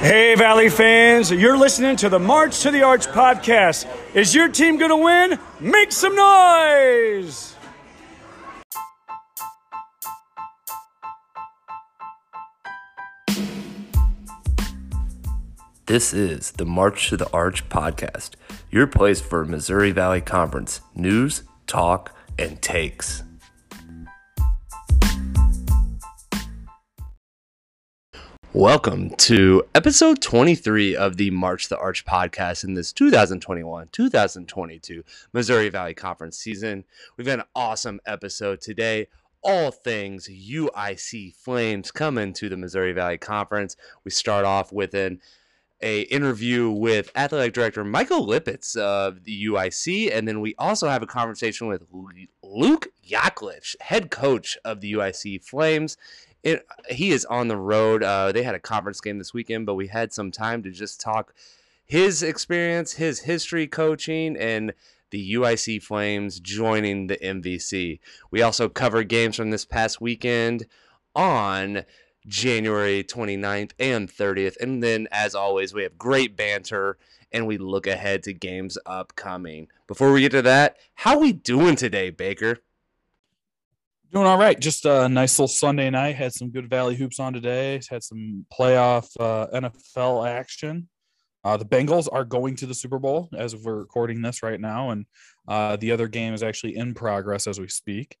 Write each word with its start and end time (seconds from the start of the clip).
Hey, 0.00 0.36
Valley 0.36 0.70
fans, 0.70 1.32
you're 1.32 1.56
listening 1.58 1.96
to 1.96 2.08
the 2.08 2.20
March 2.20 2.60
to 2.60 2.70
the 2.70 2.82
Arch 2.82 3.08
podcast. 3.08 3.84
Is 4.14 4.32
your 4.32 4.48
team 4.48 4.78
going 4.78 4.90
to 4.90 4.96
win? 4.96 5.40
Make 5.58 5.90
some 5.90 6.14
noise! 6.14 7.56
This 15.86 16.14
is 16.14 16.52
the 16.52 16.64
March 16.64 17.08
to 17.08 17.16
the 17.16 17.28
Arch 17.32 17.68
podcast, 17.68 18.36
your 18.70 18.86
place 18.86 19.20
for 19.20 19.44
Missouri 19.44 19.90
Valley 19.90 20.20
Conference 20.20 20.80
news, 20.94 21.42
talk, 21.66 22.16
and 22.38 22.62
takes. 22.62 23.24
Welcome 28.54 29.10
to 29.10 29.62
episode 29.74 30.22
23 30.22 30.96
of 30.96 31.18
the 31.18 31.30
March 31.30 31.68
the 31.68 31.76
Arch 31.76 32.06
podcast 32.06 32.64
in 32.64 32.72
this 32.72 32.94
2021 32.94 33.88
2022 33.92 35.04
Missouri 35.34 35.68
Valley 35.68 35.92
Conference 35.92 36.38
season. 36.38 36.84
We've 37.16 37.26
got 37.26 37.40
an 37.40 37.44
awesome 37.54 38.00
episode 38.06 38.62
today. 38.62 39.08
All 39.42 39.70
things 39.70 40.28
UIC 40.28 41.34
Flames 41.34 41.90
coming 41.90 42.32
to 42.32 42.48
the 42.48 42.56
Missouri 42.56 42.94
Valley 42.94 43.18
Conference. 43.18 43.76
We 44.02 44.10
start 44.10 44.46
off 44.46 44.72
with 44.72 44.94
an 44.94 45.20
a 45.80 46.00
interview 46.02 46.70
with 46.70 47.12
athletic 47.14 47.52
director 47.52 47.84
Michael 47.84 48.26
Lipitz 48.26 48.76
of 48.76 49.24
the 49.24 49.44
UIC, 49.44 50.10
and 50.12 50.26
then 50.26 50.40
we 50.40 50.54
also 50.58 50.88
have 50.88 51.02
a 51.02 51.06
conversation 51.06 51.66
with 51.68 51.84
Luke 52.42 52.88
Yaklich, 53.06 53.76
head 53.80 54.10
coach 54.10 54.58
of 54.64 54.80
the 54.80 54.94
UIC 54.94 55.44
Flames. 55.44 55.96
It, 56.42 56.66
he 56.88 57.10
is 57.10 57.24
on 57.24 57.48
the 57.48 57.56
road. 57.56 58.02
Uh, 58.02 58.32
they 58.32 58.42
had 58.42 58.54
a 58.54 58.60
conference 58.60 59.00
game 59.00 59.18
this 59.18 59.34
weekend, 59.34 59.66
but 59.66 59.74
we 59.74 59.88
had 59.88 60.12
some 60.12 60.30
time 60.30 60.62
to 60.62 60.70
just 60.70 61.00
talk 61.00 61.34
his 61.84 62.22
experience, 62.22 62.94
his 62.94 63.20
history 63.20 63.66
coaching, 63.66 64.36
and 64.36 64.72
the 65.10 65.34
UIC 65.34 65.82
Flames 65.82 66.38
joining 66.38 67.06
the 67.06 67.16
MVC. 67.16 67.98
We 68.30 68.42
also 68.42 68.68
covered 68.68 69.08
games 69.08 69.36
from 69.36 69.50
this 69.50 69.64
past 69.64 70.00
weekend 70.00 70.66
on 71.14 71.84
January 72.26 73.02
29th 73.02 73.72
and 73.78 74.08
30th. 74.08 74.56
And 74.60 74.82
then, 74.82 75.08
as 75.10 75.34
always, 75.34 75.72
we 75.72 75.82
have 75.82 75.98
great 75.98 76.36
banter 76.36 76.98
and 77.32 77.46
we 77.46 77.58
look 77.58 77.86
ahead 77.86 78.22
to 78.24 78.32
games 78.32 78.78
upcoming. 78.86 79.68
Before 79.86 80.12
we 80.12 80.20
get 80.20 80.32
to 80.32 80.42
that, 80.42 80.76
how 80.94 81.14
are 81.14 81.20
we 81.20 81.32
doing 81.32 81.76
today, 81.76 82.10
Baker? 82.10 82.58
Doing 84.10 84.26
all 84.26 84.38
right. 84.38 84.58
Just 84.58 84.86
a 84.86 85.06
nice 85.06 85.38
little 85.38 85.48
Sunday 85.48 85.90
night. 85.90 86.16
Had 86.16 86.32
some 86.32 86.48
good 86.48 86.70
Valley 86.70 86.96
hoops 86.96 87.20
on 87.20 87.34
today. 87.34 87.78
Had 87.90 88.02
some 88.02 88.46
playoff 88.50 89.06
uh, 89.20 89.48
NFL 89.52 90.26
action. 90.26 90.88
Uh, 91.44 91.58
the 91.58 91.66
Bengals 91.66 92.08
are 92.10 92.24
going 92.24 92.56
to 92.56 92.66
the 92.66 92.74
Super 92.74 92.98
Bowl 92.98 93.28
as 93.36 93.54
we're 93.54 93.76
recording 93.76 94.22
this 94.22 94.42
right 94.42 94.58
now, 94.58 94.90
and 94.90 95.04
uh, 95.46 95.76
the 95.76 95.92
other 95.92 96.08
game 96.08 96.32
is 96.32 96.42
actually 96.42 96.74
in 96.74 96.94
progress 96.94 97.46
as 97.46 97.60
we 97.60 97.68
speak. 97.68 98.16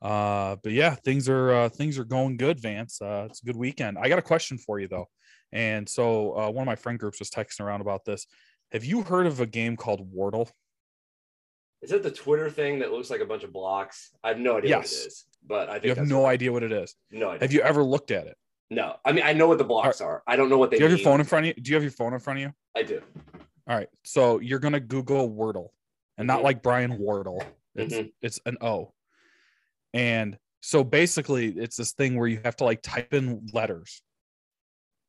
Uh, 0.00 0.54
but 0.62 0.70
yeah, 0.70 0.94
things 0.94 1.28
are 1.28 1.52
uh, 1.52 1.68
things 1.68 1.98
are 1.98 2.04
going 2.04 2.36
good, 2.36 2.60
Vance. 2.60 3.02
Uh, 3.02 3.26
it's 3.28 3.42
a 3.42 3.46
good 3.46 3.56
weekend. 3.56 3.98
I 3.98 4.08
got 4.08 4.20
a 4.20 4.22
question 4.22 4.56
for 4.56 4.78
you 4.78 4.86
though, 4.86 5.08
and 5.52 5.88
so 5.88 6.48
one 6.50 6.62
of 6.62 6.66
my 6.66 6.76
friend 6.76 6.96
groups 6.96 7.18
was 7.18 7.30
texting 7.30 7.60
around 7.60 7.80
about 7.80 8.04
this. 8.04 8.28
Have 8.70 8.84
you 8.84 9.02
heard 9.02 9.26
of 9.26 9.40
a 9.40 9.46
game 9.46 9.76
called 9.76 10.14
Wordle? 10.14 10.48
Is 11.82 11.92
it 11.92 12.02
the 12.02 12.10
Twitter 12.10 12.50
thing 12.50 12.78
that 12.78 12.92
looks 12.92 13.10
like 13.10 13.20
a 13.20 13.26
bunch 13.26 13.44
of 13.44 13.52
blocks? 13.52 14.10
I 14.22 14.28
have 14.28 14.38
no 14.38 14.56
idea 14.56 14.70
yes. 14.70 14.92
what 14.92 15.04
it 15.04 15.06
is, 15.06 15.24
but 15.46 15.68
I 15.68 15.72
think 15.74 15.84
you 15.84 15.94
have 15.94 16.08
no 16.08 16.26
idea 16.26 16.52
what 16.52 16.62
it 16.62 16.72
is. 16.72 16.94
No 17.10 17.30
idea. 17.30 17.40
Have 17.40 17.52
you 17.52 17.60
ever 17.60 17.82
looked 17.82 18.10
at 18.10 18.26
it? 18.26 18.36
No, 18.70 18.96
I 19.04 19.12
mean 19.12 19.24
I 19.24 19.32
know 19.32 19.46
what 19.46 19.58
the 19.58 19.64
blocks 19.64 20.00
are. 20.00 20.22
I 20.26 20.36
don't 20.36 20.48
know 20.48 20.58
what 20.58 20.70
they. 20.70 20.78
Do 20.78 20.84
you 20.84 20.90
have 20.90 20.96
mean. 20.96 21.04
your 21.04 21.12
phone 21.12 21.20
in 21.20 21.26
front 21.26 21.46
of 21.46 21.48
you? 21.48 21.62
Do 21.62 21.70
you 21.70 21.76
have 21.76 21.82
your 21.82 21.92
phone 21.92 22.14
in 22.14 22.20
front 22.20 22.38
of 22.38 22.42
you? 22.42 22.52
I 22.74 22.82
do. 22.82 23.02
All 23.66 23.76
right, 23.76 23.88
so 24.02 24.40
you're 24.40 24.58
gonna 24.58 24.80
Google 24.80 25.30
Wordle, 25.30 25.68
and 26.16 26.26
not 26.26 26.36
mm-hmm. 26.36 26.44
like 26.44 26.62
Brian 26.62 26.98
Wardle. 26.98 27.42
It's 27.74 27.94
mm-hmm. 27.94 28.08
it's 28.22 28.40
an 28.46 28.56
O. 28.60 28.92
And 29.92 30.38
so 30.60 30.82
basically, 30.82 31.48
it's 31.48 31.76
this 31.76 31.92
thing 31.92 32.16
where 32.16 32.26
you 32.26 32.40
have 32.44 32.56
to 32.56 32.64
like 32.64 32.82
type 32.82 33.12
in 33.14 33.46
letters 33.52 34.02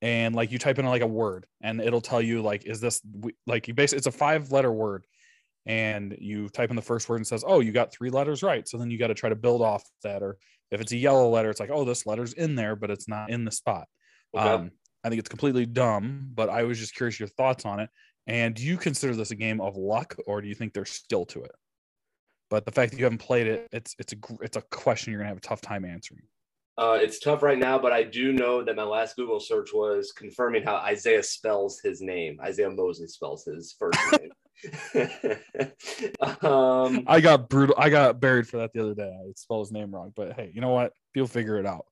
and 0.01 0.35
like 0.35 0.51
you 0.51 0.59
type 0.59 0.77
in 0.77 0.85
like 0.85 1.01
a 1.01 1.07
word 1.07 1.45
and 1.61 1.81
it'll 1.81 2.01
tell 2.01 2.21
you 2.21 2.41
like 2.41 2.65
is 2.65 2.79
this 2.79 3.01
like 3.47 3.67
you 3.67 3.73
basically 3.73 3.97
it's 3.97 4.07
a 4.07 4.11
five 4.11 4.51
letter 4.51 4.71
word 4.71 5.05
and 5.65 6.15
you 6.19 6.47
type 6.49 6.69
in 6.69 6.75
the 6.75 6.81
first 6.81 7.09
word 7.09 7.17
and 7.17 7.27
says 7.27 7.43
oh 7.47 7.59
you 7.59 7.71
got 7.71 7.91
three 7.91 8.09
letters 8.09 8.43
right 8.43 8.67
so 8.67 8.77
then 8.77 8.91
you 8.91 8.97
got 8.97 9.07
to 9.07 9.13
try 9.13 9.29
to 9.29 9.35
build 9.35 9.61
off 9.61 9.83
that 10.03 10.21
or 10.21 10.37
if 10.71 10.81
it's 10.81 10.91
a 10.91 10.97
yellow 10.97 11.29
letter 11.29 11.49
it's 11.49 11.59
like 11.59 11.71
oh 11.71 11.83
this 11.83 12.05
letter's 12.05 12.33
in 12.33 12.55
there 12.55 12.75
but 12.75 12.91
it's 12.91 13.07
not 13.07 13.29
in 13.29 13.45
the 13.45 13.51
spot 13.51 13.87
okay. 14.37 14.47
um, 14.47 14.71
i 15.03 15.09
think 15.09 15.19
it's 15.19 15.29
completely 15.29 15.65
dumb 15.65 16.29
but 16.33 16.49
i 16.49 16.63
was 16.63 16.79
just 16.79 16.95
curious 16.95 17.19
your 17.19 17.29
thoughts 17.29 17.65
on 17.65 17.79
it 17.79 17.89
and 18.27 18.55
do 18.55 18.63
you 18.63 18.77
consider 18.77 19.15
this 19.15 19.31
a 19.31 19.35
game 19.35 19.61
of 19.61 19.75
luck 19.75 20.15
or 20.27 20.41
do 20.41 20.47
you 20.47 20.55
think 20.55 20.73
there's 20.73 20.91
skill 20.91 21.25
to 21.25 21.43
it 21.43 21.55
but 22.49 22.65
the 22.65 22.71
fact 22.71 22.91
that 22.91 22.97
you 22.97 23.05
haven't 23.05 23.19
played 23.19 23.47
it, 23.47 23.67
it's 23.71 23.95
it's 23.99 24.13
a 24.13 24.17
it's 24.41 24.57
a 24.57 24.61
question 24.61 25.11
you're 25.11 25.19
gonna 25.19 25.29
have 25.29 25.37
a 25.37 25.41
tough 25.41 25.61
time 25.61 25.85
answering. 25.85 26.23
Uh, 26.77 26.97
it's 27.01 27.19
tough 27.19 27.41
right 27.41 27.57
now, 27.57 27.79
but 27.79 27.93
I 27.93 28.03
do 28.03 28.33
know 28.33 28.63
that 28.63 28.75
my 28.75 28.83
last 28.83 29.15
Google 29.15 29.39
search 29.39 29.69
was 29.73 30.11
confirming 30.11 30.63
how 30.63 30.75
Isaiah 30.75 31.23
spells 31.23 31.79
his 31.79 32.01
name. 32.01 32.37
Isaiah 32.41 32.69
Mosley 32.69 33.07
spells 33.07 33.45
his 33.45 33.75
first 33.79 33.97
name. 34.21 34.29
um, 36.41 37.03
I 37.07 37.19
got 37.21 37.49
brutal. 37.49 37.75
I 37.77 37.89
got 37.89 38.19
buried 38.19 38.47
for 38.47 38.57
that 38.57 38.73
the 38.73 38.81
other 38.81 38.95
day. 38.95 39.11
I 39.11 39.31
spelled 39.35 39.67
his 39.67 39.71
name 39.71 39.93
wrong, 39.93 40.13
but 40.15 40.33
hey, 40.33 40.51
you 40.53 40.61
know 40.61 40.69
what? 40.69 40.93
You'll 41.13 41.27
figure 41.27 41.57
it 41.57 41.65
out. 41.65 41.85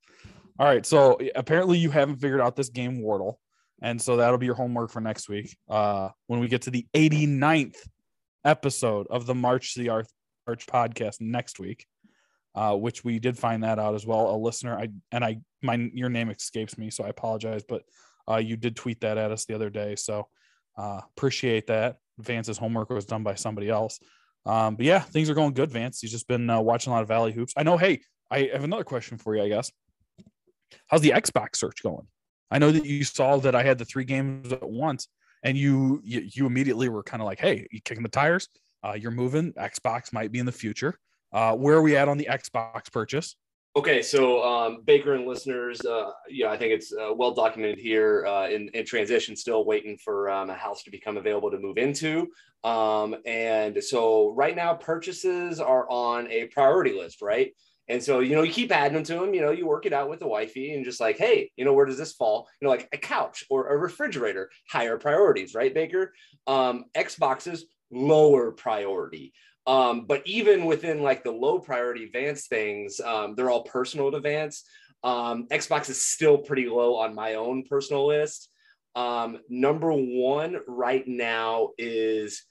All 0.60 0.68
right. 0.68 0.86
So 0.86 1.20
apparently 1.36 1.78
you 1.78 1.92
haven't 1.92 2.18
figured 2.18 2.42
out 2.42 2.56
this 2.56 2.70
game 2.70 3.02
Wordle, 3.02 3.36
and 3.82 4.02
so 4.02 4.18
that'll 4.18 4.38
be 4.38 4.46
your 4.46 4.56
homework 4.56 4.92
for 4.92 5.02
next 5.02 5.30
week. 5.30 5.56
Uh, 5.70 6.10
when 6.28 6.40
we 6.40 6.48
get 6.48 6.64
to 6.64 6.72
the 6.72 6.88
89th 6.94 7.78
episode 8.46 9.08
of 9.10 9.26
the 9.26 9.36
March 9.36 9.74
to 9.74 9.80
the 9.80 9.90
Arch 9.90 10.08
Arch 10.48 10.66
podcast 10.68 11.22
next 11.22 11.60
week, 11.60 11.86
uh, 12.56 12.76
which 12.76 13.04
we 13.04 13.20
did 13.20 13.38
find 13.38 13.64
that 13.64 13.80
out 13.80 13.96
as 13.96 14.06
well. 14.06 14.34
A 14.34 14.38
listener, 14.38 14.78
I 14.78 14.90
and 15.12 15.24
I, 15.24 15.38
my 15.62 15.90
your 15.94 16.10
name 16.10 16.30
escapes 16.30 16.78
me, 16.78 16.90
so 16.90 17.04
I 17.04 17.10
apologize, 17.10 17.64
but 17.68 17.84
uh, 18.30 18.38
you 18.38 18.58
did 18.58 18.76
tweet 18.76 19.02
that 19.02 19.18
at 19.18 19.32
us 19.32 19.46
the 19.46 19.56
other 19.56 19.70
day, 19.70 19.96
so 19.96 20.28
uh, 20.78 21.02
appreciate 21.16 21.68
that. 21.68 21.98
Vance's 22.18 22.58
homework 22.58 22.90
was 22.90 23.06
done 23.06 23.24
by 23.24 23.36
somebody 23.36 23.70
else. 23.70 24.00
Um, 24.46 24.76
but 24.76 24.86
yeah, 24.86 25.00
things 25.00 25.30
are 25.30 25.34
going 25.34 25.54
good, 25.54 25.72
Vance. 25.72 26.00
He's 26.02 26.12
just 26.12 26.28
been 26.28 26.50
uh, 26.50 26.60
watching 26.62 26.92
a 26.92 26.96
lot 26.96 27.02
of 27.02 27.08
Valley 27.08 27.32
hoops. 27.32 27.54
I 27.56 27.64
know. 27.64 27.78
Hey, 27.78 28.02
I 28.30 28.50
have 28.54 28.64
another 28.64 28.84
question 28.84 29.18
for 29.18 29.36
you. 29.36 29.44
I 29.44 29.48
guess. 29.48 29.72
How's 30.88 31.02
the 31.02 31.12
Xbox 31.12 31.58
search 31.58 31.84
going? 31.84 32.08
I 32.52 32.60
know 32.60 32.72
that 32.72 32.86
you 32.86 33.04
saw 33.04 33.38
that 33.38 33.56
I 33.56 33.64
had 33.64 33.78
the 33.78 33.86
three 33.86 34.04
games 34.04 34.52
at 34.52 34.68
once, 34.68 35.08
and 35.44 35.58
you 35.58 36.02
you, 36.04 36.28
you 36.32 36.46
immediately 36.46 36.90
were 36.90 37.04
kind 37.04 37.22
of 37.22 37.26
like, 37.26 37.40
"Hey, 37.40 37.68
you 37.72 37.82
kicking 37.82 38.04
the 38.04 38.10
tires? 38.10 38.50
Uh, 38.84 38.94
you're 38.94 39.12
moving. 39.12 39.54
Xbox 39.54 40.12
might 40.12 40.32
be 40.32 40.40
in 40.40 40.46
the 40.46 40.52
future. 40.52 40.96
Uh, 41.32 41.56
where 41.56 41.76
are 41.76 41.82
we 41.82 41.96
at 41.96 42.10
on 42.10 42.18
the 42.18 42.28
Xbox 42.30 42.92
purchase? 42.92 43.36
Okay, 43.76 44.04
so 44.04 44.44
um, 44.44 44.84
Baker 44.86 45.16
and 45.16 45.26
listeners, 45.26 45.84
uh, 45.84 46.12
yeah, 46.30 46.52
I 46.52 46.58
think 46.58 46.74
it's 46.74 46.94
uh, 46.94 47.12
well 47.12 47.34
documented 47.34 47.80
here 47.80 48.24
uh, 48.28 48.48
in, 48.48 48.70
in, 48.76 48.86
transition, 48.86 49.36
still 49.36 49.66
waiting 49.66 49.98
for 49.98 50.30
um, 50.30 50.52
a 50.52 50.54
house 50.54 50.84
to 50.84 50.92
become 50.92 51.18
available 51.18 51.50
to 51.50 51.58
move 51.58 51.80
into. 51.80 52.28
Um, 52.64 53.16
and 53.26 53.84
so 53.84 54.30
right 54.36 54.56
now, 54.56 54.76
purchases 54.76 55.60
are 55.60 55.90
on 55.90 56.30
a 56.30 56.46
priority 56.50 56.94
list, 56.94 57.24
right? 57.24 57.52
And 57.88 58.02
so, 58.02 58.20
you 58.20 58.36
know, 58.36 58.44
you 58.44 58.52
keep 58.52 58.72
adding 58.72 58.94
them 58.94 59.04
to 59.06 59.16
them, 59.16 59.34
you 59.34 59.42
know, 59.42 59.50
you 59.50 59.66
work 59.66 59.88
it 59.88 59.92
out 59.92 60.08
with 60.08 60.20
the 60.20 60.28
wifey 60.28 60.76
and 60.76 60.86
just 60.86 61.02
like, 61.02 61.18
hey, 61.18 61.52
you 61.56 61.66
know, 61.66 61.74
where 61.74 61.88
does 61.88 61.98
this 61.98 62.14
fall? 62.14 62.48
You 62.62 62.68
know, 62.68 62.72
like 62.72 62.88
a 62.94 62.98
couch 62.98 63.44
or 63.50 63.70
a 63.70 63.78
refrigerator, 63.78 64.52
higher 64.70 65.00
priorities, 65.00 65.56
right, 65.56 65.74
Baker? 65.74 66.14
Um, 66.46 66.86
Xboxes, 66.96 67.62
lower 67.92 68.52
priority. 68.52 69.34
Um, 69.66 70.06
but 70.06 70.22
even 70.26 70.66
within 70.66 71.02
like 71.02 71.24
the 71.24 71.32
low 71.32 71.60
priority 71.60 72.10
Vance 72.12 72.48
things, 72.48 73.00
um, 73.00 73.36
they're 73.36 73.50
all 73.50 73.64
personal 73.64 74.12
to 74.12 74.20
Vance. 74.20 74.64
Um, 75.04 75.48
Xbox 75.48 75.90
is 75.90 76.02
still 76.02 76.38
pretty 76.38 76.68
low 76.68 76.96
on 76.96 77.16
my 77.16 77.36
own 77.36 77.64
personal 77.64 78.08
list. 78.08 78.50
Um, 78.96 79.40
number 79.50 79.92
one 79.92 80.58
right 80.68 81.08
now 81.08 81.70
is 81.78 82.44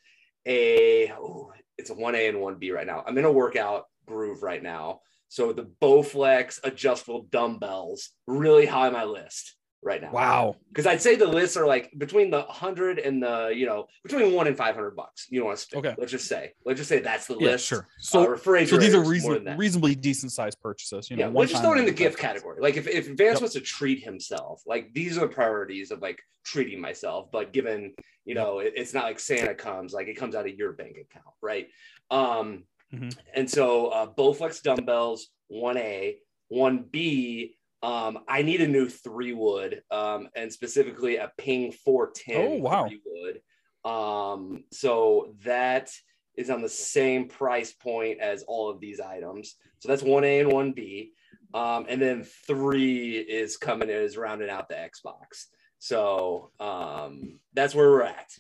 a 0.47 1.13
oh, 1.13 1.53
it's 1.79 1.91
a 1.91 1.95
1A 1.95 2.31
and 2.31 2.39
1B 2.39 2.73
right 2.73 2.87
now. 2.87 3.05
I'm 3.07 3.19
in 3.19 3.25
a 3.25 3.33
workout 3.33 3.87
groove 4.07 4.43
right 4.43 4.63
now. 4.63 5.01
So 5.29 5.53
the 5.53 5.71
Bowflex 5.81 6.61
adjustable 6.63 7.27
dumbbells 7.31 8.11
really 8.27 8.67
high 8.67 8.89
on 8.89 8.93
my 8.93 9.05
list 9.05 9.57
right 9.83 10.01
now. 10.01 10.13
Wow. 10.13 10.57
Because 10.69 10.87
I'd 10.87 11.03
say 11.03 11.17
the 11.17 11.27
lists 11.27 11.57
are 11.57 11.67
like 11.67 11.91
between 11.99 12.31
the 12.31 12.43
hundred 12.43 12.99
and 12.99 13.23
the, 13.23 13.53
you 13.55 13.67
know, 13.67 13.89
between 14.03 14.33
one 14.33 14.47
and 14.47 14.57
five 14.57 14.75
hundred 14.75 14.97
bucks. 14.97 15.27
You 15.29 15.41
don't 15.41 15.49
want 15.49 15.59
to 15.59 15.79
okay. 15.79 15.95
Let's 15.99 16.13
just 16.13 16.29
say, 16.29 16.53
let's 16.65 16.79
just 16.79 16.89
say 16.89 17.01
that's 17.01 17.27
the 17.27 17.37
yeah, 17.39 17.51
list. 17.51 17.67
Sure. 17.67 17.89
So, 17.99 18.35
uh, 18.35 18.37
so 18.39 18.77
these 18.77 18.95
are 18.95 19.03
reason, 19.03 19.57
reasonably 19.57 19.95
decent 19.95 20.33
sized 20.33 20.61
purchases. 20.61 21.11
You 21.11 21.17
know, 21.17 21.25
yeah, 21.25 21.29
we'll 21.31 21.47
just 21.47 21.63
throw 21.63 21.75
it 21.75 21.79
in 21.79 21.85
the 21.85 21.93
gift 21.93 22.19
category. 22.19 22.61
Like 22.61 22.77
if, 22.77 22.87
if 22.87 23.07
Vance 23.09 23.19
yep. 23.19 23.41
wants 23.41 23.55
to 23.55 23.61
treat 23.61 24.03
himself, 24.03 24.63
like 24.67 24.93
these 24.95 25.19
are 25.19 25.23
the 25.23 25.29
priorities 25.29 25.91
of 25.91 26.01
like 26.01 26.23
treating 26.45 26.81
myself. 26.81 27.31
But 27.33 27.53
given, 27.53 27.95
you 28.25 28.35
know, 28.35 28.61
it, 28.61 28.75
it's 28.77 28.95
not 28.95 29.05
like 29.05 29.19
Santa 29.19 29.55
comes, 29.55 29.93
like 29.93 30.07
it 30.07 30.15
comes 30.15 30.35
out 30.35 30.47
of 30.47 30.55
your 30.55 30.73
bank 30.73 30.97
account, 30.97 31.35
right? 31.41 31.69
Um, 32.11 32.65
mm-hmm. 32.95 33.09
and 33.35 33.51
so 33.51 33.89
uh 33.89 34.07
Bowflex 34.07 34.63
dumbbells, 34.63 35.29
one 35.49 35.77
A, 35.77 36.19
one 36.49 36.85
B 36.91 37.57
Um, 37.83 38.21
I 38.29 38.43
need 38.43 38.61
a 38.61 38.69
new 38.69 38.89
three 38.89 39.33
wood, 39.33 39.83
um, 39.91 40.29
and 40.37 40.53
specifically 40.53 41.17
a 41.17 41.33
Ping 41.37 41.73
410 41.73 42.37
oh, 42.37 42.63
wow. 42.63 42.87
three 42.87 43.01
wood. 43.05 43.41
Um, 43.85 44.65
so 44.71 45.35
that 45.45 45.91
is 46.37 46.51
on 46.51 46.63
the 46.63 46.69
same 46.69 47.29
price 47.29 47.73
point 47.73 48.21
as 48.21 48.45
all 48.45 48.71
of 48.71 48.81
these 48.81 49.01
items. 49.01 49.57
So 49.81 49.89
that's 49.89 50.03
1A 50.03 50.43
and 50.43 50.53
1B. 50.53 51.11
Um, 51.55 51.87
and 51.89 52.01
then 52.01 52.25
three 52.47 53.17
is 53.17 53.57
coming 53.57 53.91
in 53.91 53.97
is 53.97 54.17
rounding 54.17 54.49
out 54.49 54.69
the 54.69 54.77
Xbox. 54.77 55.47
So 55.79 56.51
um, 56.61 57.41
that's 57.53 57.75
where 57.75 57.91
we're 57.91 58.05
at. 58.05 58.31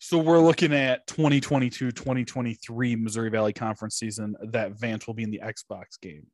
So 0.00 0.18
we're 0.18 0.40
looking 0.40 0.72
at 0.72 1.06
2022, 1.08 1.90
2023 1.92 2.96
Missouri 2.96 3.30
Valley 3.30 3.52
Conference 3.52 3.96
season 3.96 4.34
that 4.52 4.72
Vance 4.72 5.06
will 5.06 5.14
be 5.14 5.24
in 5.24 5.30
the 5.30 5.42
Xbox 5.44 6.00
game. 6.00 6.26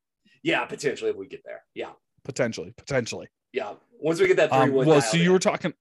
Yeah, 0.42 0.64
potentially 0.66 1.10
if 1.10 1.16
we 1.16 1.26
get 1.26 1.42
there. 1.44 1.62
Yeah. 1.74 1.92
Potentially, 2.24 2.72
potentially. 2.76 3.28
Yeah. 3.52 3.74
Once 4.00 4.20
we 4.20 4.26
get 4.26 4.36
that 4.36 4.50
three 4.50 4.58
um, 4.58 4.72
well, 4.72 5.00
so 5.00 5.16
you 5.16 5.26
in. 5.26 5.32
were 5.32 5.38
talking 5.38 5.72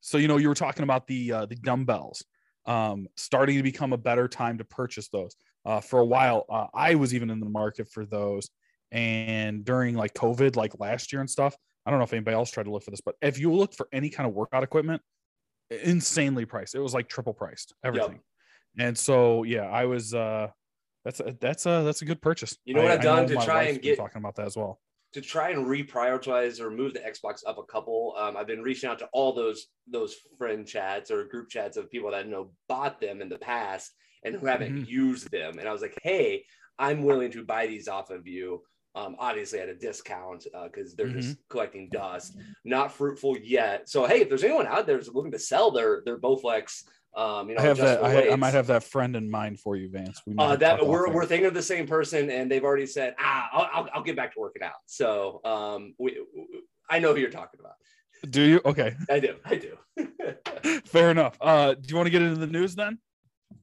so 0.00 0.18
you 0.18 0.26
know 0.28 0.36
you 0.36 0.48
were 0.48 0.54
talking 0.54 0.82
about 0.82 1.06
the 1.06 1.32
uh, 1.32 1.46
the 1.46 1.54
dumbbells 1.56 2.24
um, 2.66 3.06
starting 3.16 3.56
to 3.56 3.62
become 3.62 3.92
a 3.92 3.98
better 3.98 4.28
time 4.28 4.58
to 4.58 4.64
purchase 4.64 5.08
those. 5.08 5.36
Uh, 5.64 5.80
for 5.80 6.00
a 6.00 6.04
while, 6.04 6.44
uh, 6.48 6.66
I 6.74 6.96
was 6.96 7.14
even 7.14 7.30
in 7.30 7.40
the 7.40 7.48
market 7.48 7.88
for 7.88 8.04
those, 8.04 8.48
and 8.90 9.64
during 9.64 9.96
like 9.96 10.14
COVID, 10.14 10.56
like 10.56 10.78
last 10.78 11.12
year 11.12 11.20
and 11.20 11.30
stuff. 11.30 11.56
I 11.84 11.90
don't 11.90 11.98
know 11.98 12.04
if 12.04 12.12
anybody 12.12 12.34
else 12.34 12.50
tried 12.50 12.64
to 12.64 12.70
look 12.70 12.84
for 12.84 12.92
this, 12.92 13.00
but 13.00 13.16
if 13.20 13.38
you 13.38 13.52
look 13.52 13.74
for 13.74 13.88
any 13.92 14.08
kind 14.08 14.28
of 14.28 14.34
workout 14.34 14.62
equipment, 14.62 15.02
insanely 15.70 16.44
priced. 16.44 16.74
It 16.74 16.80
was 16.80 16.94
like 16.94 17.08
triple 17.08 17.32
priced 17.32 17.74
everything. 17.84 18.20
Yep. 18.76 18.86
And 18.86 18.98
so 18.98 19.42
yeah, 19.42 19.68
I 19.68 19.86
was 19.86 20.14
uh 20.14 20.48
that's 21.04 21.20
a 21.20 21.36
that's 21.40 21.66
a 21.66 21.82
that's 21.84 22.02
a 22.02 22.04
good 22.04 22.20
purchase. 22.20 22.56
You 22.64 22.74
know 22.74 22.82
what 22.82 22.92
I, 22.92 22.94
I've 22.94 23.02
done 23.02 23.26
to 23.28 23.36
try 23.36 23.64
and 23.64 23.82
get 23.82 23.98
talking 23.98 24.20
about 24.20 24.36
that 24.36 24.46
as 24.46 24.56
well. 24.56 24.80
To 25.12 25.20
try 25.20 25.50
and 25.50 25.66
reprioritize 25.66 26.58
or 26.58 26.70
move 26.70 26.94
the 26.94 27.00
Xbox 27.00 27.40
up 27.46 27.58
a 27.58 27.64
couple, 27.64 28.14
um, 28.16 28.36
I've 28.36 28.46
been 28.46 28.62
reaching 28.62 28.88
out 28.88 28.98
to 29.00 29.08
all 29.12 29.34
those 29.34 29.66
those 29.86 30.16
friend 30.38 30.66
chats 30.66 31.10
or 31.10 31.24
group 31.24 31.48
chats 31.50 31.76
of 31.76 31.90
people 31.90 32.10
that 32.12 32.28
know 32.28 32.52
bought 32.68 33.00
them 33.00 33.20
in 33.20 33.28
the 33.28 33.38
past 33.38 33.92
and 34.24 34.34
who 34.34 34.46
haven't 34.46 34.72
mm-hmm. 34.72 34.90
used 34.90 35.30
them. 35.30 35.58
And 35.58 35.68
I 35.68 35.72
was 35.72 35.82
like, 35.82 35.98
hey, 36.02 36.44
I'm 36.78 37.02
willing 37.02 37.30
to 37.32 37.44
buy 37.44 37.66
these 37.66 37.88
off 37.88 38.10
of 38.10 38.26
you 38.26 38.62
um, 38.94 39.16
obviously 39.18 39.58
at 39.58 39.68
a 39.68 39.74
discount 39.74 40.46
because 40.64 40.92
uh, 40.92 40.94
they're 40.96 41.06
mm-hmm. 41.06 41.20
just 41.20 41.36
collecting 41.48 41.88
dust. 41.90 42.36
Not 42.64 42.92
fruitful 42.92 43.38
yet. 43.38 43.88
So 43.88 44.06
hey, 44.06 44.22
if 44.22 44.28
there's 44.28 44.44
anyone 44.44 44.66
out 44.66 44.86
there 44.86 44.98
who's 44.98 45.12
looking 45.12 45.32
to 45.32 45.38
sell 45.38 45.70
their 45.70 46.02
their 46.04 46.18
Bowflex, 46.18 46.84
um, 47.14 47.48
you 47.48 47.54
know, 47.54 47.62
I 47.62 47.66
have 47.66 47.76
that. 47.78 48.04
I, 48.04 48.30
I, 48.30 48.36
might 48.36 48.54
have 48.54 48.68
that 48.68 48.84
friend 48.84 49.16
in 49.16 49.30
mind 49.30 49.60
for 49.60 49.76
you, 49.76 49.88
Vance. 49.90 50.20
We 50.26 50.34
uh, 50.38 50.56
that 50.56 50.86
we're 50.86 51.12
we're 51.12 51.26
thinking 51.26 51.46
of 51.46 51.54
the 51.54 51.62
same 51.62 51.86
person, 51.86 52.30
and 52.30 52.50
they've 52.50 52.64
already 52.64 52.86
said, 52.86 53.14
ah, 53.18 53.48
I'll, 53.52 53.68
I'll, 53.72 53.90
I'll 53.94 54.02
get 54.02 54.16
back 54.16 54.32
to 54.34 54.40
working 54.40 54.62
out. 54.62 54.72
So 54.86 55.40
um, 55.44 55.94
we, 55.98 56.18
I 56.88 56.98
know 56.98 57.12
who 57.14 57.20
you're 57.20 57.30
talking 57.30 57.60
about. 57.60 57.74
Do 58.30 58.42
you? 58.42 58.60
Okay. 58.64 58.94
I 59.10 59.20
do. 59.20 59.36
I 59.44 59.56
do. 59.56 60.80
Fair 60.86 61.10
enough. 61.10 61.36
Uh, 61.40 61.74
do 61.74 61.82
you 61.88 61.96
want 61.96 62.06
to 62.06 62.10
get 62.10 62.22
into 62.22 62.36
the 62.36 62.46
news 62.46 62.74
then? 62.74 62.98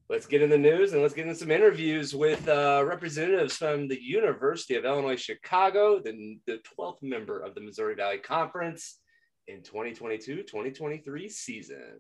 let's 0.09 0.25
get 0.25 0.41
in 0.41 0.49
the 0.49 0.57
news 0.57 0.93
and 0.93 1.01
let's 1.01 1.13
get 1.13 1.27
in 1.27 1.35
some 1.35 1.51
interviews 1.51 2.15
with 2.15 2.47
uh, 2.47 2.83
representatives 2.85 3.55
from 3.55 3.87
the 3.87 4.01
University 4.01 4.75
of 4.75 4.83
Illinois 4.83 5.15
Chicago, 5.15 5.99
the, 5.99 6.39
the 6.47 6.59
12th 6.77 7.03
member 7.03 7.39
of 7.39 7.53
the 7.53 7.61
Missouri 7.61 7.93
Valley 7.95 8.17
Conference 8.17 8.99
in 9.47 9.61
2022 9.61 10.43
2023 10.43 11.29
season. 11.29 11.99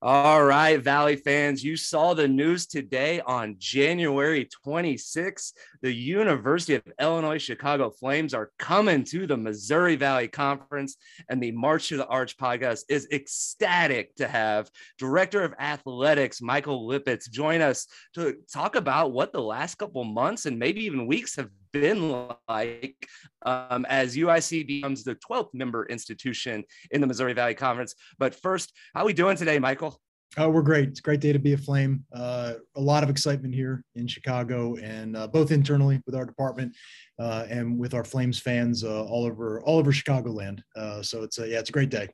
All 0.00 0.44
right, 0.44 0.80
Valley 0.80 1.16
fans, 1.16 1.64
you 1.64 1.76
saw 1.76 2.14
the 2.14 2.28
news 2.28 2.68
today 2.68 3.20
on 3.26 3.56
January 3.58 4.48
26th. 4.64 5.52
The 5.82 5.92
University 5.92 6.76
of 6.76 6.84
Illinois 7.00 7.38
Chicago 7.38 7.90
Flames 7.90 8.32
are 8.32 8.52
coming 8.60 9.02
to 9.06 9.26
the 9.26 9.36
Missouri 9.36 9.96
Valley 9.96 10.28
Conference, 10.28 10.98
and 11.28 11.42
the 11.42 11.50
March 11.50 11.88
to 11.88 11.96
the 11.96 12.06
Arch 12.06 12.38
podcast 12.38 12.82
is 12.88 13.08
ecstatic 13.10 14.14
to 14.14 14.28
have 14.28 14.70
Director 14.98 15.42
of 15.42 15.54
Athletics 15.58 16.40
Michael 16.40 16.88
Lipitz 16.88 17.28
join 17.28 17.60
us 17.60 17.88
to 18.14 18.36
talk 18.52 18.76
about 18.76 19.10
what 19.10 19.32
the 19.32 19.42
last 19.42 19.78
couple 19.78 20.04
months 20.04 20.46
and 20.46 20.60
maybe 20.60 20.84
even 20.84 21.08
weeks 21.08 21.34
have 21.34 21.50
been 21.72 22.28
like 22.48 23.08
um, 23.44 23.86
as 23.88 24.16
UIC 24.16 24.66
becomes 24.66 25.04
the 25.04 25.16
12th 25.16 25.50
member 25.54 25.86
institution 25.86 26.64
in 26.90 27.00
the 27.00 27.06
Missouri 27.06 27.32
Valley 27.32 27.54
Conference. 27.54 27.94
But 28.18 28.34
first, 28.34 28.72
how 28.94 29.02
are 29.02 29.06
we 29.06 29.12
doing 29.12 29.36
today, 29.36 29.58
Michael? 29.58 30.00
Oh, 30.36 30.50
we're 30.50 30.62
great. 30.62 30.90
It's 30.90 30.98
a 30.98 31.02
great 31.02 31.20
day 31.20 31.32
to 31.32 31.38
be 31.38 31.54
a 31.54 31.58
flame. 31.58 32.04
Uh, 32.12 32.54
a 32.76 32.80
lot 32.80 33.02
of 33.02 33.08
excitement 33.08 33.54
here 33.54 33.82
in 33.94 34.06
Chicago, 34.06 34.76
and 34.76 35.16
uh, 35.16 35.26
both 35.26 35.50
internally 35.50 36.02
with 36.04 36.14
our 36.14 36.26
department 36.26 36.76
uh, 37.18 37.46
and 37.48 37.78
with 37.78 37.94
our 37.94 38.04
Flames 38.04 38.38
fans 38.38 38.84
uh, 38.84 39.04
all 39.04 39.24
over 39.24 39.62
all 39.62 39.78
over 39.78 39.90
Chicagoland. 39.90 40.60
Uh, 40.76 41.02
so 41.02 41.22
it's 41.22 41.38
a, 41.38 41.48
yeah, 41.48 41.58
it's 41.58 41.70
a 41.70 41.72
great 41.72 41.88
day 41.88 42.08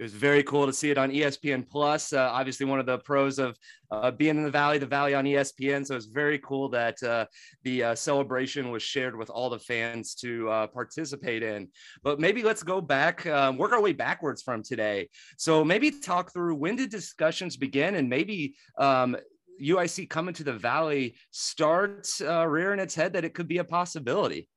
it 0.00 0.04
was 0.04 0.14
very 0.14 0.42
cool 0.44 0.64
to 0.64 0.72
see 0.72 0.90
it 0.90 0.96
on 0.96 1.10
ESPN 1.10 1.68
Plus. 1.68 2.14
Uh, 2.14 2.30
obviously, 2.32 2.64
one 2.64 2.80
of 2.80 2.86
the 2.86 2.96
pros 3.00 3.38
of 3.38 3.58
uh, 3.90 4.10
being 4.10 4.38
in 4.38 4.44
the 4.44 4.50
Valley, 4.50 4.78
the 4.78 4.86
Valley 4.86 5.12
on 5.14 5.26
ESPN. 5.26 5.86
So 5.86 5.94
it's 5.94 6.06
very 6.06 6.38
cool 6.38 6.70
that 6.70 7.02
uh, 7.02 7.26
the 7.64 7.84
uh, 7.84 7.94
celebration 7.94 8.70
was 8.70 8.82
shared 8.82 9.14
with 9.14 9.28
all 9.28 9.50
the 9.50 9.58
fans 9.58 10.14
to 10.14 10.48
uh, 10.48 10.66
participate 10.68 11.42
in. 11.42 11.68
But 12.02 12.18
maybe 12.18 12.42
let's 12.42 12.62
go 12.62 12.80
back, 12.80 13.26
um, 13.26 13.58
work 13.58 13.72
our 13.72 13.82
way 13.82 13.92
backwards 13.92 14.40
from 14.40 14.62
today. 14.62 15.10
So 15.36 15.62
maybe 15.62 15.90
talk 15.90 16.32
through 16.32 16.54
when 16.54 16.76
did 16.76 16.88
discussions 16.90 17.58
begin, 17.58 17.94
and 17.96 18.08
maybe. 18.08 18.56
Um, 18.78 19.18
UIC 19.62 20.08
coming 20.08 20.32
to 20.32 20.42
the 20.42 20.54
Valley 20.54 21.16
start 21.32 22.08
uh, 22.22 22.46
rearing 22.46 22.80
its 22.80 22.94
head 22.94 23.12
that 23.12 23.26
it 23.26 23.34
could 23.34 23.46
be 23.46 23.58
a 23.58 23.64
possibility. 23.64 24.48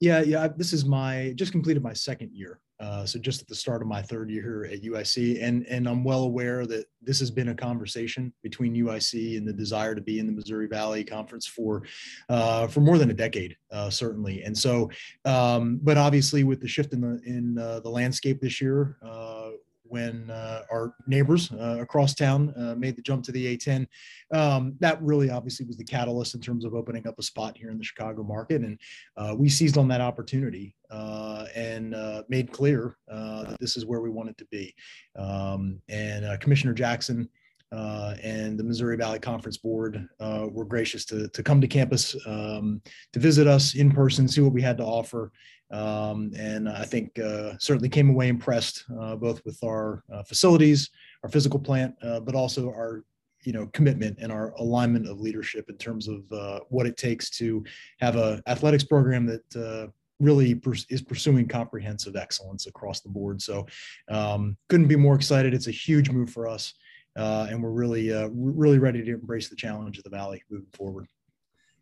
Yeah, 0.00 0.22
yeah. 0.22 0.48
This 0.48 0.72
is 0.72 0.86
my 0.86 1.34
just 1.36 1.52
completed 1.52 1.82
my 1.82 1.92
second 1.92 2.30
year 2.32 2.58
uh, 2.80 3.04
so 3.04 3.18
just 3.18 3.42
at 3.42 3.48
the 3.48 3.54
start 3.54 3.82
of 3.82 3.88
my 3.88 4.00
third 4.00 4.30
year 4.30 4.42
here 4.42 4.72
at 4.72 4.82
UIC, 4.82 5.42
and 5.42 5.66
and 5.66 5.86
I'm 5.86 6.02
well 6.02 6.22
aware 6.22 6.66
that 6.66 6.86
this 7.02 7.20
has 7.20 7.30
been 7.30 7.48
a 7.48 7.54
conversation 7.54 8.32
between 8.42 8.74
UIC 8.74 9.36
and 9.36 9.46
the 9.46 9.52
desire 9.52 9.94
to 9.94 10.00
be 10.00 10.18
in 10.18 10.26
the 10.26 10.32
Missouri 10.32 10.66
Valley 10.66 11.04
Conference 11.04 11.46
for 11.46 11.82
uh, 12.30 12.66
for 12.68 12.80
more 12.80 12.96
than 12.96 13.10
a 13.10 13.14
decade, 13.14 13.54
uh, 13.70 13.90
certainly. 13.90 14.42
And 14.44 14.56
so, 14.56 14.90
um, 15.26 15.78
but 15.82 15.98
obviously 15.98 16.42
with 16.42 16.60
the 16.60 16.68
shift 16.68 16.94
in 16.94 17.02
the 17.02 17.20
in 17.26 17.58
uh, 17.58 17.80
the 17.80 17.90
landscape 17.90 18.40
this 18.40 18.62
year, 18.62 18.96
uh, 19.02 19.50
when 19.90 20.30
uh, 20.30 20.62
our 20.70 20.94
neighbors 21.08 21.50
uh, 21.52 21.78
across 21.80 22.14
town 22.14 22.54
uh, 22.56 22.74
made 22.76 22.96
the 22.96 23.02
jump 23.02 23.24
to 23.24 23.32
the 23.32 23.56
A10. 23.56 23.86
Um, 24.32 24.76
that 24.78 25.02
really 25.02 25.30
obviously 25.30 25.66
was 25.66 25.76
the 25.76 25.84
catalyst 25.84 26.36
in 26.36 26.40
terms 26.40 26.64
of 26.64 26.74
opening 26.74 27.06
up 27.08 27.18
a 27.18 27.22
spot 27.22 27.56
here 27.56 27.70
in 27.70 27.78
the 27.78 27.84
Chicago 27.84 28.22
market. 28.22 28.62
And 28.62 28.78
uh, 29.16 29.34
we 29.36 29.48
seized 29.48 29.76
on 29.76 29.88
that 29.88 30.00
opportunity 30.00 30.76
uh, 30.90 31.46
and 31.56 31.94
uh, 31.94 32.22
made 32.28 32.52
clear 32.52 32.96
that 33.08 33.56
this 33.58 33.76
is 33.76 33.84
where 33.84 34.00
we 34.00 34.10
wanted 34.10 34.38
to 34.38 34.44
be. 34.46 34.74
Um, 35.18 35.80
and 35.88 36.40
Commissioner 36.40 36.72
Jackson. 36.72 37.28
And 37.72 38.58
the 38.58 38.64
Missouri 38.64 38.96
Valley 38.96 39.18
Conference 39.18 39.56
Board 39.56 40.08
were 40.20 40.64
gracious 40.64 41.04
to, 41.06 41.28
to 41.28 41.42
come 41.42 41.60
to 41.60 41.68
campus 41.68 42.16
um, 42.26 42.82
to 43.12 43.20
visit 43.20 43.46
us 43.46 43.74
in 43.74 43.90
person, 43.90 44.28
see 44.28 44.40
what 44.40 44.52
we 44.52 44.62
had 44.62 44.76
to 44.78 44.84
offer, 44.84 45.32
um, 45.70 46.32
and 46.36 46.68
I 46.68 46.84
think 46.84 47.18
uh, 47.18 47.52
certainly 47.58 47.88
came 47.88 48.10
away 48.10 48.28
impressed 48.28 48.84
uh, 49.00 49.14
both 49.16 49.44
with 49.44 49.62
our 49.64 50.02
uh, 50.12 50.22
facilities, 50.24 50.90
our 51.22 51.30
physical 51.30 51.60
plant, 51.60 51.94
uh, 52.02 52.20
but 52.20 52.34
also 52.34 52.68
our 52.68 53.04
you 53.42 53.52
know 53.52 53.66
commitment 53.68 54.18
and 54.20 54.30
our 54.30 54.52
alignment 54.58 55.08
of 55.08 55.20
leadership 55.20 55.70
in 55.70 55.76
terms 55.76 56.08
of 56.08 56.30
uh, 56.32 56.60
what 56.68 56.86
it 56.86 56.96
takes 56.96 57.30
to 57.30 57.64
have 58.00 58.16
a 58.16 58.42
athletics 58.46 58.84
program 58.84 59.26
that 59.26 59.56
uh, 59.56 59.90
really 60.18 60.54
pers- 60.54 60.86
is 60.90 61.00
pursuing 61.00 61.46
comprehensive 61.46 62.16
excellence 62.16 62.66
across 62.66 63.00
the 63.00 63.08
board. 63.08 63.40
So 63.40 63.66
um, 64.08 64.56
couldn't 64.68 64.88
be 64.88 64.96
more 64.96 65.14
excited. 65.14 65.54
It's 65.54 65.68
a 65.68 65.72
huge 65.72 66.10
move 66.10 66.30
for 66.30 66.48
us, 66.48 66.74
and 67.16 67.62
we're 67.62 67.70
really 67.70 68.10
really 68.32 68.78
ready 68.78 69.02
to 69.04 69.12
embrace 69.12 69.48
the 69.48 69.56
challenge 69.56 69.98
of 69.98 70.04
the 70.04 70.10
Valley 70.10 70.42
moving 70.50 70.66
forward. 70.72 71.06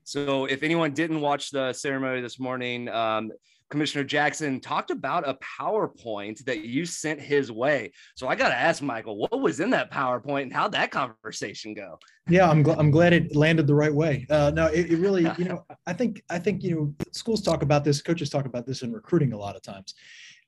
So 0.05 0.47
if 0.47 0.63
anyone 0.63 0.93
didn't 0.93 1.21
watch 1.21 1.51
the 1.51 1.73
ceremony 1.73 2.21
this 2.23 2.41
morning. 2.41 2.89
Um, 2.89 3.31
Commissioner 3.71 4.05
Jackson 4.05 4.61
talked 4.61 4.91
about 4.91 5.29
a 5.29 5.37
PowerPoint 5.61 6.45
that 6.45 6.65
you 6.65 6.87
sent 6.87 7.21
his 7.21 7.53
way. 7.53 7.93
So 8.15 8.27
I 8.27 8.35
got 8.35 8.49
to 8.49 8.55
ask 8.55 8.83
Michael, 8.83 9.19
what 9.19 9.41
was 9.41 9.61
in 9.61 9.71
that 9.71 9.93
PowerPoint 9.93 10.45
and 10.45 10.53
how'd 10.53 10.73
that 10.73 10.91
conversation 10.91 11.75
go? 11.75 11.99
Yeah, 12.29 12.49
I'm, 12.49 12.65
gl- 12.65 12.77
I'm 12.79 12.91
glad 12.91 13.13
it 13.13 13.37
landed 13.37 13.67
the 13.67 13.75
right 13.75 13.93
way. 13.93 14.27
Uh, 14.31 14.51
no, 14.55 14.67
it, 14.67 14.91
it 14.91 14.97
really, 14.97 15.31
you 15.37 15.45
know, 15.45 15.65
I 15.87 15.93
think, 15.93 16.23
I 16.31 16.39
think, 16.39 16.63
you 16.63 16.75
know, 16.75 16.95
schools 17.13 17.43
talk 17.43 17.63
about 17.63 17.85
this, 17.85 18.01
coaches 18.01 18.31
talk 18.31 18.47
about 18.47 18.67
this 18.67 18.83
in 18.83 18.93
recruiting 18.93 19.33
a 19.33 19.39
lot 19.39 19.57
of 19.57 19.63
times. 19.63 19.95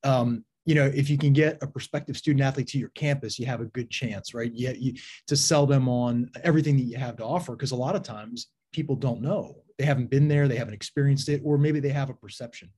Um, 0.02 0.44
you 0.66 0.74
know, 0.74 0.86
if 0.86 1.08
you 1.08 1.16
can 1.16 1.32
get 1.32 1.62
a 1.62 1.66
prospective 1.66 2.16
student 2.16 2.44
athlete 2.44 2.68
to 2.68 2.78
your 2.78 2.90
campus, 2.90 3.38
you 3.38 3.46
have 3.46 3.60
a 3.60 3.66
good 3.66 3.90
chance, 3.90 4.34
right? 4.34 4.52
You, 4.52 4.74
you 4.78 4.94
to 5.26 5.36
sell 5.36 5.66
them 5.66 5.88
on 5.88 6.30
everything 6.44 6.76
that 6.76 6.84
you 6.84 6.98
have 6.98 7.16
to 7.16 7.24
offer, 7.24 7.56
because 7.56 7.70
a 7.70 7.76
lot 7.76 7.96
of 7.96 8.02
times 8.02 8.48
people 8.72 8.96
don't 8.96 9.22
know, 9.22 9.56
they 9.78 9.84
haven't 9.84 10.10
been 10.10 10.28
there, 10.28 10.46
they 10.46 10.56
haven't 10.56 10.74
experienced 10.74 11.28
it, 11.28 11.40
or 11.44 11.58
maybe 11.58 11.80
they 11.80 11.88
have 11.88 12.10
a 12.10 12.14
perception 12.14 12.70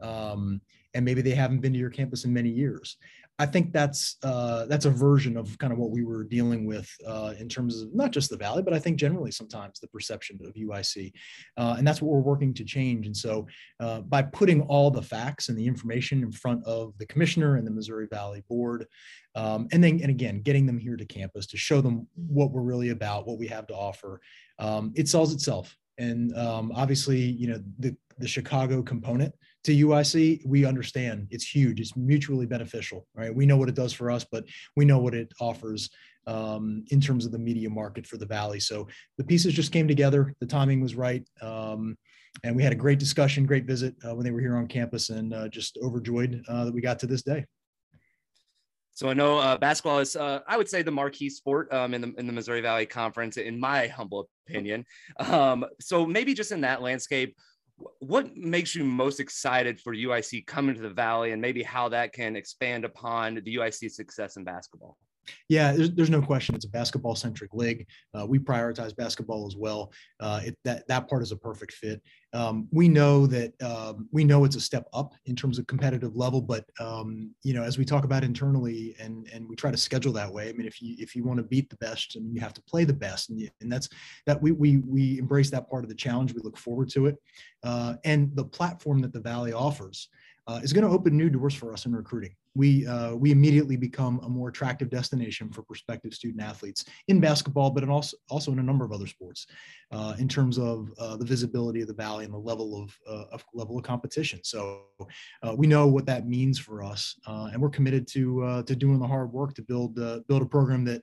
um, 0.00 0.60
and 0.94 1.04
maybe 1.04 1.22
they 1.22 1.34
haven't 1.34 1.60
been 1.60 1.72
to 1.72 1.78
your 1.78 1.90
campus 1.90 2.24
in 2.24 2.32
many 2.32 2.48
years. 2.48 2.96
I 3.40 3.46
think 3.46 3.72
that's 3.72 4.16
uh, 4.24 4.66
that's 4.66 4.84
a 4.84 4.90
version 4.90 5.36
of 5.36 5.56
kind 5.58 5.72
of 5.72 5.78
what 5.78 5.90
we 5.90 6.04
were 6.04 6.24
dealing 6.24 6.66
with 6.66 6.90
uh, 7.06 7.34
in 7.38 7.48
terms 7.48 7.82
of 7.82 7.94
not 7.94 8.10
just 8.10 8.30
the 8.30 8.36
Valley, 8.36 8.62
but 8.62 8.74
I 8.74 8.80
think 8.80 8.98
generally 8.98 9.30
sometimes 9.30 9.78
the 9.78 9.86
perception 9.86 10.40
of 10.44 10.54
UIC, 10.54 11.12
uh, 11.56 11.76
and 11.78 11.86
that's 11.86 12.02
what 12.02 12.12
we're 12.12 12.20
working 12.20 12.52
to 12.54 12.64
change. 12.64 13.06
And 13.06 13.16
so, 13.16 13.46
uh, 13.78 14.00
by 14.00 14.22
putting 14.22 14.62
all 14.62 14.90
the 14.90 15.02
facts 15.02 15.48
and 15.48 15.56
the 15.56 15.66
information 15.66 16.22
in 16.22 16.32
front 16.32 16.64
of 16.64 16.98
the 16.98 17.06
commissioner 17.06 17.56
and 17.56 17.66
the 17.66 17.70
Missouri 17.70 18.08
Valley 18.10 18.42
Board, 18.48 18.86
um, 19.36 19.68
and 19.70 19.84
then 19.84 20.00
and 20.02 20.10
again 20.10 20.40
getting 20.42 20.66
them 20.66 20.78
here 20.78 20.96
to 20.96 21.06
campus 21.06 21.46
to 21.46 21.56
show 21.56 21.80
them 21.80 22.08
what 22.16 22.50
we're 22.50 22.62
really 22.62 22.88
about, 22.88 23.26
what 23.26 23.38
we 23.38 23.46
have 23.46 23.68
to 23.68 23.74
offer, 23.74 24.20
um, 24.58 24.92
it 24.96 25.08
sells 25.08 25.32
itself. 25.32 25.76
And 25.96 26.36
um, 26.36 26.72
obviously, 26.74 27.20
you 27.20 27.46
know 27.46 27.62
the 27.78 27.96
the 28.18 28.26
Chicago 28.26 28.82
component 28.82 29.32
to 29.64 29.72
UIC, 29.72 30.46
we 30.46 30.64
understand 30.64 31.28
it's 31.30 31.44
huge. 31.44 31.80
It's 31.80 31.96
mutually 31.96 32.46
beneficial, 32.46 33.06
right? 33.14 33.34
We 33.34 33.46
know 33.46 33.56
what 33.56 33.68
it 33.68 33.74
does 33.74 33.92
for 33.92 34.10
us, 34.10 34.24
but 34.30 34.44
we 34.76 34.84
know 34.84 34.98
what 34.98 35.14
it 35.14 35.32
offers 35.40 35.90
um, 36.26 36.84
in 36.90 37.00
terms 37.00 37.26
of 37.26 37.32
the 37.32 37.38
media 37.38 37.70
market 37.70 38.06
for 38.06 38.18
the 38.18 38.26
Valley. 38.26 38.60
So 38.60 38.86
the 39.16 39.24
pieces 39.24 39.54
just 39.54 39.72
came 39.72 39.88
together. 39.88 40.34
The 40.40 40.46
timing 40.46 40.80
was 40.80 40.94
right. 40.94 41.26
Um, 41.40 41.96
and 42.44 42.54
we 42.54 42.62
had 42.62 42.72
a 42.72 42.76
great 42.76 42.98
discussion, 42.98 43.46
great 43.46 43.64
visit 43.64 43.94
uh, 44.06 44.14
when 44.14 44.24
they 44.24 44.30
were 44.30 44.40
here 44.40 44.56
on 44.56 44.68
campus, 44.68 45.10
and 45.10 45.34
uh, 45.34 45.48
just 45.48 45.78
overjoyed 45.82 46.42
uh, 46.48 46.66
that 46.66 46.74
we 46.74 46.80
got 46.80 46.98
to 47.00 47.06
this 47.06 47.22
day. 47.22 47.44
So 48.92 49.08
I 49.08 49.14
know 49.14 49.38
uh, 49.38 49.56
basketball 49.56 50.00
is, 50.00 50.16
uh, 50.16 50.40
I 50.48 50.56
would 50.56 50.68
say, 50.68 50.82
the 50.82 50.90
marquee 50.90 51.30
sport 51.30 51.72
um, 51.72 51.94
in 51.94 52.00
the 52.00 52.12
in 52.18 52.26
the 52.26 52.32
Missouri 52.32 52.60
Valley 52.60 52.84
Conference, 52.84 53.36
in 53.36 53.58
my 53.58 53.86
humble 53.86 54.28
opinion. 54.48 54.84
Um, 55.20 55.64
so 55.80 56.04
maybe 56.04 56.34
just 56.34 56.50
in 56.52 56.60
that 56.62 56.82
landscape, 56.82 57.36
what 58.00 58.36
makes 58.36 58.74
you 58.74 58.84
most 58.84 59.20
excited 59.20 59.80
for 59.80 59.94
UIC 59.94 60.46
coming 60.46 60.74
to 60.74 60.80
the 60.80 60.90
Valley 60.90 61.32
and 61.32 61.40
maybe 61.40 61.62
how 61.62 61.88
that 61.90 62.12
can 62.12 62.36
expand 62.36 62.84
upon 62.84 63.36
the 63.36 63.56
UIC 63.56 63.90
success 63.90 64.36
in 64.36 64.44
basketball? 64.44 64.96
Yeah, 65.48 65.72
there's, 65.72 65.90
there's 65.92 66.10
no 66.10 66.22
question. 66.22 66.54
It's 66.54 66.64
a 66.64 66.70
basketball 66.70 67.14
centric 67.14 67.54
league. 67.54 67.86
Uh, 68.14 68.26
we 68.26 68.38
prioritize 68.38 68.94
basketball 68.94 69.46
as 69.46 69.56
well. 69.56 69.92
Uh, 70.20 70.40
it, 70.44 70.58
that 70.64 70.86
that 70.88 71.08
part 71.08 71.22
is 71.22 71.32
a 71.32 71.36
perfect 71.36 71.72
fit. 71.72 72.02
Um, 72.34 72.68
we 72.70 72.88
know 72.88 73.26
that 73.26 73.60
um, 73.62 74.08
we 74.12 74.24
know 74.24 74.44
it's 74.44 74.56
a 74.56 74.60
step 74.60 74.86
up 74.92 75.14
in 75.26 75.34
terms 75.34 75.58
of 75.58 75.66
competitive 75.66 76.16
level, 76.16 76.42
but 76.42 76.64
um, 76.80 77.34
you 77.42 77.54
know, 77.54 77.62
as 77.62 77.78
we 77.78 77.84
talk 77.84 78.04
about 78.04 78.24
internally 78.24 78.94
and 79.00 79.28
and 79.32 79.48
we 79.48 79.56
try 79.56 79.70
to 79.70 79.76
schedule 79.76 80.12
that 80.12 80.32
way. 80.32 80.48
I 80.48 80.52
mean, 80.52 80.66
if 80.66 80.82
you 80.82 80.94
if 80.98 81.16
you 81.16 81.24
want 81.24 81.38
to 81.38 81.44
beat 81.44 81.70
the 81.70 81.76
best, 81.76 82.16
mean, 82.16 82.34
you 82.34 82.40
have 82.40 82.54
to 82.54 82.62
play 82.62 82.84
the 82.84 82.92
best, 82.92 83.30
and, 83.30 83.40
you, 83.40 83.48
and 83.60 83.70
that's 83.72 83.88
that 84.26 84.40
we 84.40 84.52
we 84.52 84.78
we 84.78 85.18
embrace 85.18 85.50
that 85.50 85.68
part 85.70 85.84
of 85.84 85.88
the 85.88 85.94
challenge. 85.94 86.34
We 86.34 86.42
look 86.42 86.58
forward 86.58 86.90
to 86.90 87.06
it, 87.06 87.16
uh, 87.62 87.94
and 88.04 88.34
the 88.34 88.44
platform 88.44 89.00
that 89.00 89.12
the 89.12 89.20
Valley 89.20 89.52
offers 89.52 90.08
uh, 90.46 90.60
is 90.62 90.72
going 90.72 90.86
to 90.86 90.92
open 90.92 91.16
new 91.16 91.30
doors 91.30 91.54
for 91.54 91.72
us 91.72 91.86
in 91.86 91.94
recruiting 91.94 92.34
we 92.54 92.86
uh, 92.86 93.14
we 93.14 93.30
immediately 93.30 93.76
become 93.76 94.20
a 94.24 94.28
more 94.28 94.48
attractive 94.48 94.90
destination 94.90 95.50
for 95.50 95.62
prospective 95.62 96.14
student 96.14 96.42
athletes 96.42 96.84
in 97.08 97.20
basketball, 97.20 97.70
but 97.70 97.82
in 97.82 97.90
also 97.90 98.16
also 98.28 98.52
in 98.52 98.58
a 98.58 98.62
number 98.62 98.84
of 98.84 98.92
other 98.92 99.06
sports, 99.06 99.46
uh, 99.92 100.14
in 100.18 100.28
terms 100.28 100.58
of 100.58 100.92
uh, 100.98 101.16
the 101.16 101.24
visibility 101.24 101.80
of 101.80 101.88
the 101.88 101.94
valley 101.94 102.24
and 102.24 102.34
the 102.34 102.38
level 102.38 102.82
of, 102.82 102.96
uh, 103.08 103.24
of 103.32 103.44
level 103.54 103.78
of 103.78 103.84
competition. 103.84 104.40
So 104.42 104.82
uh, 105.42 105.54
we 105.56 105.66
know 105.66 105.86
what 105.86 106.06
that 106.06 106.26
means 106.26 106.58
for 106.58 106.82
us, 106.82 107.14
uh, 107.26 107.50
and 107.52 107.60
we're 107.60 107.70
committed 107.70 108.06
to 108.08 108.62
to 108.66 108.76
doing 108.76 108.98
the 108.98 109.06
hard 109.06 109.32
work 109.32 109.54
to 109.54 109.62
build 109.62 109.94
build 110.26 110.42
a 110.42 110.46
program 110.46 110.84
that 110.84 111.02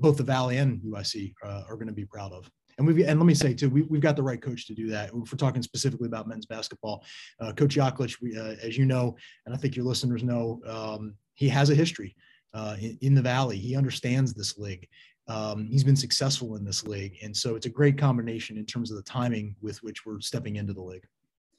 both 0.00 0.16
the 0.16 0.22
valley 0.22 0.58
and 0.58 0.80
UIC 0.80 1.34
are 1.42 1.74
going 1.74 1.86
to 1.88 1.92
be 1.92 2.06
proud 2.06 2.32
of 2.32 2.50
and 2.78 2.86
we've 2.86 3.06
and 3.06 3.18
let 3.18 3.26
me 3.26 3.34
say 3.34 3.54
too, 3.54 3.70
we, 3.70 3.82
we've 3.82 4.00
got 4.00 4.16
the 4.16 4.22
right 4.22 4.40
coach 4.40 4.66
to 4.66 4.74
do 4.74 4.88
that. 4.88 5.08
If 5.08 5.14
we're 5.14 5.38
talking 5.38 5.62
specifically 5.62 6.06
about 6.06 6.28
men's 6.28 6.46
basketball, 6.46 7.04
uh, 7.40 7.52
Coach 7.52 7.76
Yaklich, 7.76 8.20
we, 8.20 8.36
uh, 8.36 8.56
as 8.62 8.76
you 8.76 8.84
know, 8.84 9.16
and 9.46 9.54
I 9.54 9.58
think 9.58 9.76
your 9.76 9.86
listeners 9.86 10.22
know, 10.22 10.60
um, 10.66 11.14
he 11.34 11.48
has 11.48 11.70
a 11.70 11.74
history 11.74 12.14
uh, 12.54 12.76
in, 12.80 12.98
in, 13.00 13.14
the 13.14 13.22
Valley. 13.22 13.56
He 13.56 13.76
understands 13.76 14.34
this 14.34 14.58
league. 14.58 14.88
Um, 15.28 15.66
he's 15.66 15.84
been 15.84 15.96
successful 15.96 16.56
in 16.56 16.64
this 16.64 16.84
league, 16.84 17.18
and 17.22 17.36
so 17.36 17.56
it's 17.56 17.66
a 17.66 17.70
great 17.70 17.98
combination 17.98 18.56
in 18.56 18.66
terms 18.66 18.90
of 18.90 18.96
the 18.96 19.02
timing 19.02 19.56
with 19.60 19.82
which 19.82 20.06
we're 20.06 20.20
stepping 20.20 20.56
into 20.56 20.72
the 20.72 20.82
league. 20.82 21.06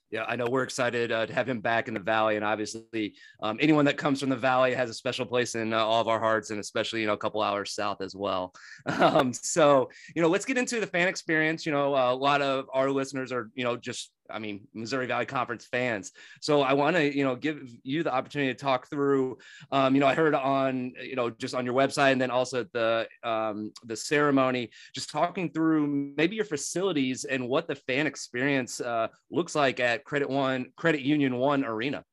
Yeah, 0.10 0.24
I 0.26 0.38
know 0.38 0.48
we're 0.50 0.64
excited 0.64 1.12
uh, 1.12 1.26
to 1.26 1.34
have 1.34 1.50
him 1.50 1.60
back 1.60 1.90
in 1.90 1.94
the 1.94 2.00
Valley, 2.00 2.38
and 2.38 2.46
obviously, 2.46 3.16
um, 3.44 3.58
anyone 3.60 3.84
that 3.86 3.98
comes 3.98 4.22
from 4.22 4.30
the 4.30 4.38
Valley 4.38 4.74
has 4.74 4.90
a 4.90 4.94
special 4.94 5.26
place 5.26 5.56
in 5.56 5.74
uh, 5.74 5.80
all 5.80 6.00
of 6.00 6.08
our 6.08 6.20
hearts, 6.20 6.50
and 6.50 6.62
especially 6.62 7.02
you 7.02 7.08
know 7.08 7.14
a 7.14 7.18
couple 7.18 7.42
hours 7.42 7.74
south 7.74 8.02
as 8.02 8.16
well. 8.16 8.54
Um, 8.88 9.32
so 9.34 9.90
you 10.16 10.22
know, 10.22 10.28
let's 10.28 10.46
get 10.46 10.58
into 10.58 10.80
the 10.80 10.88
fan 10.88 11.08
experience. 11.08 11.66
You 11.66 11.72
know, 11.72 11.96
a 11.96 12.16
lot 12.16 12.42
of 12.42 12.66
our 12.74 12.90
listeners 12.90 13.32
are 13.32 13.50
you 13.54 13.64
know 13.66 13.76
just 13.76 14.12
I 14.30 14.40
mean, 14.40 14.68
Missouri 14.74 15.08
Valley 15.08 15.26
Conference 15.26 15.66
fans. 15.66 16.12
So 16.42 16.62
I 16.62 16.74
want 16.74 16.96
to, 16.96 17.16
you 17.16 17.24
know, 17.24 17.36
give 17.36 17.70
you 17.84 18.04
the 18.04 18.14
opportunity 18.14 18.54
to 18.54 18.60
talk 18.60 18.90
through. 18.90 19.38
Um, 19.72 19.96
you 19.96 20.02
know, 20.02 20.08
I 20.08 20.14
heard 20.14 20.36
on, 20.36 20.94
you 21.02 21.16
know, 21.16 21.30
just 21.30 21.56
on 21.56 21.66
your 21.66 21.74
website, 21.74 22.12
and 22.12 22.22
then 22.22 22.32
also 22.32 22.66
the 22.74 23.08
um, 23.24 23.72
the 23.86 23.96
ceremony, 23.96 24.70
just 24.94 25.10
talking 25.10 25.52
through 25.52 26.14
maybe 26.18 26.36
your 26.36 26.46
facilities 26.46 27.26
and 27.26 27.48
what 27.48 27.68
the 27.68 27.76
fan 27.76 28.08
experience 28.08 28.80
uh, 28.82 29.08
looks 29.32 29.56
like 29.56 29.80
at 29.80 30.04
Credit 30.04 30.30
One 30.30 30.72
Credit 30.76 31.02
Union 31.02 31.38
One 31.38 31.66
Arena. 31.66 32.04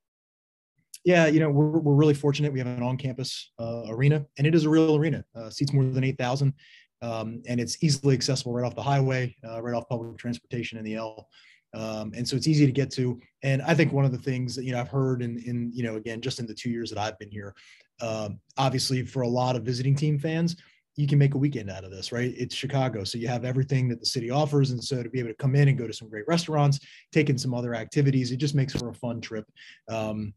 Yeah, 1.03 1.27
you 1.27 1.39
know, 1.39 1.51
we're, 1.51 1.79
we're 1.79 1.93
really 1.93 2.15
fortunate. 2.15 2.51
We 2.51 2.57
have 2.57 2.67
an 2.67 2.81
on-campus 2.81 3.51
uh, 3.59 3.83
arena, 3.89 4.25
and 4.39 4.47
it 4.47 4.55
is 4.55 4.65
a 4.65 4.69
real 4.69 4.95
arena. 4.95 5.23
Uh, 5.35 5.51
seats 5.51 5.71
more 5.71 5.83
than 5.83 6.03
eight 6.03 6.17
thousand, 6.17 6.53
um, 7.03 7.43
and 7.47 7.59
it's 7.59 7.83
easily 7.83 8.15
accessible 8.15 8.53
right 8.53 8.65
off 8.65 8.75
the 8.75 8.81
highway, 8.81 9.35
uh, 9.47 9.61
right 9.61 9.75
off 9.75 9.87
public 9.87 10.17
transportation 10.17 10.79
in 10.79 10.83
the 10.83 10.95
L. 10.95 11.27
Um, 11.75 12.13
and 12.15 12.27
so 12.27 12.35
it's 12.35 12.47
easy 12.47 12.65
to 12.65 12.71
get 12.71 12.89
to. 12.91 13.19
And 13.43 13.61
I 13.61 13.73
think 13.73 13.91
one 13.91 14.05
of 14.05 14.11
the 14.11 14.17
things 14.17 14.55
that, 14.55 14.63
you 14.63 14.71
know, 14.71 14.79
I've 14.79 14.87
heard 14.87 15.21
in, 15.21 15.37
in, 15.39 15.71
you 15.73 15.83
know, 15.83 15.97
again, 15.97 16.21
just 16.21 16.39
in 16.39 16.47
the 16.47 16.53
two 16.53 16.69
years 16.69 16.89
that 16.89 16.97
I've 16.97 17.19
been 17.19 17.29
here, 17.29 17.53
um, 18.01 18.39
obviously 18.57 19.03
for 19.03 19.23
a 19.23 19.27
lot 19.27 19.55
of 19.55 19.63
visiting 19.63 19.95
team 19.95 20.17
fans, 20.17 20.55
you 20.95 21.07
can 21.07 21.19
make 21.19 21.33
a 21.33 21.37
weekend 21.37 21.69
out 21.69 21.83
of 21.83 21.91
this, 21.91 22.13
right? 22.13 22.33
It's 22.37 22.55
Chicago. 22.55 23.03
So 23.03 23.17
you 23.17 23.27
have 23.27 23.43
everything 23.43 23.89
that 23.89 23.99
the 23.99 24.05
city 24.05 24.29
offers. 24.29 24.71
And 24.71 24.81
so 24.81 25.03
to 25.03 25.09
be 25.09 25.19
able 25.19 25.29
to 25.29 25.35
come 25.35 25.55
in 25.55 25.67
and 25.67 25.77
go 25.77 25.87
to 25.87 25.93
some 25.93 26.09
great 26.09 26.27
restaurants, 26.27 26.79
take 27.11 27.29
in 27.29 27.37
some 27.37 27.53
other 27.53 27.75
activities, 27.75 28.31
it 28.31 28.37
just 28.37 28.55
makes 28.55 28.73
for 28.73 28.89
a 28.89 28.93
fun 28.93 29.19
trip. 29.19 29.45
Um, 29.89 30.33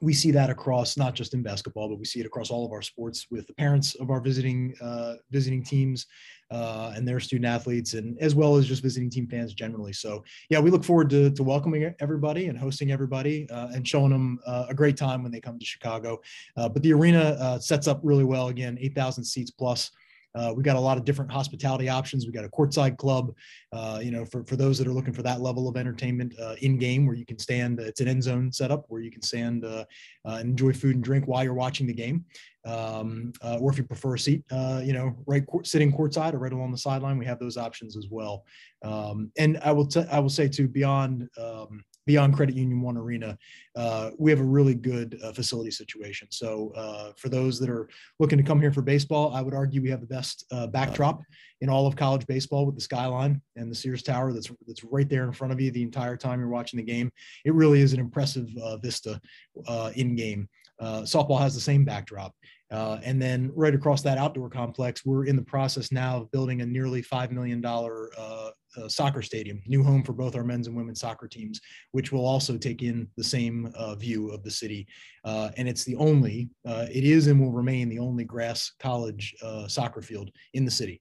we 0.00 0.14
see 0.14 0.30
that 0.30 0.48
across 0.48 0.96
not 0.96 1.14
just 1.14 1.34
in 1.34 1.42
basketball, 1.42 1.88
but 1.88 1.98
we 1.98 2.04
see 2.04 2.20
it 2.20 2.26
across 2.26 2.50
all 2.50 2.64
of 2.64 2.72
our 2.72 2.82
sports 2.82 3.26
with 3.30 3.46
the 3.46 3.54
parents 3.54 3.94
of 3.96 4.10
our 4.10 4.20
visiting 4.20 4.74
uh, 4.80 5.14
visiting 5.30 5.62
teams 5.62 6.06
uh, 6.50 6.92
and 6.96 7.06
their 7.06 7.20
student 7.20 7.46
athletes, 7.46 7.94
and 7.94 8.18
as 8.20 8.34
well 8.34 8.56
as 8.56 8.66
just 8.66 8.82
visiting 8.82 9.10
team 9.10 9.26
fans 9.26 9.54
generally. 9.54 9.92
So 9.92 10.24
yeah, 10.48 10.60
we 10.60 10.70
look 10.70 10.84
forward 10.84 11.10
to, 11.10 11.30
to 11.30 11.42
welcoming 11.42 11.94
everybody 12.00 12.46
and 12.46 12.58
hosting 12.58 12.90
everybody 12.90 13.48
uh, 13.50 13.68
and 13.74 13.86
showing 13.86 14.10
them 14.10 14.38
uh, 14.46 14.66
a 14.68 14.74
great 14.74 14.96
time 14.96 15.22
when 15.22 15.32
they 15.32 15.40
come 15.40 15.58
to 15.58 15.64
Chicago. 15.64 16.20
Uh, 16.56 16.68
but 16.68 16.82
the 16.82 16.92
arena 16.92 17.36
uh, 17.40 17.58
sets 17.58 17.86
up 17.86 18.00
really 18.02 18.24
well. 18.24 18.48
Again, 18.48 18.78
eight 18.80 18.94
thousand 18.94 19.24
seats 19.24 19.50
plus. 19.50 19.90
Uh, 20.34 20.52
we 20.54 20.62
got 20.62 20.76
a 20.76 20.80
lot 20.80 20.98
of 20.98 21.04
different 21.04 21.32
hospitality 21.32 21.88
options. 21.88 22.24
We've 22.24 22.34
got 22.34 22.44
a 22.44 22.48
courtside 22.48 22.96
club, 22.96 23.34
uh, 23.72 24.00
you 24.02 24.10
know, 24.10 24.24
for, 24.24 24.44
for 24.44 24.56
those 24.56 24.78
that 24.78 24.86
are 24.86 24.92
looking 24.92 25.14
for 25.14 25.22
that 25.22 25.40
level 25.40 25.68
of 25.68 25.76
entertainment 25.76 26.34
uh, 26.40 26.54
in 26.60 26.78
game 26.78 27.06
where 27.06 27.16
you 27.16 27.24
can 27.24 27.38
stand. 27.38 27.80
It's 27.80 28.00
an 28.00 28.08
end 28.08 28.22
zone 28.22 28.52
setup 28.52 28.84
where 28.88 29.00
you 29.00 29.10
can 29.10 29.22
stand 29.22 29.64
uh, 29.64 29.84
and 30.24 30.50
enjoy 30.50 30.74
food 30.74 30.94
and 30.96 31.02
drink 31.02 31.26
while 31.26 31.42
you're 31.42 31.54
watching 31.54 31.86
the 31.86 31.94
game. 31.94 32.24
Um, 32.68 33.32
uh, 33.42 33.56
or 33.60 33.72
if 33.72 33.78
you 33.78 33.84
prefer 33.84 34.14
a 34.14 34.18
seat, 34.18 34.44
you 34.50 34.92
know, 34.92 35.16
right 35.26 35.46
court, 35.46 35.66
sitting 35.66 35.90
courtside 35.92 36.34
or 36.34 36.38
right 36.38 36.52
along 36.52 36.70
the 36.70 36.78
sideline, 36.78 37.18
we 37.18 37.26
have 37.26 37.38
those 37.38 37.56
options 37.56 37.96
as 37.96 38.08
well. 38.10 38.44
Um, 38.84 39.32
and 39.38 39.58
I 39.64 39.72
will 39.72 39.86
t- 39.86 40.04
I 40.10 40.18
will 40.18 40.28
say 40.28 40.48
too, 40.48 40.68
beyond 40.68 41.28
um, 41.40 41.82
beyond 42.08 42.34
Credit 42.34 42.56
Union 42.56 42.80
One 42.80 42.96
Arena, 42.96 43.36
uh, 43.76 44.12
we 44.18 44.30
have 44.30 44.40
a 44.40 44.44
really 44.44 44.74
good 44.74 45.20
uh, 45.22 45.30
facility 45.30 45.70
situation. 45.70 46.26
So 46.30 46.72
uh, 46.74 47.12
for 47.18 47.28
those 47.28 47.60
that 47.60 47.68
are 47.68 47.86
looking 48.18 48.38
to 48.38 48.42
come 48.44 48.62
here 48.62 48.72
for 48.72 48.80
baseball, 48.80 49.34
I 49.34 49.42
would 49.42 49.52
argue 49.52 49.82
we 49.82 49.90
have 49.90 50.00
the 50.00 50.06
best 50.06 50.46
uh, 50.50 50.68
backdrop 50.68 51.20
in 51.60 51.68
all 51.68 51.86
of 51.86 51.96
college 51.96 52.26
baseball 52.26 52.64
with 52.64 52.76
the 52.76 52.80
skyline 52.80 53.42
and 53.56 53.70
the 53.70 53.74
Sears 53.74 54.02
Tower 54.02 54.32
that's 54.32 54.50
that's 54.66 54.82
right 54.84 55.06
there 55.06 55.24
in 55.24 55.32
front 55.32 55.52
of 55.52 55.60
you 55.60 55.70
the 55.70 55.82
entire 55.82 56.16
time 56.16 56.40
you're 56.40 56.48
watching 56.48 56.78
the 56.78 56.82
game. 56.82 57.12
It 57.44 57.52
really 57.52 57.82
is 57.82 57.92
an 57.92 58.00
impressive 58.00 58.48
uh, 58.56 58.78
vista 58.78 59.20
uh, 59.66 59.90
in 59.94 60.16
game. 60.16 60.48
softball 60.80 61.40
has 61.40 61.54
the 61.54 61.60
same 61.60 61.84
backdrop. 61.84 62.34
Uh, 62.70 62.98
and 63.02 63.20
then 63.20 63.50
right 63.54 63.74
across 63.74 64.02
that 64.02 64.18
outdoor 64.18 64.50
complex, 64.50 65.04
we're 65.04 65.24
in 65.24 65.36
the 65.36 65.42
process 65.42 65.90
now 65.90 66.18
of 66.18 66.30
building 66.30 66.60
a 66.60 66.66
nearly 66.66 67.02
$5 67.02 67.30
million 67.30 67.64
uh, 67.64 68.50
uh, 68.76 68.88
soccer 68.88 69.22
stadium, 69.22 69.62
new 69.66 69.82
home 69.82 70.02
for 70.02 70.12
both 70.12 70.36
our 70.36 70.44
men's 70.44 70.66
and 70.66 70.76
women's 70.76 71.00
soccer 71.00 71.26
teams, 71.26 71.60
which 71.92 72.12
will 72.12 72.26
also 72.26 72.58
take 72.58 72.82
in 72.82 73.08
the 73.16 73.24
same 73.24 73.72
uh, 73.74 73.94
view 73.94 74.30
of 74.30 74.42
the 74.42 74.50
city. 74.50 74.86
Uh, 75.24 75.50
and 75.56 75.66
it's 75.66 75.84
the 75.84 75.96
only, 75.96 76.50
uh, 76.66 76.86
it 76.92 77.04
is 77.04 77.26
and 77.26 77.40
will 77.40 77.52
remain 77.52 77.88
the 77.88 77.98
only 77.98 78.24
grass 78.24 78.72
college 78.78 79.34
soccer 79.66 80.02
field 80.02 80.30
in 80.52 80.64
the 80.64 80.70
city. 80.70 81.00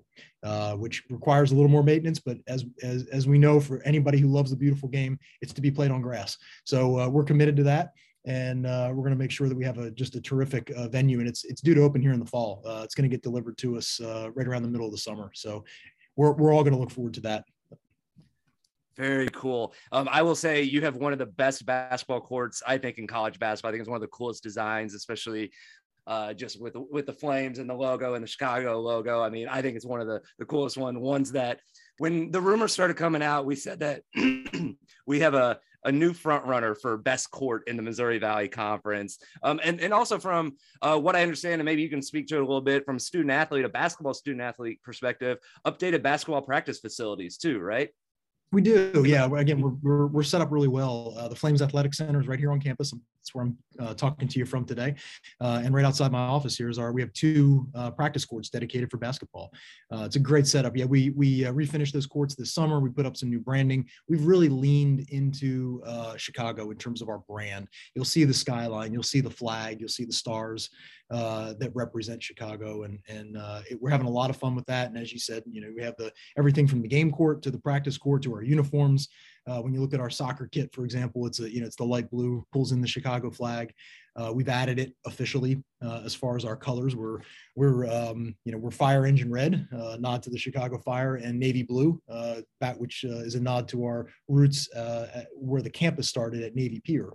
which 0.77 1.03
requires 1.09 1.51
a 1.51 1.55
little 1.55 1.69
more 1.69 1.83
maintenance, 1.83 2.19
but 2.19 2.38
as, 2.47 2.63
as 2.81 3.05
as 3.07 3.27
we 3.27 3.38
know, 3.38 3.59
for 3.59 3.81
anybody 3.83 4.17
who 4.17 4.27
loves 4.27 4.51
the 4.51 4.55
beautiful 4.55 4.88
game, 4.88 5.19
it's 5.41 5.53
to 5.53 5.62
be 5.62 5.71
played 5.71 5.91
on 5.91 6.01
grass. 6.01 6.38
So 6.65 7.09
we're 7.09 7.25
committed 7.25 7.57
to 7.57 7.63
that 7.63 7.91
and 8.27 8.67
uh, 8.67 8.89
we're 8.89 9.01
going 9.01 9.12
to 9.13 9.17
make 9.17 9.31
sure 9.31 9.48
that 9.48 9.55
we 9.55 9.63
have 9.63 9.77
a 9.77 9.89
just 9.89 10.15
a 10.15 10.22
terrific 10.22 10.72
uh, 10.75 10.88
venue 10.89 11.19
and 11.19 11.27
it's 11.27 11.46
it's 11.46 11.62
due 11.62 11.74
to 11.74 11.81
open 11.81 12.01
here 12.01 12.12
in 12.12 12.19
the 12.19 12.25
fall 12.25 12.62
uh, 12.65 12.81
it's 12.84 12.93
going 12.93 13.10
to 13.10 13.13
get 13.13 13.24
delivered 13.24 13.57
to 13.57 13.77
us 13.77 14.00
uh, 14.01 14.29
right 14.36 14.48
around 14.48 14.62
the 14.62 14.67
middle 14.67 14.86
of 14.86 14.91
the 14.91 14.98
summer 14.98 15.31
so 15.34 15.63
we're, 16.15 16.34
we're 16.34 16.53
all 16.53 16.63
going 16.63 16.74
to 16.74 16.79
look 16.79 16.91
forward 16.91 17.13
to 17.13 17.22
that 17.22 17.46
Very 18.98 19.29
cool. 19.29 19.74
Um, 19.91 20.10
I 20.12 20.24
will 20.24 20.36
say 20.36 20.63
you 20.63 20.81
have 20.81 20.96
one 20.96 21.13
of 21.13 21.19
the 21.19 21.27
best 21.27 21.65
basketball 21.67 22.19
courts, 22.19 22.63
I 22.65 22.79
think, 22.79 22.98
in 22.98 23.05
college 23.05 23.38
basketball. 23.38 23.69
I 23.69 23.72
think 23.74 23.81
it's 23.81 23.89
one 23.89 23.98
of 23.98 24.01
the 24.01 24.07
coolest 24.07 24.41
designs, 24.41 24.96
especially 24.96 25.51
uh, 26.07 26.34
just 26.34 26.60
with 26.60 26.75
with 26.89 27.05
the 27.05 27.13
flames 27.13 27.60
and 27.60 27.69
the 27.69 27.75
logo 27.75 28.15
and 28.15 28.24
the 28.24 28.27
Chicago 28.27 28.79
logo. 28.81 29.22
I 29.22 29.29
mean, 29.29 29.48
I 29.48 29.62
think 29.62 29.75
it's 29.75 29.86
one 29.86 30.01
of 30.01 30.07
the 30.07 30.22
the 30.39 30.46
coolest 30.46 30.77
one 30.77 31.00
ones 31.00 31.31
that 31.34 31.60
when 32.00 32.31
the 32.31 32.41
rumors 32.41 32.74
started 32.74 32.98
coming 32.98 33.22
out, 33.22 33.46
we 33.46 33.55
said 33.55 33.81
that 33.81 34.01
we 35.05 35.19
have 35.19 35.36
a 35.36 35.60
a 35.88 35.91
new 35.91 36.13
front 36.13 36.46
runner 36.46 36.75
for 36.75 36.98
best 36.98 37.32
court 37.32 37.63
in 37.67 37.77
the 37.77 37.82
Missouri 37.82 38.20
Valley 38.20 38.50
Conference. 38.50 39.17
Um, 39.41 39.60
and, 39.63 39.79
and 39.79 39.94
also 39.94 40.20
from 40.20 40.58
uh, 40.82 41.00
what 41.00 41.15
I 41.15 41.24
understand, 41.24 41.56
and 41.56 41.65
maybe 41.65 41.82
you 41.82 41.89
can 41.89 42.01
speak 42.01 42.27
to 42.27 42.36
it 42.36 42.39
a 42.39 42.46
little 42.46 42.62
bit 42.62 42.86
from 42.86 43.00
student 43.00 43.32
athlete, 43.32 43.65
a 43.65 43.70
basketball 43.70 44.13
student 44.13 44.41
athlete 44.41 44.84
perspective, 44.84 45.39
updated 45.65 46.03
basketball 46.03 46.41
practice 46.41 46.79
facilities 46.79 47.38
too, 47.38 47.60
right? 47.60 47.89
We 48.51 48.62
do, 48.62 49.03
yeah. 49.06 49.29
Again, 49.34 49.62
we're, 49.62 49.75
we're, 49.82 50.08
we're 50.08 50.24
set 50.24 50.41
up 50.41 50.51
really 50.51 50.70
well. 50.70 51.13
Uh, 51.17 51.27
the 51.27 51.36
Flames 51.36 51.62
Athletic 51.62 51.94
Center 51.94 52.22
is 52.22 52.27
right 52.27 52.39
here 52.39 52.51
on 52.51 52.62
campus. 52.62 52.94
That's 53.27 53.36
where 53.36 53.43
I'm 53.43 53.57
uh, 53.77 53.93
talking 53.93 54.29
to 54.29 54.39
you 54.39 54.46
from 54.46 54.63
today. 54.63 54.96
Uh, 55.41 55.62
and 55.62 55.75
right 55.75 55.84
outside 55.84 56.13
my 56.13 56.19
office 56.19 56.55
here 56.55 56.69
is 56.69 56.79
our. 56.79 56.93
We 56.93 57.01
have 57.01 57.12
two 57.12 57.67
uh, 57.75 57.91
practice 57.91 58.24
courts 58.24 58.50
dedicated 58.50 58.89
for 58.89 58.96
basketball. 58.96 59.51
Uh, 59.91 60.03
it's 60.05 60.15
a 60.15 60.19
great 60.19 60.48
setup. 60.48 60.77
Yeah, 60.77 60.86
we 60.86 61.10
we 61.10 61.46
uh, 61.46 61.51
refinished 61.51 61.91
those 61.91 62.05
courts 62.05 62.36
this 62.36 62.53
summer. 62.53 62.79
We 62.79 62.89
put 62.89 63.05
up 63.05 63.17
some 63.17 63.29
new 63.29 63.39
branding. 63.39 63.86
We've 64.07 64.25
really 64.25 64.48
leaned 64.48 65.10
into 65.10 65.81
Chicago 66.15 66.72
in 66.72 66.77
terms 66.77 67.01
of 67.01 67.10
our 67.10 67.19
brand. 67.19 67.67
You'll 67.96 68.05
see 68.05 68.24
the 68.24 68.34
skyline. 68.34 68.93
You'll 68.93 69.03
see 69.03 69.19
the 69.19 69.29
flag. 69.29 69.81
You'll 69.81 69.89
see 69.89 70.05
the 70.05 70.13
stars 70.13 70.69
that 71.10 71.72
represent 71.74 72.24
Chicago, 72.24 72.84
and 72.84 73.00
and 73.10 73.36
it, 73.69 73.77
we're 73.81 73.89
having 73.89 74.07
a 74.07 74.12
lot 74.12 74.29
of 74.29 74.38
fun 74.38 74.55
with 74.55 74.65
that. 74.67 74.88
And 74.88 74.98
as 74.98 75.12
you 75.12 75.19
said, 75.19 75.43
you 75.51 75.60
know, 75.60 75.72
we 75.75 75.84
have 75.84 75.98
the 75.98 76.13
everything 76.38 76.65
from 76.65 76.81
the 76.81 76.88
game 76.88 77.12
court 77.12 77.41
to 77.41 77.51
the 77.51 77.60
practice 77.60 77.98
court 77.98 78.24
to 78.24 78.34
our 78.34 78.43
uniforms. 78.43 79.10
Uh, 79.48 79.62
when 79.62 79.74
you 79.74 79.80
look 79.80 79.94
at 79.94 80.00
our 80.00 80.10
soccer 80.10 80.48
kit, 80.51 80.74
for 80.74 80.84
example, 80.84 81.25
it's 81.25 81.39
a 81.39 81.50
you 81.50 81.62
know 81.62 81.68
it's 81.68 81.75
the 81.75 81.84
light 81.84 82.10
blue, 82.12 82.46
pulls 82.51 82.72
in 82.72 82.82
the 82.82 82.88
Chicago 82.88 83.32
flag. 83.32 83.74
Uh, 84.16 84.32
we've 84.34 84.50
added 84.50 84.80
it 84.80 84.94
officially 85.06 85.63
uh, 85.84 86.01
as 86.04 86.13
far 86.13 86.36
as 86.36 86.44
our 86.44 86.56
colors. 86.56 86.96
We're 86.96 87.20
we're 87.56 87.86
um, 87.86 88.36
you 88.44 88.51
know 88.51 88.58
we're 88.58 88.72
fire 88.72 89.06
engine 89.06 89.32
red, 89.32 89.68
uh, 89.74 89.98
nod 90.00 90.22
to 90.24 90.30
the 90.30 90.38
Chicago 90.38 90.77
Fire, 90.77 91.16
and 91.16 91.39
navy 91.39 91.63
blue, 91.63 92.01
uh, 92.10 92.42
that 92.60 92.77
which 92.77 93.06
uh, 93.08 93.20
is 93.20 93.36
a 93.36 93.39
nod 93.39 93.68
to 93.70 93.86
our 93.86 94.08
roots 94.27 94.70
where 95.34 95.62
the 95.62 95.70
campus 95.70 96.10
started 96.10 96.44
at 96.44 96.56
Navy 96.56 96.80
Pier. 96.80 97.12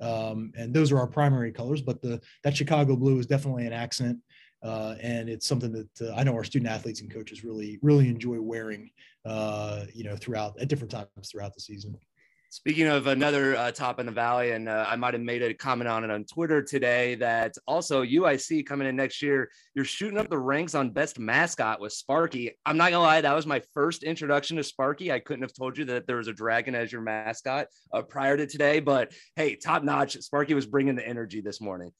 Um, 0.00 0.52
and 0.56 0.72
those 0.72 0.92
are 0.92 0.98
our 0.98 1.08
primary 1.08 1.52
colors, 1.52 1.82
but 1.82 2.02
the 2.02 2.20
that 2.44 2.56
Chicago 2.56 2.96
blue 2.96 3.18
is 3.18 3.26
definitely 3.26 3.66
an 3.66 3.72
accent 3.72 4.18
uh, 4.62 4.96
and 5.00 5.28
it's 5.28 5.46
something 5.46 5.72
that 5.72 6.10
uh, 6.10 6.14
I 6.16 6.24
know 6.24 6.34
our 6.34 6.44
student 6.44 6.70
athletes 6.70 7.00
and 7.00 7.12
coaches 7.12 7.44
really 7.44 7.78
really 7.82 8.08
enjoy 8.08 8.40
wearing, 8.40 8.90
uh, 9.28 9.84
you 9.94 10.04
know, 10.04 10.16
throughout 10.16 10.58
at 10.60 10.68
different 10.68 10.90
times 10.90 11.08
throughout 11.30 11.54
the 11.54 11.60
season. 11.60 11.96
Speaking 12.50 12.86
of 12.86 13.08
another 13.08 13.54
uh, 13.56 13.70
top 13.70 14.00
in 14.00 14.06
the 14.06 14.12
valley, 14.12 14.52
and 14.52 14.70
uh, 14.70 14.86
I 14.88 14.96
might 14.96 15.12
have 15.12 15.22
made 15.22 15.42
a 15.42 15.52
comment 15.52 15.86
on 15.86 16.02
it 16.02 16.10
on 16.10 16.24
Twitter 16.24 16.62
today 16.62 17.14
that 17.16 17.54
also 17.66 18.02
UIC 18.02 18.64
coming 18.64 18.88
in 18.88 18.96
next 18.96 19.20
year, 19.20 19.50
you're 19.74 19.84
shooting 19.84 20.18
up 20.18 20.30
the 20.30 20.38
ranks 20.38 20.74
on 20.74 20.88
best 20.88 21.18
mascot 21.18 21.78
with 21.78 21.92
Sparky. 21.92 22.52
I'm 22.64 22.78
not 22.78 22.90
gonna 22.90 23.02
lie, 23.02 23.20
that 23.20 23.36
was 23.36 23.46
my 23.46 23.60
first 23.74 24.02
introduction 24.02 24.56
to 24.56 24.64
Sparky. 24.64 25.12
I 25.12 25.18
couldn't 25.18 25.42
have 25.42 25.52
told 25.52 25.76
you 25.76 25.84
that 25.86 26.06
there 26.06 26.16
was 26.16 26.28
a 26.28 26.32
dragon 26.32 26.74
as 26.74 26.90
your 26.90 27.02
mascot 27.02 27.66
uh, 27.92 28.00
prior 28.00 28.38
to 28.38 28.46
today, 28.46 28.80
but 28.80 29.12
hey, 29.36 29.54
top 29.54 29.82
notch. 29.82 30.14
Sparky 30.22 30.54
was 30.54 30.64
bringing 30.64 30.94
the 30.94 31.06
energy 31.06 31.42
this 31.42 31.60
morning. 31.60 31.92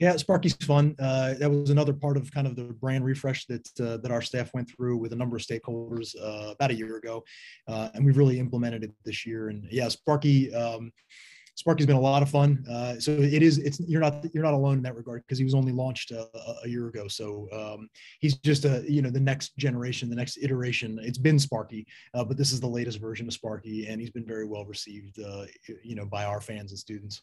Yeah, 0.00 0.16
Sparky's 0.16 0.54
fun. 0.54 0.96
Uh, 0.98 1.34
that 1.34 1.48
was 1.48 1.70
another 1.70 1.92
part 1.92 2.16
of 2.16 2.30
kind 2.32 2.46
of 2.46 2.56
the 2.56 2.64
brand 2.64 3.04
refresh 3.04 3.46
that 3.46 3.68
uh, 3.80 3.96
that 3.98 4.10
our 4.10 4.22
staff 4.22 4.52
went 4.52 4.68
through 4.68 4.96
with 4.96 5.12
a 5.12 5.16
number 5.16 5.36
of 5.36 5.42
stakeholders 5.42 6.16
uh, 6.20 6.52
about 6.52 6.72
a 6.72 6.74
year 6.74 6.96
ago, 6.96 7.22
uh, 7.68 7.90
and 7.94 8.04
we've 8.04 8.18
really 8.18 8.40
implemented 8.40 8.82
it 8.82 8.92
this 9.04 9.24
year. 9.24 9.48
And 9.48 9.66
yeah, 9.70 9.88
Sparky. 9.88 10.52
Um, 10.54 10.92
Sparky's 11.56 11.86
been 11.86 11.94
a 11.94 12.00
lot 12.00 12.20
of 12.20 12.28
fun. 12.28 12.64
Uh, 12.68 12.98
so 12.98 13.12
it 13.12 13.40
is. 13.40 13.58
It's 13.58 13.78
you're 13.78 14.00
not 14.00 14.24
you're 14.34 14.42
not 14.42 14.54
alone 14.54 14.78
in 14.78 14.82
that 14.82 14.96
regard 14.96 15.22
because 15.22 15.38
he 15.38 15.44
was 15.44 15.54
only 15.54 15.70
launched 15.70 16.10
uh, 16.10 16.26
a 16.64 16.68
year 16.68 16.88
ago. 16.88 17.06
So 17.06 17.46
um, 17.52 17.88
he's 18.18 18.36
just 18.38 18.64
a 18.64 18.84
you 18.90 19.00
know 19.00 19.10
the 19.10 19.20
next 19.20 19.56
generation, 19.56 20.10
the 20.10 20.16
next 20.16 20.38
iteration. 20.42 20.98
It's 21.00 21.18
been 21.18 21.38
Sparky, 21.38 21.86
but 22.12 22.36
this 22.36 22.50
is 22.50 22.60
the 22.60 22.66
latest 22.66 22.98
version 23.00 23.28
of 23.28 23.32
Sparky, 23.32 23.86
and 23.86 24.00
he's 24.00 24.10
been 24.10 24.26
very 24.26 24.44
well 24.44 24.64
received. 24.64 25.18
you 25.84 25.94
know 25.94 26.04
by 26.04 26.24
our 26.24 26.40
fans 26.40 26.72
and 26.72 26.78
students. 26.78 27.22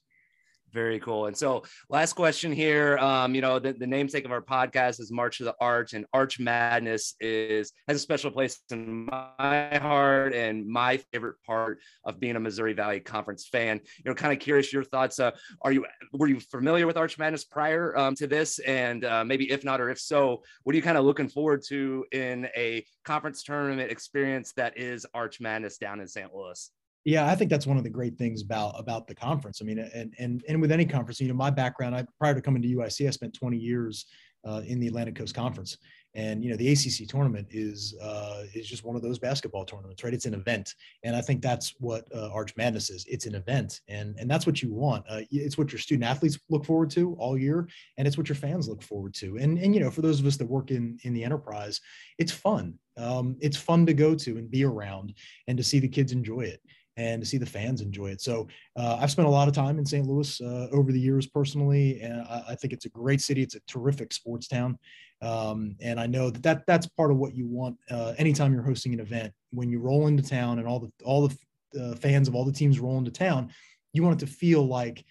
Very 0.73 0.99
cool. 0.99 1.25
And 1.25 1.35
so, 1.35 1.63
last 1.89 2.13
question 2.13 2.51
here. 2.51 2.97
Um, 2.97 3.35
you 3.35 3.41
know, 3.41 3.59
the, 3.59 3.73
the 3.73 3.87
namesake 3.87 4.23
of 4.23 4.31
our 4.31 4.41
podcast 4.41 5.01
is 5.01 5.11
March 5.11 5.41
of 5.41 5.45
the 5.45 5.55
Arch, 5.59 5.93
and 5.93 6.05
Arch 6.13 6.39
Madness 6.39 7.15
is 7.19 7.73
has 7.89 7.97
a 7.97 7.99
special 7.99 8.31
place 8.31 8.59
in 8.71 9.05
my 9.05 9.77
heart 9.81 10.33
and 10.33 10.65
my 10.65 10.97
favorite 11.11 11.35
part 11.45 11.79
of 12.05 12.21
being 12.21 12.37
a 12.37 12.39
Missouri 12.39 12.71
Valley 12.71 13.01
Conference 13.01 13.47
fan. 13.47 13.81
You 13.97 14.11
know, 14.11 14.15
kind 14.15 14.31
of 14.31 14.39
curious 14.39 14.71
your 14.71 14.85
thoughts. 14.85 15.19
Uh, 15.19 15.31
are 15.61 15.73
you 15.73 15.85
were 16.13 16.27
you 16.27 16.39
familiar 16.39 16.87
with 16.87 16.95
Arch 16.95 17.19
Madness 17.19 17.43
prior 17.43 17.97
um, 17.97 18.15
to 18.15 18.27
this? 18.27 18.59
And 18.59 19.03
uh, 19.03 19.25
maybe 19.25 19.51
if 19.51 19.65
not, 19.65 19.81
or 19.81 19.89
if 19.89 19.99
so, 19.99 20.41
what 20.63 20.73
are 20.73 20.77
you 20.77 20.83
kind 20.83 20.97
of 20.97 21.03
looking 21.03 21.27
forward 21.27 21.63
to 21.67 22.05
in 22.13 22.47
a 22.55 22.85
conference 23.03 23.43
tournament 23.43 23.91
experience 23.91 24.53
that 24.53 24.77
is 24.77 25.05
Arch 25.13 25.41
Madness 25.41 25.77
down 25.77 25.99
in 25.99 26.07
St. 26.07 26.33
Louis? 26.33 26.71
Yeah, 27.03 27.27
I 27.27 27.35
think 27.35 27.49
that's 27.49 27.65
one 27.65 27.77
of 27.77 27.83
the 27.83 27.89
great 27.89 28.17
things 28.17 28.41
about 28.43 28.79
about 28.79 29.07
the 29.07 29.15
conference. 29.15 29.59
I 29.61 29.65
mean, 29.65 29.79
and 29.79 30.13
and 30.19 30.43
and 30.47 30.61
with 30.61 30.71
any 30.71 30.85
conference, 30.85 31.19
you 31.19 31.27
know, 31.27 31.33
my 31.33 31.49
background, 31.49 31.95
I 31.95 32.05
prior 32.19 32.35
to 32.35 32.41
coming 32.41 32.61
to 32.61 32.67
UIC, 32.67 33.07
I 33.07 33.09
spent 33.09 33.33
20 33.33 33.57
years 33.57 34.05
uh, 34.45 34.61
in 34.65 34.79
the 34.79 34.87
Atlantic 34.87 35.15
Coast 35.15 35.33
Conference, 35.33 35.77
and 36.13 36.43
you 36.43 36.51
know, 36.51 36.57
the 36.57 36.71
ACC 36.71 37.07
tournament 37.07 37.47
is 37.49 37.95
uh, 38.01 38.43
is 38.53 38.67
just 38.67 38.83
one 38.83 38.95
of 38.95 39.01
those 39.01 39.17
basketball 39.17 39.65
tournaments, 39.65 40.03
right? 40.03 40.13
It's 40.13 40.27
an 40.27 40.35
event, 40.35 40.75
and 41.03 41.15
I 41.15 41.21
think 41.21 41.41
that's 41.41 41.73
what 41.79 42.07
uh, 42.13 42.29
Arch 42.31 42.55
Madness 42.55 42.91
is. 42.91 43.03
It's 43.07 43.25
an 43.25 43.33
event, 43.33 43.81
and 43.87 44.15
and 44.19 44.29
that's 44.29 44.45
what 44.45 44.61
you 44.61 44.71
want. 44.71 45.03
Uh, 45.09 45.21
it's 45.31 45.57
what 45.57 45.71
your 45.71 45.79
student 45.79 46.07
athletes 46.07 46.37
look 46.49 46.65
forward 46.65 46.91
to 46.91 47.15
all 47.15 47.35
year, 47.35 47.67
and 47.97 48.07
it's 48.07 48.17
what 48.17 48.29
your 48.29 48.35
fans 48.35 48.69
look 48.69 48.83
forward 48.83 49.15
to. 49.15 49.37
And 49.37 49.57
and 49.57 49.73
you 49.73 49.81
know, 49.81 49.89
for 49.89 50.01
those 50.01 50.19
of 50.19 50.27
us 50.27 50.37
that 50.37 50.45
work 50.45 50.69
in 50.69 50.99
in 51.03 51.13
the 51.13 51.23
enterprise, 51.23 51.81
it's 52.19 52.31
fun. 52.31 52.75
Um, 52.97 53.37
it's 53.39 53.57
fun 53.57 53.87
to 53.87 53.93
go 53.93 54.13
to 54.13 54.37
and 54.37 54.51
be 54.51 54.65
around, 54.65 55.15
and 55.47 55.57
to 55.57 55.63
see 55.63 55.79
the 55.79 55.87
kids 55.87 56.11
enjoy 56.11 56.41
it 56.41 56.61
and 56.97 57.21
to 57.21 57.27
see 57.27 57.37
the 57.37 57.45
fans 57.45 57.81
enjoy 57.81 58.07
it. 58.07 58.21
So 58.21 58.47
uh, 58.75 58.97
I've 58.99 59.11
spent 59.11 59.27
a 59.27 59.31
lot 59.31 59.47
of 59.47 59.53
time 59.53 59.79
in 59.79 59.85
St. 59.85 60.05
Louis 60.05 60.41
uh, 60.41 60.67
over 60.71 60.91
the 60.91 60.99
years 60.99 61.27
personally, 61.27 62.01
and 62.01 62.21
I, 62.21 62.43
I, 62.49 62.55
think 62.55 62.73
it's 62.73 62.85
a 62.85 62.89
great 62.89 63.21
city. 63.21 63.41
It's 63.41 63.55
a 63.55 63.61
terrific 63.61 64.13
sports 64.13 64.47
town, 64.47 64.77
um, 65.21 65.75
and 65.81 65.99
I 65.99 66.07
know 66.07 66.29
that, 66.29 66.43
that 66.43 66.63
that's 66.67 66.87
part 66.87 67.11
of 67.11 67.17
what 67.17 67.35
you 67.35 67.47
want 67.47 67.77
uh, 67.89 68.13
anytime 68.17 68.53
you're 68.53 68.63
hosting 68.63 68.93
an 68.93 68.99
event. 68.99 69.33
When 69.51 69.69
you 69.69 69.79
roll 69.79 70.07
into 70.07 70.23
town 70.23 70.59
and 70.59 70.67
all 70.67 70.79
the 70.79 70.91
all 71.03 71.27
the 71.27 71.37
uh, 71.81 71.95
fans 71.95 72.27
of 72.27 72.35
all 72.35 72.45
the 72.45 72.51
teams 72.51 72.79
roll 72.79 72.97
into 72.97 73.11
town, 73.11 73.51
you 73.93 74.03
want 74.03 74.21
it 74.21 74.25
to 74.25 74.31
feel 74.31 74.65
like 74.65 75.03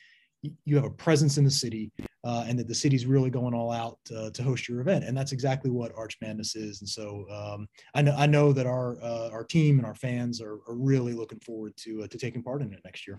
you 0.64 0.76
have 0.76 0.84
a 0.84 0.90
presence 0.90 1.36
in 1.36 1.44
the 1.44 1.50
city 1.50 1.92
uh, 2.24 2.44
and 2.46 2.58
that 2.58 2.68
the 2.68 2.74
city's 2.74 3.06
really 3.06 3.30
going 3.30 3.54
all 3.54 3.72
out 3.72 3.98
uh, 4.16 4.30
to 4.30 4.42
host 4.42 4.68
your 4.68 4.80
event. 4.80 5.04
And 5.04 5.16
that's 5.16 5.32
exactly 5.32 5.70
what 5.70 5.92
arch 5.96 6.16
madness 6.20 6.56
is. 6.56 6.80
And 6.80 6.88
so 6.88 7.26
um, 7.30 7.68
i 7.94 8.02
know 8.02 8.14
i 8.16 8.26
know 8.26 8.52
that 8.52 8.66
our 8.66 9.02
uh, 9.02 9.30
our 9.30 9.44
team 9.44 9.78
and 9.78 9.86
our 9.86 9.94
fans 9.94 10.40
are, 10.40 10.58
are 10.68 10.76
really 10.76 11.12
looking 11.12 11.40
forward 11.40 11.72
to 11.78 12.02
uh, 12.02 12.06
to 12.08 12.18
taking 12.18 12.42
part 12.42 12.62
in 12.62 12.72
it 12.72 12.80
next 12.84 13.06
year. 13.06 13.18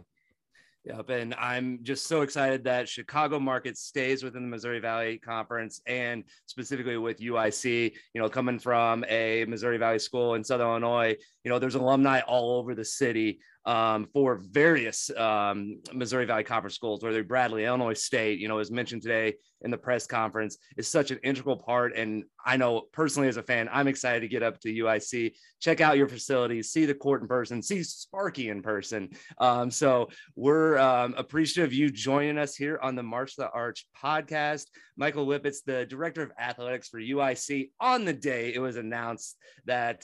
Yep. 0.83 1.09
And 1.11 1.35
I'm 1.35 1.79
just 1.83 2.07
so 2.07 2.21
excited 2.21 2.63
that 2.63 2.89
Chicago 2.89 3.39
market 3.39 3.77
stays 3.77 4.23
within 4.23 4.41
the 4.41 4.47
Missouri 4.47 4.79
Valley 4.79 5.19
Conference 5.19 5.79
and 5.85 6.23
specifically 6.47 6.97
with 6.97 7.19
UIC, 7.19 7.93
you 8.13 8.21
know, 8.21 8.27
coming 8.27 8.57
from 8.57 9.05
a 9.07 9.45
Missouri 9.45 9.77
Valley 9.77 9.99
school 9.99 10.33
in 10.33 10.43
Southern 10.43 10.67
Illinois, 10.67 11.15
you 11.43 11.51
know, 11.51 11.59
there's 11.59 11.75
alumni 11.75 12.21
all 12.21 12.57
over 12.57 12.73
the 12.73 12.85
city 12.85 13.39
um, 13.65 14.07
for 14.13 14.41
various 14.49 15.09
um, 15.17 15.79
Missouri 15.93 16.25
Valley 16.25 16.43
Conference 16.43 16.75
schools, 16.75 17.03
whether 17.03 17.23
Bradley, 17.23 17.65
Illinois 17.65 17.93
State, 17.93 18.39
you 18.39 18.47
know, 18.47 18.57
as 18.57 18.71
mentioned 18.71 19.03
today 19.03 19.35
in 19.61 19.69
the 19.69 19.77
press 19.77 20.07
conference, 20.07 20.57
is 20.77 20.87
such 20.87 21.11
an 21.11 21.19
integral 21.23 21.55
part. 21.55 21.95
And 21.95 22.23
I 22.43 22.57
know 22.57 22.83
personally 22.91 23.27
as 23.27 23.37
a 23.37 23.43
fan, 23.43 23.69
I'm 23.71 23.87
excited 23.87 24.21
to 24.21 24.27
get 24.27 24.41
up 24.41 24.59
to 24.61 24.73
UIC, 24.73 25.33
check 25.59 25.81
out 25.81 25.97
your 25.97 26.07
facilities, 26.07 26.71
see 26.71 26.85
the 26.85 26.95
court 26.95 27.21
in 27.21 27.27
person, 27.27 27.61
see 27.61 27.83
Sparky 27.83 28.49
in 28.49 28.63
person. 28.63 29.09
Um, 29.37 29.69
so 29.69 30.09
we're 30.35 30.77
um, 30.79 31.13
appreciative 31.17 31.69
of 31.69 31.73
you 31.73 31.91
joining 31.91 32.39
us 32.39 32.55
here 32.55 32.79
on 32.81 32.95
the 32.95 33.03
March 33.03 33.35
the 33.35 33.49
Arch 33.51 33.85
podcast. 34.01 34.65
Michael 34.97 35.27
Lipitz, 35.27 35.57
the 35.65 35.85
director 35.85 36.23
of 36.23 36.31
athletics 36.39 36.89
for 36.89 36.99
UIC, 36.99 37.69
on 37.79 38.05
the 38.05 38.13
day 38.13 38.53
it 38.53 38.59
was 38.59 38.77
announced 38.77 39.37
that 39.65 40.03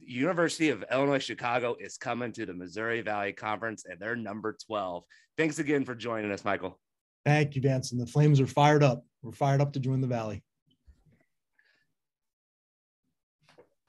University 0.00 0.70
of 0.70 0.84
Illinois 0.90 1.18
Chicago 1.18 1.76
is 1.78 1.96
coming 1.96 2.32
to 2.32 2.46
the 2.46 2.54
Missouri 2.54 3.02
Valley 3.02 3.32
Conference 3.32 3.84
and 3.84 4.00
they're 4.00 4.16
number 4.16 4.56
12. 4.66 5.04
Thanks 5.36 5.58
again 5.58 5.84
for 5.84 5.94
joining 5.94 6.32
us, 6.32 6.44
Michael. 6.44 6.78
Thank 7.24 7.54
you, 7.54 7.62
Vance. 7.62 7.92
And 7.92 8.00
the 8.00 8.06
Flames 8.06 8.40
are 8.40 8.46
fired 8.46 8.82
up. 8.82 9.04
We're 9.22 9.32
fired 9.32 9.60
up 9.60 9.72
to 9.74 9.80
join 9.80 10.00
the 10.00 10.06
Valley. 10.06 10.42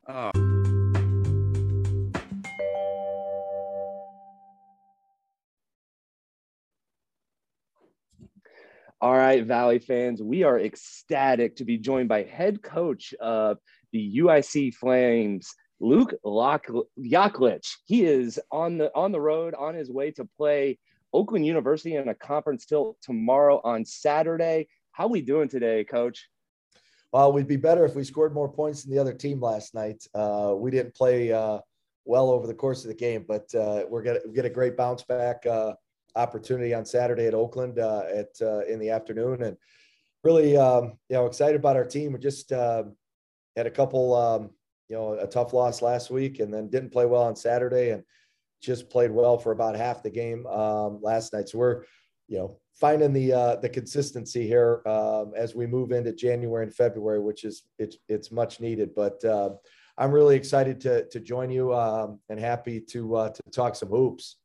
Oh. 0.07 0.31
All 9.01 9.15
right, 9.15 9.45
Valley 9.45 9.79
fans, 9.79 10.21
we 10.21 10.43
are 10.43 10.59
ecstatic 10.59 11.55
to 11.55 11.63
be 11.63 11.77
joined 11.77 12.09
by 12.09 12.23
head 12.23 12.61
coach 12.61 13.13
of 13.21 13.57
the 13.93 14.17
UIC 14.17 14.73
Flames, 14.73 15.53
Luke 15.79 16.13
Yaklich. 16.25 17.75
He 17.85 18.03
is 18.03 18.39
on 18.51 18.77
the 18.77 18.91
on 18.95 19.11
the 19.11 19.21
road 19.21 19.53
on 19.53 19.75
his 19.75 19.89
way 19.89 20.11
to 20.11 20.25
play 20.25 20.77
Oakland 21.13 21.45
University 21.45 21.95
in 21.95 22.09
a 22.09 22.15
conference 22.15 22.65
till 22.65 22.97
tomorrow 23.01 23.61
on 23.63 23.85
Saturday. 23.85 24.67
How 24.91 25.07
we 25.07 25.21
doing 25.21 25.47
today, 25.47 25.83
Coach? 25.83 26.27
Well, 27.11 27.31
we'd 27.31 27.47
be 27.47 27.57
better 27.57 27.85
if 27.85 27.95
we 27.95 28.03
scored 28.03 28.33
more 28.33 28.51
points 28.51 28.83
than 28.83 28.93
the 28.93 29.01
other 29.01 29.13
team 29.13 29.41
last 29.41 29.73
night. 29.73 30.05
Uh, 30.13 30.53
we 30.55 30.69
didn't 30.69 30.93
play 30.93 31.31
uh, 31.31 31.59
well 32.05 32.29
over 32.29 32.45
the 32.45 32.53
course 32.53 32.83
of 32.83 32.89
the 32.89 32.95
game, 32.95 33.25
but 33.27 33.53
uh, 33.55 33.85
we're 33.89 34.03
gonna 34.03 34.19
get 34.35 34.45
a 34.45 34.49
great 34.49 34.77
bounce 34.77 35.03
back 35.03 35.45
uh, 35.45 35.73
opportunity 36.15 36.73
on 36.73 36.85
Saturday 36.85 37.25
at 37.25 37.33
Oakland 37.33 37.79
uh, 37.79 38.03
at 38.13 38.29
uh, 38.41 38.59
in 38.65 38.79
the 38.79 38.91
afternoon, 38.91 39.41
and 39.41 39.57
really, 40.23 40.55
um, 40.55 40.93
you 41.09 41.15
know, 41.15 41.25
excited 41.25 41.55
about 41.55 41.75
our 41.75 41.85
team. 41.85 42.13
We 42.13 42.19
just 42.19 42.51
had 42.51 43.65
a 43.65 43.71
couple, 43.71 44.15
um, 44.15 44.51
you 44.89 44.95
know, 44.95 45.13
a 45.13 45.27
tough 45.27 45.53
loss 45.53 45.81
last 45.81 46.09
week, 46.09 46.39
and 46.39 46.53
then 46.53 46.67
didn't 46.67 46.91
play 46.91 47.05
well 47.05 47.21
on 47.21 47.35
Saturday, 47.35 47.91
and 47.91 48.03
just 48.61 48.89
played 48.89 49.11
well 49.11 49.37
for 49.37 49.51
about 49.51 49.75
half 49.75 50.03
the 50.03 50.09
game 50.09 50.45
um, 50.47 50.99
last 51.01 51.31
night. 51.31 51.47
So 51.47 51.59
we're, 51.59 51.83
you 52.27 52.39
know, 52.39 52.59
finding 52.73 53.13
the 53.13 53.31
uh, 53.31 53.55
the 53.57 53.69
consistency 53.69 54.47
here 54.47 54.81
um, 54.85 55.33
as 55.35 55.55
we 55.55 55.67
move 55.67 55.91
into 55.91 56.11
January 56.11 56.65
and 56.65 56.73
February, 56.73 57.19
which 57.19 57.43
is 57.43 57.63
it's 57.77 57.97
it's 58.09 58.31
much 58.31 58.59
needed. 58.59 58.95
But 58.95 59.23
uh, 59.23 59.51
I'm 59.97 60.11
really 60.11 60.35
excited 60.35 60.81
to 60.81 61.07
to 61.09 61.19
join 61.19 61.51
you 61.51 61.73
um, 61.73 62.19
and 62.29 62.39
happy 62.39 62.81
to 62.81 63.15
uh, 63.15 63.29
to 63.29 63.41
talk 63.51 63.75
some 63.75 63.89
hoops. 63.89 64.37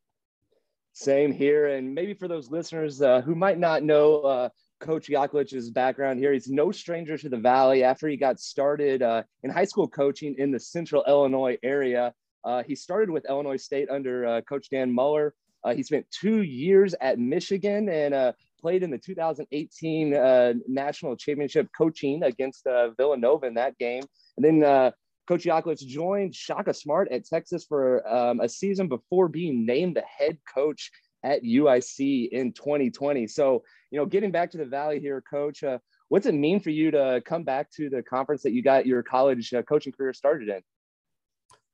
Same 0.93 1.31
here, 1.31 1.67
and 1.67 1.93
maybe 1.93 2.13
for 2.13 2.27
those 2.27 2.49
listeners 2.51 3.01
uh, 3.01 3.21
who 3.21 3.35
might 3.35 3.57
not 3.57 3.83
know. 3.83 4.49
Coach 4.79 5.07
Yaklich's 5.07 5.69
background 5.69 6.19
here. 6.19 6.33
He's 6.33 6.49
no 6.49 6.71
stranger 6.71 7.17
to 7.17 7.29
the 7.29 7.37
Valley. 7.37 7.83
After 7.83 8.07
he 8.07 8.17
got 8.17 8.39
started 8.39 9.01
uh, 9.01 9.23
in 9.43 9.49
high 9.49 9.65
school 9.65 9.87
coaching 9.87 10.35
in 10.37 10.51
the 10.51 10.59
central 10.59 11.03
Illinois 11.07 11.57
area, 11.63 12.13
uh, 12.43 12.63
he 12.63 12.75
started 12.75 13.09
with 13.09 13.25
Illinois 13.27 13.57
State 13.57 13.89
under 13.89 14.25
uh, 14.25 14.41
Coach 14.41 14.69
Dan 14.69 14.93
Muller. 14.93 15.33
Uh, 15.63 15.73
he 15.73 15.81
spent 15.81 16.05
two 16.11 16.43
years 16.43 16.93
at 17.01 17.17
Michigan 17.17 17.89
and 17.89 18.13
uh, 18.13 18.33
played 18.61 18.83
in 18.83 18.91
the 18.91 18.99
2018 18.99 20.13
uh, 20.13 20.53
national 20.67 21.15
championship 21.15 21.67
coaching 21.75 22.21
against 22.23 22.67
Villanova 22.97 23.47
in 23.47 23.55
that 23.55 23.77
game. 23.79 24.03
And 24.37 24.45
then 24.45 24.91
Coach 25.27 25.45
Yaklich 25.45 25.79
joined 25.79 26.35
Shaka 26.35 26.73
Smart 26.73 27.11
at 27.11 27.25
Texas 27.25 27.65
for 27.65 28.07
um, 28.07 28.41
a 28.41 28.49
season 28.49 28.87
before 28.87 29.27
being 29.27 29.65
named 29.65 29.95
the 29.95 30.03
head 30.03 30.37
coach 30.53 30.91
at 31.25 31.43
UIC 31.43 32.29
in 32.29 32.53
2020. 32.53 33.25
So, 33.27 33.63
you 33.89 33.99
know, 33.99 34.05
getting 34.05 34.31
back 34.31 34.51
to 34.51 34.57
the 34.57 34.65
Valley 34.65 34.99
here, 34.99 35.21
Coach, 35.21 35.63
what's 36.09 36.27
it 36.27 36.35
mean 36.35 36.59
for 36.59 36.69
you 36.69 36.91
to 36.91 37.21
come 37.25 37.43
back 37.43 37.71
to 37.71 37.89
the 37.89 38.03
conference 38.03 38.43
that 38.43 38.53
you 38.53 38.61
got 38.61 38.85
your 38.85 39.01
college 39.01 39.51
coaching 39.67 39.91
career 39.91 40.13
started 40.13 40.49
in? 40.49 40.61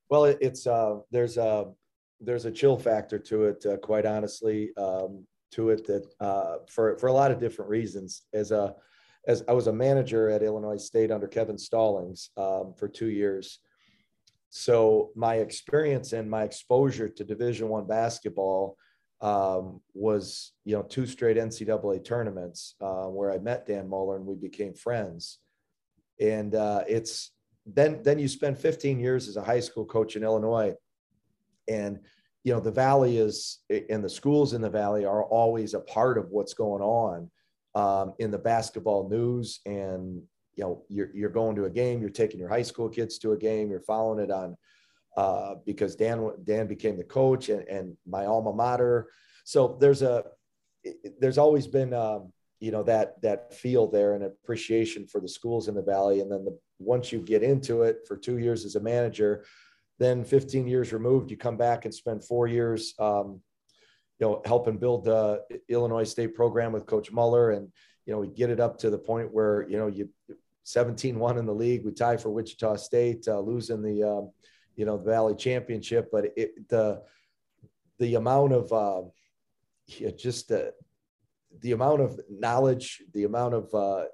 Well, 0.09 0.25
it's 0.25 0.65
uh, 0.65 0.99
there's 1.11 1.37
a 1.37 1.71
there's 2.19 2.45
a 2.45 2.51
chill 2.51 2.77
factor 2.77 3.17
to 3.17 3.45
it, 3.45 3.65
uh, 3.65 3.77
quite 3.77 4.05
honestly, 4.05 4.71
um, 4.77 5.25
to 5.51 5.69
it 5.69 5.85
that 5.87 6.05
uh, 6.19 6.57
for 6.69 6.97
for 6.97 7.07
a 7.07 7.13
lot 7.13 7.31
of 7.31 7.39
different 7.39 7.69
reasons. 7.69 8.23
As 8.33 8.51
a 8.51 8.75
as 9.27 9.43
I 9.47 9.53
was 9.53 9.67
a 9.67 9.73
manager 9.73 10.29
at 10.29 10.43
Illinois 10.43 10.77
State 10.77 11.11
under 11.11 11.27
Kevin 11.27 11.57
Stallings 11.57 12.29
um, 12.37 12.73
for 12.77 12.87
two 12.87 13.09
years, 13.09 13.59
so 14.49 15.11
my 15.15 15.35
experience 15.35 16.11
and 16.11 16.29
my 16.29 16.43
exposure 16.43 17.07
to 17.07 17.23
Division 17.23 17.69
One 17.69 17.87
basketball 17.87 18.77
um, 19.21 19.81
was 19.93 20.53
you 20.65 20.75
know 20.75 20.83
two 20.83 21.05
straight 21.05 21.37
NCAA 21.37 22.03
tournaments 22.03 22.75
uh, 22.81 23.05
where 23.05 23.31
I 23.31 23.37
met 23.37 23.67
Dan 23.67 23.87
Muller 23.87 24.17
and 24.17 24.25
we 24.25 24.35
became 24.35 24.73
friends, 24.73 25.39
and 26.19 26.55
uh, 26.55 26.83
it's 26.87 27.31
then 27.65 28.01
then 28.03 28.19
you 28.19 28.27
spend 28.27 28.57
15 28.57 28.99
years 28.99 29.27
as 29.27 29.37
a 29.37 29.43
high 29.43 29.59
school 29.59 29.85
coach 29.85 30.15
in 30.15 30.23
Illinois, 30.23 30.73
and 31.67 31.99
you 32.43 32.53
know 32.53 32.59
the 32.59 32.71
valley 32.71 33.17
is 33.17 33.59
and 33.89 34.03
the 34.03 34.09
schools 34.09 34.53
in 34.53 34.61
the 34.61 34.69
valley 34.69 35.05
are 35.05 35.23
always 35.23 35.73
a 35.73 35.79
part 35.79 36.17
of 36.17 36.29
what's 36.31 36.53
going 36.53 36.81
on 36.81 37.29
um, 37.75 38.13
in 38.17 38.31
the 38.31 38.39
basketball 38.39 39.07
news. 39.07 39.59
And 39.65 40.23
you 40.55 40.63
know 40.63 40.83
you're, 40.89 41.09
you're 41.13 41.29
going 41.29 41.55
to 41.55 41.65
a 41.65 41.69
game 41.69 42.01
you're 42.01 42.09
taking 42.09 42.39
your 42.39 42.49
high 42.49 42.61
school 42.61 42.89
kids 42.89 43.17
to 43.19 43.31
a 43.31 43.37
game 43.37 43.69
you're 43.69 43.79
following 43.79 44.23
it 44.23 44.31
on 44.31 44.57
uh, 45.17 45.55
because 45.65 45.95
dan 45.95 46.31
dan 46.43 46.67
became 46.67 46.97
the 46.97 47.03
coach 47.03 47.49
and, 47.49 47.67
and 47.67 47.97
my 48.07 48.25
alma 48.25 48.53
mater. 48.53 49.09
So 49.43 49.77
there's 49.79 50.01
a 50.01 50.23
there's 51.19 51.37
always 51.37 51.67
been 51.67 51.93
um, 51.93 52.31
you 52.59 52.71
know 52.71 52.83
that 52.83 53.21
that 53.21 53.53
feel 53.53 53.87
there 53.87 54.13
and 54.13 54.23
appreciation 54.23 55.07
for 55.07 55.19
the 55.19 55.27
schools 55.27 55.67
in 55.67 55.75
the 55.75 55.81
valley. 55.81 56.21
And 56.21 56.31
then 56.31 56.45
the 56.45 56.57
once 56.79 57.11
you 57.11 57.19
get 57.19 57.43
into 57.43 57.83
it 57.83 57.99
for 58.07 58.17
two 58.17 58.37
years 58.37 58.65
as 58.65 58.75
a 58.75 58.79
manager, 58.79 59.45
then 59.99 60.23
15 60.23 60.67
years 60.67 60.93
removed, 60.93 61.29
you 61.29 61.37
come 61.37 61.57
back 61.57 61.85
and 61.85 61.93
spend 61.93 62.23
four 62.23 62.47
years, 62.47 62.95
um, 62.97 63.39
you 64.19 64.27
know, 64.27 64.41
helping 64.45 64.77
build 64.77 65.05
the 65.05 65.43
Illinois 65.69 66.03
State 66.03 66.33
program 66.33 66.71
with 66.71 66.85
Coach 66.85 67.11
Muller, 67.11 67.51
and 67.51 67.71
you 68.05 68.13
know, 68.13 68.19
we 68.19 68.27
get 68.27 68.49
it 68.49 68.59
up 68.59 68.77
to 68.79 68.89
the 68.89 68.97
point 68.97 69.33
where 69.33 69.67
you 69.69 69.77
know 69.77 69.87
you 69.87 70.09
17-1 70.65 71.39
in 71.39 71.45
the 71.45 71.53
league, 71.53 71.83
we 71.83 71.91
tie 71.91 72.17
for 72.17 72.29
Wichita 72.29 72.75
State, 72.75 73.27
uh, 73.27 73.39
losing 73.39 73.81
the 73.81 74.03
um, 74.03 74.31
you 74.81 74.85
know 74.85 74.97
the 74.97 75.11
Valley 75.11 75.35
Championship, 75.35 76.09
but 76.11 76.25
it 76.35 76.67
the 76.67 77.03
the 77.99 78.15
amount 78.15 78.51
of 78.51 78.73
uh, 78.73 79.03
yeah, 79.85 80.09
just 80.09 80.47
the 80.47 80.73
the 81.59 81.73
amount 81.73 82.01
of 82.01 82.19
knowledge, 82.31 83.03
the 83.13 83.25
amount 83.25 83.53
of 83.53 83.71
uh, 83.75 84.05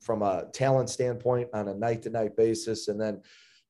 from 0.00 0.22
a 0.22 0.44
talent 0.52 0.88
standpoint 0.88 1.48
on 1.52 1.66
a 1.66 1.74
night 1.74 2.02
to 2.02 2.10
night 2.10 2.36
basis. 2.36 2.86
And 2.86 3.00
then 3.00 3.22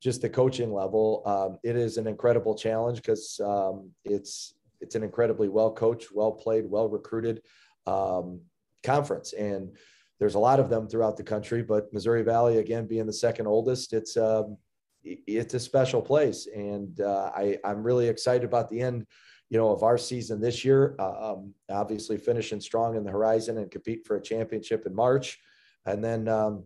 just 0.02 0.20
the 0.20 0.28
coaching 0.28 0.70
level, 0.70 1.22
um, 1.24 1.58
it 1.62 1.76
is 1.76 1.96
an 1.96 2.06
incredible 2.08 2.54
challenge 2.54 2.96
because 2.98 3.40
um, 3.42 3.88
it's 4.04 4.56
it's 4.82 4.96
an 4.96 5.02
incredibly 5.02 5.48
well 5.48 5.72
coached, 5.72 6.08
well 6.12 6.32
played, 6.32 6.68
well 6.68 6.90
recruited 6.90 7.40
um, 7.86 8.38
conference, 8.82 9.32
and 9.32 9.74
there's 10.20 10.34
a 10.34 10.38
lot 10.38 10.60
of 10.60 10.68
them 10.68 10.88
throughout 10.88 11.16
the 11.16 11.22
country. 11.22 11.62
But 11.62 11.90
Missouri 11.90 12.22
Valley, 12.22 12.58
again, 12.58 12.86
being 12.86 13.06
the 13.06 13.14
second 13.14 13.46
oldest, 13.46 13.94
it's 13.94 14.18
um, 14.18 14.58
it's 15.04 15.54
a 15.54 15.60
special 15.60 16.02
place, 16.02 16.46
and 16.46 17.00
uh, 17.00 17.30
I 17.34 17.58
I'm 17.64 17.82
really 17.82 18.08
excited 18.08 18.44
about 18.44 18.68
the 18.68 18.80
end. 18.80 19.06
You 19.50 19.58
know, 19.58 19.70
of 19.70 19.82
our 19.82 19.98
season 19.98 20.40
this 20.40 20.64
year, 20.64 20.96
uh, 20.98 21.32
um, 21.32 21.54
obviously 21.70 22.16
finishing 22.16 22.60
strong 22.60 22.96
in 22.96 23.04
the 23.04 23.10
horizon 23.10 23.58
and 23.58 23.70
compete 23.70 24.06
for 24.06 24.16
a 24.16 24.22
championship 24.22 24.86
in 24.86 24.94
March. 24.94 25.38
And 25.86 26.02
then, 26.02 26.28
um, 26.28 26.64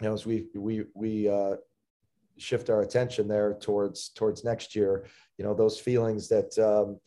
you 0.00 0.08
know, 0.08 0.14
as 0.14 0.26
we 0.26 0.48
we 0.54 0.84
we 0.94 1.28
uh, 1.28 1.56
shift 2.36 2.68
our 2.68 2.82
attention 2.82 3.28
there 3.28 3.54
towards 3.54 4.10
towards 4.10 4.44
next 4.44 4.74
year, 4.74 5.06
you 5.38 5.44
know, 5.44 5.54
those 5.54 5.78
feelings 5.78 6.28
that 6.28 6.58
um, 6.58 6.98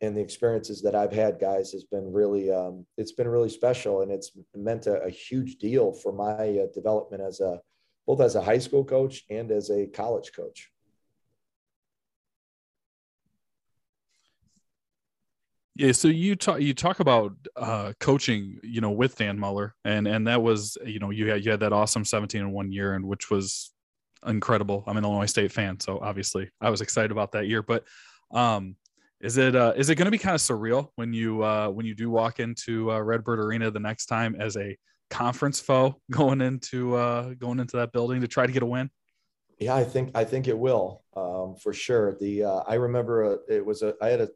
and 0.00 0.16
the 0.16 0.20
experiences 0.20 0.82
that 0.82 0.96
I've 0.96 1.12
had, 1.12 1.38
guys, 1.38 1.70
has 1.72 1.84
been 1.84 2.10
really 2.12 2.50
um, 2.50 2.84
it's 2.96 3.12
been 3.12 3.28
really 3.28 3.50
special, 3.50 4.02
and 4.02 4.10
it's 4.10 4.32
meant 4.54 4.86
a, 4.86 5.02
a 5.02 5.10
huge 5.10 5.56
deal 5.56 5.92
for 5.92 6.12
my 6.12 6.58
uh, 6.58 6.66
development 6.74 7.22
as 7.22 7.40
a 7.40 7.60
both 8.06 8.20
as 8.20 8.34
a 8.34 8.42
high 8.42 8.58
school 8.58 8.84
coach 8.84 9.24
and 9.30 9.50
as 9.50 9.70
a 9.70 9.86
college 9.86 10.32
coach. 10.34 10.70
Yeah, 15.74 15.92
so 15.92 16.08
you 16.08 16.36
talk 16.36 16.60
you 16.60 16.74
talk 16.74 17.00
about 17.00 17.32
uh, 17.56 17.94
coaching, 17.98 18.58
you 18.62 18.82
know, 18.82 18.90
with 18.90 19.16
Dan 19.16 19.38
Muller, 19.38 19.74
and 19.86 20.06
and 20.06 20.26
that 20.26 20.42
was 20.42 20.76
you 20.84 20.98
know 20.98 21.08
you 21.10 21.30
had 21.30 21.44
you 21.44 21.50
had 21.50 21.60
that 21.60 21.72
awesome 21.72 22.04
seventeen 22.04 22.42
in 22.42 22.52
one 22.52 22.70
year, 22.70 22.94
and 22.94 23.06
which 23.06 23.30
was 23.30 23.72
incredible. 24.26 24.84
I'm 24.86 24.98
an 24.98 25.04
Illinois 25.04 25.26
State 25.26 25.50
fan, 25.50 25.80
so 25.80 25.98
obviously 26.00 26.50
I 26.60 26.68
was 26.68 26.82
excited 26.82 27.10
about 27.10 27.32
that 27.32 27.48
year. 27.48 27.62
But 27.62 27.84
um, 28.32 28.76
is 29.22 29.38
it 29.38 29.56
uh, 29.56 29.72
is 29.74 29.88
it 29.88 29.94
going 29.94 30.06
to 30.06 30.10
be 30.10 30.18
kind 30.18 30.34
of 30.34 30.40
surreal 30.42 30.88
when 30.96 31.14
you 31.14 31.42
uh, 31.42 31.68
when 31.68 31.86
you 31.86 31.94
do 31.94 32.10
walk 32.10 32.38
into 32.38 32.92
uh, 32.92 33.00
Redbird 33.00 33.38
Arena 33.38 33.70
the 33.70 33.80
next 33.80 34.06
time 34.06 34.36
as 34.38 34.58
a 34.58 34.76
conference 35.12 35.60
foe 35.60 36.00
going 36.10 36.40
into 36.40 36.96
uh, 36.96 37.34
going 37.34 37.60
into 37.60 37.76
that 37.76 37.92
building 37.92 38.20
to 38.22 38.28
try 38.28 38.46
to 38.46 38.52
get 38.52 38.62
a 38.62 38.66
win? 38.66 38.90
Yeah, 39.58 39.76
I 39.76 39.84
think 39.84 40.10
I 40.16 40.24
think 40.24 40.48
it 40.48 40.58
will 40.58 41.02
um, 41.16 41.54
for 41.54 41.72
sure. 41.72 42.16
The 42.18 42.44
uh, 42.44 42.62
I 42.66 42.74
remember 42.74 43.34
uh, 43.34 43.36
it 43.48 43.64
was 43.64 43.82
a 43.82 43.94
I 44.02 44.08
had 44.08 44.20
a 44.20 44.28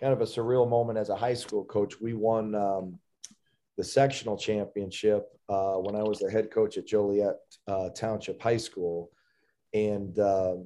kind 0.00 0.12
of 0.12 0.20
a 0.20 0.24
surreal 0.24 0.68
moment 0.68 0.98
as 0.98 1.08
a 1.08 1.16
high 1.16 1.34
school 1.34 1.64
coach. 1.64 2.00
We 2.00 2.14
won 2.14 2.54
um, 2.54 2.98
the 3.76 3.82
sectional 3.82 4.36
championship 4.36 5.28
uh, 5.48 5.74
when 5.74 5.96
I 5.96 6.02
was 6.02 6.18
the 6.18 6.30
head 6.30 6.50
coach 6.50 6.76
at 6.78 6.86
Joliet 6.86 7.36
uh, 7.66 7.88
Township 7.90 8.40
High 8.40 8.58
School, 8.58 9.10
and 9.72 10.16
uh, 10.18 10.56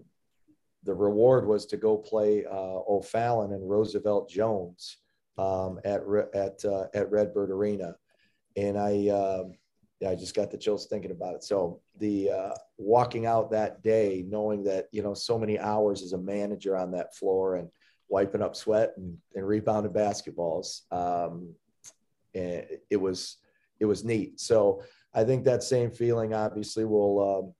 the 0.82 0.94
reward 0.94 1.46
was 1.46 1.66
to 1.66 1.76
go 1.76 1.96
play 1.96 2.44
uh, 2.44 2.80
O'Fallon 2.88 3.52
and 3.52 3.68
Roosevelt 3.68 4.28
Jones 4.28 4.98
um, 5.38 5.78
at 5.84 6.02
at 6.34 6.64
uh, 6.64 6.86
at 6.94 7.10
Redbird 7.10 7.50
Arena, 7.50 7.94
and 8.56 8.78
I. 8.78 9.42
Yeah, 10.00 10.10
I 10.10 10.16
just 10.16 10.34
got 10.34 10.50
the 10.50 10.58
chills 10.58 10.88
thinking 10.88 11.12
about 11.12 11.36
it. 11.36 11.44
So 11.44 11.80
the 12.00 12.28
uh, 12.28 12.54
walking 12.76 13.24
out 13.24 13.52
that 13.52 13.84
day, 13.84 14.24
knowing 14.26 14.64
that 14.64 14.88
you 14.90 15.00
know 15.00 15.14
so 15.14 15.38
many 15.38 15.60
hours 15.60 16.02
as 16.02 16.12
a 16.12 16.18
manager 16.18 16.76
on 16.76 16.90
that 16.90 17.14
floor, 17.14 17.54
and 17.54 17.68
wiping 18.08 18.42
up 18.42 18.56
sweat 18.56 18.94
and, 18.96 19.16
and 19.36 19.46
rebounding 19.46 19.92
basketballs. 19.92 20.90
Um, 20.92 21.54
and 22.34 22.66
it 22.90 22.96
was 22.96 23.36
it 23.78 23.84
was 23.84 24.04
neat. 24.04 24.40
So 24.40 24.82
I 25.14 25.22
think 25.22 25.44
that 25.44 25.62
same 25.62 25.92
feeling 25.92 26.34
obviously 26.34 26.84
will 26.84 27.38
um, 27.38 27.54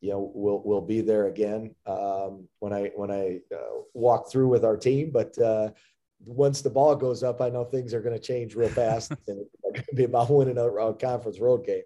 you 0.00 0.10
know, 0.10 0.30
we'll 0.34 0.62
we'll 0.64 0.80
be 0.80 1.00
there 1.00 1.26
again 1.26 1.74
um, 1.86 2.46
when 2.60 2.72
I 2.72 2.90
when 2.94 3.10
I 3.10 3.40
uh, 3.54 3.80
walk 3.94 4.30
through 4.30 4.48
with 4.48 4.64
our 4.64 4.76
team. 4.76 5.10
But 5.12 5.36
uh, 5.38 5.70
once 6.24 6.62
the 6.62 6.70
ball 6.70 6.96
goes 6.96 7.22
up, 7.22 7.40
I 7.40 7.48
know 7.48 7.64
things 7.64 7.94
are 7.94 8.00
going 8.00 8.14
to 8.14 8.20
change 8.20 8.54
real 8.54 8.68
fast, 8.68 9.10
and 9.28 9.40
it's 9.40 9.56
going 9.62 9.74
to 9.74 9.94
be 9.94 10.04
about 10.04 10.30
winning 10.30 10.58
a, 10.58 10.66
a, 10.66 10.94
conference 10.94 11.40
road 11.40 11.64
game. 11.64 11.82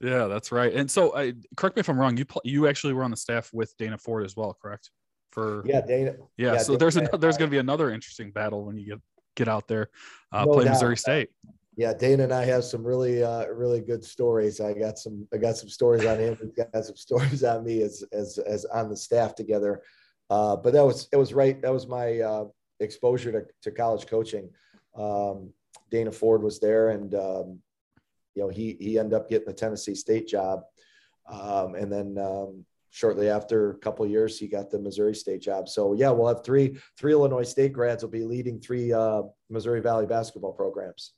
Yeah, 0.00 0.26
that's 0.26 0.52
right. 0.52 0.72
And 0.72 0.90
so, 0.90 1.16
I, 1.16 1.34
correct 1.56 1.76
me 1.76 1.80
if 1.80 1.88
I'm 1.88 1.98
wrong. 1.98 2.16
You 2.16 2.24
pl- 2.24 2.42
you 2.44 2.66
actually 2.68 2.92
were 2.92 3.04
on 3.04 3.10
the 3.10 3.16
staff 3.16 3.50
with 3.52 3.76
Dana 3.78 3.98
Ford 3.98 4.24
as 4.24 4.36
well, 4.36 4.56
correct? 4.60 4.90
For 5.30 5.62
yeah, 5.66 5.80
Dana. 5.80 6.14
Yeah, 6.36 6.54
yeah 6.54 6.58
so 6.58 6.76
Dana, 6.76 6.78
there's 6.78 6.94
there's 6.94 7.36
going 7.36 7.50
to 7.50 7.54
be 7.54 7.58
another 7.58 7.90
interesting 7.90 8.30
battle 8.30 8.64
when 8.64 8.76
you 8.76 8.86
get 8.86 9.00
get 9.36 9.48
out 9.48 9.68
there, 9.68 9.90
uh, 10.32 10.44
no 10.44 10.52
play 10.54 10.64
doubt. 10.64 10.72
Missouri 10.72 10.96
State. 10.96 11.28
Yeah, 11.76 11.92
Dana 11.92 12.24
and 12.24 12.32
I 12.32 12.44
have 12.46 12.64
some 12.64 12.82
really 12.82 13.22
uh, 13.22 13.46
really 13.48 13.82
good 13.82 14.02
stories. 14.02 14.60
I 14.60 14.72
got 14.72 14.98
some 14.98 15.28
I 15.32 15.36
got 15.36 15.56
some 15.56 15.68
stories 15.68 16.06
on 16.06 16.18
him. 16.18 16.36
He's 16.40 16.52
got 16.52 16.84
some 16.84 16.96
stories 16.96 17.44
on 17.44 17.64
me 17.64 17.82
as 17.82 18.02
as 18.12 18.38
as 18.38 18.64
on 18.64 18.88
the 18.88 18.96
staff 18.96 19.34
together. 19.34 19.82
Uh, 20.30 20.56
but 20.56 20.72
that 20.72 20.84
was 20.84 21.08
it 21.12 21.16
was 21.16 21.34
right. 21.34 21.60
That 21.60 21.72
was 21.72 21.86
my 21.86 22.20
uh, 22.20 22.44
exposure 22.80 23.32
to, 23.32 23.42
to 23.62 23.70
college 23.70 24.06
coaching. 24.06 24.50
Um, 24.96 25.52
Dana 25.90 26.12
Ford 26.12 26.42
was 26.42 26.58
there, 26.58 26.90
and 26.90 27.14
um, 27.14 27.58
you 28.34 28.42
know 28.42 28.48
he 28.48 28.76
he 28.80 28.98
ended 28.98 29.14
up 29.14 29.28
getting 29.28 29.46
the 29.46 29.52
Tennessee 29.52 29.94
State 29.94 30.26
job, 30.26 30.62
um, 31.30 31.74
and 31.74 31.92
then 31.92 32.18
um, 32.18 32.64
shortly 32.90 33.28
after 33.28 33.72
a 33.72 33.78
couple 33.78 34.06
years 34.06 34.38
he 34.38 34.46
got 34.46 34.70
the 34.70 34.78
Missouri 34.78 35.14
State 35.14 35.42
job. 35.42 35.68
So 35.68 35.92
yeah, 35.92 36.10
we'll 36.10 36.28
have 36.28 36.44
three 36.44 36.78
three 36.98 37.12
Illinois 37.12 37.48
State 37.48 37.72
grads 37.72 38.02
will 38.02 38.10
be 38.10 38.24
leading 38.24 38.60
three 38.60 38.92
uh, 38.92 39.22
Missouri 39.50 39.80
Valley 39.80 40.06
basketball 40.06 40.52
programs. 40.52 41.12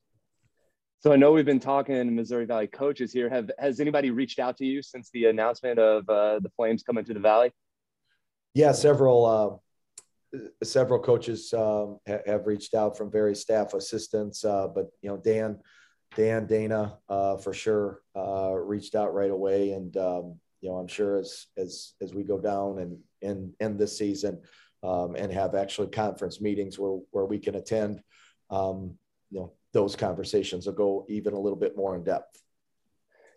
So 1.01 1.12
I 1.12 1.16
know 1.16 1.31
we've 1.31 1.44
been 1.44 1.61
talking 1.61 2.12
Missouri 2.12 2.44
Valley 2.44 2.66
coaches 2.66 3.12
here. 3.12 3.31
Have 3.31 3.51
has 3.59 3.79
anybody 3.79 4.11
reached 4.11 4.40
out 4.40 4.57
to 4.57 4.64
you 4.64 4.83
since 4.83 5.11
the 5.12 5.27
announcement 5.27 5.79
of 5.79 6.09
uh, 6.09 6.40
the 6.40 6.51
Flames 6.57 6.83
coming 6.83 7.05
to 7.05 7.14
the 7.14 7.21
Valley? 7.21 7.53
Yeah, 8.55 8.73
several 8.73 9.25
uh, 9.25 9.57
several 10.62 11.01
coaches 11.01 11.53
um, 11.53 11.99
ha- 12.07 12.23
have 12.27 12.47
reached 12.47 12.75
out 12.75 12.97
from 12.97 13.11
various 13.11 13.41
staff 13.41 13.75
assistants, 13.75 14.45
uh, 14.45 14.69
but 14.69 14.87
you 15.03 15.09
know 15.09 15.17
Dan, 15.17 15.59
Dan, 16.17 16.47
Dana 16.47 16.99
uh, 17.09 17.37
for 17.37 17.53
sure 17.53 18.03
uh, 18.17 18.53
reached 18.55 18.95
out 18.95 19.14
right 19.14 19.31
away, 19.31 19.73
and 19.73 19.97
um, 19.97 20.38
you 20.61 20.71
know 20.71 20.77
I'm 20.77 20.88
sure 20.88 21.19
as 21.19 21.47
as 21.57 21.95
as 22.01 22.14
we 22.14 22.25
go 22.25 22.38
down 22.38 22.79
and 22.79 22.99
and 23.23 23.53
end 23.61 23.79
this 23.79 23.99
season 23.99 24.41
um, 24.83 25.17
and 25.17 25.33
have 25.33 25.55
actually 25.55 25.88
conference 25.88 26.41
meetings 26.41 26.79
where 26.79 26.99
where 27.11 27.27
we 27.27 27.38
can 27.38 27.55
attend, 27.55 28.03
um, 28.51 28.95
you 29.31 29.41
know 29.41 29.53
those 29.73 29.97
conversations 29.97 30.67
will 30.67 30.75
go 30.75 31.07
even 31.09 31.35
a 31.35 31.41
little 31.41 31.59
bit 31.59 31.77
more 31.77 31.95
in 31.97 32.05
depth. 32.05 32.41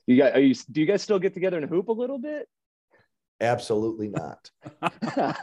You 0.08 0.18
got? 0.18 0.34
Are 0.34 0.42
you? 0.42 0.56
Do 0.72 0.82
you 0.82 0.88
guys 0.88 1.02
still 1.02 1.20
get 1.20 1.34
together 1.34 1.58
and 1.58 1.70
hoop 1.70 1.88
a 1.88 1.94
little 1.94 2.20
bit? 2.20 2.48
Absolutely 3.42 4.08
not. 4.08 4.50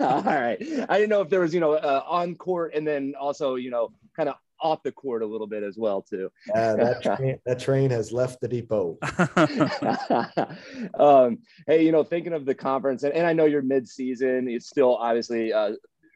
All 0.01 0.23
right. 0.23 0.59
I 0.89 0.99
didn't 0.99 1.11
know 1.11 1.21
if 1.21 1.29
there 1.29 1.41
was, 1.41 1.53
you 1.53 1.61
know, 1.61 1.75
uh, 1.75 2.05
on 2.07 2.37
court 2.37 2.73
and 2.75 2.87
then 2.87 3.15
also, 3.21 3.57
you 3.57 3.71
know, 3.71 3.91
kind 4.17 4.29
of 4.29 4.37
off 4.61 4.83
the 4.83 4.93
court 4.93 5.23
a 5.23 5.27
little 5.27 5.47
bit 5.47 5.63
as 5.63 5.77
well 5.77 6.03
too. 6.03 6.31
Uh, 6.55 6.77
that, 6.77 7.03
train, 7.17 7.39
that 7.45 7.59
train 7.59 7.91
has 7.91 8.13
left 8.13 8.41
the 8.41 8.49
depot. 8.49 8.99
um, 10.99 11.39
hey, 11.67 11.85
you 11.85 11.93
know, 11.93 12.05
thinking 12.05 12.33
of 12.33 12.45
the 12.45 12.55
conference, 12.55 13.03
and, 13.03 13.13
and 13.15 13.27
I 13.27 13.33
know 13.33 13.45
you're 13.45 13.63
mid-season. 13.63 14.49
It's 14.49 14.69
still 14.69 14.97
obviously 14.97 15.53
uh, 15.53 15.73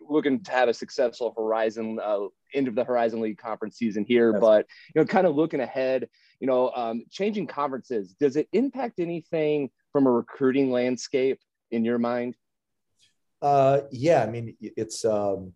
looking 0.08 0.42
to 0.42 0.50
have 0.52 0.68
a 0.68 0.74
successful 0.74 1.34
Horizon 1.36 1.98
uh, 2.02 2.26
end 2.54 2.68
of 2.68 2.74
the 2.74 2.84
Horizon 2.84 3.20
League 3.20 3.38
conference 3.38 3.76
season 3.76 4.04
here, 4.04 4.32
That's 4.32 4.40
but 4.40 4.66
you 4.94 5.00
know, 5.00 5.06
kind 5.06 5.26
of 5.26 5.34
looking 5.34 5.60
ahead. 5.60 6.08
You 6.40 6.46
know, 6.48 6.72
um, 6.74 7.04
changing 7.10 7.46
conferences 7.46 8.14
does 8.18 8.36
it 8.36 8.48
impact 8.52 8.98
anything 8.98 9.70
from 9.92 10.06
a 10.06 10.10
recruiting 10.10 10.72
landscape? 10.72 11.38
In 11.72 11.84
your 11.84 11.98
mind? 11.98 12.36
Uh, 13.40 13.80
yeah, 13.90 14.22
I 14.22 14.30
mean, 14.30 14.56
it's 14.60 15.04
um, 15.04 15.52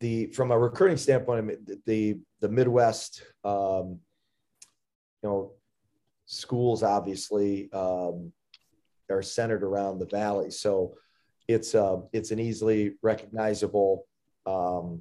the 0.00 0.26
from 0.26 0.50
a 0.50 0.58
recruiting 0.58 0.98
standpoint, 0.98 1.38
I 1.38 1.42
mean, 1.42 1.80
the 1.86 2.18
the 2.40 2.48
Midwest, 2.48 3.22
um, 3.42 4.00
you 5.22 5.28
know, 5.30 5.52
schools 6.26 6.82
obviously 6.82 7.72
um, 7.72 8.32
are 9.10 9.22
centered 9.22 9.62
around 9.62 9.98
the 9.98 10.06
valley, 10.06 10.50
so 10.50 10.94
it's 11.48 11.74
uh, 11.74 11.96
it's 12.12 12.32
an 12.32 12.38
easily 12.38 12.94
recognizable 13.00 14.06
um, 14.44 15.00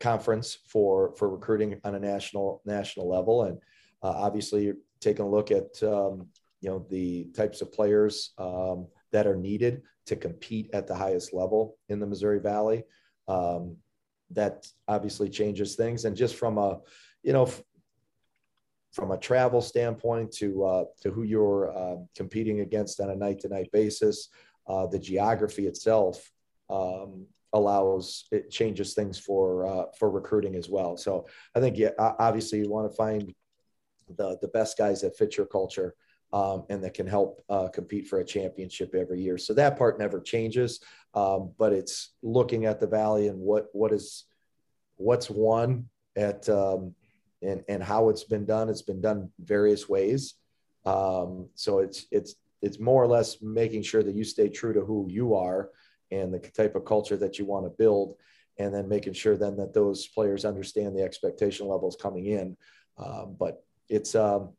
conference 0.00 0.58
for 0.66 1.14
for 1.16 1.28
recruiting 1.28 1.80
on 1.84 1.94
a 1.94 2.00
national 2.00 2.60
national 2.64 3.08
level, 3.08 3.44
and 3.44 3.58
uh, 4.02 4.08
obviously 4.08 4.72
taking 5.00 5.24
a 5.24 5.28
look 5.28 5.52
at 5.52 5.80
um, 5.84 6.26
you 6.64 6.70
know 6.70 6.86
the 6.88 7.24
types 7.36 7.60
of 7.60 7.70
players 7.72 8.32
um, 8.38 8.86
that 9.12 9.26
are 9.26 9.36
needed 9.36 9.82
to 10.06 10.16
compete 10.16 10.70
at 10.72 10.86
the 10.86 10.94
highest 10.94 11.34
level 11.34 11.76
in 11.90 12.00
the 12.00 12.06
Missouri 12.06 12.40
Valley. 12.40 12.84
Um, 13.28 13.76
that 14.30 14.66
obviously 14.88 15.28
changes 15.28 15.76
things, 15.76 16.06
and 16.06 16.16
just 16.16 16.36
from 16.36 16.56
a 16.56 16.80
you 17.22 17.34
know 17.34 17.50
from 18.92 19.10
a 19.10 19.18
travel 19.18 19.60
standpoint 19.60 20.32
to 20.32 20.64
uh, 20.64 20.84
to 21.02 21.10
who 21.10 21.22
you're 21.22 21.76
uh, 21.76 21.96
competing 22.16 22.60
against 22.60 22.98
on 22.98 23.10
a 23.10 23.16
night 23.16 23.40
to 23.40 23.48
night 23.48 23.70
basis, 23.70 24.30
uh, 24.66 24.86
the 24.86 24.98
geography 24.98 25.66
itself 25.66 26.32
um, 26.70 27.26
allows 27.52 28.24
it 28.32 28.50
changes 28.50 28.94
things 28.94 29.18
for 29.18 29.66
uh, 29.66 29.84
for 29.98 30.10
recruiting 30.10 30.56
as 30.56 30.70
well. 30.70 30.96
So 30.96 31.26
I 31.54 31.60
think 31.60 31.76
yeah, 31.76 31.90
obviously 31.98 32.60
you 32.60 32.70
want 32.70 32.90
to 32.90 32.96
find 32.96 33.34
the 34.16 34.38
the 34.40 34.48
best 34.48 34.78
guys 34.78 35.02
that 35.02 35.18
fit 35.18 35.36
your 35.36 35.46
culture 35.46 35.94
um, 36.34 36.64
and 36.68 36.82
that 36.82 36.94
can 36.94 37.06
help 37.06 37.44
uh, 37.48 37.68
compete 37.68 38.08
for 38.08 38.18
a 38.18 38.24
championship 38.24 38.92
every 38.92 39.22
year. 39.22 39.38
So 39.38 39.54
that 39.54 39.78
part 39.78 40.00
never 40.00 40.20
changes, 40.20 40.80
um, 41.14 41.52
but 41.56 41.72
it's 41.72 42.10
looking 42.22 42.66
at 42.66 42.80
the 42.80 42.88
valley 42.88 43.28
and 43.28 43.38
what 43.38 43.68
what 43.72 43.92
is 43.92 44.24
what's 44.96 45.30
won 45.30 45.88
at 46.16 46.48
um, 46.48 46.92
and 47.40 47.62
and 47.68 47.80
how 47.80 48.08
it's 48.08 48.24
been 48.24 48.44
done. 48.46 48.68
It's 48.68 48.82
been 48.82 49.00
done 49.00 49.30
various 49.38 49.88
ways. 49.88 50.34
Um, 50.84 51.50
so 51.54 51.78
it's 51.78 52.06
it's 52.10 52.34
it's 52.60 52.80
more 52.80 53.00
or 53.00 53.06
less 53.06 53.40
making 53.40 53.82
sure 53.82 54.02
that 54.02 54.16
you 54.16 54.24
stay 54.24 54.48
true 54.48 54.72
to 54.72 54.80
who 54.80 55.06
you 55.08 55.36
are 55.36 55.70
and 56.10 56.34
the 56.34 56.40
type 56.40 56.74
of 56.74 56.84
culture 56.84 57.16
that 57.16 57.38
you 57.38 57.44
want 57.44 57.64
to 57.64 57.70
build, 57.70 58.16
and 58.58 58.74
then 58.74 58.88
making 58.88 59.12
sure 59.12 59.36
then 59.36 59.56
that 59.58 59.72
those 59.72 60.08
players 60.08 60.44
understand 60.44 60.96
the 60.96 61.02
expectation 61.02 61.68
levels 61.68 61.94
coming 61.94 62.26
in. 62.26 62.56
Um, 62.98 63.36
but 63.38 63.62
it's 63.88 64.16
um, 64.16 64.50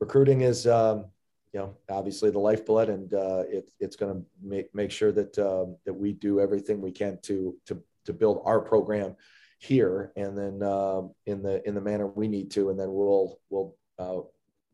recruiting 0.00 0.42
is 0.42 0.66
um, 0.66 1.06
you 1.52 1.60
know 1.60 1.76
obviously 1.88 2.30
the 2.30 2.38
lifeblood, 2.38 2.88
and 2.88 3.12
uh, 3.14 3.44
it, 3.48 3.70
it's 3.80 3.96
going 3.96 4.14
to 4.14 4.26
make 4.42 4.74
make 4.74 4.90
sure 4.90 5.12
that 5.12 5.38
um, 5.38 5.76
that 5.84 5.94
we 5.94 6.12
do 6.12 6.40
everything 6.40 6.80
we 6.80 6.92
can 6.92 7.18
to 7.22 7.56
to 7.66 7.82
to 8.04 8.12
build 8.12 8.42
our 8.44 8.60
program 8.60 9.16
here, 9.58 10.12
and 10.16 10.36
then 10.36 10.62
um, 10.62 11.12
in 11.26 11.42
the 11.42 11.66
in 11.66 11.74
the 11.74 11.80
manner 11.80 12.06
we 12.06 12.28
need 12.28 12.50
to, 12.52 12.70
and 12.70 12.78
then 12.78 12.92
we'll 12.92 13.38
we'll 13.50 13.76
uh, 13.98 14.20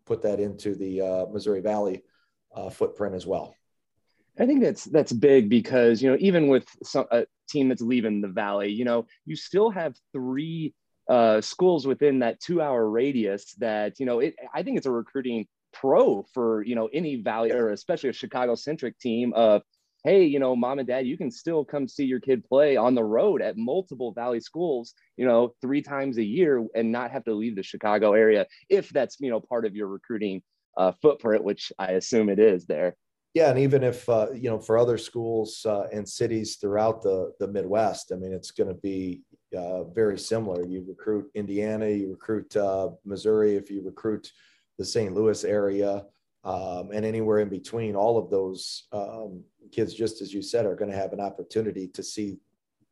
put 0.04 0.22
that 0.22 0.40
into 0.40 0.74
the 0.74 1.00
uh, 1.00 1.26
Missouri 1.32 1.60
Valley 1.60 2.02
uh, 2.54 2.70
footprint 2.70 3.14
as 3.14 3.26
well. 3.26 3.54
I 4.38 4.46
think 4.46 4.62
that's 4.62 4.84
that's 4.84 5.12
big 5.12 5.48
because 5.48 6.02
you 6.02 6.10
know 6.10 6.16
even 6.18 6.48
with 6.48 6.66
some, 6.82 7.06
a 7.10 7.26
team 7.48 7.68
that's 7.68 7.82
leaving 7.82 8.20
the 8.20 8.28
valley, 8.28 8.70
you 8.70 8.84
know 8.84 9.06
you 9.26 9.36
still 9.36 9.70
have 9.70 9.94
three 10.12 10.74
uh, 11.08 11.40
schools 11.40 11.86
within 11.86 12.20
that 12.20 12.40
two 12.40 12.60
hour 12.60 12.88
radius 12.88 13.54
that 13.54 13.98
you 13.98 14.06
know 14.06 14.20
it 14.20 14.34
i 14.54 14.62
think 14.62 14.76
it's 14.76 14.86
a 14.86 14.90
recruiting 14.90 15.46
pro 15.72 16.24
for 16.32 16.62
you 16.62 16.74
know 16.74 16.88
any 16.92 17.16
valley 17.16 17.50
or 17.50 17.70
especially 17.70 18.10
a 18.10 18.12
chicago 18.12 18.54
centric 18.54 18.98
team 18.98 19.32
of 19.34 19.62
hey 20.04 20.24
you 20.24 20.38
know 20.38 20.54
mom 20.54 20.78
and 20.78 20.86
dad 20.88 21.06
you 21.06 21.16
can 21.16 21.30
still 21.30 21.64
come 21.64 21.88
see 21.88 22.04
your 22.04 22.20
kid 22.20 22.44
play 22.44 22.76
on 22.76 22.94
the 22.94 23.02
road 23.02 23.42
at 23.42 23.56
multiple 23.56 24.12
valley 24.12 24.40
schools 24.40 24.94
you 25.16 25.26
know 25.26 25.54
three 25.60 25.82
times 25.82 26.18
a 26.18 26.24
year 26.24 26.64
and 26.74 26.92
not 26.92 27.10
have 27.10 27.24
to 27.24 27.34
leave 27.34 27.56
the 27.56 27.62
chicago 27.62 28.12
area 28.12 28.46
if 28.68 28.88
that's 28.90 29.16
you 29.18 29.30
know 29.30 29.40
part 29.40 29.64
of 29.64 29.74
your 29.74 29.88
recruiting 29.88 30.42
uh, 30.76 30.92
footprint 31.02 31.42
which 31.42 31.72
i 31.78 31.92
assume 31.92 32.28
it 32.28 32.38
is 32.38 32.66
there. 32.66 32.96
Yeah, 33.34 33.48
and 33.48 33.58
even 33.58 33.82
if 33.82 34.06
uh, 34.08 34.28
you 34.34 34.50
know 34.50 34.58
for 34.58 34.76
other 34.76 34.98
schools 34.98 35.64
uh, 35.64 35.84
and 35.92 36.06
cities 36.06 36.56
throughout 36.56 37.02
the 37.02 37.32
the 37.40 37.48
Midwest, 37.48 38.12
I 38.12 38.16
mean, 38.16 38.32
it's 38.32 38.50
going 38.50 38.68
to 38.68 38.74
be 38.74 39.22
uh, 39.54 39.84
very 39.84 40.18
similar. 40.18 40.64
You 40.66 40.84
recruit 40.86 41.30
Indiana, 41.34 41.88
you 41.88 42.10
recruit 42.10 42.56
uh, 42.56 42.90
Missouri, 43.04 43.56
if 43.56 43.70
you 43.70 43.82
recruit 43.82 44.30
the 44.78 44.84
St. 44.84 45.14
Louis 45.14 45.44
area, 45.44 46.04
um, 46.44 46.90
and 46.92 47.04
anywhere 47.04 47.38
in 47.38 47.48
between, 47.48 47.94
all 47.94 48.18
of 48.18 48.30
those 48.30 48.84
um, 48.92 49.44
kids, 49.70 49.94
just 49.94 50.20
as 50.20 50.34
you 50.34 50.42
said, 50.42 50.66
are 50.66 50.74
going 50.74 50.90
to 50.90 50.96
have 50.96 51.12
an 51.12 51.20
opportunity 51.20 51.86
to 51.88 52.02
see 52.02 52.38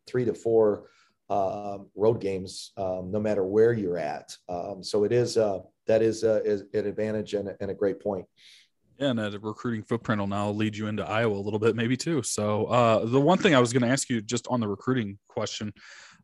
three 0.06 0.24
to 0.24 0.34
four 0.34 0.86
um, 1.30 1.86
road 1.96 2.20
games, 2.20 2.72
um, 2.76 3.10
no 3.10 3.20
matter 3.20 3.44
where 3.44 3.72
you're 3.72 3.98
at. 3.98 4.36
Um, 4.48 4.82
so 4.82 5.04
it 5.04 5.12
is 5.12 5.36
uh, 5.36 5.60
that 5.86 6.02
is, 6.02 6.22
is 6.22 6.64
an 6.74 6.86
advantage 6.86 7.34
and, 7.34 7.54
and 7.60 7.70
a 7.70 7.74
great 7.74 8.00
point. 8.00 8.26
Yeah, 8.98 9.10
and 9.10 9.18
a 9.18 9.38
recruiting 9.38 9.82
footprint 9.82 10.20
will 10.20 10.26
now 10.26 10.50
lead 10.50 10.76
you 10.76 10.86
into 10.86 11.08
Iowa 11.08 11.34
a 11.34 11.40
little 11.40 11.58
bit, 11.58 11.74
maybe 11.74 11.96
too. 11.96 12.22
So 12.22 12.66
uh, 12.66 13.06
the 13.06 13.20
one 13.20 13.38
thing 13.38 13.54
I 13.54 13.58
was 13.58 13.72
going 13.72 13.82
to 13.82 13.88
ask 13.88 14.10
you 14.10 14.20
just 14.20 14.46
on 14.48 14.60
the 14.60 14.68
recruiting 14.68 15.18
question, 15.26 15.72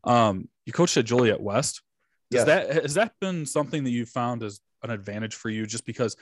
um, 0.06 0.48
you 0.64 0.72
coached 0.72 0.96
at 0.96 1.04
Joliet 1.04 1.40
West. 1.40 1.82
Does 2.30 2.38
yes. 2.38 2.46
that 2.46 2.82
has 2.82 2.94
that 2.94 3.12
been 3.20 3.46
something 3.46 3.84
that 3.84 3.90
you 3.90 4.06
found 4.06 4.42
as 4.42 4.60
an 4.82 4.90
advantage 4.90 5.34
for 5.34 5.50
you? 5.50 5.66
Just 5.66 5.86
because 5.86 6.16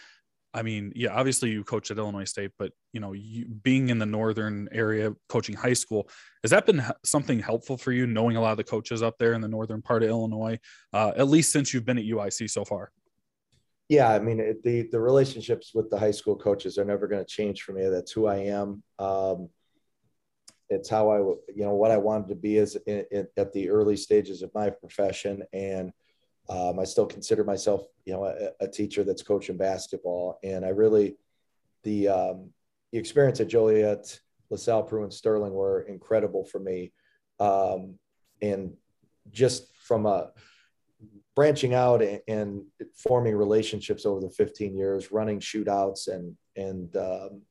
I 0.54 0.62
mean, 0.62 0.92
yeah, 0.94 1.12
obviously 1.12 1.50
you 1.50 1.64
coach 1.64 1.90
at 1.90 1.98
Illinois 1.98 2.24
State, 2.24 2.52
but 2.58 2.72
you 2.92 3.00
know, 3.00 3.12
you 3.12 3.44
being 3.46 3.88
in 3.88 3.98
the 3.98 4.06
northern 4.06 4.68
area, 4.70 5.12
coaching 5.28 5.56
high 5.56 5.72
school, 5.72 6.08
has 6.44 6.52
that 6.52 6.64
been 6.64 6.82
something 7.04 7.40
helpful 7.40 7.76
for 7.76 7.90
you, 7.90 8.06
knowing 8.06 8.36
a 8.36 8.40
lot 8.40 8.52
of 8.52 8.56
the 8.56 8.64
coaches 8.64 9.02
up 9.02 9.18
there 9.18 9.32
in 9.32 9.40
the 9.40 9.48
northern 9.48 9.82
part 9.82 10.04
of 10.04 10.10
Illinois, 10.10 10.58
uh, 10.92 11.12
at 11.16 11.26
least 11.26 11.50
since 11.50 11.74
you've 11.74 11.84
been 11.84 11.98
at 11.98 12.04
UIC 12.04 12.48
so 12.48 12.64
far? 12.64 12.92
Yeah, 13.88 14.12
I 14.12 14.20
mean, 14.20 14.38
it, 14.38 14.62
the 14.62 14.88
the 14.92 15.00
relationships 15.00 15.72
with 15.74 15.90
the 15.90 15.98
high 15.98 16.12
school 16.12 16.36
coaches 16.36 16.78
are 16.78 16.84
never 16.84 17.08
going 17.08 17.22
to 17.22 17.28
change 17.28 17.62
for 17.62 17.72
me. 17.72 17.88
That's 17.88 18.12
who 18.12 18.26
I 18.26 18.36
am. 18.36 18.82
Um, 19.00 19.48
it's 20.74 20.88
how 20.88 21.10
I, 21.10 21.18
you 21.18 21.64
know, 21.64 21.74
what 21.74 21.90
I 21.90 21.96
wanted 21.96 22.28
to 22.28 22.34
be 22.34 22.58
as 22.58 22.76
in, 22.86 23.04
in, 23.10 23.28
at 23.36 23.52
the 23.52 23.70
early 23.70 23.96
stages 23.96 24.42
of 24.42 24.52
my 24.54 24.70
profession, 24.70 25.42
and 25.52 25.92
um, 26.48 26.78
I 26.78 26.84
still 26.84 27.06
consider 27.06 27.44
myself, 27.44 27.82
you 28.04 28.12
know, 28.12 28.24
a, 28.24 28.50
a, 28.60 28.68
teacher 28.68 29.02
that's 29.02 29.22
coaching 29.22 29.56
basketball, 29.56 30.38
and 30.42 30.64
I 30.64 30.68
really 30.68 31.16
the 31.84 32.08
um, 32.08 32.50
the 32.92 32.98
experience 32.98 33.40
at 33.40 33.48
Joliet, 33.48 34.20
LaSalle, 34.50 34.82
Peru, 34.82 35.04
and 35.04 35.12
Sterling 35.12 35.54
were 35.54 35.82
incredible 35.82 36.44
for 36.44 36.58
me, 36.58 36.92
um, 37.40 37.98
and 38.42 38.74
just 39.30 39.74
from 39.76 40.04
a 40.06 40.32
branching 41.34 41.74
out 41.74 42.02
and, 42.02 42.20
and, 42.28 42.62
forming 42.94 43.34
relationships 43.34 44.06
over 44.06 44.20
the 44.20 44.30
15 44.30 44.76
years, 44.76 45.10
running 45.10 45.40
shootouts 45.40 46.08
and 46.08 46.36
and 46.56 46.96
um, 46.96 47.42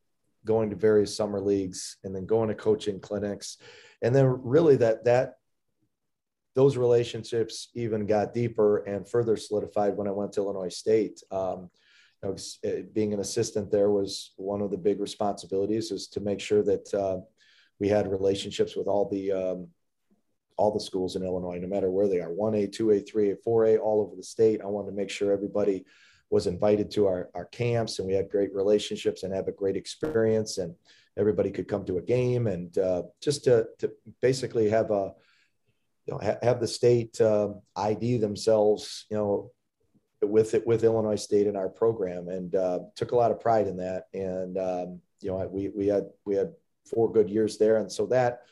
going 0.45 0.69
to 0.69 0.75
various 0.75 1.15
summer 1.15 1.39
leagues, 1.39 1.97
and 2.03 2.15
then 2.15 2.25
going 2.25 2.49
to 2.49 2.56
coaching 2.56 2.99
clinics, 2.99 3.58
and 4.01 4.15
then 4.15 4.25
really 4.43 4.75
that 4.77 5.06
that 5.06 5.36
those 6.56 6.77
relationships 6.77 7.69
even 7.73 8.06
got 8.06 8.34
deeper 8.34 8.77
and 8.84 9.10
further 9.10 9.36
solidified 9.36 9.97
when 9.97 10.08
I 10.08 10.12
went 10.12 10.34
to 10.34 10.41
Illinois 10.41 10.69
State. 10.69 11.23
Um, 11.32 11.69
you 12.21 12.29
know, 12.29 12.36
uh, 12.69 12.84
being 12.93 13.13
an 13.13 13.19
assistant 13.19 13.71
there 13.71 13.89
was 13.89 14.34
one 14.38 14.62
of 14.62 14.71
the 14.71 14.77
big 14.77 14.99
responsibilities 14.99 15.91
is 15.91 16.08
to 16.10 16.19
make 16.19 16.39
sure 16.39 16.63
that 16.63 16.93
uh, 16.93 17.17
we 17.79 17.89
had 17.89 18.10
relationships 18.10 18.75
with 18.75 18.88
all 18.88 19.10
the 19.10 19.32
um, 19.32 19.67
all 20.56 20.71
the 20.71 20.79
schools 20.79 21.15
in 21.15 21.23
Illinois, 21.23 21.58
no 21.58 21.67
matter 21.67 21.89
where 21.89 22.08
they 22.08 22.19
are, 22.19 22.29
1A, 22.29 22.69
2A, 22.69 23.12
3A, 23.12 23.38
4A, 23.45 23.79
all 23.79 24.01
over 24.01 24.15
the 24.15 24.23
state. 24.23 24.62
I 24.62 24.67
wanted 24.67 24.91
to 24.91 24.95
make 24.95 25.10
sure 25.10 25.32
everybody 25.32 25.84
was 26.33 26.47
invited 26.47 26.89
to 26.89 27.05
our, 27.05 27.29
our 27.35 27.45
camps 27.45 27.99
and 27.99 28.07
we 28.07 28.13
had 28.15 28.27
great 28.27 28.51
relationships 28.55 29.21
and 29.21 29.31
have 29.31 29.47
a 29.47 29.51
great 29.51 29.77
experience 29.77 30.57
and 30.57 30.73
everybody 31.15 31.51
could 31.51 31.67
come 31.67 31.85
to 31.85 31.99
a 31.99 32.01
game 32.01 32.47
and 32.47 32.75
uh, 32.79 33.03
just 33.21 33.43
to, 33.43 33.67
to 33.77 33.91
basically 34.19 34.67
have 34.67 34.89
a, 34.89 35.13
you 36.07 36.13
know, 36.13 36.19
ha- 36.19 36.39
have 36.41 36.59
the 36.59 36.67
state 36.67 37.21
um, 37.21 37.61
ID 37.75 38.17
themselves, 38.17 39.05
you 39.11 39.15
know, 39.15 39.51
with 40.23 40.55
it 40.55 40.65
with 40.65 40.83
Illinois 40.83 41.21
State 41.21 41.45
in 41.45 41.55
our 41.55 41.69
program, 41.69 42.29
and 42.29 42.55
uh, 42.55 42.79
took 42.95 43.11
a 43.11 43.15
lot 43.15 43.29
of 43.29 43.39
pride 43.39 43.67
in 43.67 43.77
that. 43.77 44.07
And 44.13 44.57
um, 44.57 45.01
you 45.21 45.29
know, 45.29 45.47
we 45.51 45.69
we 45.69 45.85
had 45.87 46.05
we 46.25 46.33
had 46.33 46.53
four 46.89 47.11
good 47.11 47.29
years 47.29 47.57
there, 47.57 47.77
and 47.77 47.91
so 47.91 48.05
that 48.07 48.43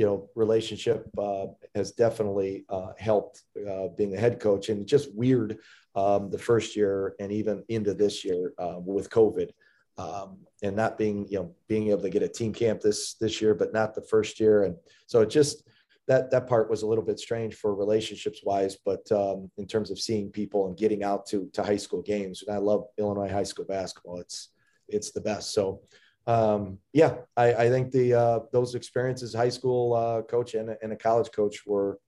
you 0.00 0.06
know 0.06 0.30
relationship 0.34 1.06
uh, 1.18 1.44
has 1.74 1.92
definitely 1.92 2.64
uh, 2.70 2.92
helped 2.98 3.42
uh, 3.70 3.88
being 3.98 4.16
a 4.16 4.18
head 4.18 4.40
coach. 4.40 4.70
And 4.70 4.86
just 4.86 5.14
weird 5.14 5.58
um, 5.94 6.30
the 6.30 6.38
first 6.38 6.74
year, 6.74 7.14
and 7.20 7.30
even 7.30 7.62
into 7.68 7.92
this 7.92 8.24
year 8.24 8.54
uh, 8.58 8.78
with 8.78 9.10
COVID. 9.10 9.50
Um, 9.98 10.38
and 10.62 10.74
not 10.74 10.96
being, 10.96 11.28
you 11.28 11.38
know, 11.38 11.54
being 11.68 11.88
able 11.88 12.00
to 12.00 12.08
get 12.08 12.22
a 12.22 12.28
team 12.28 12.54
camp 12.54 12.80
this 12.80 13.16
this 13.20 13.42
year, 13.42 13.54
but 13.54 13.74
not 13.74 13.94
the 13.94 14.00
first 14.00 14.40
year, 14.40 14.64
and 14.64 14.74
so 15.06 15.20
it 15.20 15.28
just 15.28 15.68
that 16.08 16.30
that 16.30 16.48
part 16.48 16.70
was 16.70 16.80
a 16.80 16.86
little 16.86 17.04
bit 17.04 17.18
strange 17.18 17.54
for 17.54 17.74
relationships 17.74 18.40
wise, 18.42 18.78
but 18.82 19.04
um, 19.12 19.50
in 19.58 19.66
terms 19.66 19.90
of 19.90 20.00
seeing 20.00 20.30
people 20.30 20.66
and 20.66 20.78
getting 20.78 21.04
out 21.04 21.26
to 21.26 21.50
to 21.52 21.62
high 21.62 21.76
school 21.84 22.00
games, 22.00 22.42
and 22.42 22.56
I 22.56 22.58
love 22.58 22.86
Illinois 22.96 23.28
high 23.28 23.50
school 23.50 23.66
basketball. 23.66 24.18
It's 24.20 24.48
it's 24.88 25.10
the 25.10 25.20
best. 25.20 25.52
So 25.52 25.82
um, 26.30 26.78
yeah, 26.92 27.16
I, 27.36 27.54
I 27.54 27.68
think 27.70 27.90
the 27.90 28.14
uh, 28.14 28.38
those 28.52 28.76
experiences, 28.76 29.34
high 29.34 29.48
school 29.48 29.94
uh, 29.94 30.22
coach 30.22 30.54
and, 30.54 30.76
and 30.80 30.92
a 30.92 30.96
college 30.96 31.30
coach, 31.32 31.66
were 31.66 31.98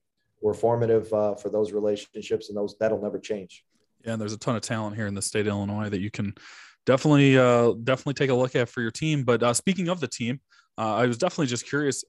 were 0.41 0.53
formative 0.53 1.11
uh, 1.11 1.35
for 1.35 1.49
those 1.49 1.73
relationships, 1.73 2.47
and 2.47 2.57
those 2.57 2.77
that'll 2.79 3.01
never 3.01 3.19
change. 3.19 3.65
Yeah, 4.05 4.13
and 4.13 4.21
there's 4.21 4.33
a 4.33 4.37
ton 4.37 4.55
of 4.55 4.61
talent 4.61 4.95
here 4.95 5.07
in 5.07 5.13
the 5.13 5.21
state 5.21 5.41
of 5.41 5.47
Illinois 5.47 5.89
that 5.89 5.99
you 5.99 6.09
can 6.09 6.33
definitely 6.85 7.37
uh, 7.37 7.73
definitely 7.83 8.13
take 8.13 8.29
a 8.29 8.33
look 8.33 8.55
at 8.55 8.69
for 8.69 8.81
your 8.81 8.91
team. 8.91 9.23
But 9.23 9.43
uh, 9.43 9.53
speaking 9.53 9.89
of 9.89 9.99
the 9.99 10.07
team, 10.07 10.39
uh, 10.77 10.95
I 10.95 11.05
was 11.05 11.17
definitely 11.17 11.47
just 11.47 11.67
curious 11.67 12.05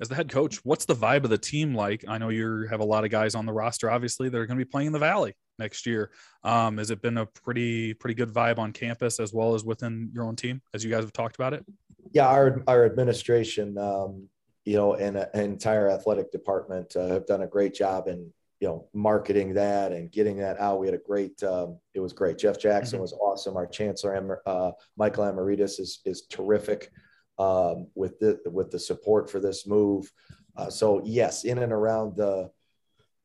as 0.00 0.08
the 0.08 0.14
head 0.14 0.30
coach, 0.30 0.58
what's 0.64 0.84
the 0.84 0.94
vibe 0.94 1.24
of 1.24 1.30
the 1.30 1.38
team 1.38 1.74
like? 1.74 2.04
I 2.06 2.18
know 2.18 2.28
you 2.28 2.66
have 2.68 2.80
a 2.80 2.84
lot 2.84 3.04
of 3.04 3.10
guys 3.10 3.34
on 3.34 3.46
the 3.46 3.52
roster, 3.52 3.90
obviously, 3.90 4.28
that 4.28 4.36
are 4.36 4.46
going 4.46 4.58
to 4.58 4.64
be 4.64 4.68
playing 4.68 4.88
in 4.88 4.92
the 4.92 4.98
Valley 4.98 5.34
next 5.58 5.86
year. 5.86 6.10
Um, 6.44 6.78
has 6.78 6.90
it 6.90 7.00
been 7.00 7.16
a 7.16 7.26
pretty 7.26 7.94
pretty 7.94 8.14
good 8.14 8.30
vibe 8.30 8.58
on 8.58 8.72
campus 8.72 9.18
as 9.20 9.32
well 9.32 9.54
as 9.54 9.64
within 9.64 10.10
your 10.12 10.24
own 10.24 10.36
team, 10.36 10.60
as 10.74 10.84
you 10.84 10.90
guys 10.90 11.02
have 11.02 11.12
talked 11.12 11.36
about 11.36 11.54
it? 11.54 11.64
Yeah, 12.12 12.28
our 12.28 12.62
our 12.66 12.84
administration, 12.84 13.78
um, 13.78 14.28
you 14.64 14.76
know, 14.76 14.94
and 14.94 15.16
an 15.16 15.28
entire 15.34 15.90
athletic 15.90 16.30
department 16.30 16.94
uh, 16.94 17.08
have 17.08 17.26
done 17.26 17.42
a 17.42 17.46
great 17.46 17.74
job 17.74 18.08
in 18.08 18.30
you 18.60 18.68
know 18.68 18.88
marketing 18.92 19.54
that 19.54 19.92
and 19.92 20.12
getting 20.12 20.36
that 20.38 20.60
out. 20.60 20.78
We 20.78 20.86
had 20.86 20.94
a 20.94 20.98
great, 20.98 21.42
um, 21.42 21.78
it 21.94 22.00
was 22.00 22.12
great. 22.12 22.38
Jeff 22.38 22.58
Jackson 22.58 22.96
mm-hmm. 22.96 23.02
was 23.02 23.12
awesome. 23.14 23.56
Our 23.56 23.66
chancellor, 23.66 24.40
uh, 24.46 24.72
Michael 24.96 25.24
Amiridis, 25.24 25.80
is 25.80 26.00
is 26.04 26.26
terrific 26.28 26.90
um, 27.38 27.88
with 27.94 28.18
the 28.18 28.40
with 28.46 28.70
the 28.70 28.78
support 28.78 29.30
for 29.30 29.40
this 29.40 29.66
move. 29.66 30.10
Uh, 30.56 30.70
so 30.70 31.02
yes, 31.04 31.44
in 31.44 31.58
and 31.58 31.72
around 31.72 32.16
the 32.16 32.50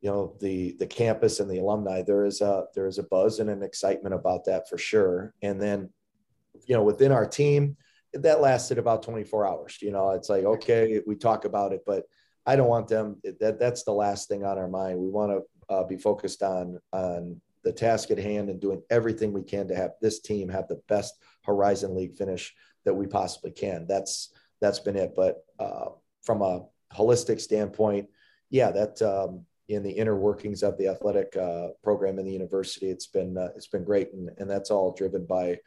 you 0.01 0.09
know 0.09 0.35
the 0.41 0.75
the 0.79 0.87
campus 0.87 1.39
and 1.39 1.49
the 1.49 1.59
alumni, 1.59 2.01
there 2.01 2.25
is 2.25 2.41
a 2.41 2.65
there 2.75 2.87
is 2.87 2.97
a 2.97 3.03
buzz 3.03 3.39
and 3.39 3.49
an 3.49 3.63
excitement 3.63 4.15
about 4.15 4.45
that 4.45 4.67
for 4.67 4.77
sure. 4.77 5.33
And 5.41 5.61
then 5.61 5.89
you 6.65 6.75
know 6.75 6.83
within 6.83 7.11
our 7.11 7.25
team, 7.25 7.77
that 8.13 8.41
lasted 8.41 8.77
about 8.77 9.03
24 9.03 9.47
hours. 9.47 9.77
You 9.81 9.91
know, 9.91 10.11
it's 10.11 10.29
like 10.29 10.43
okay, 10.43 11.01
we 11.05 11.15
talk 11.15 11.45
about 11.45 11.71
it, 11.71 11.81
but 11.85 12.05
I 12.45 12.55
don't 12.55 12.67
want 12.67 12.87
them. 12.87 13.21
That 13.39 13.59
that's 13.59 13.83
the 13.83 13.93
last 13.93 14.27
thing 14.27 14.43
on 14.43 14.57
our 14.57 14.67
mind. 14.67 14.99
We 14.99 15.09
want 15.09 15.31
to 15.31 15.73
uh, 15.73 15.83
be 15.83 15.97
focused 15.97 16.43
on 16.43 16.79
on 16.91 17.39
the 17.63 17.71
task 17.71 18.11
at 18.11 18.17
hand 18.17 18.49
and 18.49 18.59
doing 18.59 18.81
everything 18.89 19.31
we 19.31 19.43
can 19.43 19.67
to 19.67 19.75
have 19.75 19.91
this 20.01 20.19
team 20.19 20.49
have 20.49 20.67
the 20.67 20.81
best 20.87 21.15
Horizon 21.43 21.95
League 21.95 22.15
finish 22.15 22.53
that 22.85 22.93
we 22.93 23.07
possibly 23.07 23.51
can. 23.51 23.85
That's 23.87 24.33
that's 24.59 24.79
been 24.79 24.95
it. 24.95 25.13
But 25.15 25.43
uh, 25.59 25.89
from 26.23 26.41
a 26.41 26.65
holistic 26.93 27.41
standpoint, 27.41 28.09
yeah, 28.49 28.71
that 28.71 29.01
um, 29.01 29.45
in 29.67 29.83
the 29.83 29.91
inner 29.91 30.15
workings 30.15 30.63
of 30.63 30.77
the 30.77 30.87
athletic 30.87 31.35
uh, 31.35 31.69
program 31.83 32.19
in 32.19 32.25
the 32.25 32.31
university, 32.31 32.89
it's 32.89 33.07
been 33.07 33.37
uh, 33.37 33.49
it's 33.55 33.67
been 33.67 33.83
great, 33.83 34.13
and, 34.13 34.29
and 34.37 34.49
that's 34.49 34.71
all 34.71 34.93
driven 34.93 35.25
by, 35.25 35.57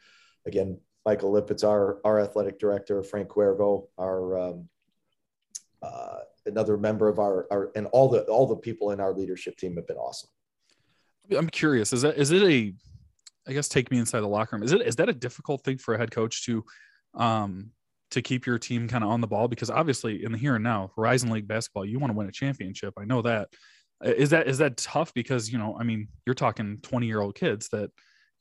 again, 0.45 0.79
Michael 1.05 1.33
Lipitz, 1.33 1.63
our 1.63 1.99
our 2.05 2.19
athletic 2.19 2.59
director, 2.59 3.01
Frank 3.03 3.29
Cuervo, 3.29 3.87
our 3.97 4.37
um, 4.37 4.69
uh, 5.81 6.19
another 6.45 6.77
member 6.77 7.07
of 7.07 7.19
our, 7.19 7.47
our 7.51 7.71
and 7.75 7.87
all 7.87 8.09
the 8.09 8.23
all 8.25 8.47
the 8.47 8.55
people 8.55 8.91
in 8.91 8.99
our 8.99 9.13
leadership 9.13 9.57
team 9.57 9.75
have 9.75 9.87
been 9.87 9.97
awesome. 9.97 10.29
I'm 11.35 11.49
curious, 11.49 11.91
is 11.91 12.03
that 12.03 12.17
is 12.17 12.31
it 12.31 12.43
a 12.43 12.73
I 13.47 13.53
guess 13.53 13.67
take 13.67 13.91
me 13.91 13.97
inside 13.97 14.21
the 14.21 14.27
locker 14.27 14.55
room. 14.55 14.63
Is 14.63 14.71
it 14.71 14.81
is 14.81 14.95
that 14.97 15.09
a 15.09 15.13
difficult 15.13 15.63
thing 15.63 15.77
for 15.77 15.93
a 15.93 15.97
head 15.97 16.11
coach 16.11 16.45
to 16.45 16.63
um, 17.13 17.71
to 18.11 18.21
keep 18.21 18.45
your 18.45 18.57
team 18.57 18.87
kind 18.87 19.03
of 19.03 19.09
on 19.09 19.21
the 19.21 19.27
ball 19.27 19.47
because 19.47 19.69
obviously 19.69 20.23
in 20.23 20.31
the 20.31 20.37
here 20.37 20.55
and 20.55 20.63
now, 20.63 20.91
Horizon 20.95 21.29
League 21.29 21.47
basketball, 21.47 21.85
you 21.85 21.99
want 21.99 22.11
to 22.11 22.17
win 22.17 22.27
a 22.27 22.31
championship. 22.31 22.93
I 22.97 23.05
know 23.05 23.21
that. 23.21 23.49
Is 24.03 24.31
that 24.31 24.47
is 24.47 24.57
that 24.57 24.75
tough 24.75 25.13
because 25.13 25.51
you 25.51 25.57
know 25.57 25.77
I 25.79 25.83
mean 25.83 26.09
you're 26.25 26.35
talking 26.35 26.79
20 26.83 27.07
year 27.07 27.21
old 27.21 27.35
kids 27.35 27.69
that 27.69 27.89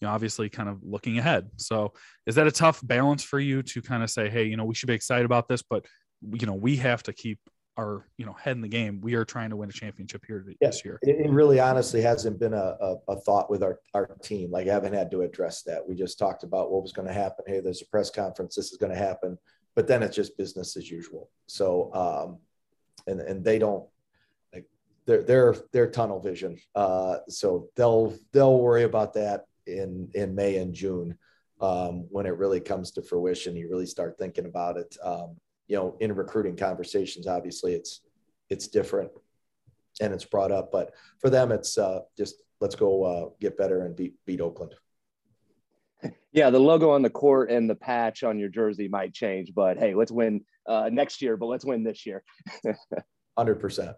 you 0.01 0.07
know 0.07 0.11
obviously 0.11 0.49
kind 0.49 0.69
of 0.69 0.81
looking 0.83 1.19
ahead. 1.19 1.49
So 1.57 1.93
is 2.27 2.35
that 2.35 2.47
a 2.47 2.53
tough 2.53 2.81
balance 2.83 3.23
for 3.23 3.38
you 3.38 3.62
to 3.62 3.81
kind 3.81 4.03
of 4.03 4.11
say, 4.11 4.29
hey, 4.29 4.45
you 4.45 4.57
know 4.57 4.64
we 4.64 4.75
should 4.75 4.88
be 4.88 4.95
excited 4.95 5.25
about 5.25 5.49
this, 5.49 5.62
but 5.62 5.87
you 6.33 6.47
know 6.47 6.55
we 6.55 6.77
have 6.77 7.03
to 7.05 7.12
keep 7.12 7.38
our 7.77 8.07
you 8.17 8.27
know 8.27 8.33
head 8.33 8.57
in 8.57 8.63
the 8.63 8.69
game. 8.69 9.01
We 9.01 9.15
are 9.15 9.25
trying 9.25 9.51
to 9.51 9.57
win 9.57 9.69
a 9.69 9.73
championship 9.73 10.25
here 10.27 10.45
yeah, 10.61 10.69
this 10.69 10.85
year. 10.85 10.99
It, 11.03 11.31
really 11.31 11.61
honestly 11.61 12.01
hasn't 12.01 12.39
been 12.39 12.55
a, 12.55 12.77
a, 12.81 12.97
a, 13.09 13.21
thought 13.21 13.51
with 13.51 13.63
our, 13.63 13.81
our 13.95 14.07
team. 14.23 14.51
Like 14.51 14.69
I 14.69 14.73
haven't 14.73 14.93
had 14.93 15.11
to 15.11 15.23
address 15.23 15.63
that. 15.63 15.87
We 15.87 15.95
just 15.95 16.19
talked 16.19 16.45
about 16.45 16.71
what 16.71 16.83
was 16.83 16.93
going 16.93 17.09
to 17.09 17.15
happen. 17.15 17.45
Hey, 17.47 17.61
there's 17.61 17.83
a 17.83 17.87
press 17.87 18.11
conference. 18.11 18.55
This 18.55 18.71
is 18.71 18.79
going 18.79 18.93
to 18.93 18.99
happen. 18.99 19.39
But 19.75 19.89
then 19.89 20.03
it's 20.03 20.15
just 20.15 20.39
business 20.39 20.77
as 20.77 20.91
usual. 20.91 21.31
So 21.47 21.93
um, 21.95 22.39
and 23.07 23.21
and 23.21 23.45
they 23.45 23.59
don't 23.59 23.85
like 24.53 24.67
they're 25.07 25.23
they're 25.23 25.57
they're 25.73 25.91
tunnel 25.91 26.21
vision. 26.21 26.59
Uh, 26.75 27.19
so 27.29 27.69
they'll 27.77 28.15
they'll 28.33 28.61
worry 28.61 28.85
about 28.85 29.15
that 29.15 29.47
in 29.67 30.09
in 30.15 30.35
May 30.35 30.59
and 30.59 30.75
June 30.75 31.19
um, 31.61 32.07
when 32.11 32.27
it 32.27 32.37
really 32.37 32.61
comes 32.61 32.91
to 32.93 33.03
fruition. 33.03 33.57
You 33.57 33.69
really 33.69 33.87
start 33.87 34.17
thinking 34.19 34.46
about 34.46 34.77
it. 34.77 34.96
Um, 35.03 35.37
you 35.69 35.77
know, 35.77 35.96
in 36.00 36.15
recruiting 36.15 36.56
conversations, 36.56 37.27
obviously 37.27 37.75
it's 37.75 38.00
it's 38.50 38.69
different 38.69 39.10
and 40.00 40.12
it's 40.12 40.25
brought 40.25 40.52
up, 40.52 40.71
but 40.73 40.92
for 41.19 41.31
them, 41.31 41.52
it's 41.52 41.79
uh, 41.79 42.00
just 42.17 42.37
let's 42.60 42.75
go 42.75 43.04
uh, 43.04 43.29
get 43.40 43.56
better 43.56 43.83
and 43.83 43.96
beat 43.96 44.15
beat 44.27 44.40
Oakland. 44.40 44.75
Yeah, 46.33 46.50
the 46.50 46.58
logo 46.58 46.90
on 46.90 47.02
the 47.02 47.10
court 47.10 47.50
and 47.50 47.71
the 47.71 47.75
patch 47.75 48.25
on 48.25 48.38
your 48.38 48.48
jersey 48.48 48.88
might 48.88 49.15
change, 49.15 49.52
but 49.54 49.79
hey, 49.79 49.94
let's 49.94 50.12
win 50.12 50.44
uh, 50.67 50.90
next 50.92 51.23
year. 51.23 51.37
But 51.37 51.46
let's 51.46 51.65
win 51.65 51.83
this 51.83 52.04
year. 52.04 52.23
Hundred 53.38 53.56
percent. 53.56 53.96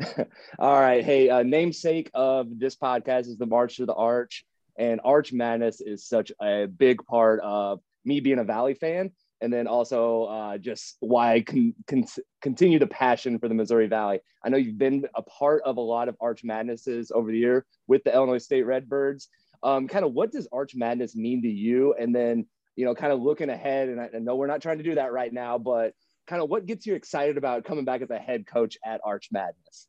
All 0.58 0.80
right. 0.80 1.04
Hey, 1.04 1.28
uh, 1.28 1.42
namesake 1.42 2.10
of 2.14 2.58
this 2.58 2.76
podcast 2.76 3.22
is 3.22 3.38
the 3.38 3.46
March 3.46 3.76
to 3.76 3.86
the 3.86 3.94
Arch. 3.94 4.44
And 4.78 5.00
Arch 5.02 5.32
Madness 5.32 5.80
is 5.80 6.06
such 6.06 6.30
a 6.40 6.66
big 6.66 7.04
part 7.04 7.40
of 7.42 7.80
me 8.04 8.20
being 8.20 8.38
a 8.38 8.44
Valley 8.44 8.74
fan 8.74 9.10
and 9.40 9.52
then 9.52 9.66
also 9.66 10.24
uh, 10.24 10.58
just 10.58 10.96
why 11.00 11.34
I 11.34 11.40
can, 11.40 11.74
can 11.86 12.04
continue 12.42 12.78
the 12.78 12.86
passion 12.86 13.38
for 13.38 13.48
the 13.48 13.54
Missouri 13.54 13.86
Valley. 13.86 14.20
I 14.44 14.48
know 14.48 14.56
you've 14.56 14.78
been 14.78 15.06
a 15.14 15.22
part 15.22 15.62
of 15.64 15.76
a 15.76 15.80
lot 15.80 16.08
of 16.08 16.16
Arch 16.20 16.42
Madnesses 16.44 17.10
over 17.14 17.30
the 17.30 17.38
year 17.38 17.66
with 17.86 18.04
the 18.04 18.12
Illinois 18.12 18.38
State 18.38 18.64
Redbirds. 18.64 19.28
Um, 19.62 19.88
kind 19.88 20.04
of 20.04 20.12
what 20.12 20.32
does 20.32 20.48
Arch 20.52 20.74
Madness 20.74 21.16
mean 21.16 21.42
to 21.42 21.48
you? 21.48 21.94
And 21.98 22.14
then, 22.14 22.46
you 22.76 22.84
know, 22.84 22.94
kind 22.94 23.12
of 23.12 23.20
looking 23.20 23.50
ahead, 23.50 23.88
and 23.88 24.00
I, 24.00 24.08
I 24.14 24.18
know 24.18 24.36
we're 24.36 24.46
not 24.46 24.62
trying 24.62 24.78
to 24.78 24.84
do 24.84 24.94
that 24.96 25.12
right 25.12 25.32
now, 25.32 25.58
but 25.58 25.94
kind 26.28 26.42
of 26.42 26.48
what 26.48 26.66
gets 26.66 26.86
you 26.86 26.94
excited 26.94 27.36
about 27.36 27.64
coming 27.64 27.84
back 27.84 28.02
as 28.02 28.10
a 28.10 28.18
head 28.18 28.46
coach 28.46 28.76
at 28.84 29.00
Arch 29.04 29.28
Madness? 29.32 29.88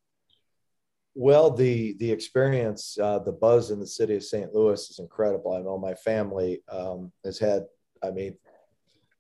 Well, 1.16 1.52
the 1.52 1.95
the 2.00 2.12
experience, 2.12 2.97
uh, 2.97 3.20
the 3.20 3.32
buzz 3.32 3.72
in 3.72 3.80
the 3.80 3.88
city 3.88 4.16
of 4.16 4.24
St. 4.24 4.54
Louis 4.54 4.89
is 4.89 5.00
incredible. 5.00 5.54
I 5.54 5.62
know 5.62 5.78
my 5.78 5.95
family 5.95 6.62
um, 6.72 7.12
has 7.26 7.38
had. 7.38 7.66
I 8.02 8.12
mean, 8.12 8.38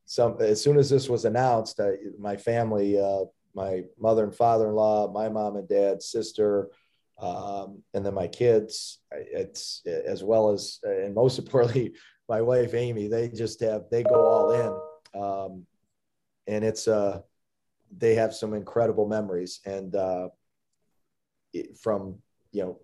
some 0.09 0.37
as 0.39 0.59
soon 0.59 0.79
as 0.79 0.89
this 0.89 1.07
was 1.07 1.25
announced, 1.25 1.79
I, 1.79 1.91
my 2.17 2.35
family, 2.35 2.99
uh, 2.99 3.25
my 3.53 3.83
mother 3.99 4.23
and 4.23 4.33
father-in-law, 4.33 5.11
my 5.11 5.29
mom 5.29 5.55
and 5.55 5.69
dad, 5.69 6.01
sister, 6.01 6.69
um, 7.21 7.83
and 7.93 8.03
then 8.03 8.15
my 8.15 8.27
kids. 8.27 9.01
It's 9.11 9.83
as 9.85 10.23
well 10.23 10.49
as 10.49 10.79
and 10.81 11.13
most 11.13 11.37
importantly, 11.37 11.93
my 12.27 12.41
wife 12.41 12.73
Amy. 12.73 13.07
They 13.07 13.29
just 13.29 13.59
have 13.59 13.83
they 13.91 14.01
go 14.01 14.25
all 14.25 14.51
in, 15.13 15.21
um, 15.21 15.65
and 16.47 16.65
it's 16.65 16.87
uh, 16.87 17.21
they 17.95 18.15
have 18.15 18.33
some 18.33 18.55
incredible 18.55 19.07
memories 19.07 19.59
and 19.63 19.95
uh, 19.95 20.29
from 21.79 22.15
you 22.51 22.63
know 22.63 22.79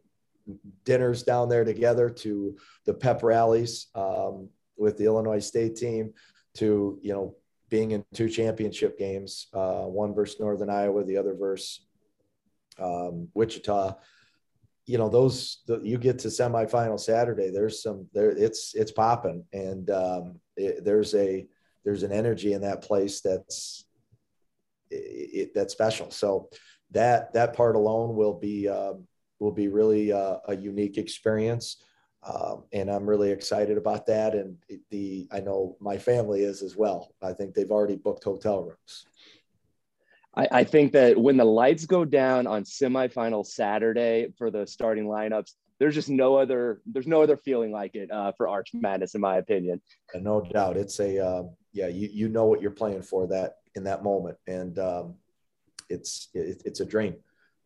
dinners 0.83 1.23
down 1.23 1.49
there 1.49 1.63
together 1.63 2.07
to 2.07 2.55
the 2.85 2.93
pep 2.93 3.23
rallies 3.23 3.87
um, 3.95 4.49
with 4.77 4.95
the 4.99 5.05
Illinois 5.05 5.39
State 5.39 5.75
team 5.75 6.13
to 6.55 6.99
you 7.01 7.13
know 7.13 7.35
being 7.69 7.91
in 7.91 8.05
two 8.13 8.29
championship 8.29 8.97
games, 8.97 9.47
uh, 9.53 9.83
one 9.83 10.13
versus 10.13 10.39
Northern 10.39 10.69
Iowa, 10.69 11.03
the 11.03 11.17
other 11.17 11.33
versus 11.33 11.85
um, 12.79 13.27
Wichita. 13.33 13.95
You 14.85 14.97
know 14.99 15.09
those 15.09 15.63
the, 15.67 15.79
you 15.81 15.97
get 15.97 16.19
to 16.19 16.27
semifinal 16.27 16.99
Saturday. 16.99 17.49
There's 17.49 17.81
some 17.81 18.07
there. 18.13 18.29
It's 18.29 18.75
it's 18.75 18.91
popping, 18.91 19.43
and 19.51 19.89
um, 19.89 20.39
it, 20.55 20.85
there's 20.85 21.15
a 21.15 21.47
there's 21.83 22.03
an 22.03 22.11
energy 22.11 22.53
in 22.53 22.61
that 22.61 22.83
place 22.83 23.21
that's 23.21 23.85
it, 24.91 25.53
that's 25.53 25.73
special. 25.73 26.11
So 26.11 26.49
that 26.91 27.33
that 27.33 27.55
part 27.55 27.75
alone 27.75 28.15
will 28.15 28.33
be 28.33 28.67
um, 28.69 29.07
will 29.39 29.51
be 29.51 29.67
really 29.67 30.11
uh, 30.11 30.37
a 30.47 30.55
unique 30.55 30.97
experience. 30.97 31.77
Um, 32.25 32.63
and 32.73 32.89
I'm 32.89 33.07
really 33.07 33.31
excited 33.31 33.77
about 33.77 34.07
that. 34.07 34.33
And 34.33 34.57
the 34.89 35.27
I 35.31 35.39
know 35.39 35.77
my 35.79 35.97
family 35.97 36.41
is 36.41 36.63
as 36.63 36.75
well. 36.75 37.13
I 37.21 37.33
think 37.33 37.53
they've 37.53 37.71
already 37.71 37.95
booked 37.95 38.23
hotel 38.23 38.63
rooms. 38.63 39.05
I, 40.35 40.47
I 40.51 40.63
think 40.63 40.91
that 40.93 41.17
when 41.17 41.37
the 41.37 41.45
lights 41.45 41.85
go 41.85 42.03
down 42.03 42.47
on 42.47 42.63
semifinal 42.63 43.45
Saturday 43.45 44.33
for 44.37 44.49
the 44.49 44.65
starting 44.65 45.05
lineups, 45.05 45.51
there's 45.79 45.93
just 45.93 46.09
no 46.09 46.35
other 46.35 46.81
there's 46.85 47.07
no 47.07 47.21
other 47.21 47.37
feeling 47.37 47.71
like 47.71 47.95
it 47.95 48.09
uh, 48.11 48.31
for 48.37 48.47
Arch 48.47 48.69
Madness, 48.73 49.13
in 49.13 49.21
my 49.21 49.37
opinion. 49.37 49.81
And 50.13 50.23
no 50.23 50.41
doubt, 50.41 50.77
it's 50.77 50.99
a 50.99 51.23
uh, 51.23 51.43
yeah. 51.73 51.87
You 51.87 52.09
you 52.11 52.27
know 52.27 52.45
what 52.45 52.61
you're 52.61 52.71
playing 52.71 53.03
for 53.03 53.27
that 53.27 53.57
in 53.75 53.83
that 53.83 54.03
moment, 54.03 54.37
and 54.47 54.79
um, 54.79 55.15
it's 55.89 56.29
it, 56.33 56.63
it's 56.65 56.79
a 56.79 56.85
dream 56.85 57.15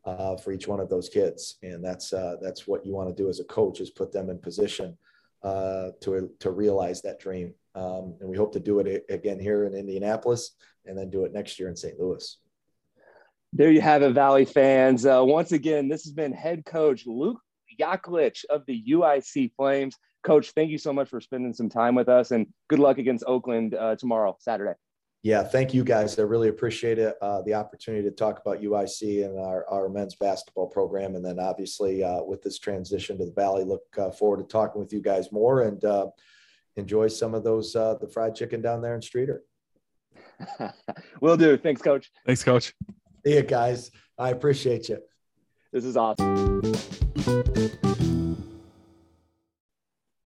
uh, 0.06 0.36
for 0.38 0.52
each 0.52 0.68
one 0.68 0.80
of 0.80 0.90
those 0.90 1.10
kids, 1.10 1.58
and 1.62 1.84
that's 1.84 2.14
uh, 2.14 2.36
that's 2.42 2.68
what 2.68 2.86
you 2.86 2.94
want 2.94 3.10
to 3.10 3.24
do 3.24 3.30
as 3.30 3.40
a 3.40 3.46
coach 3.46 3.82
is 3.82 3.90
put 3.90 4.12
them 4.12 4.30
in 4.30 4.38
position 4.38 4.98
uh, 5.44 5.90
to 6.02 6.30
to 6.40 6.52
realize 6.52 7.02
that 7.02 7.20
dream. 7.20 7.54
Um, 7.76 8.16
and 8.20 8.30
we 8.30 8.38
hope 8.38 8.54
to 8.54 8.60
do 8.60 8.80
it 8.80 9.06
again 9.10 9.40
here 9.40 9.66
in 9.66 9.74
Indianapolis, 9.74 10.52
and 10.86 10.98
then 10.98 11.10
do 11.10 11.26
it 11.26 11.34
next 11.34 11.60
year 11.60 11.70
in 11.70 11.76
St. 11.76 12.00
Louis. 12.00 12.38
There 13.54 13.72
you 13.72 13.82
have 13.82 14.04
it, 14.04 14.14
Valley 14.14 14.46
fans. 14.46 15.06
Uh, 15.06 15.24
once 15.24 15.52
again, 15.52 15.88
this 15.88 16.04
has 16.04 16.14
been 16.14 16.34
head 16.34 16.66
coach 16.66 17.06
Luke 17.06 17.40
Yaklich 17.80 18.46
of 18.50 18.66
the 18.68 18.84
UIC 18.90 19.54
Flames. 19.56 19.96
Coach, 20.24 20.52
thank 20.52 20.70
you 20.70 20.78
so 20.78 20.92
much 20.92 21.10
for 21.10 21.22
spending 21.22 21.54
some 21.54 21.70
time 21.70 21.96
with 21.96 22.10
us, 22.10 22.32
and 22.32 22.48
good 22.70 22.80
luck 22.80 22.98
against 22.98 23.24
Oakland 23.26 23.74
uh, 23.74 23.96
tomorrow, 23.96 24.36
Saturday 24.40 24.74
yeah, 25.22 25.44
thank 25.44 25.74
you 25.74 25.84
guys. 25.84 26.18
I 26.18 26.22
really 26.22 26.48
appreciate 26.48 26.98
it. 26.98 27.16
Uh, 27.22 27.42
the 27.42 27.54
opportunity 27.54 28.04
to 28.04 28.16
talk 28.16 28.40
about 28.40 28.62
UIC 28.62 29.26
and 29.26 29.38
our, 29.38 29.68
our 29.70 29.90
men's 29.90 30.16
basketball 30.16 30.68
program. 30.68 31.16
And 31.16 31.26
then 31.26 31.40
obviously 31.40 32.04
uh, 32.04 32.24
with 32.24 32.42
this 32.42 32.58
transition 32.58 33.18
to 33.18 33.26
the 33.26 33.34
Valley, 33.34 33.66
look 33.66 33.84
uh, 33.98 34.12
forward 34.12 34.38
to 34.38 34.46
talking 34.46 34.80
with 34.80 34.94
you 34.94 35.02
guys 35.02 35.32
more 35.32 35.64
and 35.64 35.84
uh, 35.84 36.08
enjoy 36.78 37.08
some 37.08 37.34
of 37.34 37.44
those, 37.44 37.76
uh, 37.76 37.96
the 38.00 38.08
fried 38.08 38.34
chicken 38.34 38.62
down 38.62 38.82
there 38.82 38.96
in 38.96 39.02
Streator. 39.02 39.40
Will 41.22 41.36
do. 41.36 41.58
Thanks, 41.58 41.82
coach. 41.82 42.12
Thanks, 42.26 42.44
coach. 42.44 42.74
See 43.26 43.36
you 43.36 43.44
guys. 43.44 43.92
I 44.18 44.30
appreciate 44.30 44.88
you. 44.88 45.00
This 45.74 45.84
is 45.84 45.98
awesome. 45.98 46.62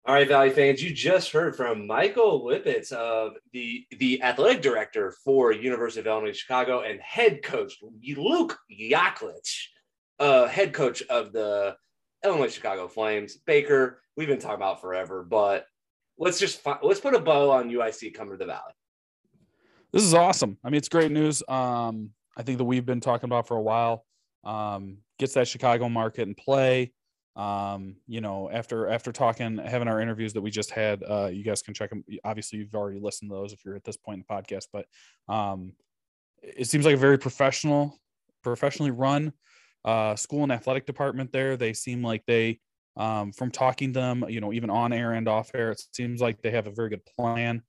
All 0.10 0.16
right, 0.16 0.28
Valley 0.28 0.49
fans, 0.49 0.82
you 0.82 0.91
just 0.91 1.32
heard 1.32 1.55
from 1.55 1.86
Michael 1.86 2.43
Lipitz 2.43 2.91
of 2.91 3.34
the 3.53 3.86
the 3.99 4.24
athletic 4.24 4.64
director 4.64 5.12
for 5.24 5.51
University 5.51 5.99
of 5.99 6.07
Illinois 6.07 6.36
Chicago 6.36 6.82
and 6.82 6.99
head 6.99 7.43
coach 7.43 7.78
Luke 8.18 8.57
Yaklich, 8.72 9.68
uh, 10.18 10.47
head 10.47 10.74
coach 10.74 11.03
of 11.12 11.32
the 11.32 11.76
Illinois 12.26 12.51
Chicago 12.51 12.88
Flames. 12.88 13.38
Baker, 13.45 14.01
we've 14.18 14.28
been 14.28 14.39
talking 14.39 14.55
about 14.55 14.82
forever, 14.82 15.22
but 15.22 15.68
let's 16.18 16.39
just 16.39 16.60
fi- 16.62 16.80
let's 16.82 16.99
put 16.99 17.14
a 17.14 17.20
bow 17.20 17.51
on 17.51 17.70
UIC 17.70 18.12
coming 18.16 18.34
to 18.34 18.38
the 18.38 18.47
Valley. 18.47 18.74
This 19.93 20.01
is 20.01 20.16
awesome. 20.16 20.57
I 20.64 20.72
mean, 20.72 20.80
it's 20.80 20.89
great 20.89 21.12
news. 21.12 21.43
Um, 21.47 22.10
I 22.36 22.41
think 22.41 22.57
that 22.57 22.66
we've 22.66 22.84
been 22.84 22.99
talking 22.99 23.30
about 23.30 23.47
for 23.47 23.57
a 23.57 23.62
while. 23.62 24.07
Um, 24.43 25.03
gets 25.20 25.36
that 25.36 25.47
Chicago 25.47 25.88
market 25.88 26.28
in 26.28 26.34
play 26.34 26.93
um 27.36 27.95
you 28.07 28.21
know 28.21 28.49
after 28.51 28.88
after 28.88 29.11
talking 29.11 29.57
having 29.57 29.88
our 29.88 30.01
interviews 30.01 30.34
that 30.34 30.41
we 30.41 30.49
just 30.49 30.71
had 30.71 31.03
uh 31.09 31.30
you 31.32 31.43
guys 31.43 31.61
can 31.61 31.73
check 31.73 31.89
them 31.89 32.03
obviously 32.25 32.59
you've 32.59 32.73
already 32.75 32.99
listened 32.99 33.30
to 33.30 33.36
those 33.36 33.53
if 33.53 33.63
you're 33.63 33.75
at 33.75 33.84
this 33.84 33.97
point 33.97 34.17
in 34.17 34.25
the 34.27 34.34
podcast 34.34 34.65
but 34.73 34.86
um 35.34 35.73
it 36.41 36.67
seems 36.67 36.86
like 36.86 36.95
a 36.95 36.97
very 36.97 37.17
professional 37.17 37.95
professionally 38.43 38.91
run 38.91 39.32
uh 39.86 40.15
school 40.15 40.43
and 40.43 40.51
athletic 40.51 40.86
department 40.86 41.32
there. 41.32 41.55
They 41.55 41.73
seem 41.73 42.03
like 42.03 42.23
they 42.25 42.59
um 42.97 43.32
from 43.32 43.51
talking 43.51 43.93
to 43.93 43.99
them 43.99 44.25
you 44.27 44.41
know 44.41 44.51
even 44.51 44.69
on 44.69 44.91
air 44.91 45.13
and 45.13 45.27
off 45.27 45.51
air 45.53 45.71
it 45.71 45.82
seems 45.93 46.21
like 46.21 46.41
they 46.41 46.51
have 46.51 46.67
a 46.67 46.71
very 46.71 46.89
good 46.89 47.05
plan 47.17 47.61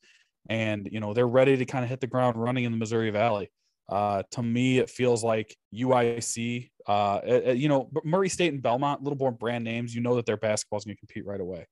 and 0.48 0.88
you 0.90 0.98
know 1.00 1.14
they're 1.14 1.28
ready 1.28 1.56
to 1.56 1.64
kind 1.64 1.84
of 1.84 1.90
hit 1.90 2.00
the 2.00 2.06
ground 2.06 2.36
running 2.36 2.64
in 2.64 2.72
the 2.72 2.78
missouri 2.78 3.10
valley 3.10 3.50
uh, 3.90 4.22
to 4.30 4.42
me, 4.42 4.78
it 4.78 4.88
feels 4.88 5.24
like 5.24 5.56
UIC, 5.74 6.70
uh, 6.86 7.20
you 7.54 7.68
know, 7.68 7.90
Murray 8.04 8.28
State 8.28 8.52
and 8.52 8.62
Belmont, 8.62 9.02
little 9.02 9.18
more 9.18 9.32
brand 9.32 9.64
names. 9.64 9.92
You 9.92 10.00
know 10.00 10.14
that 10.14 10.26
their 10.26 10.36
basketball 10.36 10.78
is 10.78 10.84
going 10.84 10.94
to 10.94 11.00
compete 11.00 11.26
right 11.26 11.40
away. 11.40 11.66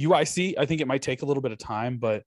UIC, 0.00 0.54
I 0.58 0.66
think 0.66 0.80
it 0.80 0.88
might 0.88 1.02
take 1.02 1.22
a 1.22 1.24
little 1.24 1.42
bit 1.42 1.52
of 1.52 1.58
time, 1.58 1.98
but 1.98 2.24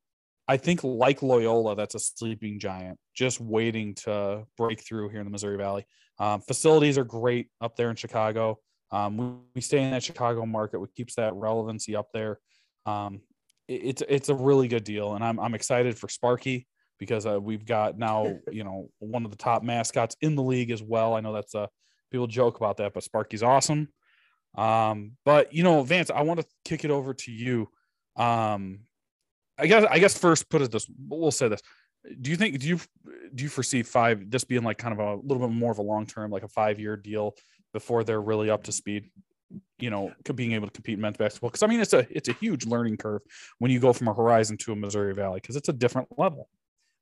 I 0.48 0.56
think 0.56 0.82
like 0.86 1.22
Loyola, 1.22 1.76
that's 1.76 1.96
a 1.96 2.00
sleeping 2.00 2.58
giant, 2.58 2.98
just 3.14 3.42
waiting 3.42 3.96
to 3.96 4.46
break 4.58 4.82
through 4.82 5.10
here 5.10 5.20
in 5.20 5.26
the 5.26 5.32
Missouri 5.32 5.58
Valley. 5.58 5.86
Um, 6.20 6.40
facilities 6.40 6.98
are 6.98 7.04
great 7.04 7.50
up 7.60 7.76
there 7.76 7.90
in 7.90 7.98
Chicago. 7.98 8.60
Um, 8.92 9.18
we, 9.18 9.26
we, 9.56 9.62
stay 9.62 9.84
in 9.84 9.92
that 9.92 10.04
Chicago 10.04 10.46
market, 10.46 10.80
which 10.80 10.94
keeps 10.96 11.16
that 11.16 11.34
relevancy 11.36 11.98
up 11.98 12.08
there. 12.14 12.40
Um, 12.86 13.20
it, 13.68 13.82
it's 13.84 14.04
it's 14.08 14.30
a 14.30 14.36
really 14.36 14.70
good 14.70 14.86
deal, 14.86 15.16
and 15.16 15.24
I'm 15.24 15.38
I'm 15.42 15.54
excited 15.54 15.98
for 15.98 16.08
Sparky 16.08 16.66
because 16.98 17.26
uh, 17.26 17.40
we've 17.40 17.66
got 17.66 17.98
now 17.98 18.38
you 18.52 18.64
know 18.64 18.90
one 19.00 19.26
of 19.26 19.32
the 19.32 19.38
top 19.38 19.64
mascots 19.64 20.16
in 20.22 20.36
the 20.36 20.44
league 20.44 20.72
as 20.72 20.82
well. 20.82 21.14
I 21.14 21.22
know 21.22 21.34
that's 21.34 21.56
a 21.56 21.60
uh, 21.60 21.68
people 22.12 22.28
joke 22.28 22.58
about 22.58 22.78
that, 22.78 22.94
but 22.94 23.04
Sparky's 23.04 23.44
awesome. 23.44 23.90
Um, 24.58 25.12
but 25.24 25.54
you 25.54 25.64
know, 25.64 25.84
Vance, 25.84 26.10
I 26.10 26.22
want 26.22 26.40
to 26.40 26.46
kick 26.66 26.84
it 26.84 26.92
over 26.92 27.14
to 27.14 27.32
you. 27.32 27.70
Um, 28.16 28.80
I 29.58 29.68
guess 29.68 29.86
I 29.90 30.00
guess 30.00 30.18
first 30.18 30.50
put 30.50 30.62
it 30.62 30.72
this 30.72 30.88
we'll 31.08 31.32
say 31.32 31.48
this. 31.48 31.62
Do 32.22 32.30
you 32.30 32.38
think 32.38 32.60
do 32.60 32.68
you 32.68 32.80
do 33.34 33.44
you 33.44 33.50
foresee 33.50 33.84
five 33.84 34.30
this 34.30 34.44
being 34.44 34.64
like 34.64 34.78
kind 34.78 34.94
of 34.94 35.00
a 35.00 35.16
little 35.16 35.46
bit 35.48 35.54
more 35.54 35.72
of 35.72 35.80
a 35.80 35.84
long 35.84 36.06
term, 36.06 36.32
like 36.32 36.44
a 36.44 36.48
five 36.48 36.80
year 36.80 36.96
deal 36.96 37.36
before 37.74 38.04
they're 38.04 38.22
really 38.22 38.50
up 38.50 38.64
to 38.64 38.72
speed? 38.72 39.10
You 39.80 39.90
know, 39.90 40.12
being 40.36 40.54
able 40.54 40.68
to 40.68 40.74
compete 40.74 40.96
in 40.96 41.02
men's 41.02 41.18
basketball 41.18 41.50
because 41.50 41.64
I 41.64 41.68
mean 41.68 41.80
it's 41.80 41.94
a 41.94 42.06
it's 42.10 42.30
a 42.30 42.34
huge 42.34 42.66
learning 42.66 42.98
curve 42.98 43.22
when 43.60 43.72
you 43.72 43.80
go 43.80 43.94
from 43.94 44.08
a 44.08 44.14
Horizon 44.14 44.58
to 44.58 44.74
a 44.74 44.76
Missouri 44.76 45.14
Valley 45.14 45.40
because 45.40 45.56
it's 45.56 45.70
a 45.70 45.74
different 45.74 46.08
level. 46.18 46.50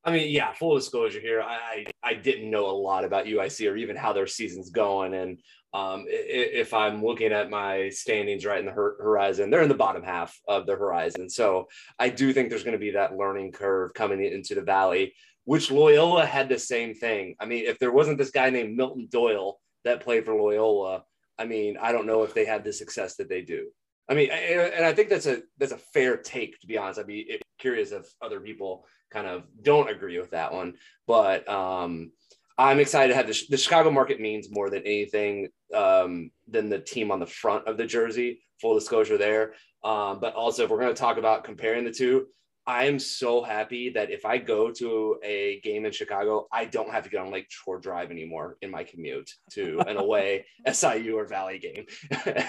I 0.05 0.11
mean, 0.11 0.31
yeah, 0.31 0.53
full 0.53 0.75
disclosure 0.75 1.19
here. 1.19 1.41
I, 1.41 1.85
I 2.03 2.13
didn't 2.13 2.51
know 2.51 2.69
a 2.69 2.77
lot 2.77 3.03
about 3.03 3.25
UIC 3.25 3.69
or 3.69 3.75
even 3.75 3.95
how 3.95 4.13
their 4.13 4.27
season's 4.27 4.69
going. 4.69 5.15
And 5.15 5.39
um, 5.73 6.05
if 6.07 6.75
I'm 6.75 7.03
looking 7.03 7.31
at 7.31 7.49
my 7.49 7.89
standings 7.89 8.45
right 8.45 8.59
in 8.59 8.67
the 8.67 8.71
horizon, 8.71 9.49
they're 9.49 9.63
in 9.63 9.69
the 9.69 9.73
bottom 9.73 10.03
half 10.03 10.39
of 10.47 10.67
the 10.67 10.75
horizon. 10.75 11.27
So 11.27 11.67
I 11.97 12.09
do 12.09 12.31
think 12.33 12.49
there's 12.49 12.63
going 12.63 12.73
to 12.73 12.79
be 12.79 12.91
that 12.91 13.17
learning 13.17 13.51
curve 13.51 13.95
coming 13.95 14.23
into 14.23 14.53
the 14.53 14.61
valley, 14.61 15.15
which 15.45 15.71
Loyola 15.71 16.25
had 16.25 16.49
the 16.49 16.59
same 16.59 16.93
thing. 16.93 17.35
I 17.39 17.45
mean, 17.45 17.65
if 17.65 17.79
there 17.79 17.91
wasn't 17.91 18.19
this 18.19 18.31
guy 18.31 18.51
named 18.51 18.77
Milton 18.77 19.07
Doyle 19.11 19.59
that 19.85 20.03
played 20.03 20.25
for 20.25 20.35
Loyola, 20.35 21.03
I 21.39 21.45
mean, 21.45 21.77
I 21.81 21.91
don't 21.91 22.07
know 22.07 22.21
if 22.21 22.35
they 22.35 22.45
had 22.45 22.63
the 22.63 22.71
success 22.71 23.15
that 23.15 23.27
they 23.27 23.41
do. 23.41 23.69
I 24.07 24.13
mean, 24.13 24.29
and 24.29 24.85
I 24.85 24.93
think 24.93 25.09
that's 25.09 25.25
a 25.25 25.41
that's 25.57 25.71
a 25.71 25.77
fair 25.77 26.15
take 26.17 26.59
to 26.59 26.67
be 26.67 26.77
honest. 26.77 26.99
I'd 26.99 27.07
be 27.07 27.41
curious 27.57 27.91
if 27.91 28.05
other 28.21 28.39
people 28.39 28.85
kind 29.11 29.27
of 29.27 29.43
don't 29.61 29.89
agree 29.89 30.19
with 30.19 30.31
that 30.31 30.53
one, 30.53 30.75
but 31.07 31.47
um, 31.47 32.11
I'm 32.57 32.79
excited 32.79 33.09
to 33.09 33.15
have 33.15 33.27
the, 33.27 33.39
the 33.49 33.57
Chicago 33.57 33.91
market 33.91 34.19
means 34.19 34.51
more 34.51 34.69
than 34.69 34.83
anything 34.83 35.49
um, 35.73 36.31
than 36.47 36.69
the 36.69 36.79
team 36.79 37.11
on 37.11 37.19
the 37.19 37.25
front 37.25 37.67
of 37.67 37.77
the 37.77 37.85
jersey. 37.85 38.41
Full 38.61 38.75
disclosure 38.75 39.17
there, 39.17 39.53
um, 39.83 40.19
but 40.19 40.33
also 40.33 40.63
if 40.63 40.69
we're 40.69 40.79
going 40.79 40.93
to 40.93 40.99
talk 40.99 41.17
about 41.17 41.43
comparing 41.43 41.83
the 41.83 41.91
two, 41.91 42.27
I 42.67 42.85
am 42.85 42.97
so 42.97 43.43
happy 43.43 43.89
that 43.89 44.09
if 44.09 44.25
I 44.25 44.39
go 44.39 44.71
to 44.71 45.17
a 45.23 45.59
game 45.61 45.85
in 45.85 45.91
Chicago, 45.91 46.47
I 46.51 46.65
don't 46.65 46.91
have 46.91 47.03
to 47.03 47.09
get 47.09 47.21
on 47.21 47.31
Lake 47.31 47.45
Shore 47.49 47.79
Drive 47.79 48.09
anymore 48.09 48.57
in 48.61 48.71
my 48.71 48.83
commute 48.83 49.29
to 49.51 49.81
an 49.81 49.97
away 49.97 50.45
SIU 50.71 51.15
or 51.15 51.25
Valley 51.25 51.59
game. 51.59 51.85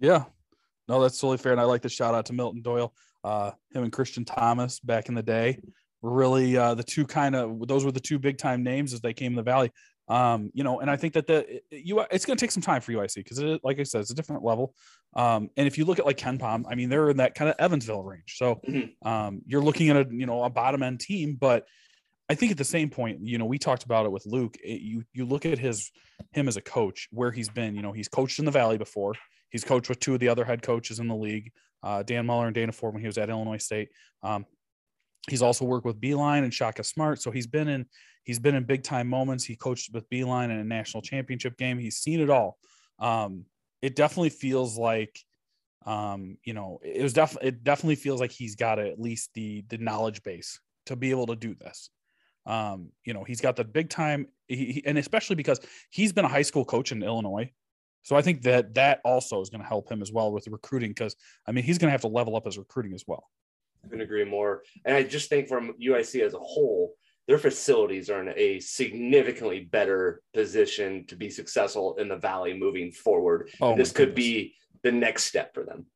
yeah, 0.00 0.24
no, 0.88 1.02
that's 1.02 1.20
totally 1.20 1.36
fair. 1.36 1.52
And 1.52 1.60
I 1.60 1.64
like 1.64 1.82
the 1.82 1.90
shout 1.90 2.14
out 2.14 2.26
to 2.26 2.32
Milton 2.32 2.62
Doyle, 2.62 2.94
uh, 3.24 3.52
him 3.72 3.82
and 3.82 3.92
Christian 3.92 4.24
Thomas 4.24 4.78
back 4.80 5.08
in 5.08 5.14
the 5.14 5.22
day. 5.22 5.58
Really, 6.02 6.56
uh, 6.56 6.74
the 6.74 6.84
two 6.84 7.06
kind 7.06 7.34
of 7.34 7.66
those 7.66 7.84
were 7.84 7.92
the 7.92 8.00
two 8.00 8.18
big 8.18 8.36
time 8.38 8.62
names 8.62 8.92
as 8.92 9.00
they 9.00 9.14
came 9.14 9.32
in 9.32 9.36
the 9.36 9.42
Valley. 9.42 9.70
Um, 10.06 10.50
you 10.52 10.64
know, 10.64 10.80
and 10.80 10.90
I 10.90 10.96
think 10.96 11.14
that 11.14 11.26
the 11.26 11.62
you 11.70 12.00
it's 12.10 12.26
going 12.26 12.36
to 12.36 12.40
take 12.40 12.50
some 12.50 12.62
time 12.62 12.82
for 12.82 12.92
UIC 12.92 13.14
because, 13.14 13.40
like 13.62 13.80
I 13.80 13.84
said, 13.84 14.02
it's 14.02 14.10
a 14.10 14.14
different 14.14 14.44
level. 14.44 14.74
Um, 15.16 15.48
and 15.56 15.66
if 15.66 15.78
you 15.78 15.86
look 15.86 15.98
at 15.98 16.04
like 16.04 16.18
KenPom, 16.18 16.64
I 16.68 16.74
mean, 16.74 16.90
they're 16.90 17.08
in 17.08 17.16
that 17.16 17.34
kind 17.34 17.48
of 17.48 17.56
Evansville 17.58 18.02
range. 18.02 18.36
So 18.36 18.60
mm-hmm. 18.68 19.08
um, 19.08 19.40
you're 19.46 19.62
looking 19.62 19.88
at 19.88 19.96
a 19.96 20.06
you 20.10 20.26
know 20.26 20.44
a 20.44 20.50
bottom 20.50 20.82
end 20.82 21.00
team, 21.00 21.38
but 21.40 21.66
I 22.28 22.34
think 22.34 22.52
at 22.52 22.58
the 22.58 22.64
same 22.64 22.90
point, 22.90 23.20
you 23.22 23.38
know, 23.38 23.44
we 23.44 23.58
talked 23.58 23.84
about 23.84 24.06
it 24.06 24.12
with 24.12 24.26
Luke. 24.26 24.56
It, 24.62 24.80
you 24.82 25.04
you 25.14 25.24
look 25.24 25.46
at 25.46 25.58
his 25.58 25.90
him 26.32 26.48
as 26.48 26.58
a 26.58 26.62
coach, 26.62 27.08
where 27.10 27.30
he's 27.30 27.48
been. 27.48 27.74
You 27.74 27.82
know, 27.82 27.92
he's 27.92 28.08
coached 28.08 28.38
in 28.38 28.44
the 28.44 28.50
Valley 28.50 28.76
before. 28.76 29.14
He's 29.50 29.64
coached 29.64 29.88
with 29.88 30.00
two 30.00 30.14
of 30.14 30.20
the 30.20 30.28
other 30.28 30.44
head 30.44 30.62
coaches 30.62 30.98
in 30.98 31.08
the 31.08 31.14
league, 31.14 31.52
uh, 31.84 32.02
Dan 32.02 32.26
Muller 32.26 32.46
and 32.46 32.54
Dana 32.54 32.72
Ford 32.72 32.94
when 32.94 33.00
he 33.02 33.06
was 33.06 33.18
at 33.18 33.30
Illinois 33.30 33.58
State. 33.58 33.90
Um, 34.24 34.46
he's 35.28 35.42
also 35.42 35.64
worked 35.64 35.86
with 35.86 36.00
Beilein 36.00 36.42
and 36.42 36.52
Shaka 36.52 36.82
Smart, 36.82 37.22
so 37.22 37.30
he's 37.30 37.46
been 37.46 37.68
in 37.68 37.86
He's 38.24 38.38
been 38.38 38.54
in 38.54 38.64
big 38.64 38.82
time 38.82 39.08
moments. 39.08 39.44
He 39.44 39.54
coached 39.54 39.92
with 39.92 40.08
Beilein 40.08 40.46
in 40.46 40.58
a 40.58 40.64
national 40.64 41.02
championship 41.02 41.56
game. 41.58 41.78
He's 41.78 41.98
seen 41.98 42.20
it 42.20 42.30
all. 42.30 42.58
Um, 42.98 43.44
it 43.82 43.94
definitely 43.94 44.30
feels 44.30 44.78
like, 44.78 45.20
um, 45.84 46.38
you 46.42 46.54
know, 46.54 46.80
it 46.82 47.02
was 47.02 47.12
definitely 47.12 47.48
it 47.48 47.64
definitely 47.64 47.96
feels 47.96 48.20
like 48.20 48.32
he's 48.32 48.56
got 48.56 48.78
at 48.78 48.98
least 48.98 49.30
the 49.34 49.62
the 49.68 49.76
knowledge 49.76 50.22
base 50.22 50.58
to 50.86 50.96
be 50.96 51.10
able 51.10 51.26
to 51.26 51.36
do 51.36 51.54
this. 51.54 51.90
Um, 52.46 52.92
you 53.04 53.12
know, 53.12 53.24
he's 53.24 53.42
got 53.42 53.56
the 53.56 53.64
big 53.64 53.90
time, 53.90 54.26
he, 54.48 54.56
he, 54.72 54.86
and 54.86 54.98
especially 54.98 55.36
because 55.36 55.60
he's 55.90 56.12
been 56.12 56.24
a 56.24 56.28
high 56.28 56.42
school 56.42 56.64
coach 56.64 56.92
in 56.92 57.02
Illinois. 57.02 57.50
So 58.04 58.16
I 58.16 58.22
think 58.22 58.42
that 58.42 58.74
that 58.74 59.00
also 59.04 59.40
is 59.40 59.50
going 59.50 59.62
to 59.62 59.66
help 59.66 59.90
him 59.90 60.00
as 60.02 60.12
well 60.12 60.30
with 60.30 60.46
recruiting 60.46 60.90
because 60.90 61.16
I 61.46 61.52
mean 61.52 61.64
he's 61.64 61.78
going 61.78 61.88
to 61.88 61.92
have 61.92 62.02
to 62.02 62.08
level 62.08 62.36
up 62.36 62.44
his 62.44 62.56
recruiting 62.58 62.94
as 62.94 63.04
well. 63.06 63.24
I 63.84 63.88
can 63.88 64.00
agree 64.00 64.24
more, 64.24 64.62
and 64.84 64.96
I 64.96 65.02
just 65.02 65.28
think 65.28 65.48
from 65.48 65.74
UIC 65.82 66.20
as 66.20 66.34
a 66.34 66.38
whole, 66.38 66.94
their 67.26 67.38
facilities 67.38 68.10
are 68.10 68.20
in 68.20 68.32
a 68.36 68.60
significantly 68.60 69.60
better 69.60 70.22
position 70.32 71.06
to 71.06 71.16
be 71.16 71.30
successful 71.30 71.96
in 71.96 72.08
the 72.08 72.16
valley 72.16 72.54
moving 72.54 72.92
forward. 72.92 73.50
Oh, 73.60 73.76
this 73.76 73.92
could 73.92 74.14
be 74.14 74.54
the 74.82 74.92
next 74.92 75.24
step 75.24 75.54
for 75.54 75.64
them. 75.64 75.86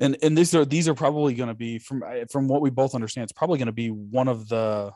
And 0.00 0.16
and 0.22 0.36
these 0.36 0.54
are 0.54 0.64
these 0.64 0.88
are 0.88 0.94
probably 0.94 1.34
going 1.34 1.48
to 1.48 1.54
be 1.54 1.78
from 1.78 2.02
from 2.30 2.48
what 2.48 2.62
we 2.62 2.70
both 2.70 2.94
understand. 2.94 3.24
It's 3.24 3.32
probably 3.32 3.58
going 3.58 3.66
to 3.66 3.72
be 3.72 3.88
one 3.88 4.28
of 4.28 4.48
the 4.48 4.92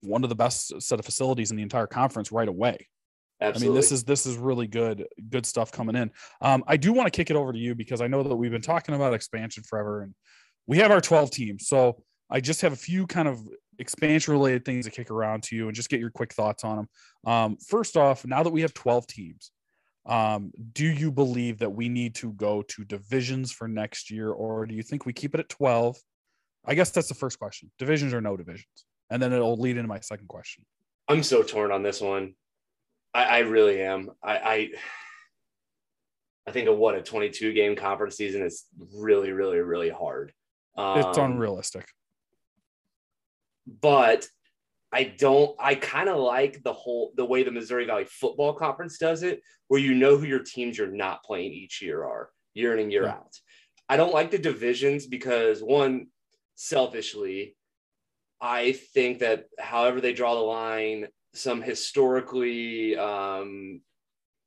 one 0.00 0.22
of 0.22 0.28
the 0.28 0.36
best 0.36 0.80
set 0.80 0.98
of 0.98 1.04
facilities 1.04 1.50
in 1.50 1.56
the 1.56 1.62
entire 1.62 1.86
conference 1.86 2.32
right 2.32 2.48
away. 2.48 2.88
Absolutely. 3.44 3.66
I 3.66 3.68
mean, 3.68 3.76
this 3.76 3.92
is 3.92 4.04
this 4.04 4.26
is 4.26 4.36
really 4.36 4.66
good 4.66 5.06
good 5.28 5.46
stuff 5.46 5.70
coming 5.70 5.96
in. 5.96 6.10
Um, 6.40 6.64
I 6.66 6.76
do 6.76 6.92
want 6.92 7.06
to 7.06 7.16
kick 7.16 7.30
it 7.30 7.36
over 7.36 7.52
to 7.52 7.58
you 7.58 7.74
because 7.74 8.00
I 8.00 8.06
know 8.06 8.22
that 8.22 8.34
we've 8.34 8.50
been 8.50 8.62
talking 8.62 8.94
about 8.94 9.14
expansion 9.14 9.62
forever, 9.62 10.02
and 10.02 10.14
we 10.66 10.78
have 10.78 10.90
our 10.90 11.00
twelve 11.00 11.30
teams. 11.30 11.68
So 11.68 12.02
I 12.30 12.40
just 12.40 12.62
have 12.62 12.72
a 12.72 12.76
few 12.76 13.06
kind 13.06 13.28
of 13.28 13.40
expansion 13.78 14.32
related 14.32 14.64
things 14.64 14.84
to 14.86 14.90
kick 14.90 15.10
around 15.10 15.42
to 15.44 15.56
you 15.56 15.66
and 15.66 15.74
just 15.74 15.88
get 15.88 16.00
your 16.00 16.10
quick 16.10 16.32
thoughts 16.32 16.64
on 16.64 16.76
them. 16.76 16.88
Um, 17.26 17.56
first 17.58 17.96
off, 17.96 18.26
now 18.26 18.42
that 18.42 18.50
we 18.50 18.62
have 18.62 18.74
12 18.74 19.06
teams, 19.06 19.50
um, 20.06 20.52
do 20.72 20.86
you 20.86 21.10
believe 21.10 21.58
that 21.58 21.72
we 21.72 21.88
need 21.88 22.14
to 22.16 22.32
go 22.32 22.62
to 22.62 22.84
divisions 22.84 23.52
for 23.52 23.68
next 23.68 24.10
year, 24.10 24.30
or 24.30 24.66
do 24.66 24.74
you 24.74 24.82
think 24.82 25.06
we 25.06 25.12
keep 25.12 25.34
it 25.34 25.40
at 25.40 25.48
12? 25.48 25.96
I 26.66 26.74
guess 26.74 26.90
that's 26.90 27.08
the 27.08 27.14
first 27.14 27.38
question 27.38 27.70
divisions 27.78 28.12
or 28.12 28.20
no 28.20 28.36
divisions. 28.36 28.84
And 29.10 29.22
then 29.22 29.32
it'll 29.32 29.56
lead 29.56 29.76
into 29.76 29.88
my 29.88 30.00
second 30.00 30.28
question. 30.28 30.64
I'm 31.08 31.22
so 31.22 31.42
torn 31.42 31.70
on 31.72 31.82
this 31.82 32.00
one. 32.00 32.34
I, 33.14 33.24
I 33.24 33.38
really 33.40 33.80
am. 33.80 34.10
I, 34.22 34.36
I 34.36 34.70
I 36.46 36.50
think 36.50 36.68
of 36.68 36.76
what 36.76 36.94
a 36.94 37.00
22 37.00 37.54
game 37.54 37.74
conference 37.74 38.16
season 38.16 38.42
is 38.42 38.64
really, 38.94 39.32
really, 39.32 39.60
really 39.60 39.88
hard. 39.88 40.32
Um, 40.76 40.98
it's 40.98 41.16
unrealistic 41.16 41.86
but 43.66 44.26
I 44.92 45.04
don't, 45.04 45.56
I 45.58 45.74
kind 45.74 46.08
of 46.08 46.18
like 46.18 46.62
the 46.62 46.72
whole, 46.72 47.12
the 47.16 47.24
way 47.24 47.42
the 47.42 47.50
Missouri 47.50 47.86
Valley 47.86 48.04
Football 48.04 48.54
Conference 48.54 48.98
does 48.98 49.22
it, 49.22 49.42
where 49.68 49.80
you 49.80 49.94
know 49.94 50.16
who 50.16 50.26
your 50.26 50.42
teams 50.42 50.78
you're 50.78 50.86
not 50.86 51.24
playing 51.24 51.52
each 51.52 51.82
year 51.82 52.04
are 52.04 52.30
year 52.54 52.74
in 52.74 52.78
and 52.80 52.92
year 52.92 53.04
yeah. 53.04 53.10
out. 53.10 53.36
I 53.88 53.96
don't 53.96 54.14
like 54.14 54.30
the 54.30 54.38
divisions 54.38 55.06
because 55.06 55.62
one, 55.62 56.06
selfishly, 56.54 57.56
I 58.40 58.72
think 58.72 59.18
that 59.20 59.46
however 59.58 60.00
they 60.00 60.12
draw 60.12 60.34
the 60.34 60.40
line, 60.40 61.08
some 61.34 61.60
historically 61.60 62.96
um, 62.96 63.80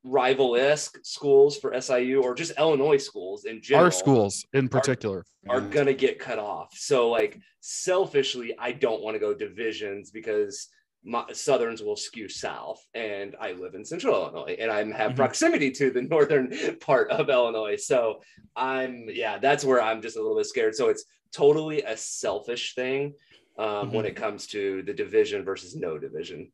rival-esque 0.04 1.00
schools 1.04 1.58
for 1.58 1.80
SIU 1.80 2.24
or 2.24 2.34
just 2.34 2.58
Illinois 2.58 2.98
schools 2.98 3.46
in 3.46 3.62
general. 3.62 3.86
Our 3.86 3.92
schools 3.92 4.46
in 4.54 4.70
particular 4.70 5.26
are, 5.50 5.58
are 5.58 5.62
going 5.62 5.88
to 5.88 5.94
get 5.94 6.20
cut 6.20 6.40
off. 6.40 6.70
So 6.74 7.10
like 7.10 7.40
selfishly, 7.60 8.56
I 8.58 8.72
don't 8.72 9.02
want 9.02 9.16
to 9.16 9.20
go 9.20 9.34
divisions 9.34 10.12
because 10.12 10.70
my 11.04 11.26
Southerns 11.32 11.82
will 11.82 11.96
skew 11.96 12.28
south 12.28 12.82
and 12.94 13.36
I 13.40 13.54
live 13.54 13.76
in 13.76 13.86
central 13.86 14.16
Illinois 14.16 14.58
and 14.60 14.72
I 14.72 14.78
have 14.80 14.88
mm-hmm. 14.90 15.16
proximity 15.16 15.72
to 15.72 15.92
the 15.92 16.02
northern 16.10 16.52
part 16.80 17.12
of 17.12 17.30
Illinois. 17.30 17.78
So 17.78 18.22
I'm, 18.56 19.06
yeah, 19.10 19.38
that's 19.38 19.64
where 19.64 19.82
I'm 19.82 20.02
just 20.02 20.18
a 20.18 20.22
little 20.22 20.38
bit 20.38 20.48
scared. 20.48 20.76
So 20.76 20.90
it's 20.90 21.06
totally 21.32 21.84
a 21.84 21.96
selfish 21.96 22.76
thing 22.76 23.14
um, 23.58 23.66
mm-hmm. 23.66 23.96
when 23.96 24.06
it 24.06 24.16
comes 24.16 24.48
to 24.48 24.84
the 24.84 24.94
division 24.94 25.44
versus 25.44 25.76
no 25.76 25.98
division. 25.98 26.52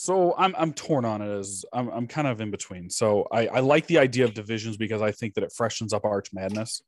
So 0.00 0.32
I'm 0.38 0.54
I'm 0.56 0.72
torn 0.72 1.04
on 1.04 1.22
it 1.22 1.28
as 1.28 1.64
I'm 1.72 1.88
I'm 1.88 2.06
kind 2.06 2.28
of 2.28 2.40
in 2.40 2.52
between. 2.52 2.88
So 2.88 3.26
I, 3.32 3.48
I 3.48 3.58
like 3.58 3.88
the 3.88 3.98
idea 3.98 4.26
of 4.26 4.32
divisions 4.32 4.76
because 4.76 5.02
I 5.02 5.10
think 5.10 5.34
that 5.34 5.42
it 5.42 5.52
freshens 5.52 5.92
up 5.92 6.04
Arch 6.04 6.28
Madness. 6.32 6.82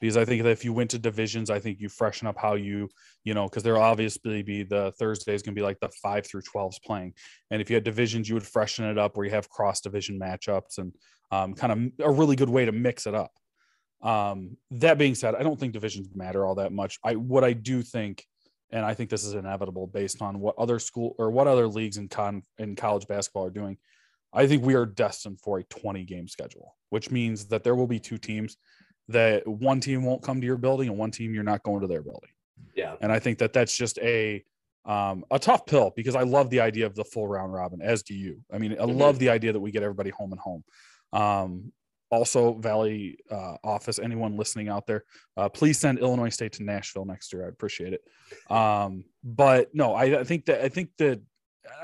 Because 0.00 0.16
I 0.16 0.24
think 0.24 0.44
that 0.44 0.50
if 0.50 0.64
you 0.64 0.72
went 0.72 0.90
to 0.90 0.98
divisions, 1.00 1.50
I 1.50 1.58
think 1.58 1.80
you 1.80 1.88
freshen 1.88 2.28
up 2.28 2.38
how 2.38 2.54
you, 2.54 2.88
you 3.24 3.34
know, 3.34 3.48
because 3.48 3.64
there'll 3.64 3.82
obviously 3.82 4.44
be 4.44 4.62
the 4.62 4.92
Thursday 4.96 5.34
is 5.34 5.42
going 5.42 5.56
to 5.56 5.58
be 5.58 5.64
like 5.64 5.80
the 5.80 5.88
five 6.00 6.24
through 6.24 6.42
12s 6.42 6.80
playing. 6.84 7.14
And 7.50 7.60
if 7.60 7.68
you 7.68 7.74
had 7.74 7.82
divisions, 7.82 8.28
you 8.28 8.36
would 8.36 8.46
freshen 8.46 8.84
it 8.84 8.96
up 8.96 9.16
where 9.16 9.26
you 9.26 9.32
have 9.32 9.48
cross 9.48 9.80
division 9.80 10.18
matchups 10.18 10.78
and 10.78 10.92
um, 11.32 11.54
kind 11.54 11.72
of 12.00 12.06
a 12.06 12.12
really 12.12 12.36
good 12.36 12.50
way 12.50 12.64
to 12.64 12.72
mix 12.72 13.08
it 13.08 13.14
up. 13.14 13.32
Um, 14.02 14.56
that 14.70 14.98
being 14.98 15.16
said, 15.16 15.34
I 15.34 15.42
don't 15.42 15.58
think 15.58 15.72
divisions 15.72 16.08
matter 16.14 16.46
all 16.46 16.56
that 16.56 16.72
much. 16.72 16.98
I 17.02 17.16
what 17.16 17.42
I 17.42 17.54
do 17.54 17.82
think 17.82 18.24
and 18.70 18.84
I 18.84 18.94
think 18.94 19.10
this 19.10 19.24
is 19.24 19.34
inevitable 19.34 19.86
based 19.86 20.20
on 20.22 20.40
what 20.40 20.56
other 20.58 20.78
school 20.78 21.14
or 21.18 21.30
what 21.30 21.46
other 21.46 21.68
leagues 21.68 21.96
in 21.96 22.08
con 22.08 22.42
in 22.58 22.76
college 22.76 23.06
basketball 23.06 23.46
are 23.46 23.50
doing. 23.50 23.78
I 24.32 24.46
think 24.46 24.64
we 24.64 24.74
are 24.74 24.86
destined 24.86 25.40
for 25.40 25.58
a 25.58 25.64
20 25.64 26.04
game 26.04 26.28
schedule, 26.28 26.74
which 26.90 27.10
means 27.10 27.46
that 27.46 27.64
there 27.64 27.74
will 27.74 27.86
be 27.86 28.00
two 28.00 28.18
teams 28.18 28.56
that 29.08 29.46
one 29.46 29.80
team 29.80 30.04
won't 30.04 30.22
come 30.22 30.40
to 30.40 30.46
your 30.46 30.56
building 30.56 30.88
and 30.88 30.98
one 30.98 31.10
team 31.10 31.32
you're 31.32 31.44
not 31.44 31.62
going 31.62 31.80
to 31.80 31.86
their 31.86 32.02
building. 32.02 32.30
Yeah. 32.74 32.96
And 33.00 33.12
I 33.12 33.18
think 33.18 33.38
that 33.38 33.52
that's 33.52 33.76
just 33.76 33.98
a 33.98 34.44
um, 34.84 35.24
a 35.30 35.38
tough 35.38 35.66
pill 35.66 35.92
because 35.96 36.14
I 36.14 36.22
love 36.22 36.48
the 36.48 36.60
idea 36.60 36.86
of 36.86 36.94
the 36.94 37.04
full 37.04 37.26
round 37.26 37.52
robin, 37.52 37.82
as 37.82 38.02
do 38.02 38.14
you. 38.14 38.40
I 38.52 38.58
mean, 38.58 38.72
I 38.72 38.76
mm-hmm. 38.76 38.98
love 38.98 39.18
the 39.18 39.30
idea 39.30 39.52
that 39.52 39.60
we 39.60 39.72
get 39.72 39.82
everybody 39.82 40.10
home 40.10 40.32
and 40.32 40.40
home. 40.40 40.64
Um, 41.12 41.72
also 42.10 42.54
valley 42.54 43.18
uh, 43.30 43.56
office 43.64 43.98
anyone 43.98 44.36
listening 44.36 44.68
out 44.68 44.86
there 44.86 45.04
uh, 45.36 45.48
please 45.48 45.78
send 45.78 45.98
illinois 45.98 46.28
state 46.28 46.52
to 46.52 46.62
nashville 46.62 47.04
next 47.04 47.32
year. 47.32 47.44
I'd 47.44 47.52
appreciate 47.52 47.92
it. 47.92 48.02
Um, 48.50 49.04
but 49.24 49.74
no 49.74 49.94
I, 49.94 50.20
I, 50.20 50.24
think 50.24 50.46
that 50.46 50.64
i 50.64 50.68
think 50.68 50.90
that 50.98 51.20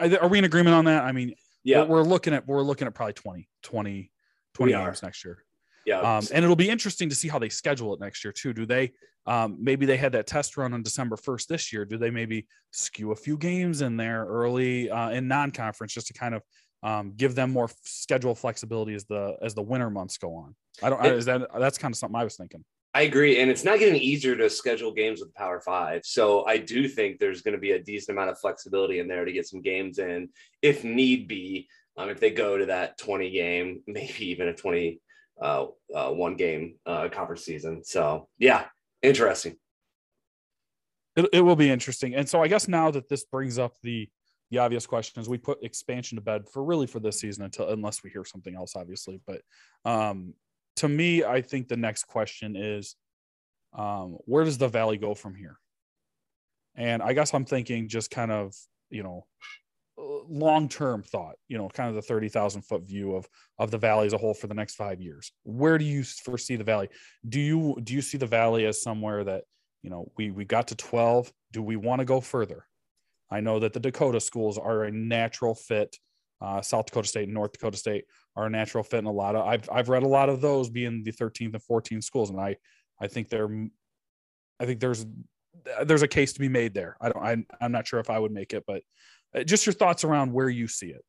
are 0.00 0.28
we 0.28 0.38
in 0.38 0.44
agreement 0.44 0.74
on 0.74 0.84
that? 0.86 1.04
I 1.04 1.12
mean 1.12 1.34
yeah. 1.64 1.84
we're, 1.84 2.02
looking 2.02 2.34
at 2.34 2.46
we're 2.46 2.62
looking 2.62 2.86
at 2.86 2.94
probably 2.94 3.14
20 3.14 3.48
20 3.62 4.10
20 4.54 4.74
hours 4.74 5.02
next 5.02 5.24
year. 5.24 5.44
Yeah. 5.86 6.00
Um, 6.00 6.24
and 6.32 6.44
it'll 6.44 6.56
be 6.56 6.70
interesting 6.70 7.08
to 7.08 7.14
see 7.14 7.28
how 7.28 7.38
they 7.38 7.48
schedule 7.48 7.94
it 7.94 8.00
next 8.00 8.24
year 8.24 8.32
too. 8.32 8.52
Do 8.52 8.66
they 8.66 8.92
um, 9.26 9.56
maybe 9.60 9.86
they 9.86 9.96
had 9.96 10.12
that 10.12 10.26
test 10.26 10.56
run 10.56 10.74
on 10.74 10.82
december 10.82 11.16
1st 11.16 11.46
this 11.46 11.72
year. 11.72 11.84
Do 11.84 11.96
they 11.96 12.10
maybe 12.10 12.46
skew 12.72 13.12
a 13.12 13.16
few 13.16 13.36
games 13.36 13.80
in 13.80 13.96
there 13.96 14.24
early 14.26 14.90
uh, 14.90 15.10
in 15.10 15.28
non-conference 15.28 15.92
just 15.92 16.08
to 16.08 16.12
kind 16.12 16.34
of 16.34 16.42
um, 16.82 17.12
give 17.16 17.34
them 17.34 17.50
more 17.50 17.70
schedule 17.84 18.34
flexibility 18.34 18.94
as 18.94 19.04
the 19.04 19.36
as 19.42 19.54
the 19.54 19.62
winter 19.62 19.90
months 19.90 20.18
go 20.18 20.34
on. 20.34 20.54
I 20.82 20.90
don't. 20.90 21.04
It, 21.04 21.14
is 21.14 21.24
that 21.26 21.48
that's 21.58 21.78
kind 21.78 21.92
of 21.92 21.98
something 21.98 22.18
I 22.18 22.24
was 22.24 22.36
thinking. 22.36 22.64
I 22.94 23.02
agree, 23.02 23.40
and 23.40 23.50
it's 23.50 23.64
not 23.64 23.78
getting 23.78 24.00
easier 24.00 24.36
to 24.36 24.50
schedule 24.50 24.92
games 24.92 25.20
with 25.20 25.34
Power 25.34 25.60
Five. 25.60 26.02
So 26.04 26.44
I 26.46 26.58
do 26.58 26.88
think 26.88 27.18
there's 27.18 27.42
going 27.42 27.54
to 27.54 27.60
be 27.60 27.72
a 27.72 27.82
decent 27.82 28.16
amount 28.16 28.30
of 28.30 28.38
flexibility 28.38 28.98
in 28.98 29.08
there 29.08 29.24
to 29.24 29.32
get 29.32 29.46
some 29.46 29.62
games 29.62 29.98
in 29.98 30.28
if 30.60 30.84
need 30.84 31.28
be. 31.28 31.68
Um, 31.96 32.08
if 32.08 32.20
they 32.20 32.30
go 32.30 32.56
to 32.56 32.66
that 32.66 32.96
20 32.98 33.30
game, 33.30 33.82
maybe 33.86 34.30
even 34.30 34.48
a 34.48 34.54
20 34.54 34.98
uh, 35.40 35.66
uh, 35.94 36.10
one 36.10 36.36
game 36.36 36.76
uh, 36.86 37.08
conference 37.10 37.44
season. 37.44 37.84
So 37.84 38.28
yeah, 38.38 38.64
interesting. 39.02 39.56
It, 41.16 41.28
it 41.32 41.40
will 41.42 41.56
be 41.56 41.70
interesting. 41.70 42.14
And 42.14 42.28
so 42.28 42.42
I 42.42 42.48
guess 42.48 42.68
now 42.68 42.90
that 42.90 43.08
this 43.08 43.24
brings 43.24 43.58
up 43.58 43.74
the 43.82 44.08
the 44.52 44.58
obvious 44.58 44.86
question 44.86 45.20
is 45.20 45.30
we 45.30 45.38
put 45.38 45.64
expansion 45.64 46.16
to 46.16 46.22
bed 46.22 46.46
for 46.46 46.62
really 46.62 46.86
for 46.86 47.00
this 47.00 47.18
season 47.18 47.42
until 47.42 47.70
unless 47.70 48.04
we 48.04 48.10
hear 48.10 48.22
something 48.22 48.54
else, 48.54 48.76
obviously. 48.76 49.18
But 49.26 49.40
um, 49.86 50.34
to 50.76 50.88
me, 50.88 51.24
I 51.24 51.40
think 51.40 51.68
the 51.68 51.76
next 51.78 52.04
question 52.04 52.54
is 52.54 52.94
um, 53.72 54.18
where 54.26 54.44
does 54.44 54.58
the 54.58 54.68
valley 54.68 54.98
go 54.98 55.14
from 55.14 55.34
here? 55.34 55.56
And 56.76 57.02
I 57.02 57.14
guess 57.14 57.32
I'm 57.32 57.46
thinking 57.46 57.88
just 57.88 58.10
kind 58.10 58.30
of, 58.30 58.54
you 58.90 59.02
know, 59.02 59.24
long 59.96 60.68
term 60.68 61.02
thought, 61.02 61.36
you 61.48 61.56
know, 61.56 61.70
kind 61.70 61.88
of 61.88 61.94
the 61.94 62.02
30,000 62.02 62.60
foot 62.60 62.82
view 62.82 63.16
of 63.16 63.26
of 63.58 63.70
the 63.70 63.78
valley 63.78 64.06
as 64.06 64.12
a 64.12 64.18
whole 64.18 64.34
for 64.34 64.48
the 64.48 64.54
next 64.54 64.74
5 64.74 65.00
years. 65.00 65.32
Where 65.44 65.78
do 65.78 65.86
you 65.86 66.04
foresee 66.04 66.56
the 66.56 66.64
valley? 66.64 66.90
Do 67.26 67.40
you 67.40 67.78
do 67.82 67.94
you 67.94 68.02
see 68.02 68.18
the 68.18 68.26
valley 68.26 68.66
as 68.66 68.82
somewhere 68.82 69.24
that, 69.24 69.44
you 69.82 69.88
know, 69.88 70.12
we 70.18 70.30
we 70.30 70.44
got 70.44 70.68
to 70.68 70.74
12, 70.74 71.32
do 71.52 71.62
we 71.62 71.76
want 71.76 72.00
to 72.00 72.04
go 72.04 72.20
further? 72.20 72.66
I 73.32 73.40
know 73.40 73.58
that 73.58 73.72
the 73.72 73.80
Dakota 73.80 74.20
schools 74.20 74.58
are 74.58 74.84
a 74.84 74.90
natural 74.90 75.54
fit. 75.54 75.96
Uh, 76.40 76.60
South 76.60 76.86
Dakota 76.86 77.08
State 77.08 77.24
and 77.24 77.34
North 77.34 77.52
Dakota 77.52 77.76
State 77.76 78.04
are 78.36 78.46
a 78.46 78.50
natural 78.50 78.84
fit 78.84 78.98
in 78.98 79.06
a 79.06 79.12
lot 79.12 79.36
of. 79.36 79.46
I've 79.46 79.68
I've 79.70 79.88
read 79.88 80.02
a 80.02 80.08
lot 80.08 80.28
of 80.28 80.40
those 80.40 80.68
being 80.68 81.02
the 81.04 81.12
13th 81.12 81.54
and 81.54 81.62
14th 81.62 82.04
schools, 82.04 82.30
and 82.30 82.40
I 82.40 82.56
I 83.00 83.06
think 83.06 83.28
they're 83.28 83.68
I 84.60 84.66
think 84.66 84.80
there's 84.80 85.06
there's 85.84 86.02
a 86.02 86.08
case 86.08 86.32
to 86.34 86.40
be 86.40 86.48
made 86.48 86.74
there. 86.74 86.96
I 87.00 87.08
don't 87.08 87.24
I, 87.24 87.36
I'm 87.60 87.72
not 87.72 87.86
sure 87.86 88.00
if 88.00 88.10
I 88.10 88.18
would 88.18 88.32
make 88.32 88.52
it, 88.52 88.64
but 88.66 88.82
uh, 89.34 89.44
just 89.44 89.66
your 89.66 89.72
thoughts 89.72 90.04
around 90.04 90.32
where 90.32 90.48
you 90.48 90.68
see 90.68 90.88
it. 90.88 91.04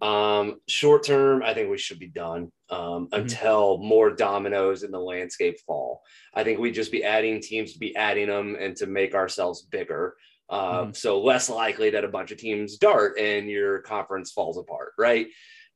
Um, 0.00 0.60
short 0.68 1.04
term, 1.04 1.42
I 1.42 1.54
think 1.54 1.70
we 1.70 1.78
should 1.78 1.98
be 1.98 2.08
done 2.08 2.52
um, 2.70 3.08
mm-hmm. 3.08 3.20
until 3.20 3.78
more 3.78 4.10
dominoes 4.10 4.82
in 4.82 4.90
the 4.90 5.00
landscape 5.00 5.58
fall. 5.66 6.02
I 6.34 6.44
think 6.44 6.60
we'd 6.60 6.74
just 6.74 6.92
be 6.92 7.04
adding 7.04 7.40
teams 7.40 7.72
to 7.72 7.78
be 7.78 7.96
adding 7.96 8.28
them 8.28 8.56
and 8.60 8.76
to 8.76 8.86
make 8.86 9.14
ourselves 9.14 9.62
bigger. 9.62 10.14
Uh, 10.50 10.82
mm-hmm. 10.82 10.92
So 10.92 11.20
less 11.20 11.50
likely 11.50 11.90
that 11.90 12.04
a 12.04 12.08
bunch 12.08 12.30
of 12.30 12.38
teams 12.38 12.78
dart 12.78 13.18
and 13.18 13.48
your 13.48 13.80
conference 13.80 14.32
falls 14.32 14.58
apart, 14.58 14.92
right? 14.98 15.28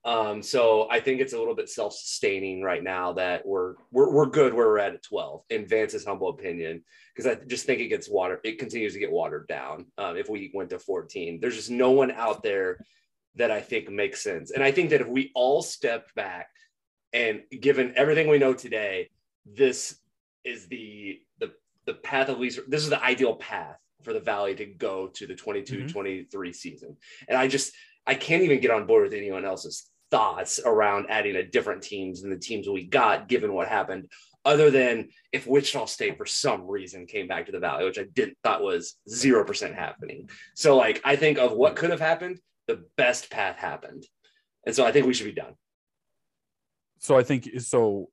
Um, 0.04 0.42
so 0.42 0.88
I 0.90 0.98
think 0.98 1.20
it's 1.20 1.32
a 1.32 1.38
little 1.38 1.54
bit 1.54 1.68
self-sustaining 1.68 2.62
right 2.62 2.82
now 2.82 3.12
that 3.12 3.46
we're 3.46 3.74
we're, 3.92 4.10
we're 4.10 4.26
good 4.26 4.52
where 4.52 4.66
we're 4.66 4.78
at 4.78 4.94
at 4.94 5.02
12 5.04 5.44
in 5.50 5.66
Vance's 5.66 6.04
humble 6.04 6.28
opinion 6.28 6.82
because 7.14 7.30
I 7.30 7.36
just 7.46 7.66
think 7.66 7.80
it 7.80 7.86
gets 7.86 8.10
water 8.10 8.40
it 8.42 8.58
continues 8.58 8.94
to 8.94 8.98
get 8.98 9.12
watered 9.12 9.46
down 9.46 9.86
um, 9.98 10.16
if 10.16 10.28
we 10.28 10.50
went 10.54 10.70
to 10.70 10.80
14 10.80 11.38
there's 11.40 11.54
just 11.54 11.70
no 11.70 11.92
one 11.92 12.10
out 12.10 12.42
there 12.42 12.84
that 13.36 13.52
I 13.52 13.60
think 13.60 13.88
makes 13.90 14.20
sense 14.20 14.50
and 14.50 14.64
I 14.64 14.72
think 14.72 14.90
that 14.90 15.02
if 15.02 15.06
we 15.06 15.30
all 15.36 15.62
stepped 15.62 16.16
back 16.16 16.48
and 17.12 17.42
given 17.60 17.92
everything 17.94 18.26
we 18.26 18.38
know 18.38 18.54
today 18.54 19.08
this 19.46 19.96
is 20.42 20.66
the 20.66 21.20
the 21.38 21.52
the 21.86 21.94
path 21.94 22.28
of 22.28 22.40
least 22.40 22.58
this 22.66 22.82
is 22.82 22.90
the 22.90 23.02
ideal 23.02 23.36
path 23.36 23.78
for 24.04 24.12
the 24.12 24.20
Valley 24.20 24.54
to 24.56 24.66
go 24.66 25.08
to 25.08 25.26
the 25.26 25.34
22 25.34 25.76
mm-hmm. 25.76 25.86
23 25.88 26.52
season. 26.52 26.96
And 27.28 27.38
I 27.38 27.48
just, 27.48 27.74
I 28.06 28.14
can't 28.14 28.42
even 28.42 28.60
get 28.60 28.70
on 28.70 28.86
board 28.86 29.04
with 29.04 29.14
anyone 29.14 29.44
else's 29.44 29.88
thoughts 30.10 30.60
around 30.64 31.06
adding 31.08 31.36
a 31.36 31.42
different 31.42 31.82
teams 31.82 32.22
than 32.22 32.30
the 32.30 32.38
teams 32.38 32.68
we 32.68 32.84
got, 32.84 33.28
given 33.28 33.52
what 33.54 33.68
happened, 33.68 34.10
other 34.44 34.70
than 34.70 35.08
if 35.32 35.46
Wichita 35.46 35.86
State 35.86 36.18
for 36.18 36.26
some 36.26 36.66
reason 36.66 37.06
came 37.06 37.28
back 37.28 37.46
to 37.46 37.52
the 37.52 37.60
Valley, 37.60 37.84
which 37.84 37.98
I 37.98 38.04
didn't 38.12 38.36
thought 38.42 38.62
was 38.62 38.96
0% 39.08 39.74
happening. 39.74 40.28
So, 40.54 40.76
like, 40.76 41.00
I 41.04 41.16
think 41.16 41.38
of 41.38 41.52
what 41.52 41.76
could 41.76 41.90
have 41.90 42.00
happened, 42.00 42.40
the 42.66 42.84
best 42.96 43.30
path 43.30 43.56
happened. 43.56 44.04
And 44.66 44.74
so 44.74 44.84
I 44.84 44.92
think 44.92 45.06
we 45.06 45.14
should 45.14 45.26
be 45.26 45.32
done. 45.32 45.54
So 46.98 47.18
I 47.18 47.24
think 47.24 47.48
so 47.58 48.10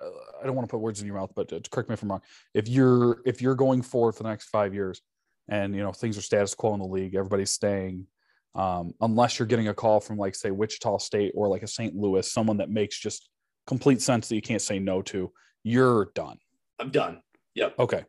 I 0.00 0.46
don't 0.46 0.54
want 0.54 0.68
to 0.68 0.70
put 0.70 0.80
words 0.80 1.00
in 1.00 1.06
your 1.06 1.16
mouth, 1.16 1.32
but 1.34 1.70
correct 1.70 1.88
me 1.88 1.94
if 1.94 2.02
I'm 2.02 2.10
wrong. 2.10 2.22
If 2.54 2.68
you're 2.68 3.20
if 3.24 3.42
you're 3.42 3.54
going 3.54 3.82
forward 3.82 4.14
for 4.14 4.22
the 4.22 4.28
next 4.28 4.48
five 4.48 4.74
years, 4.74 5.02
and 5.48 5.74
you 5.74 5.82
know 5.82 5.92
things 5.92 6.16
are 6.16 6.22
status 6.22 6.54
quo 6.54 6.74
in 6.74 6.80
the 6.80 6.86
league, 6.86 7.14
everybody's 7.14 7.50
staying, 7.50 8.06
um, 8.54 8.94
unless 9.00 9.38
you're 9.38 9.46
getting 9.46 9.68
a 9.68 9.74
call 9.74 10.00
from 10.00 10.16
like 10.16 10.34
say 10.34 10.50
Wichita 10.50 10.98
State 10.98 11.32
or 11.34 11.48
like 11.48 11.62
a 11.62 11.68
St. 11.68 11.94
Louis, 11.94 12.30
someone 12.30 12.56
that 12.58 12.70
makes 12.70 12.98
just 12.98 13.28
complete 13.66 14.00
sense 14.00 14.28
that 14.28 14.34
you 14.34 14.42
can't 14.42 14.62
say 14.62 14.78
no 14.78 15.02
to, 15.02 15.30
you're 15.62 16.10
done. 16.14 16.38
I'm 16.78 16.90
done. 16.90 17.20
Yep. 17.54 17.78
Okay. 17.78 18.04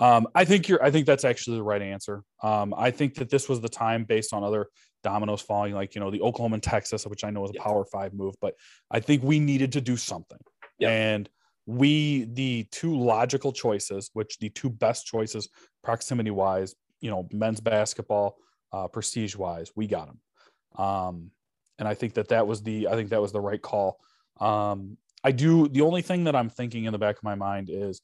Um, 0.00 0.26
I 0.34 0.44
think 0.44 0.68
you're. 0.68 0.82
I 0.82 0.90
think 0.90 1.06
that's 1.06 1.24
actually 1.24 1.58
the 1.58 1.62
right 1.62 1.82
answer. 1.82 2.22
Um, 2.42 2.74
I 2.76 2.90
think 2.90 3.14
that 3.16 3.30
this 3.30 3.48
was 3.48 3.60
the 3.60 3.68
time 3.68 4.04
based 4.04 4.32
on 4.32 4.42
other 4.42 4.66
dominoes 5.04 5.40
falling, 5.40 5.74
like 5.74 5.94
you 5.94 6.00
know 6.00 6.10
the 6.10 6.20
Oklahoma 6.22 6.54
and 6.54 6.62
Texas, 6.62 7.06
which 7.06 7.22
I 7.22 7.30
know 7.30 7.44
is 7.44 7.50
a 7.50 7.54
yep. 7.54 7.62
Power 7.62 7.84
Five 7.84 8.12
move, 8.12 8.34
but 8.40 8.54
I 8.90 8.98
think 8.98 9.22
we 9.22 9.38
needed 9.38 9.72
to 9.72 9.80
do 9.80 9.96
something. 9.96 10.38
Yep. 10.78 10.90
And 10.90 11.30
we 11.66 12.24
the 12.24 12.66
two 12.70 12.96
logical 12.98 13.52
choices, 13.52 14.10
which 14.12 14.38
the 14.38 14.50
two 14.50 14.70
best 14.70 15.06
choices 15.06 15.48
proximity 15.82 16.30
wise, 16.30 16.74
you 17.00 17.10
know, 17.10 17.28
men's 17.32 17.60
basketball, 17.60 18.36
uh, 18.72 18.88
prestige 18.88 19.36
wise, 19.36 19.70
we 19.74 19.86
got 19.86 20.06
them. 20.06 20.20
Um, 20.84 21.30
and 21.78 21.88
I 21.88 21.94
think 21.94 22.14
that 22.14 22.28
that 22.28 22.46
was 22.46 22.62
the 22.62 22.88
I 22.88 22.92
think 22.92 23.10
that 23.10 23.20
was 23.22 23.32
the 23.32 23.40
right 23.40 23.60
call. 23.60 24.00
Um, 24.40 24.96
I 25.22 25.32
do. 25.32 25.68
The 25.68 25.80
only 25.80 26.02
thing 26.02 26.24
that 26.24 26.36
I'm 26.36 26.50
thinking 26.50 26.84
in 26.84 26.92
the 26.92 26.98
back 26.98 27.16
of 27.16 27.22
my 27.22 27.34
mind 27.34 27.70
is, 27.70 28.02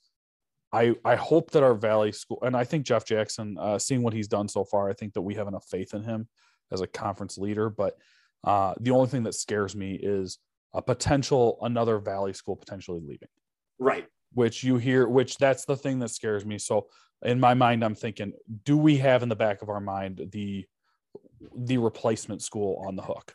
I 0.72 0.94
I 1.04 1.16
hope 1.16 1.50
that 1.50 1.62
our 1.62 1.74
Valley 1.74 2.12
school 2.12 2.38
and 2.42 2.56
I 2.56 2.64
think 2.64 2.86
Jeff 2.86 3.04
Jackson, 3.04 3.56
uh, 3.58 3.78
seeing 3.78 4.02
what 4.02 4.14
he's 4.14 4.28
done 4.28 4.48
so 4.48 4.64
far, 4.64 4.88
I 4.88 4.94
think 4.94 5.12
that 5.14 5.22
we 5.22 5.34
have 5.34 5.48
enough 5.48 5.66
faith 5.68 5.94
in 5.94 6.02
him 6.02 6.28
as 6.72 6.80
a 6.80 6.86
conference 6.86 7.36
leader. 7.36 7.68
But 7.68 7.96
uh, 8.44 8.74
the 8.80 8.92
only 8.92 9.08
thing 9.08 9.24
that 9.24 9.34
scares 9.34 9.76
me 9.76 9.94
is 9.94 10.38
a 10.72 10.82
potential 10.82 11.58
another 11.62 11.98
Valley 11.98 12.32
school 12.32 12.56
potentially 12.56 13.00
leaving. 13.00 13.28
Right. 13.78 14.06
Which 14.32 14.62
you 14.62 14.76
hear, 14.76 15.08
which 15.08 15.38
that's 15.38 15.64
the 15.64 15.76
thing 15.76 15.98
that 16.00 16.10
scares 16.10 16.44
me. 16.44 16.58
So 16.58 16.86
in 17.24 17.40
my 17.40 17.54
mind, 17.54 17.84
I'm 17.84 17.94
thinking, 17.94 18.32
do 18.64 18.76
we 18.76 18.96
have 18.98 19.22
in 19.22 19.28
the 19.28 19.36
back 19.36 19.62
of 19.62 19.68
our 19.68 19.80
mind 19.80 20.28
the 20.32 20.66
the 21.56 21.78
replacement 21.78 22.42
school 22.42 22.82
on 22.86 22.96
the 22.96 23.02
hook? 23.02 23.34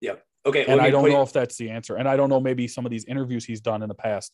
Yep. 0.00 0.22
Okay. 0.46 0.66
And 0.66 0.80
I 0.80 0.90
don't 0.90 1.08
know 1.08 1.22
if 1.22 1.32
that's 1.32 1.56
the 1.56 1.70
answer. 1.70 1.96
And 1.96 2.08
I 2.08 2.16
don't 2.16 2.28
know 2.28 2.40
maybe 2.40 2.68
some 2.68 2.84
of 2.84 2.90
these 2.90 3.06
interviews 3.06 3.44
he's 3.44 3.60
done 3.60 3.82
in 3.82 3.88
the 3.88 3.94
past. 3.94 4.32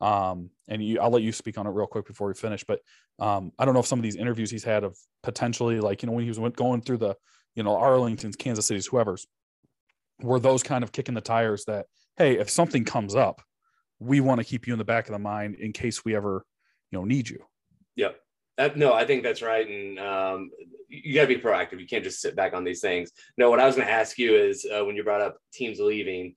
Um, 0.00 0.50
and 0.68 0.84
you, 0.84 0.98
I'll 0.98 1.10
let 1.10 1.22
you 1.22 1.30
speak 1.30 1.58
on 1.58 1.66
it 1.66 1.70
real 1.70 1.86
quick 1.86 2.06
before 2.06 2.26
we 2.26 2.34
finish. 2.34 2.64
But 2.64 2.80
um, 3.20 3.52
I 3.58 3.64
don't 3.64 3.72
know 3.74 3.80
if 3.80 3.86
some 3.86 4.00
of 4.00 4.02
these 4.02 4.16
interviews 4.16 4.50
he's 4.50 4.64
had 4.64 4.82
of 4.82 4.98
potentially 5.22 5.78
like 5.78 6.02
you 6.02 6.08
know 6.08 6.12
when 6.14 6.24
he 6.24 6.28
was 6.28 6.52
going 6.56 6.82
through 6.82 6.96
the 6.96 7.14
you 7.54 7.62
know 7.62 7.76
Arlington's, 7.76 8.34
Kansas 8.34 8.66
City's, 8.66 8.86
whoever's, 8.86 9.28
were 10.22 10.40
those 10.40 10.62
kind 10.62 10.84
of 10.84 10.92
kicking 10.92 11.14
the 11.14 11.20
tires 11.20 11.64
that 11.66 11.86
hey, 12.16 12.38
if 12.38 12.50
something 12.50 12.84
comes 12.84 13.14
up, 13.14 13.42
we 13.98 14.20
want 14.20 14.38
to 14.40 14.44
keep 14.44 14.66
you 14.66 14.74
in 14.74 14.78
the 14.78 14.84
back 14.84 15.06
of 15.06 15.12
the 15.12 15.18
mind 15.18 15.54
in 15.56 15.72
case 15.72 16.04
we 16.04 16.14
ever, 16.14 16.44
you 16.90 16.98
know, 16.98 17.04
need 17.04 17.28
you. 17.28 17.38
Yep. 17.96 18.16
Uh, 18.58 18.68
no, 18.76 18.92
I 18.92 19.06
think 19.06 19.22
that's 19.22 19.42
right. 19.42 19.66
And 19.66 19.98
um, 19.98 20.50
you 20.88 21.14
got 21.14 21.22
to 21.22 21.26
be 21.26 21.40
proactive. 21.40 21.80
You 21.80 21.86
can't 21.86 22.04
just 22.04 22.20
sit 22.20 22.36
back 22.36 22.52
on 22.52 22.64
these 22.64 22.80
things. 22.80 23.10
No, 23.38 23.48
what 23.48 23.60
I 23.60 23.66
was 23.66 23.76
going 23.76 23.88
to 23.88 23.92
ask 23.92 24.18
you 24.18 24.36
is 24.36 24.66
uh, 24.66 24.84
when 24.84 24.94
you 24.94 25.04
brought 25.04 25.22
up 25.22 25.38
teams 25.52 25.80
leaving 25.80 26.34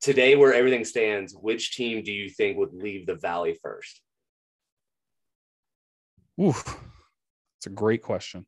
today, 0.00 0.34
where 0.34 0.52
everything 0.52 0.84
stands, 0.84 1.34
which 1.34 1.76
team 1.76 2.02
do 2.02 2.12
you 2.12 2.28
think 2.28 2.58
would 2.58 2.74
leave 2.74 3.06
the 3.06 3.14
Valley 3.14 3.56
first? 3.62 4.00
Oof, 6.40 6.78
it's 7.58 7.66
a 7.66 7.70
great 7.70 8.02
question. 8.02 8.44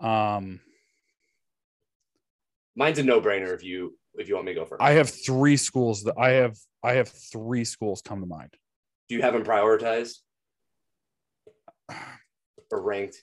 Um, 0.00 0.60
mine's 2.76 2.98
a 2.98 3.02
no-brainer 3.02 3.54
if 3.54 3.62
you 3.62 3.96
if 4.14 4.28
you 4.28 4.34
want 4.34 4.46
me 4.46 4.54
to 4.54 4.60
go 4.60 4.66
first. 4.66 4.82
I 4.82 4.92
have 4.92 5.10
three 5.10 5.56
schools 5.56 6.04
that 6.04 6.14
I 6.18 6.30
have 6.30 6.56
I 6.82 6.94
have 6.94 7.08
three 7.08 7.64
schools 7.64 8.02
come 8.02 8.20
to 8.20 8.26
mind. 8.26 8.50
Do 9.08 9.14
you 9.14 9.22
have 9.22 9.34
them 9.34 9.44
prioritized 9.44 10.16
or 12.70 12.82
ranked? 12.82 13.22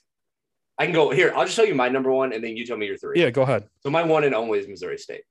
I 0.78 0.86
can 0.86 0.94
go 0.94 1.10
here. 1.10 1.32
I'll 1.36 1.44
just 1.44 1.56
tell 1.56 1.66
you 1.66 1.74
my 1.74 1.88
number 1.88 2.10
one, 2.10 2.32
and 2.32 2.42
then 2.42 2.56
you 2.56 2.66
tell 2.66 2.76
me 2.76 2.86
your 2.86 2.96
three. 2.96 3.20
Yeah, 3.20 3.30
go 3.30 3.42
ahead. 3.42 3.68
So 3.80 3.90
my 3.90 4.02
one 4.02 4.24
and 4.24 4.34
only 4.34 4.58
is 4.58 4.68
Missouri 4.68 4.98
State. 4.98 5.22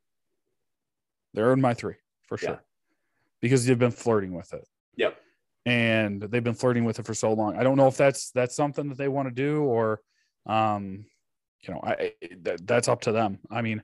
They're 1.33 1.53
in 1.53 1.61
my 1.61 1.73
three 1.73 1.95
for 2.27 2.37
sure, 2.37 2.49
yeah. 2.49 2.57
because 3.41 3.65
they've 3.65 3.79
been 3.79 3.91
flirting 3.91 4.33
with 4.33 4.53
it. 4.53 4.67
Yep. 4.97 5.17
And 5.65 6.21
they've 6.21 6.43
been 6.43 6.53
flirting 6.53 6.85
with 6.85 6.99
it 6.99 7.05
for 7.05 7.13
so 7.13 7.33
long. 7.33 7.55
I 7.55 7.63
don't 7.63 7.77
know 7.77 7.87
if 7.87 7.95
that's 7.95 8.31
that's 8.31 8.55
something 8.55 8.89
that 8.89 8.97
they 8.97 9.07
want 9.07 9.27
to 9.29 9.33
do 9.33 9.63
or, 9.63 10.01
um, 10.45 11.05
you 11.61 11.73
know, 11.73 11.81
I 11.83 12.13
that, 12.41 12.65
that's 12.65 12.87
up 12.87 13.01
to 13.01 13.11
them. 13.11 13.39
I 13.49 13.61
mean, 13.61 13.83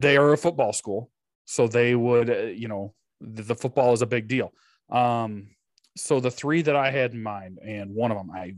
they 0.00 0.16
are 0.16 0.32
a 0.32 0.38
football 0.38 0.72
school, 0.72 1.10
so 1.44 1.68
they 1.68 1.94
would, 1.94 2.30
uh, 2.30 2.36
you 2.46 2.68
know, 2.68 2.94
the, 3.20 3.42
the, 3.42 3.54
football 3.54 3.92
is 3.92 4.02
a 4.02 4.06
big 4.06 4.28
deal. 4.28 4.52
Um, 4.90 5.48
so 5.96 6.20
the 6.20 6.30
three 6.30 6.62
that 6.62 6.76
I 6.76 6.90
had 6.90 7.12
in 7.12 7.22
mind, 7.22 7.58
and 7.62 7.94
one 7.94 8.10
of 8.10 8.16
them 8.16 8.30
I 8.30 8.54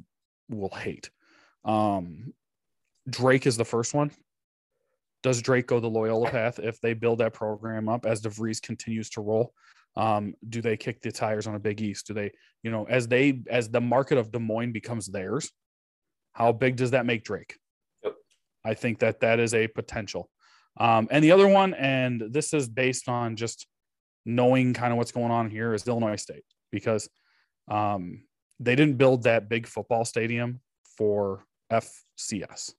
will 0.49 0.71
hate. 0.71 1.11
Um, 1.65 2.33
Drake 3.09 3.47
is 3.47 3.57
the 3.57 3.65
first 3.65 3.95
one. 3.95 4.11
Does 5.23 5.43
Drake 5.43 5.67
go 5.67 5.81
the 5.81 5.91
Loyola 5.91 6.31
path 6.31 6.59
if 6.59 6.81
they 6.81 6.95
build 6.95 7.19
that 7.19 7.33
program 7.33 7.89
up 7.89 8.07
as 8.07 8.23
DeVries 8.23 8.63
continues 8.63 9.11
to 9.11 9.21
roll? 9.21 9.53
Um, 9.97 10.35
do 10.49 10.61
they 10.63 10.77
kick 10.77 11.03
the 11.03 11.13
tires 11.13 11.47
on 11.47 11.55
a 11.55 11.61
Big 11.61 11.81
East? 11.81 12.07
Do 12.07 12.15
they, 12.15 12.33
you 12.63 12.71
know, 12.71 12.85
as 12.89 13.07
they 13.09 13.43
as 13.51 13.69
the 13.69 13.81
market 13.81 14.19
of 14.19 14.33
Des 14.33 14.39
Moines 14.39 14.73
becomes 14.73 15.07
theirs, 15.07 15.51
how 16.33 16.53
big 16.53 16.77
does 16.77 16.93
that 16.93 17.07
make 17.07 17.25
Drake? 17.25 17.59
Yep. 18.03 18.15
I 18.65 18.75
think 18.75 19.01
that 19.01 19.21
that 19.21 19.39
is 19.39 19.55
a 19.55 19.69
potential. 19.69 20.31
Um, 20.79 21.09
and 21.11 21.23
the 21.23 21.33
other 21.33 21.49
one, 21.49 21.75
and 21.75 22.23
this 22.31 22.55
is 22.55 22.69
based 22.69 23.09
on 23.09 23.37
just 23.37 23.67
knowing 24.25 24.73
kind 24.73 24.93
of 24.93 24.99
what's 24.99 25.13
going 25.13 25.31
on 25.31 25.51
here 25.51 25.75
is 25.75 25.87
Illinois 25.87 26.17
State 26.17 26.45
because 26.71 27.09
um, 27.69 28.25
they 28.61 28.75
didn't 28.75 28.97
build 28.97 29.25
that 29.25 29.49
big 29.49 29.67
football 29.67 30.05
stadium 30.05 30.61
for 30.97 31.45
FCS. 31.71 32.73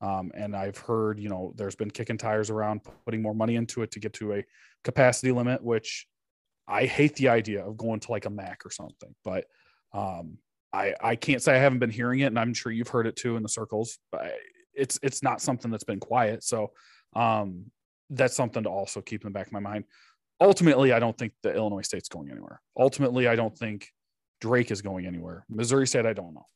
Um, 0.00 0.30
and 0.34 0.54
I've 0.54 0.78
heard, 0.78 1.18
you 1.18 1.28
know, 1.28 1.52
there's 1.56 1.74
been 1.74 1.90
kicking 1.90 2.18
tires 2.18 2.50
around 2.50 2.82
putting 3.04 3.22
more 3.22 3.34
money 3.34 3.56
into 3.56 3.82
it 3.82 3.90
to 3.92 4.00
get 4.00 4.12
to 4.14 4.34
a 4.34 4.44
capacity 4.84 5.32
limit, 5.32 5.62
which 5.62 6.06
I 6.68 6.86
hate 6.86 7.16
the 7.16 7.28
idea 7.28 7.64
of 7.64 7.76
going 7.76 8.00
to 8.00 8.12
like 8.12 8.26
a 8.26 8.30
MAC 8.30 8.64
or 8.64 8.70
something. 8.70 9.14
But 9.24 9.46
um, 9.92 10.38
I 10.72 10.94
I 11.00 11.16
can't 11.16 11.42
say 11.42 11.54
I 11.56 11.58
haven't 11.58 11.78
been 11.78 11.90
hearing 11.90 12.20
it, 12.20 12.26
and 12.26 12.38
I'm 12.38 12.54
sure 12.54 12.70
you've 12.70 12.88
heard 12.88 13.06
it 13.06 13.16
too 13.16 13.36
in 13.36 13.42
the 13.42 13.48
circles. 13.48 13.98
But 14.12 14.34
it's 14.74 14.98
it's 15.02 15.22
not 15.22 15.40
something 15.40 15.70
that's 15.70 15.84
been 15.84 15.98
quiet. 15.98 16.44
So 16.44 16.72
um, 17.14 17.66
that's 18.10 18.36
something 18.36 18.62
to 18.62 18.68
also 18.68 19.00
keep 19.00 19.22
in 19.22 19.28
the 19.28 19.32
back 19.32 19.46
of 19.46 19.52
my 19.52 19.60
mind. 19.60 19.84
Ultimately, 20.40 20.92
I 20.92 20.98
don't 20.98 21.16
think 21.16 21.32
the 21.42 21.54
Illinois 21.54 21.82
State's 21.82 22.08
going 22.08 22.30
anywhere. 22.30 22.60
Ultimately, 22.76 23.26
I 23.26 23.36
don't 23.36 23.56
think 23.56 23.88
Drake 24.40 24.70
is 24.70 24.82
going 24.82 25.06
anywhere. 25.06 25.44
Missouri 25.48 25.86
State, 25.86 26.06
I 26.06 26.12
don't 26.12 26.34
know. 26.34 26.46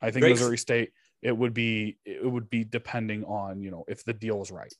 I 0.00 0.10
think 0.10 0.22
Drake's, 0.22 0.40
Missouri 0.40 0.58
State 0.58 0.90
it 1.24 1.36
would 1.36 1.54
be 1.54 1.98
it 2.04 2.30
would 2.30 2.48
be 2.50 2.62
depending 2.62 3.24
on 3.24 3.62
you 3.62 3.70
know 3.70 3.84
if 3.88 4.04
the 4.04 4.12
deal 4.12 4.40
is 4.42 4.52
right. 4.52 4.72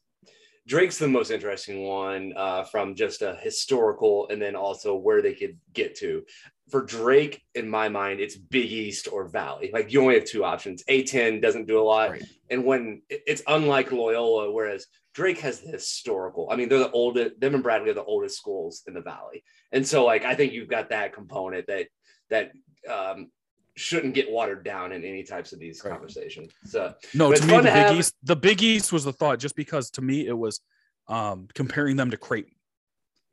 Drake's 0.66 0.98
the 0.98 1.08
most 1.08 1.30
interesting 1.30 1.84
one 1.84 2.32
uh, 2.36 2.64
from 2.64 2.94
just 2.94 3.20
a 3.20 3.34
historical 3.42 4.28
and 4.28 4.40
then 4.40 4.56
also 4.56 4.94
where 4.94 5.20
they 5.20 5.34
could 5.34 5.58
get 5.74 5.94
to. 5.96 6.22
For 6.70 6.82
Drake, 6.82 7.42
in 7.54 7.68
my 7.68 7.88
mind, 7.88 8.20
it's 8.20 8.36
Big 8.36 8.72
East 8.72 9.08
or 9.12 9.28
Valley. 9.28 9.70
Like 9.72 9.92
you 9.92 10.00
only 10.00 10.14
have 10.14 10.24
two 10.24 10.44
options. 10.44 10.82
A10 10.84 11.42
doesn't 11.42 11.66
do 11.66 11.78
a 11.78 11.82
lot. 11.82 12.10
Right. 12.10 12.22
And 12.50 12.64
when 12.64 13.02
it's 13.08 13.42
unlike 13.46 13.92
Loyola, 13.92 14.50
whereas 14.50 14.86
Drake 15.14 15.38
has 15.40 15.60
the 15.60 15.70
historical. 15.70 16.48
I 16.50 16.56
mean, 16.56 16.68
they're 16.68 16.80
the 16.80 16.90
oldest, 16.90 17.38
them 17.40 17.54
and 17.54 17.62
Bradley 17.62 17.90
are 17.90 17.94
the 17.94 18.04
oldest 18.04 18.36
schools 18.36 18.82
in 18.86 18.94
the 18.94 19.00
Valley. 19.00 19.44
And 19.72 19.86
so, 19.86 20.04
like, 20.04 20.24
I 20.24 20.34
think 20.34 20.52
you've 20.52 20.68
got 20.68 20.90
that 20.90 21.12
component 21.12 21.66
that, 21.68 21.86
that, 22.30 22.52
um, 22.90 23.30
shouldn't 23.76 24.14
get 24.14 24.30
watered 24.30 24.64
down 24.64 24.92
in 24.92 25.04
any 25.04 25.22
types 25.22 25.52
of 25.52 25.58
these 25.58 25.82
right. 25.84 25.90
conversations. 25.90 26.52
So 26.64 26.94
no, 27.12 27.32
to 27.32 27.40
me 27.44 27.56
the 27.56 27.62
Big 27.62 27.72
have... 27.72 27.96
East, 27.96 28.14
the 28.22 28.36
Big 28.36 28.62
East 28.62 28.92
was 28.92 29.04
the 29.04 29.12
thought 29.12 29.38
just 29.38 29.56
because 29.56 29.90
to 29.90 30.02
me 30.02 30.26
it 30.26 30.36
was 30.36 30.60
um, 31.08 31.48
comparing 31.54 31.96
them 31.96 32.10
to 32.10 32.16
Creighton. 32.16 32.53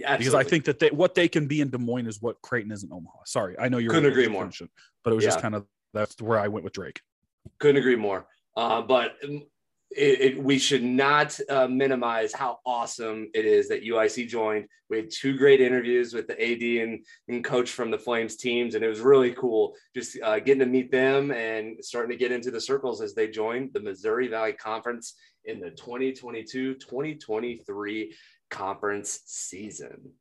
Yeah, 0.02 0.18
because 0.18 0.36
I 0.36 0.44
think 0.44 0.66
that 0.66 0.80
they, 0.80 0.90
what 0.90 1.16
they 1.16 1.28
can 1.28 1.48
be 1.48 1.62
in 1.62 1.70
Des 1.70 1.78
Moines 1.78 2.08
is 2.08 2.22
what 2.22 2.42
Creighton 2.42 2.72
is 2.72 2.84
in 2.84 2.92
Omaha. 2.92 3.20
Sorry, 3.26 3.56
I 3.58 3.70
know 3.70 3.78
you're 3.78 3.92
couldn't 3.92 4.12
agree 4.12 4.28
more, 4.28 4.50
but 5.04 5.12
it 5.12 5.16
was 5.16 5.24
yeah. 5.24 5.30
just 5.30 5.42
kind 5.42 5.56
of 5.56 5.66
that's 5.94 6.22
where 6.22 6.40
I 6.40 6.48
went 6.48 6.64
with 6.64 6.74
Drake. 6.74 7.02
Couldn't 7.60 7.78
agree 7.78 7.96
more. 7.96 8.28
Uh, 8.56 8.82
but 8.82 9.16
it, 9.96 10.22
it, 10.22 10.44
we 10.44 10.58
should 10.58 10.84
not 10.84 11.38
uh, 11.50 11.68
minimize 11.68 12.34
how 12.34 12.60
awesome 12.66 13.30
it 13.34 13.46
is 13.46 13.68
that 13.70 13.84
UIC 13.84 14.28
joined. 14.28 14.68
We 14.90 14.98
had 14.98 15.12
two 15.12 15.38
great 15.38 15.60
interviews 15.60 16.14
with 16.14 16.28
the 16.28 16.42
AD 16.42 16.84
and, 16.84 17.06
and 17.28 17.44
coach 17.44 17.72
from 17.72 17.92
the 17.92 17.98
Flames 17.98 18.38
teams, 18.38 18.76
and 18.76 18.84
it 18.84 18.88
was 18.88 19.02
really 19.02 19.34
cool 19.34 19.74
just 19.96 20.18
uh, 20.22 20.40
getting 20.40 20.60
to 20.60 20.66
meet 20.66 20.92
them 20.92 21.32
and 21.32 21.84
starting 21.84 22.12
to 22.12 22.18
get 22.18 22.32
into 22.32 22.52
the 22.52 22.62
circles 22.62 23.02
as 23.02 23.14
they 23.14 23.28
joined 23.28 23.72
the 23.74 23.82
Missouri 23.82 24.28
Valley 24.28 24.54
Conference 24.54 25.16
in 25.46 25.60
the 25.60 25.72
2022 25.72 26.76
2023 26.76 28.16
conference 28.52 29.22
season. 29.26 30.12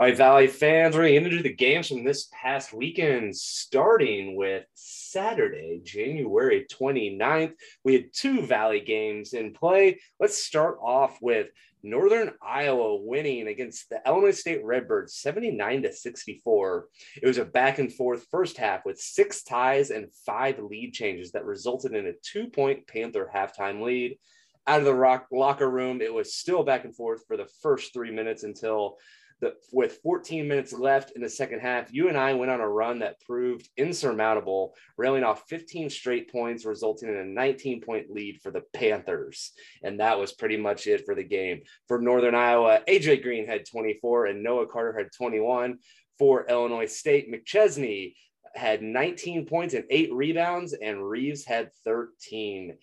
All 0.00 0.06
right, 0.06 0.16
Valley 0.16 0.46
fans, 0.46 0.94
we're 0.96 1.02
going 1.02 1.22
to 1.22 1.30
into 1.30 1.42
the 1.42 1.52
games 1.52 1.88
from 1.88 2.04
this 2.04 2.30
past 2.32 2.72
weekend, 2.72 3.36
starting 3.36 4.34
with 4.34 4.64
Saturday, 4.72 5.82
January 5.84 6.66
29th. 6.72 7.52
We 7.84 7.92
had 7.92 8.12
two 8.14 8.40
Valley 8.46 8.80
games 8.80 9.34
in 9.34 9.52
play. 9.52 10.00
Let's 10.18 10.42
start 10.42 10.78
off 10.82 11.18
with 11.20 11.48
Northern 11.82 12.32
Iowa 12.42 12.96
winning 12.96 13.48
against 13.48 13.88
the 13.88 14.00
Illinois 14.06 14.38
State 14.38 14.64
Redbirds 14.64 15.14
79 15.16 15.82
to 15.82 15.92
64. 15.92 16.86
It 17.22 17.26
was 17.26 17.38
a 17.38 17.44
back 17.44 17.78
and 17.78 17.92
forth 17.92 18.26
first 18.30 18.58
half 18.58 18.84
with 18.84 18.98
six 18.98 19.42
ties 19.42 19.90
and 19.90 20.12
five 20.26 20.58
lead 20.58 20.92
changes 20.92 21.32
that 21.32 21.44
resulted 21.44 21.94
in 21.94 22.06
a 22.06 22.12
two 22.22 22.48
point 22.48 22.86
Panther 22.86 23.30
halftime 23.34 23.82
lead. 23.82 24.18
Out 24.66 24.80
of 24.80 24.84
the 24.84 24.94
rock, 24.94 25.26
locker 25.32 25.68
room, 25.68 26.02
it 26.02 26.12
was 26.12 26.34
still 26.34 26.62
back 26.62 26.84
and 26.84 26.94
forth 26.94 27.26
for 27.26 27.36
the 27.36 27.48
first 27.62 27.92
three 27.92 28.10
minutes 28.10 28.42
until 28.42 28.98
the, 29.40 29.54
with 29.72 29.98
14 30.02 30.46
minutes 30.46 30.72
left 30.72 31.12
in 31.12 31.22
the 31.22 31.28
second 31.28 31.60
half, 31.60 31.92
UNI 31.92 32.34
went 32.34 32.50
on 32.50 32.60
a 32.60 32.68
run 32.68 32.98
that 32.98 33.20
proved 33.20 33.68
insurmountable, 33.76 34.74
railing 34.98 35.24
off 35.24 35.44
15 35.48 35.88
straight 35.88 36.30
points, 36.30 36.64
resulting 36.64 37.08
in 37.08 37.16
a 37.16 37.24
19 37.24 37.80
point 37.80 38.10
lead 38.10 38.40
for 38.42 38.50
the 38.50 38.62
Panthers. 38.74 39.52
And 39.82 40.00
that 40.00 40.18
was 40.18 40.32
pretty 40.32 40.56
much 40.56 40.86
it 40.86 41.06
for 41.06 41.14
the 41.14 41.24
game. 41.24 41.62
For 41.88 42.00
Northern 42.00 42.34
Iowa, 42.34 42.80
AJ 42.86 43.22
Green 43.22 43.46
had 43.46 43.66
24 43.66 44.26
and 44.26 44.42
Noah 44.42 44.66
Carter 44.66 44.96
had 44.96 45.08
21. 45.16 45.78
For 46.18 46.46
Illinois 46.46 46.92
State, 46.92 47.32
McChesney 47.32 48.12
had 48.54 48.82
19 48.82 49.46
points 49.46 49.74
and 49.74 49.84
eight 49.90 50.12
rebounds, 50.12 50.74
and 50.74 51.08
Reeves 51.08 51.46
had 51.46 51.70
13. 51.84 52.76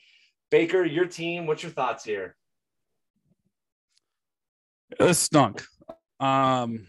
Baker, 0.49 0.83
your 0.83 1.05
team, 1.05 1.45
what's 1.45 1.61
your 1.61 1.71
thoughts 1.71 2.03
here? 2.03 2.35
It 4.99 5.13
stunk. 5.13 5.63
Um, 6.19 6.87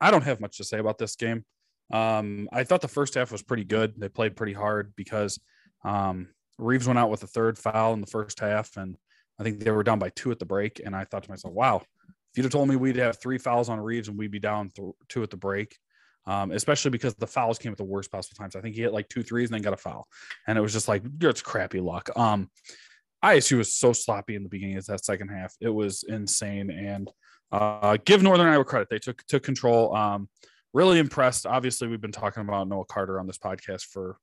I 0.00 0.10
don't 0.10 0.24
have 0.24 0.40
much 0.40 0.56
to 0.58 0.64
say 0.64 0.78
about 0.78 0.98
this 0.98 1.16
game. 1.16 1.44
Um, 1.92 2.48
I 2.52 2.64
thought 2.64 2.80
the 2.80 2.88
first 2.88 3.14
half 3.14 3.32
was 3.32 3.42
pretty 3.42 3.64
good. 3.64 3.94
They 3.98 4.08
played 4.08 4.36
pretty 4.36 4.52
hard 4.52 4.92
because 4.96 5.38
um, 5.84 6.28
Reeves 6.58 6.86
went 6.86 6.98
out 6.98 7.10
with 7.10 7.22
a 7.22 7.26
third 7.26 7.58
foul 7.58 7.94
in 7.94 8.00
the 8.00 8.06
first 8.06 8.38
half, 8.40 8.76
and 8.76 8.96
I 9.38 9.42
think 9.42 9.60
they 9.60 9.70
were 9.70 9.82
down 9.82 9.98
by 9.98 10.10
two 10.10 10.30
at 10.30 10.38
the 10.38 10.46
break. 10.46 10.80
And 10.84 10.94
I 10.94 11.04
thought 11.04 11.24
to 11.24 11.30
myself, 11.30 11.54
wow, 11.54 11.76
if 11.76 12.36
you'd 12.36 12.44
have 12.44 12.52
told 12.52 12.68
me 12.68 12.76
we'd 12.76 12.96
have 12.96 13.20
three 13.20 13.38
fouls 13.38 13.68
on 13.68 13.80
Reeves 13.80 14.08
and 14.08 14.16
we'd 14.16 14.30
be 14.30 14.38
down 14.38 14.70
th- 14.70 14.92
two 15.08 15.22
at 15.22 15.30
the 15.30 15.36
break, 15.36 15.76
um, 16.26 16.52
especially 16.52 16.90
because 16.90 17.14
the 17.14 17.26
fouls 17.26 17.58
came 17.58 17.72
at 17.72 17.78
the 17.78 17.84
worst 17.84 18.12
possible 18.12 18.36
times. 18.36 18.54
I 18.54 18.60
think 18.60 18.76
he 18.76 18.82
hit 18.82 18.92
like 18.92 19.08
two 19.08 19.22
threes 19.22 19.48
and 19.48 19.54
then 19.54 19.62
got 19.62 19.72
a 19.72 19.76
foul, 19.76 20.06
and 20.46 20.56
it 20.56 20.60
was 20.60 20.72
just 20.72 20.86
like 20.86 21.02
it's 21.22 21.42
crappy 21.42 21.80
luck. 21.80 22.08
Um, 22.16 22.50
ISU 23.24 23.58
was 23.58 23.74
so 23.74 23.92
sloppy 23.92 24.34
in 24.34 24.42
the 24.42 24.48
beginning 24.48 24.76
of 24.76 24.86
that 24.86 25.04
second 25.04 25.28
half; 25.28 25.54
it 25.60 25.70
was 25.70 26.04
insane, 26.06 26.70
and 26.70 27.10
uh, 27.52 27.96
give 28.04 28.22
Northern 28.22 28.46
Iowa 28.46 28.64
credit. 28.64 28.88
They 28.90 28.98
took 28.98 29.24
took 29.26 29.42
control. 29.42 29.94
Um, 29.94 30.28
really 30.72 30.98
impressed. 30.98 31.46
Obviously, 31.46 31.88
we've 31.88 32.00
been 32.00 32.12
talking 32.12 32.42
about 32.42 32.68
Noah 32.68 32.84
Carter 32.84 33.18
on 33.18 33.26
this 33.26 33.38
podcast 33.38 33.86
for 33.86 34.18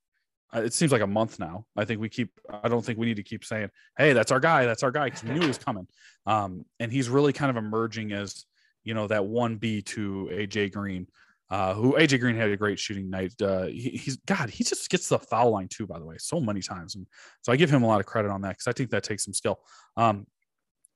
uh, 0.56 0.62
it 0.62 0.74
seems 0.74 0.92
like 0.92 1.02
a 1.02 1.08
month 1.08 1.40
now. 1.40 1.66
I 1.76 1.86
think 1.86 2.00
we 2.00 2.10
keep. 2.10 2.32
I 2.50 2.70
don't 2.70 2.84
think 2.84 2.98
we 2.98 3.06
need 3.06 3.18
to 3.18 3.24
keep 3.24 3.44
saying, 3.44 3.70
"Hey, 3.98 4.14
that's 4.14 4.32
our 4.32 4.40
guy. 4.40 4.66
That's 4.66 4.84
our 4.84 4.92
guy," 4.92 5.06
because 5.06 5.24
we 5.24 5.32
knew 5.32 5.42
he 5.42 5.48
was 5.48 5.58
coming. 5.58 5.88
Um, 6.26 6.66
and 6.82 6.92
he's 6.92 7.08
really 7.08 7.32
kind 7.32 7.50
of 7.50 7.56
emerging 7.56 8.12
as 8.12 8.44
you 8.84 8.94
know 8.94 9.08
that 9.08 9.26
one 9.26 9.56
B 9.56 9.82
to 9.84 10.30
AJ 10.30 10.74
Green. 10.74 11.08
Uh, 11.50 11.74
who 11.74 11.94
AJ 11.94 12.20
Green 12.20 12.36
had 12.36 12.50
a 12.50 12.58
great 12.58 12.78
shooting 12.78 13.10
night. 13.10 13.32
Uh, 13.42 13.68
he, 13.68 13.92
he's 13.92 14.18
God, 14.26 14.50
he 14.50 14.66
just 14.66 14.90
gets 14.90 15.08
the 15.08 15.20
foul 15.20 15.52
line 15.52 15.70
too, 15.70 15.88
by 15.88 16.00
the 16.00 16.04
way, 16.04 16.18
so 16.20 16.42
many 16.42 16.62
times, 16.62 16.96
and 16.96 17.08
so 17.44 17.54
I 17.54 17.56
give 17.56 17.70
him 17.70 17.84
a 17.84 17.88
lot 17.88 18.02
of 18.02 18.06
credit 18.06 18.30
on 18.30 18.42
that 18.42 18.58
because 18.58 18.68
I 18.68 18.74
think 18.74 18.90
that 18.90 19.06
takes 19.06 19.24
some 19.24 19.34
skill. 19.34 19.58
Um, 19.96 20.28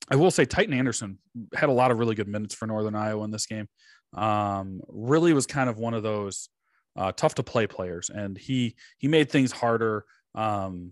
I 0.10 0.16
will 0.16 0.32
say 0.32 0.46
Tytan 0.46 0.74
Anderson 0.74 1.20
had 1.54 1.70
a 1.70 1.74
lot 1.74 1.92
of 1.92 2.00
really 2.00 2.16
good 2.16 2.28
minutes 2.28 2.56
for 2.56 2.68
Northern 2.68 2.96
Iowa 2.96 3.24
in 3.24 3.32
this 3.32 3.46
game. 3.46 3.68
Um, 4.14 4.82
really 4.90 5.34
was 5.34 5.48
kind 5.48 5.70
of 5.70 5.78
one 5.78 5.94
of 5.94 6.04
those 6.04 6.50
uh, 6.98 7.12
tough 7.14 7.36
to 7.36 7.44
play 7.44 7.68
players, 7.68 8.10
and 8.10 8.38
he 8.38 8.76
he 8.98 9.08
made 9.08 9.30
things 9.30 9.52
harder. 9.52 10.06
Um, 10.36 10.92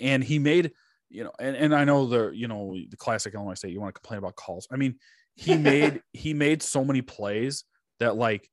and 0.00 0.22
he 0.22 0.38
made 0.38 0.72
you 1.08 1.24
know, 1.24 1.32
and, 1.38 1.56
and 1.56 1.74
I 1.74 1.84
know 1.84 2.06
the 2.06 2.30
you 2.30 2.48
know 2.48 2.76
the 2.88 2.96
classic 2.96 3.34
Illinois 3.34 3.54
State. 3.54 3.72
You 3.72 3.80
want 3.80 3.94
to 3.94 4.00
complain 4.00 4.18
about 4.18 4.36
calls? 4.36 4.66
I 4.70 4.76
mean, 4.76 4.96
he 5.34 5.56
made 5.56 6.02
he 6.12 6.34
made 6.34 6.62
so 6.62 6.84
many 6.84 7.02
plays 7.02 7.64
that 8.00 8.16
like 8.16 8.48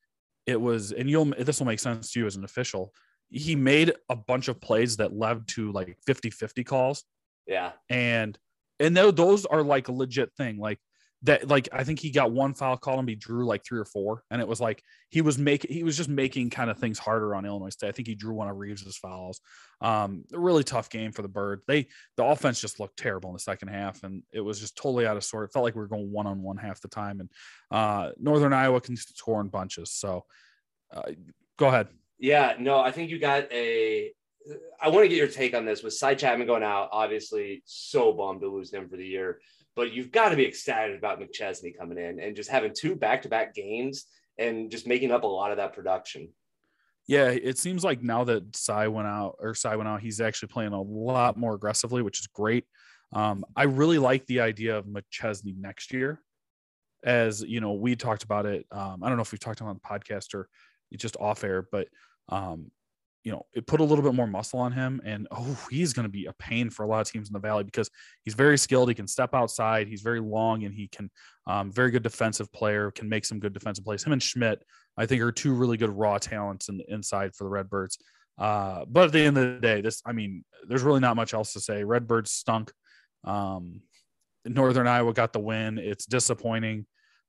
it 0.46 0.60
was, 0.60 0.92
and 0.92 1.10
you'll 1.10 1.26
this 1.26 1.60
will 1.60 1.68
make 1.68 1.80
sense 1.80 2.12
to 2.12 2.20
you 2.20 2.28
as 2.28 2.36
an 2.36 2.44
official. 2.44 2.94
He 3.30 3.56
made 3.56 3.94
a 4.10 4.16
bunch 4.16 4.48
of 4.48 4.62
plays 4.62 4.98
that 4.98 5.14
led 5.14 5.48
to 5.50 5.72
like 5.72 5.98
50 6.06 6.30
50 6.30 6.64
calls. 6.64 7.04
Yeah. 7.48 7.72
And 7.90 8.38
and 8.84 8.96
those 8.96 9.46
are 9.46 9.64
like 9.64 9.88
a 9.88 9.92
legit 9.92 10.34
thing. 10.36 10.58
Like 10.58 10.80
that, 11.24 11.48
like 11.48 11.70
I 11.72 11.86
think 11.86 12.00
he 12.00 12.12
got 12.12 12.32
one 12.32 12.54
foul 12.54 12.76
call 12.76 13.00
and 13.00 13.08
he 13.08 13.16
drew 13.16 13.46
like 13.46 13.64
three 13.66 13.80
or 13.80 13.86
four, 13.86 14.24
and 14.30 14.42
it 14.42 14.48
was 14.48 14.60
like 14.60 14.84
he 15.10 15.22
was 15.22 15.38
making 15.38 15.74
he 15.74 15.84
was 15.84 15.96
just 15.96 16.10
making 16.10 16.50
kind 16.50 16.70
of 16.70 16.78
things 16.78 17.00
harder 17.00 17.34
on 17.34 17.46
Illinois 17.46 17.70
State. 17.70 17.88
I 17.88 17.92
think 17.94 18.10
he 18.10 18.16
drew 18.16 18.34
one 18.34 18.50
of 18.50 18.58
Reeves's 18.58 18.98
fouls. 18.98 19.40
Um, 19.80 20.26
a 20.34 20.40
really 20.40 20.66
tough 20.66 20.90
game 20.90 21.14
for 21.14 21.22
the 21.22 21.30
Bird. 21.30 21.62
They 21.66 21.88
the 22.18 22.26
offense 22.26 22.60
just 22.60 22.80
looked 22.80 22.98
terrible 22.98 23.30
in 23.30 23.34
the 23.34 23.40
second 23.40 23.70
half, 23.70 24.04
and 24.04 24.24
it 24.34 24.42
was 24.42 24.60
just 24.60 24.76
totally 24.76 25.08
out 25.08 25.16
of 25.16 25.24
sort. 25.24 25.46
It 25.46 25.54
felt 25.54 25.64
like 25.64 25.76
we 25.76 25.82
were 25.82 25.88
going 25.88 26.12
one 26.12 26.28
on 26.28 26.44
one 26.44 26.58
half 26.58 26.82
the 26.82 26.90
time, 26.90 27.22
and 27.22 27.30
uh, 27.72 28.12
Northern 28.20 28.54
Iowa 28.54 28.82
can 28.82 28.98
score 28.98 29.40
in 29.40 29.48
bunches. 29.48 29.92
So, 29.92 30.26
uh, 30.94 31.12
go 31.58 31.68
ahead. 31.68 31.88
Yeah, 32.20 32.56
no, 32.60 32.80
I 32.80 32.92
think 32.92 33.10
you 33.10 33.20
got 33.20 33.52
a 33.52 34.12
I 34.82 34.90
want 34.90 35.06
to 35.06 35.10
get 35.10 35.18
your 35.18 35.28
take 35.28 35.56
on 35.56 35.66
this 35.66 35.84
with 35.84 35.94
Sy 35.94 36.16
Chatman 36.16 36.48
going 36.48 36.64
out. 36.64 36.90
Obviously, 36.92 37.64
so 37.66 38.12
bummed 38.14 38.42
to 38.42 38.48
lose 38.48 38.74
him 38.74 38.90
for 38.90 38.98
the 38.98 39.06
year, 39.06 39.40
but 39.76 39.94
you've 39.94 40.12
got 40.12 40.30
to 40.30 40.36
be 40.36 40.44
excited 40.44 40.98
about 40.98 41.20
McChesney 41.20 41.78
coming 41.78 41.98
in 41.98 42.20
and 42.20 42.36
just 42.36 42.50
having 42.50 42.74
two 42.76 42.96
back 42.96 43.22
to 43.24 43.30
back 43.30 43.54
games 43.54 44.06
and 44.38 44.70
just 44.70 44.88
making 44.88 45.12
up 45.12 45.24
a 45.24 45.28
lot 45.28 45.52
of 45.52 45.58
that 45.58 45.74
production. 45.74 46.30
Yeah, 47.08 47.30
it 47.30 47.58
seems 47.58 47.84
like 47.84 48.02
now 48.02 48.24
that 48.24 48.56
Sy 48.56 48.88
went 48.88 49.08
out 49.08 49.36
or 49.40 49.54
Sy 49.54 49.76
went 49.76 49.90
out, 49.90 50.02
he's 50.02 50.22
actually 50.22 50.48
playing 50.48 50.72
a 50.74 50.82
lot 50.82 51.38
more 51.38 51.54
aggressively, 51.54 52.02
which 52.02 52.20
is 52.20 52.28
great. 52.28 52.66
Um, 53.12 53.44
I 53.56 53.64
really 53.64 54.00
like 54.00 54.26
the 54.26 54.40
idea 54.40 54.78
of 54.78 54.86
McChesney 54.86 55.56
next 55.58 55.94
year. 55.94 56.22
As 57.04 57.42
you 57.42 57.60
know, 57.60 57.74
we 57.74 57.96
talked 57.98 58.24
about 58.24 58.46
it. 58.46 58.66
Um, 58.72 59.04
I 59.04 59.10
don't 59.10 59.18
know 59.18 59.22
if 59.22 59.34
we've 59.34 59.40
talked 59.40 59.60
about 59.60 59.72
it 59.72 59.80
on 59.84 60.00
the 60.00 60.00
podcast 60.00 60.34
or 60.34 60.48
just 60.96 61.18
off 61.20 61.44
air, 61.44 61.68
but 61.70 61.90
um, 62.30 62.72
you 63.24 63.32
know, 63.32 63.46
it 63.54 63.66
put 63.66 63.80
a 63.80 63.84
little 63.84 64.04
bit 64.04 64.14
more 64.14 64.28
muscle 64.28 64.60
on 64.60 64.72
him. 64.72 65.02
And 65.06 65.28
oh, 65.32 65.58
he's 65.70 65.94
going 65.94 66.04
to 66.04 66.12
be 66.12 66.26
a 66.26 66.34
pain 66.34 66.70
for 66.70 66.84
a 66.84 66.88
lot 66.88 67.02
of 67.02 67.12
teams 67.12 67.30
in 67.30 67.34
the 67.34 67.40
valley 67.40 67.64
because 67.64 67.90
he's 68.24 68.34
very 68.34 68.58
skilled. 68.58 68.90
He 68.90 68.96
can 68.96 69.08
step 69.08 69.34
outside. 69.34 69.88
He's 69.88 70.02
very 70.02 70.20
long 70.20 70.66
and 70.66 70.74
he 70.74 70.88
can, 70.88 71.10
um, 71.48 71.72
very 71.72 71.92
good 71.92 72.04
defensive 72.04 72.52
player, 72.52 72.92
can 72.92 73.08
make 73.08 73.26
some 73.26 73.40
good 73.40 73.54
defensive 73.54 73.86
plays. 73.86 74.04
Him 74.04 74.14
and 74.14 74.22
Schmidt, 74.22 74.64
I 74.98 75.06
think, 75.06 75.22
are 75.22 75.32
two 75.32 75.54
really 75.54 75.78
good 75.78 75.92
raw 75.92 76.18
talents 76.18 76.68
in 76.68 76.78
the 76.78 76.94
inside 76.94 77.34
for 77.34 77.46
the 77.46 77.50
Redbirds. 77.50 77.98
Uh, 78.38 78.84
but 78.88 79.06
at 79.06 79.12
the 79.14 79.22
end 79.22 79.38
of 79.38 79.54
the 79.54 79.60
day, 79.60 79.80
this, 79.80 80.02
I 80.06 80.12
mean, 80.12 80.44
there's 80.68 80.84
really 80.84 81.00
not 81.00 81.16
much 81.16 81.34
else 81.34 81.54
to 81.54 81.62
say. 81.62 81.84
Redbirds 81.84 82.32
stunk. 82.32 82.72
Um, 83.24 83.82
Northern 84.46 84.88
Iowa 84.88 85.14
got 85.14 85.32
the 85.32 85.40
win. 85.40 85.78
It's 85.78 86.06
disappointing, 86.06 86.86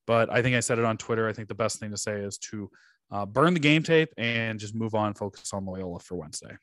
but 0.07 0.29
I 0.29 0.41
think 0.41 0.55
I 0.55 0.59
said 0.59 0.79
it 0.79 0.85
on 0.85 0.97
Twitter. 0.97 1.27
I 1.29 1.33
think 1.33 1.47
the 1.47 1.55
best 1.55 1.79
thing 1.79 1.91
to 1.91 1.97
say 1.97 2.19
is 2.19 2.37
to 2.39 2.69
uh, 3.11 3.25
burn 3.25 3.53
the 3.53 3.59
game 3.59 3.83
tape 3.83 4.09
and 4.17 4.59
just 4.59 4.75
move 4.75 4.95
on, 4.95 5.13
focus 5.13 5.53
on 5.53 5.65
Loyola 5.65 5.99
for 5.99 6.15
Wednesday. 6.15 6.57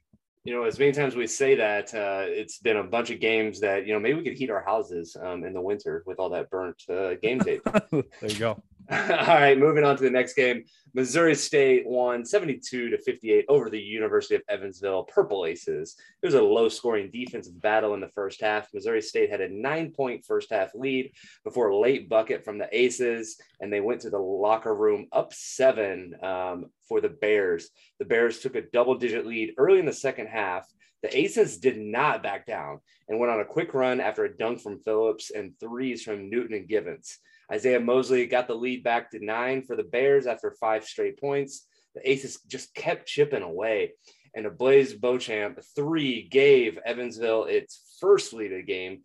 You 0.44 0.52
know, 0.52 0.64
as 0.64 0.76
many 0.78 0.90
times 0.90 1.14
we 1.14 1.28
say 1.28 1.54
that, 1.54 1.94
uh, 1.94 2.24
it's 2.26 2.58
been 2.58 2.78
a 2.78 2.82
bunch 2.82 3.10
of 3.10 3.20
games 3.20 3.60
that 3.60 3.86
you 3.86 3.92
know 3.92 4.00
maybe 4.00 4.18
we 4.18 4.24
could 4.24 4.36
heat 4.36 4.50
our 4.50 4.64
houses 4.64 5.16
um, 5.22 5.44
in 5.44 5.52
the 5.52 5.60
winter 5.60 6.02
with 6.04 6.18
all 6.18 6.30
that 6.30 6.50
burnt 6.50 6.82
uh, 6.90 7.14
game 7.22 7.38
tape. 7.38 7.62
there 7.90 8.02
you 8.22 8.38
go. 8.38 8.60
All 8.90 8.98
right, 8.98 9.58
moving 9.58 9.84
on 9.84 9.96
to 9.96 10.02
the 10.02 10.10
next 10.10 10.34
game. 10.34 10.64
Missouri 10.94 11.34
State 11.34 11.86
won 11.86 12.24
72 12.24 12.90
to 12.90 12.98
58 12.98 13.44
over 13.48 13.70
the 13.70 13.80
University 13.80 14.34
of 14.34 14.42
Evansville 14.48 15.04
Purple 15.04 15.46
Aces. 15.46 15.96
It 16.22 16.26
was 16.26 16.34
a 16.34 16.42
low 16.42 16.68
scoring 16.68 17.10
defensive 17.12 17.60
battle 17.60 17.94
in 17.94 18.00
the 18.00 18.08
first 18.08 18.40
half. 18.40 18.68
Missouri 18.74 19.00
State 19.00 19.30
had 19.30 19.40
a 19.40 19.48
nine 19.48 19.92
point 19.92 20.24
first 20.26 20.50
half 20.50 20.74
lead 20.74 21.12
before 21.44 21.68
a 21.68 21.78
late 21.78 22.08
bucket 22.08 22.44
from 22.44 22.58
the 22.58 22.68
Aces, 22.76 23.40
and 23.60 23.72
they 23.72 23.80
went 23.80 24.00
to 24.00 24.10
the 24.10 24.18
locker 24.18 24.74
room 24.74 25.06
up 25.12 25.32
seven 25.32 26.14
um, 26.22 26.66
for 26.88 27.00
the 27.00 27.08
Bears. 27.08 27.70
The 28.00 28.04
Bears 28.04 28.40
took 28.40 28.56
a 28.56 28.62
double 28.62 28.96
digit 28.96 29.26
lead 29.26 29.54
early 29.58 29.78
in 29.78 29.86
the 29.86 29.92
second 29.92 30.26
half. 30.26 30.66
The 31.02 31.16
Aces 31.16 31.58
did 31.58 31.78
not 31.78 32.22
back 32.22 32.46
down 32.46 32.80
and 33.08 33.18
went 33.18 33.32
on 33.32 33.40
a 33.40 33.44
quick 33.44 33.74
run 33.74 34.00
after 34.00 34.24
a 34.24 34.36
dunk 34.36 34.60
from 34.60 34.80
Phillips 34.80 35.30
and 35.30 35.52
threes 35.58 36.02
from 36.02 36.28
Newton 36.28 36.56
and 36.56 36.68
Givance. 36.68 37.18
Isaiah 37.52 37.80
Mosley 37.80 38.26
got 38.26 38.48
the 38.48 38.54
lead 38.54 38.82
back 38.82 39.10
to 39.10 39.24
nine 39.24 39.62
for 39.62 39.76
the 39.76 39.82
Bears 39.82 40.26
after 40.26 40.52
five 40.52 40.84
straight 40.84 41.20
points. 41.20 41.66
The 41.94 42.10
Aces 42.10 42.40
just 42.46 42.74
kept 42.74 43.06
chipping 43.06 43.42
away. 43.42 43.92
And 44.34 44.46
a 44.46 44.50
Blaise 44.50 44.94
Beauchamp 44.94 45.60
three 45.76 46.26
gave 46.28 46.78
Evansville 46.86 47.44
its 47.44 47.96
first 48.00 48.32
lead 48.32 48.52
of 48.52 48.58
the 48.58 48.64
game. 48.64 49.02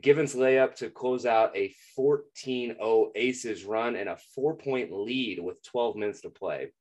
Givance 0.00 0.34
layup 0.34 0.74
to 0.76 0.88
close 0.88 1.26
out 1.26 1.56
a 1.56 1.72
14 1.94 2.76
0 2.76 3.12
Aces 3.14 3.64
run 3.64 3.94
and 3.94 4.08
a 4.08 4.16
four 4.34 4.56
point 4.56 4.90
lead 4.92 5.40
with 5.40 5.62
12 5.62 5.96
minutes 5.96 6.22
to 6.22 6.30
play. 6.30 6.72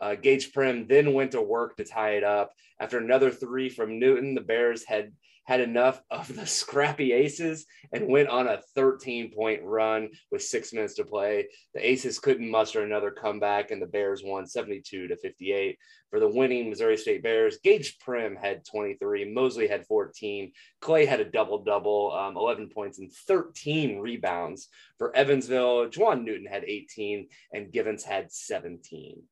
Uh, 0.00 0.16
Gaige 0.16 0.52
Prim 0.52 0.86
then 0.88 1.12
went 1.12 1.32
to 1.32 1.42
work 1.42 1.76
to 1.76 1.84
tie 1.84 2.12
it 2.12 2.24
up. 2.24 2.52
After 2.80 2.98
another 2.98 3.30
three 3.30 3.68
from 3.68 4.00
Newton, 4.00 4.34
the 4.34 4.40
Bears 4.40 4.84
had 4.84 5.12
had 5.44 5.60
enough 5.60 6.00
of 6.10 6.34
the 6.34 6.46
scrappy 6.62 7.12
aces 7.12 7.66
and 7.92 8.08
went 8.08 8.28
on 8.28 8.46
a 8.46 8.60
13 8.74 9.32
point 9.32 9.62
run 9.62 10.10
with 10.30 10.42
six 10.42 10.72
minutes 10.72 10.94
to 10.94 11.04
play. 11.04 11.48
The 11.74 11.86
aces 11.86 12.18
couldn't 12.18 12.50
muster 12.50 12.82
another 12.82 13.10
comeback, 13.10 13.70
and 13.70 13.80
the 13.80 13.86
Bears 13.86 14.22
won 14.24 14.46
72 14.46 15.08
to 15.08 15.16
58. 15.16 15.78
For 16.10 16.20
the 16.20 16.28
winning 16.28 16.68
Missouri 16.68 16.98
State 16.98 17.22
Bears, 17.22 17.58
Gaige 17.64 17.98
Prim 17.98 18.36
had 18.36 18.66
23, 18.66 19.32
Mosley 19.32 19.66
had 19.66 19.86
14, 19.86 20.52
Clay 20.80 21.06
had 21.06 21.20
a 21.20 21.24
double 21.24 21.64
double, 21.64 22.12
um, 22.12 22.36
11 22.36 22.68
points 22.68 22.98
and 22.98 23.10
13 23.10 23.98
rebounds. 23.98 24.68
For 24.98 25.16
Evansville, 25.16 25.88
Juwan 25.88 26.24
Newton 26.24 26.46
had 26.46 26.64
18, 26.64 27.28
and 27.52 27.72
Givance 27.72 28.04
had 28.04 28.30
17. 28.30 29.22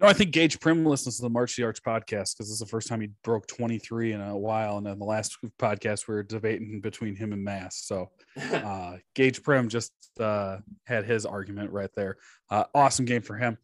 No, 0.00 0.06
I 0.06 0.14
think 0.14 0.32
Gaige 0.32 0.58
Prim 0.58 0.86
listens 0.86 1.16
to 1.16 1.22
the 1.22 1.28
March 1.28 1.56
the 1.56 1.64
Arch 1.64 1.82
podcast 1.82 2.32
because 2.32 2.46
this 2.46 2.50
is 2.50 2.58
the 2.58 2.66
first 2.66 2.88
time 2.88 3.02
he 3.02 3.08
broke 3.22 3.46
23 3.46 4.12
in 4.12 4.20
a 4.22 4.36
while. 4.36 4.78
And 4.78 4.86
then 4.86 4.98
the 4.98 5.04
last 5.04 5.36
podcast 5.58 6.08
we 6.08 6.14
were 6.14 6.22
debating 6.22 6.80
between 6.80 7.14
him 7.14 7.34
and 7.34 7.44
Mast. 7.44 7.86
So 7.86 8.10
uh, 8.52 8.96
Gaige 9.14 9.42
Prim 9.42 9.68
just 9.68 9.92
uh, 10.18 10.58
had 10.86 11.04
his 11.04 11.26
argument 11.26 11.72
right 11.72 11.90
there. 11.94 12.16
Uh, 12.48 12.64
awesome 12.74 13.04
game 13.04 13.20
for 13.20 13.36
him. 13.36 13.58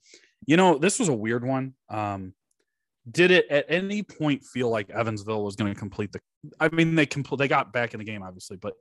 You 0.47 0.59
know, 0.59 0.77
this 0.77 0.99
was 0.99 1.09
a 1.09 1.15
weird 1.15 1.43
one. 1.43 1.73
Um, 1.89 2.35
did 3.11 3.31
it 3.31 3.47
at 3.49 3.65
any 3.69 4.03
point 4.03 4.45
feel 4.45 4.69
like 4.69 4.91
Evansville 4.91 5.43
was 5.43 5.57
going 5.57 5.73
to 5.73 5.79
complete 5.79 6.13
the? 6.13 6.21
I 6.61 6.69
mean, 6.69 6.97
they 6.97 7.07
compl- 7.07 7.39
they 7.39 7.49
got 7.49 7.73
back 7.73 7.95
in 7.95 7.99
the 7.99 8.05
game, 8.05 8.23
obviously, 8.23 8.59
but 8.59 8.75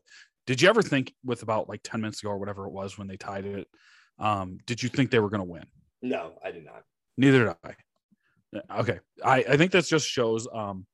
did 0.46 0.62
you 0.62 0.68
ever 0.68 0.82
think 0.82 1.14
with 1.24 1.42
about 1.42 1.70
like 1.70 1.82
10 1.84 2.02
minutes 2.02 2.22
ago 2.22 2.32
or 2.32 2.38
whatever 2.38 2.68
it 2.68 2.74
was 2.74 2.98
when 2.98 3.08
they 3.08 3.18
tied 3.18 3.46
it? 3.46 3.68
Um, 4.20 4.58
did 4.66 4.84
you 4.84 4.90
think 4.90 5.10
they 5.10 5.20
were 5.20 5.30
going 5.30 5.40
to 5.40 5.50
win? 5.50 5.66
No, 6.02 6.34
I 6.44 6.52
did 6.52 6.66
not. 6.66 6.84
Neither 7.18 7.46
did 7.46 7.56
I. 7.64 8.80
Okay. 8.80 9.00
I, 9.24 9.38
I 9.50 9.58
think 9.58 9.72
this 9.72 9.90
just 9.90 10.08
shows 10.08 10.48
um 10.54 10.86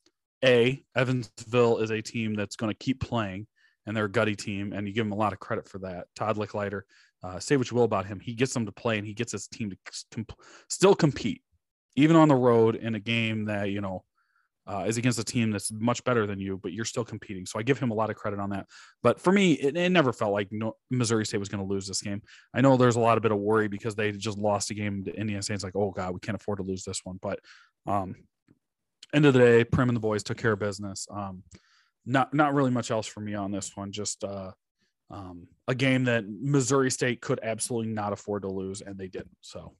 A, 0.43 0.84
Evansville 0.95 1.78
is 1.80 1.91
a 1.91 2.01
team 2.01 2.36
that's 2.36 2.55
going 2.55 2.72
to 2.72 2.78
keep 2.78 2.99
playing 2.99 3.47
and 3.86 3.95
they're 3.95 4.05
a 4.05 4.11
gutty 4.11 4.36
team, 4.36 4.74
and 4.74 4.88
you 4.88 4.93
give 4.93 5.05
them 5.05 5.11
a 5.11 5.17
lot 5.17 5.34
of 5.34 5.39
credit 5.39 5.67
for 5.67 5.80
that. 5.80 6.07
Todd 6.15 6.38
Lickliter, 6.38 6.82
uh, 7.24 7.39
say 7.39 7.57
what 7.57 7.69
you 7.72 7.78
will 7.78 7.84
about 7.84 8.05
him, 8.05 8.19
he 8.19 8.34
gets 8.34 8.53
them 8.53 8.65
to 8.65 8.72
play 8.72 8.97
and 8.97 9.07
he 9.07 9.13
gets 9.13 9.32
his 9.32 9.47
team 9.47 9.69
to 9.72 9.78
comp- 10.13 10.39
still 10.69 10.95
compete, 10.95 11.41
even 11.95 12.15
on 12.15 12.28
the 12.28 12.36
road 12.36 12.76
in 12.76 12.95
a 12.95 12.99
game 12.99 13.45
that 13.45 13.69
you 13.69 13.82
know 13.82 14.03
uh, 14.68 14.86
is 14.88 14.97
against 14.97 15.20
a 15.20 15.24
team 15.24 15.51
that's 15.51 15.72
much 15.72 16.03
better 16.03 16.28
than 16.28 16.39
you, 16.39 16.57
but 16.62 16.72
you're 16.72 16.86
still 16.86 17.03
competing. 17.03 17.45
So 17.45 17.59
I 17.59 17.64
give 17.64 17.80
him 17.80 17.91
a 17.91 17.95
lot 17.95 18.09
of 18.09 18.16
credit 18.16 18.39
on 18.39 18.51
that. 18.51 18.68
But 19.01 19.20
for 19.20 19.32
me, 19.32 19.53
it, 19.53 19.76
it 19.76 19.89
never 19.89 20.14
felt 20.14 20.34
like 20.34 20.49
no, 20.51 20.76
Missouri 20.89 21.26
State 21.26 21.39
was 21.39 21.49
going 21.49 21.66
to 21.66 21.70
lose 21.70 21.88
this 21.88 22.01
game. 22.01 22.22
I 22.53 22.62
know 22.62 22.78
there's 22.78 22.95
a 22.95 22.99
lot 22.99 23.18
of 23.18 23.24
bit 23.24 23.32
of 23.32 23.39
worry 23.39 23.68
because 23.68 23.95
they 23.95 24.12
just 24.12 24.38
lost 24.38 24.70
a 24.72 24.74
game 24.74 25.03
to 25.05 25.16
Indiana 25.16 25.41
State. 25.41 25.55
It's 25.55 25.64
like, 25.64 25.76
oh 25.76 25.91
god, 25.91 26.14
we 26.14 26.20
can't 26.20 26.36
afford 26.36 26.59
to 26.59 26.64
lose 26.64 26.84
this 26.84 27.01
one. 27.03 27.20
But 27.22 27.39
um, 27.88 28.16
end 29.14 29.26
of 29.26 29.34
the 29.34 29.39
day, 29.39 29.64
Prim 29.64 29.89
and 29.89 29.95
the 29.95 30.01
boys 30.01 30.24
took 30.24 30.38
care 30.38 30.53
of 30.53 30.59
business. 30.59 31.07
Um, 31.12 31.43
not 32.05 32.34
not 32.34 32.53
really 32.53 32.72
much 32.72 32.91
else 32.91 33.07
for 33.07 33.20
me 33.20 33.34
on 33.34 33.51
this 33.51 33.76
one. 33.76 33.91
Just 33.91 34.24
uh, 34.24 34.51
um, 35.09 35.47
a 35.68 35.76
game 35.76 36.05
that 36.05 36.26
Missouri 36.28 36.91
State 36.91 37.22
could 37.22 37.39
absolutely 37.43 37.91
not 37.91 38.14
afford 38.14 38.43
to 38.43 38.47
lose, 38.47 38.82
and 38.82 38.97
they 38.97 39.07
didn't. 39.07 39.38
So, 39.41 39.74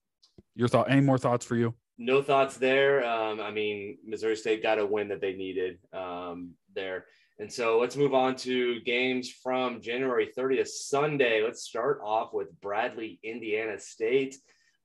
your 0.55 0.67
thought? 0.67 0.91
Any 0.91 1.01
more 1.01 1.17
thoughts 1.17 1.45
for 1.45 1.55
you? 1.55 1.73
No 1.97 2.21
thoughts 2.21 2.57
there. 2.57 3.05
Um, 3.05 3.39
I 3.39 3.51
mean, 3.51 3.97
Missouri 4.05 4.35
State 4.35 4.63
got 4.63 4.79
a 4.79 4.85
win 4.85 5.09
that 5.09 5.21
they 5.21 5.33
needed 5.33 5.77
um, 5.93 6.51
there. 6.73 7.05
And 7.39 7.51
so 7.51 7.79
let's 7.79 7.95
move 7.95 8.13
on 8.13 8.35
to 8.37 8.79
games 8.81 9.31
from 9.31 9.81
January 9.81 10.29
30th, 10.37 10.67
Sunday. 10.67 11.41
Let's 11.43 11.63
start 11.63 11.99
off 12.03 12.33
with 12.33 12.49
Bradley, 12.61 13.19
Indiana 13.23 13.79
State. 13.79 14.35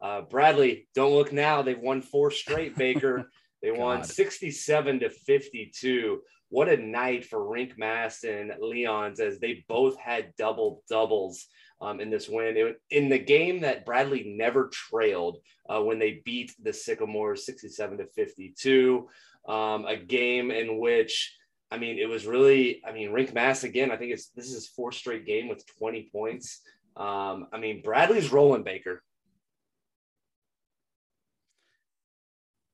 Uh, 0.01 0.23
Bradley, 0.23 0.89
don't 0.95 1.13
look 1.13 1.33
now. 1.33 1.63
They've 1.63 1.79
won 1.79 2.01
four 2.03 2.31
straight, 2.31 2.77
Baker. 2.79 3.31
They 3.63 3.73
won 3.73 4.05
67 4.05 5.01
to 5.01 5.11
52. 5.11 6.21
What 6.49 6.69
a 6.69 6.77
night 6.77 7.25
for 7.25 7.41
Rienk 7.41 7.77
Mast 7.77 8.25
and 8.25 8.53
Leons 8.61 9.21
as 9.21 9.39
they 9.39 9.65
both 9.69 9.99
had 9.99 10.33
double 10.39 10.83
doubles 10.89 11.47
um, 11.81 12.01
in 12.01 12.11
this 12.11 12.29
win. 12.29 12.57
It, 12.57 12.81
in 12.91 13.09
the 13.09 13.19
game 13.19 13.61
that 13.61 13.85
Bradley 13.85 14.35
never 14.37 14.69
trailed 14.69 15.39
uh, 15.69 15.81
when 15.81 15.99
they 15.99 16.23
beat 16.25 16.55
the 16.63 16.73
Sycamores 16.73 17.47
67 17.47 17.99
to 17.99 18.07
52, 18.07 19.09
um, 19.49 19.85
a 19.87 19.97
game 19.97 20.51
in 20.51 20.79
which 20.79 21.37
I 21.71 21.79
mean, 21.79 21.99
it 21.99 22.09
was 22.09 22.27
really, 22.27 22.81
I 22.87 22.93
mean, 22.93 23.11
Rienk 23.11 23.35
Mast 23.35 23.65
again, 23.65 23.91
I 23.91 23.97
think 23.97 24.13
it's 24.13 24.29
this 24.29 24.47
is 24.47 24.55
his 24.55 24.69
fourth 24.69 24.95
straight 24.95 25.27
game 25.27 25.49
with 25.49 25.67
20 25.79 26.09
points. 26.13 26.61
Um, 26.97 27.49
I 27.53 27.59
mean, 27.59 27.83
Bradley's 27.83 28.33
rolling 28.33 28.63
Baker. 28.63 29.03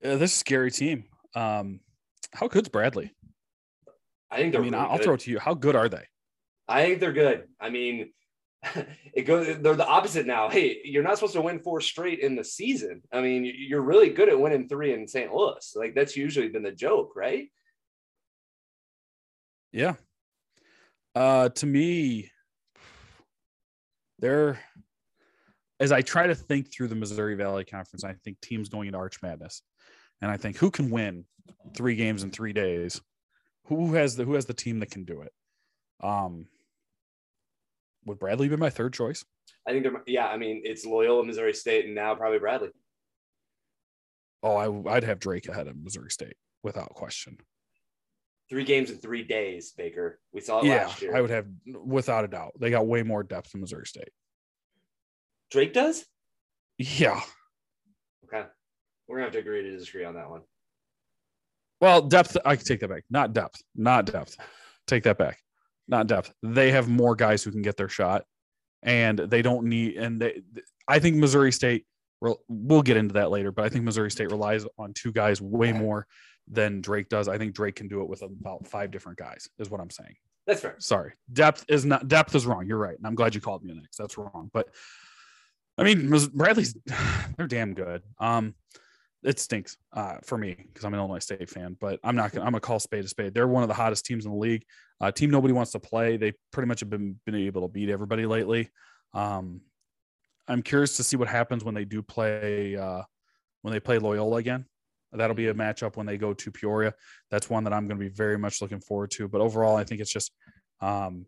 Yeah, 0.02 0.16
this 0.16 0.32
is 0.32 0.36
a 0.36 0.40
scary 0.40 0.70
team. 0.70 1.04
Um, 1.34 1.80
how 2.32 2.48
good's 2.48 2.68
Bradley? 2.68 3.14
I 4.30 4.36
think 4.36 4.52
they're. 4.52 4.60
I 4.60 4.64
mean, 4.64 4.74
really 4.74 4.84
I'll 4.84 4.96
good. 4.98 5.04
throw 5.04 5.14
it 5.14 5.20
to 5.20 5.30
you. 5.30 5.38
How 5.38 5.54
good 5.54 5.76
are 5.76 5.88
they? 5.88 6.04
I 6.68 6.84
think 6.84 7.00
they're 7.00 7.12
good. 7.12 7.48
I 7.60 7.70
mean, 7.70 8.12
it 9.14 9.22
goes 9.22 9.58
they're 9.58 9.74
the 9.74 9.86
opposite 9.86 10.26
now. 10.26 10.48
Hey, 10.48 10.80
you're 10.84 11.02
not 11.02 11.16
supposed 11.16 11.34
to 11.34 11.40
win 11.40 11.58
four 11.60 11.80
straight 11.80 12.20
in 12.20 12.36
the 12.36 12.44
season. 12.44 13.02
I 13.12 13.20
mean, 13.20 13.50
you're 13.56 13.82
really 13.82 14.10
good 14.10 14.28
at 14.28 14.38
winning 14.38 14.68
three 14.68 14.92
in 14.92 15.08
St. 15.08 15.32
Louis. 15.32 15.72
Like 15.76 15.94
that's 15.94 16.16
usually 16.16 16.48
been 16.48 16.62
the 16.62 16.72
joke, 16.72 17.12
right? 17.16 17.48
Yeah. 19.72 19.94
Uh 21.14 21.48
to 21.48 21.66
me, 21.66 22.30
they're 24.20 24.60
as 25.80 25.90
I 25.90 26.02
try 26.02 26.28
to 26.28 26.34
think 26.34 26.72
through 26.72 26.88
the 26.88 26.94
Missouri 26.94 27.34
Valley 27.34 27.64
Conference, 27.64 28.04
I 28.04 28.14
think 28.24 28.40
teams 28.40 28.68
going 28.68 28.86
into 28.86 28.98
Arch 28.98 29.20
Madness. 29.22 29.62
And 30.20 30.30
I 30.30 30.36
think 30.36 30.56
who 30.56 30.70
can 30.70 30.90
win 30.90 31.24
three 31.76 31.96
games 31.96 32.22
in 32.22 32.30
three 32.30 32.52
days? 32.52 33.00
Who 33.66 33.94
has 33.94 34.14
the 34.14 34.24
who 34.24 34.34
has 34.34 34.46
the 34.46 34.54
team 34.54 34.78
that 34.80 34.92
can 34.92 35.04
do 35.04 35.22
it? 35.22 35.32
Um 36.00 36.46
would 38.04 38.18
Bradley 38.18 38.48
be 38.48 38.56
my 38.56 38.70
third 38.70 38.92
choice? 38.92 39.24
I 39.66 39.72
think 39.72 39.84
they're 39.84 40.02
yeah. 40.06 40.26
I 40.26 40.36
mean, 40.36 40.62
it's 40.64 40.84
Loyola, 40.84 41.24
Missouri 41.24 41.54
State, 41.54 41.86
and 41.86 41.94
now 41.94 42.14
probably 42.14 42.38
Bradley. 42.38 42.70
Oh, 44.42 44.56
I, 44.56 44.66
would 44.66 45.04
have 45.04 45.20
Drake 45.20 45.48
ahead 45.48 45.68
of 45.68 45.76
Missouri 45.76 46.10
State 46.10 46.34
without 46.64 46.90
question. 46.94 47.38
Three 48.50 48.64
games 48.64 48.90
in 48.90 48.96
three 48.98 49.22
days, 49.22 49.72
Baker. 49.76 50.18
We 50.32 50.40
saw 50.40 50.60
it 50.60 50.66
yeah, 50.66 50.86
last 50.86 51.00
year. 51.00 51.16
I 51.16 51.20
would 51.20 51.30
have 51.30 51.46
without 51.84 52.24
a 52.24 52.28
doubt. 52.28 52.52
They 52.58 52.70
got 52.70 52.86
way 52.86 53.02
more 53.02 53.22
depth 53.22 53.52
than 53.52 53.60
Missouri 53.60 53.86
State. 53.86 54.10
Drake 55.50 55.72
does? 55.72 56.04
Yeah. 56.78 57.20
Okay. 58.24 58.44
We're 59.06 59.16
gonna 59.16 59.26
have 59.26 59.32
to 59.34 59.38
agree 59.38 59.62
to 59.62 59.70
disagree 59.76 60.04
on 60.04 60.14
that 60.14 60.28
one. 60.28 60.40
Well, 61.80 62.02
depth, 62.02 62.36
I 62.44 62.56
can 62.56 62.64
take 62.64 62.80
that 62.80 62.88
back. 62.88 63.04
Not 63.10 63.32
depth. 63.32 63.60
Not 63.74 64.06
depth. 64.06 64.36
Take 64.86 65.04
that 65.04 65.18
back. 65.18 65.38
Not 65.92 66.06
depth. 66.06 66.32
They 66.42 66.70
have 66.70 66.88
more 66.88 67.14
guys 67.14 67.44
who 67.44 67.50
can 67.50 67.60
get 67.60 67.76
their 67.76 67.90
shot, 67.90 68.24
and 68.82 69.18
they 69.18 69.42
don't 69.42 69.66
need. 69.66 69.98
And 69.98 70.22
they, 70.22 70.40
I 70.88 70.98
think 70.98 71.16
Missouri 71.16 71.52
State. 71.52 71.84
We'll 72.48 72.80
get 72.82 72.96
into 72.96 73.14
that 73.14 73.30
later, 73.30 73.52
but 73.52 73.66
I 73.66 73.68
think 73.68 73.84
Missouri 73.84 74.10
State 74.10 74.30
relies 74.30 74.64
on 74.78 74.94
two 74.94 75.12
guys 75.12 75.42
way 75.42 75.72
more 75.72 76.06
than 76.48 76.80
Drake 76.80 77.10
does. 77.10 77.28
I 77.28 77.36
think 77.36 77.52
Drake 77.52 77.74
can 77.74 77.88
do 77.88 78.00
it 78.00 78.08
with 78.08 78.22
about 78.22 78.66
five 78.66 78.90
different 78.90 79.18
guys. 79.18 79.50
Is 79.58 79.68
what 79.68 79.82
I'm 79.82 79.90
saying. 79.90 80.14
That's 80.46 80.64
right. 80.64 80.80
Sorry, 80.82 81.12
depth 81.30 81.66
is 81.68 81.84
not 81.84 82.08
depth 82.08 82.34
is 82.34 82.46
wrong. 82.46 82.66
You're 82.66 82.78
right, 82.78 82.96
and 82.96 83.06
I'm 83.06 83.14
glad 83.14 83.34
you 83.34 83.42
called 83.42 83.62
me 83.62 83.74
next. 83.74 83.98
That's 83.98 84.16
wrong, 84.16 84.48
but 84.54 84.70
I 85.76 85.82
mean 85.82 86.10
Bradley's 86.32 86.74
they're 87.36 87.46
damn 87.46 87.74
good. 87.74 88.00
Um, 88.18 88.54
it 89.22 89.38
stinks 89.38 89.76
uh, 89.92 90.16
for 90.24 90.36
me 90.36 90.56
because 90.56 90.84
I'm 90.84 90.94
an 90.94 91.00
Illinois 91.00 91.20
State 91.20 91.48
fan, 91.48 91.76
but 91.80 92.00
I'm 92.02 92.16
not 92.16 92.32
gonna 92.32 92.44
I'm 92.44 92.52
gonna 92.52 92.60
call 92.60 92.80
spade 92.80 93.04
a 93.04 93.08
spade. 93.08 93.34
They're 93.34 93.48
one 93.48 93.62
of 93.62 93.68
the 93.68 93.74
hottest 93.74 94.04
teams 94.04 94.24
in 94.24 94.32
the 94.32 94.36
league. 94.36 94.64
Uh, 95.00 95.12
team 95.12 95.30
nobody 95.30 95.54
wants 95.54 95.72
to 95.72 95.78
play. 95.80 96.16
They 96.16 96.32
pretty 96.52 96.68
much 96.68 96.80
have 96.80 96.90
been 96.90 97.20
been 97.24 97.34
able 97.34 97.62
to 97.62 97.68
beat 97.68 97.88
everybody 97.88 98.26
lately. 98.26 98.70
Um, 99.14 99.60
I'm 100.48 100.62
curious 100.62 100.96
to 100.96 101.04
see 101.04 101.16
what 101.16 101.28
happens 101.28 101.64
when 101.64 101.74
they 101.74 101.84
do 101.84 102.02
play 102.02 102.76
uh, 102.76 103.02
when 103.62 103.72
they 103.72 103.80
play 103.80 103.98
Loyola 103.98 104.36
again. 104.36 104.66
That'll 105.12 105.36
be 105.36 105.48
a 105.48 105.54
matchup 105.54 105.96
when 105.96 106.06
they 106.06 106.16
go 106.16 106.32
to 106.32 106.50
Peoria. 106.50 106.94
That's 107.30 107.50
one 107.50 107.64
that 107.64 107.72
I'm 107.72 107.86
going 107.86 107.98
to 107.98 108.04
be 108.04 108.08
very 108.08 108.38
much 108.38 108.62
looking 108.62 108.80
forward 108.80 109.10
to. 109.12 109.28
But 109.28 109.42
overall, 109.42 109.76
I 109.76 109.84
think 109.84 110.00
it's 110.00 110.12
just 110.12 110.32
um, 110.80 111.26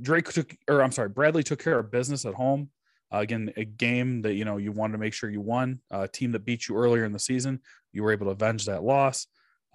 Drake 0.00 0.32
took, 0.32 0.56
or 0.66 0.82
I'm 0.82 0.92
sorry, 0.92 1.10
Bradley 1.10 1.42
took 1.42 1.62
care 1.62 1.78
of 1.78 1.90
business 1.90 2.24
at 2.24 2.32
home. 2.32 2.70
Uh, 3.12 3.18
again, 3.18 3.52
a 3.56 3.64
game 3.64 4.22
that 4.22 4.34
you 4.34 4.44
know 4.44 4.56
you 4.56 4.72
wanted 4.72 4.92
to 4.92 4.98
make 4.98 5.14
sure 5.14 5.30
you 5.30 5.40
won. 5.40 5.80
A 5.90 6.06
team 6.06 6.32
that 6.32 6.44
beat 6.44 6.68
you 6.68 6.76
earlier 6.76 7.04
in 7.04 7.12
the 7.12 7.18
season, 7.18 7.60
you 7.92 8.02
were 8.02 8.12
able 8.12 8.26
to 8.26 8.32
avenge 8.32 8.66
that 8.66 8.82
loss. 8.82 9.26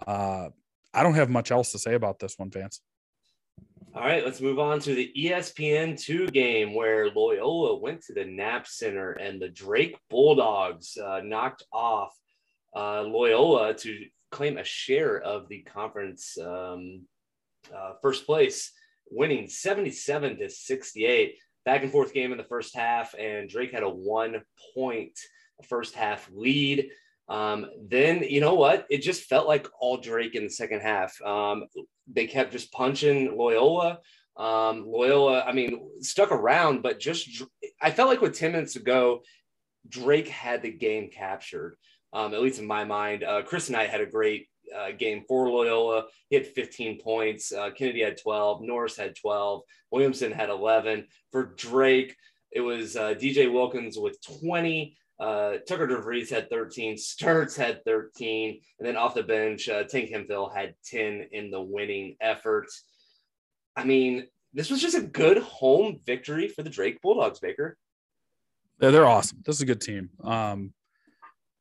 Uh, 0.05 0.49
I 0.93 1.03
don't 1.03 1.15
have 1.15 1.29
much 1.29 1.51
else 1.51 1.71
to 1.71 1.79
say 1.79 1.95
about 1.95 2.19
this 2.19 2.37
one, 2.37 2.51
Vance. 2.51 2.81
All 3.95 4.01
right, 4.01 4.25
let's 4.25 4.41
move 4.41 4.57
on 4.57 4.79
to 4.81 4.95
the 4.95 5.11
ESPN 5.15 5.99
two 5.99 6.27
game 6.27 6.73
where 6.73 7.11
Loyola 7.11 7.77
went 7.77 8.01
to 8.05 8.13
the 8.13 8.25
Knapp 8.25 8.67
Center 8.67 9.11
and 9.11 9.39
the 9.39 9.49
Drake 9.49 9.97
Bulldogs 10.09 10.97
uh, 10.97 11.21
knocked 11.23 11.63
off 11.71 12.11
uh, 12.75 13.03
Loyola 13.03 13.75
to 13.75 14.05
claim 14.31 14.57
a 14.57 14.63
share 14.63 15.19
of 15.19 15.47
the 15.47 15.61
conference 15.61 16.37
um, 16.39 17.03
uh, 17.73 17.93
first 18.01 18.25
place, 18.25 18.71
winning 19.11 19.47
77 19.47 20.37
to 20.39 20.49
68 20.49 21.35
back 21.65 21.83
and 21.83 21.91
forth 21.91 22.13
game 22.13 22.31
in 22.31 22.37
the 22.37 22.43
first 22.43 22.75
half, 22.75 23.13
and 23.17 23.49
Drake 23.49 23.71
had 23.71 23.83
a 23.83 23.89
one 23.89 24.41
point 24.75 25.17
first 25.67 25.95
half 25.95 26.29
lead. 26.33 26.89
Um, 27.29 27.67
then 27.87 28.23
you 28.23 28.41
know 28.41 28.55
what? 28.55 28.85
It 28.89 28.99
just 28.99 29.23
felt 29.23 29.47
like 29.47 29.67
all 29.79 29.97
Drake 29.97 30.35
in 30.35 30.43
the 30.43 30.49
second 30.49 30.81
half. 30.81 31.19
Um, 31.21 31.65
they 32.11 32.27
kept 32.27 32.51
just 32.51 32.71
punching 32.71 33.37
Loyola. 33.37 33.99
Um, 34.35 34.85
Loyola, 34.85 35.41
I 35.41 35.53
mean, 35.53 35.89
stuck 36.01 36.31
around, 36.31 36.81
but 36.81 36.99
just 36.99 37.43
I 37.81 37.91
felt 37.91 38.09
like 38.09 38.21
with 38.21 38.37
10 38.37 38.51
minutes 38.51 38.73
to 38.73 38.79
go, 38.79 39.21
Drake 39.87 40.27
had 40.27 40.61
the 40.61 40.71
game 40.71 41.09
captured. 41.11 41.77
Um, 42.11 42.33
at 42.33 42.41
least 42.41 42.59
in 42.59 42.67
my 42.67 42.83
mind, 42.83 43.23
uh, 43.23 43.41
Chris 43.43 43.69
Knight 43.69 43.89
had 43.89 44.01
a 44.01 44.05
great 44.05 44.47
uh, 44.75 44.91
game 44.91 45.23
for 45.27 45.49
Loyola. 45.49 46.05
He 46.29 46.35
had 46.35 46.47
15 46.47 46.99
points. 47.01 47.51
Uh, 47.51 47.71
Kennedy 47.71 48.01
had 48.01 48.17
12. 48.17 48.61
Norris 48.61 48.97
had 48.97 49.15
12. 49.15 49.61
Williamson 49.91 50.31
had 50.31 50.49
11. 50.49 51.07
For 51.31 51.53
Drake, 51.57 52.15
it 52.51 52.61
was 52.61 52.95
uh, 52.95 53.13
DJ 53.13 53.51
Wilkins 53.51 53.97
with 53.97 54.21
20. 54.41 54.95
Uh, 55.19 55.57
Tucker 55.67 55.87
DeVries 55.87 56.29
had 56.29 56.49
13. 56.49 56.95
Sturtz 56.95 57.55
had 57.55 57.83
13. 57.85 58.59
And 58.79 58.87
then 58.87 58.97
off 58.97 59.15
the 59.15 59.23
bench, 59.23 59.69
uh, 59.69 59.83
Tank 59.83 60.09
Hemphill 60.09 60.49
had 60.49 60.75
10 60.85 61.29
in 61.31 61.51
the 61.51 61.61
winning 61.61 62.15
effort. 62.19 62.67
I 63.75 63.83
mean, 63.83 64.27
this 64.53 64.69
was 64.69 64.81
just 64.81 64.97
a 64.97 65.01
good 65.01 65.39
home 65.39 65.99
victory 66.05 66.47
for 66.47 66.63
the 66.63 66.69
Drake 66.69 67.01
Bulldogs, 67.01 67.39
Baker. 67.39 67.77
They're 68.79 69.05
awesome. 69.05 69.39
This 69.45 69.57
is 69.57 69.61
a 69.61 69.65
good 69.65 69.81
team. 69.81 70.09
Um, 70.23 70.73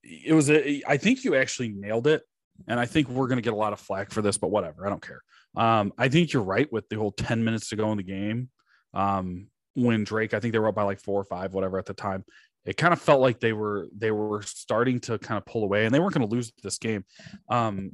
it 0.03 0.34
was 0.34 0.50
a, 0.50 0.82
I 0.86 0.96
think 0.96 1.24
you 1.24 1.36
actually 1.36 1.68
nailed 1.68 2.07
it 2.07 2.22
and 2.68 2.78
I 2.78 2.86
think 2.86 3.08
we're 3.08 3.28
going 3.28 3.36
to 3.38 3.42
get 3.42 3.52
a 3.52 3.56
lot 3.56 3.72
of 3.72 3.80
flack 3.80 4.10
for 4.10 4.22
this, 4.22 4.38
but 4.38 4.50
whatever. 4.50 4.86
I 4.86 4.90
don't 4.90 5.04
care. 5.04 5.22
Um, 5.56 5.92
I 5.98 6.08
think 6.08 6.32
you're 6.32 6.42
right 6.42 6.70
with 6.72 6.88
the 6.88 6.96
whole 6.96 7.12
10 7.12 7.44
minutes 7.44 7.68
to 7.70 7.76
go 7.76 7.90
in 7.92 7.96
the 7.98 8.02
game. 8.02 8.48
Um, 8.94 9.48
when 9.74 10.04
Drake, 10.04 10.34
I 10.34 10.40
think 10.40 10.52
they 10.52 10.58
were 10.58 10.68
up 10.68 10.74
by 10.74 10.82
like 10.82 11.00
four 11.00 11.20
or 11.20 11.24
five, 11.24 11.54
whatever 11.54 11.78
at 11.78 11.86
the 11.86 11.94
time. 11.94 12.24
It 12.64 12.76
kind 12.76 12.92
of 12.92 13.00
felt 13.00 13.20
like 13.20 13.40
they 13.40 13.52
were 13.52 13.88
they 13.96 14.12
were 14.12 14.42
starting 14.42 15.00
to 15.00 15.18
kind 15.18 15.36
of 15.36 15.44
pull 15.44 15.64
away, 15.64 15.84
and 15.84 15.92
they 15.92 15.98
weren't 15.98 16.14
going 16.14 16.28
to 16.28 16.32
lose 16.32 16.52
this 16.62 16.78
game. 16.78 17.04
Um, 17.48 17.92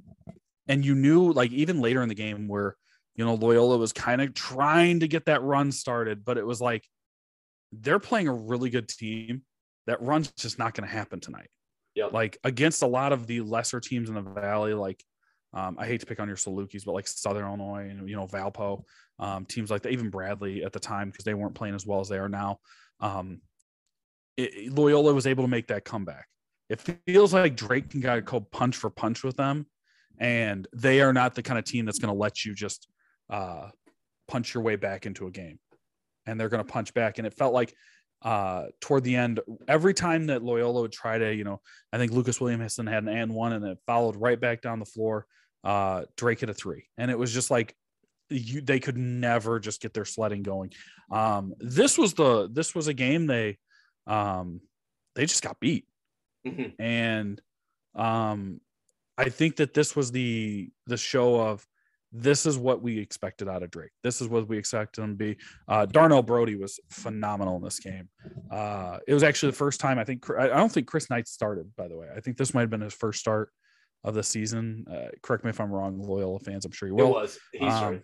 and 0.67 0.85
you 0.85 0.95
knew, 0.95 1.33
like 1.33 1.51
even 1.53 1.81
later 1.81 2.03
in 2.03 2.09
the 2.11 2.15
game, 2.15 2.49
where 2.49 2.77
you 3.15 3.25
know 3.25 3.35
Loyola 3.35 3.79
was 3.79 3.95
kind 3.95 4.21
of 4.21 4.35
trying 4.35 5.01
to 5.01 5.09
get 5.09 5.25
that 5.25 5.43
run 5.43 5.73
started, 5.73 6.23
but 6.25 6.37
it 6.37 6.47
was 6.47 6.61
like 6.61 6.85
they're 7.73 7.99
playing 7.99 8.29
a 8.29 8.33
really 8.33 8.69
good 8.69 8.89
team. 8.89 9.43
That 9.87 10.03
run's 10.03 10.31
just 10.33 10.59
not 10.59 10.75
going 10.75 10.87
to 10.87 10.95
happen 10.95 11.21
tonight. 11.21 11.49
Yep. 11.99 12.13
Like 12.13 12.39
against 12.45 12.83
a 12.83 12.87
lot 12.87 13.13
of 13.13 13.27
the 13.27 13.41
lesser 13.41 13.81
teams 13.81 14.09
in 14.09 14.15
the 14.15 14.23
valley, 14.23 14.73
like 14.73 15.03
um, 15.53 15.77
I 15.79 15.87
hate 15.87 16.01
to 16.01 16.07
pick 16.07 16.21
on 16.21 16.29
your 16.29 16.37
Salukis, 16.37 16.85
but 16.85 16.93
like 16.93 17.09
Southern 17.09 17.45
Illinois 17.45 17.89
and 17.91 18.09
you 18.09 18.15
know 18.15 18.27
Valpo, 18.27 18.85
um, 19.19 19.45
teams 19.45 19.71
like 19.71 19.83
that, 19.83 19.93
even 19.93 20.09
Bradley 20.09 20.63
at 20.63 20.73
the 20.73 20.79
time 20.79 21.11
because 21.11 21.25
they 21.25 21.35
weren't 21.35 21.55
playing 21.55 21.75
as 21.75 21.85
well 21.85 22.01
as 22.01 22.09
they 22.09 22.19
are 22.19 22.29
now. 22.29 22.59
Um, 23.01 23.41
it, 24.37 24.73
Loyola 24.73 25.13
was 25.13 25.27
able 25.27 25.43
to 25.43 25.49
make 25.49 25.67
that 25.69 25.85
comeback. 25.85 26.29
It 26.69 26.81
feels 27.07 27.35
like 27.35 27.57
Drake 27.57 27.91
can 27.91 28.01
go 28.01 28.41
punch 28.41 28.77
for 28.77 28.91
punch 28.91 29.25
with 29.25 29.37
them, 29.37 29.67
and 30.21 30.69
they 30.73 31.01
are 31.01 31.13
not 31.13 31.35
the 31.35 31.43
kind 31.43 31.59
of 31.59 31.65
team 31.65 31.85
that's 31.85 31.99
going 31.99 32.15
to 32.15 32.19
let 32.19 32.45
you 32.45 32.55
just 32.55 32.87
uh, 33.29 33.71
punch 34.29 34.55
your 34.55 34.63
way 34.63 34.77
back 34.77 35.07
into 35.07 35.27
a 35.27 35.31
game. 35.31 35.59
And 36.27 36.39
they're 36.39 36.51
going 36.51 36.65
to 36.65 36.73
punch 36.73 36.93
back. 36.95 37.19
And 37.19 37.27
it 37.27 37.33
felt 37.35 37.55
like 37.55 37.75
uh, 38.23 38.67
toward 38.81 39.05
the 39.05 39.17
end, 39.17 39.41
every 39.67 39.95
time 39.95 40.27
that 40.27 40.43
Loyola 40.43 40.83
would 40.83 40.93
try 40.93 41.19
to, 41.19 41.35
you 41.35 41.45
know, 41.45 41.61
I 41.93 41.99
think 41.99 42.13
Lucas 42.13 42.41
Williamson 42.41 42.87
had 42.87 43.05
an 43.05 43.09
and 43.09 43.33
one 43.33 43.53
and 43.53 43.65
it 43.65 43.79
followed 43.87 44.17
right 44.17 44.41
back 44.41 44.63
down 44.63 44.79
the 44.79 44.85
floor. 44.85 45.27
Uh, 45.65 46.05
Drake 46.17 46.41
hit 46.41 46.51
a 46.51 46.55
three, 46.55 46.89
and 46.97 47.11
it 47.11 47.19
was 47.19 47.33
just 47.33 47.51
like 47.51 47.75
you 48.31 48.61
they 48.61 48.81
could 48.81 48.97
never 48.97 49.59
just 49.59 49.81
get 49.81 49.93
their 49.95 50.05
sledding 50.05 50.43
going. 50.43 50.73
Um, 51.11 51.55
this 51.59 51.99
was 51.99 52.15
the 52.15 52.49
this 52.53 52.75
was 52.75 52.89
a 52.89 52.95
game 52.95 53.27
they 53.27 53.59
um, 54.07 54.61
they 55.15 55.27
just 55.27 55.43
got 55.43 55.59
beat, 55.61 55.87
mm-hmm. 56.47 56.81
and 56.81 57.41
um, 57.95 58.61
I 59.17 59.29
think 59.31 59.57
that 59.57 59.75
this 59.75 59.97
was 59.97 60.13
the 60.13 60.71
the 60.87 60.97
show 60.97 61.41
of 61.41 61.67
this 62.13 62.47
is 62.47 62.57
what 62.57 62.83
we 62.83 62.99
expected 62.99 63.49
out 63.49 63.63
of 63.63 63.71
Drake. 63.71 63.91
This 64.03 64.21
is 64.21 64.29
what 64.29 64.49
we 64.49 64.57
expected 64.57 65.03
him 65.03 65.11
to 65.11 65.17
be. 65.17 65.37
Uh, 65.67 65.87
Darnell 65.87 66.23
Brodie 66.23 66.57
was 66.57 66.81
phenomenal 66.91 67.57
in 67.57 67.63
this 67.63 67.79
game. 67.81 68.09
Uh, 68.51 68.99
it 69.07 69.15
was 69.15 69.23
actually 69.23 69.51
the 69.51 69.57
first 69.57 69.81
time 69.81 69.99
I 69.99 70.05
think 70.05 70.25
I 70.31 70.49
don't 70.49 70.73
think 70.73 70.87
Chris 70.87 71.11
Knight 71.11 71.29
started. 71.29 71.71
By 71.77 71.89
the 71.89 71.97
way, 71.97 72.09
I 72.17 72.21
think 72.21 72.37
this 72.37 72.55
might 72.55 72.63
have 72.63 72.71
been 72.71 72.81
his 72.81 72.95
first 72.95 73.21
start 73.21 73.51
of 74.05 74.15
the 74.15 74.23
season. 74.23 74.87
Uh, 74.91 75.09
correct 75.23 75.45
me 75.45 75.51
if 75.51 75.61
I'm 75.61 75.71
wrong, 75.71 75.99
Loyola 76.01 76.39
fans. 76.41 76.65
I'm 76.65 76.73
sure 76.73 76.89
you 76.89 76.95
will. 76.95 77.09
It 77.09 77.21
was. 77.21 77.39
He 77.53 77.67
um, 77.67 77.77
started. 77.77 78.03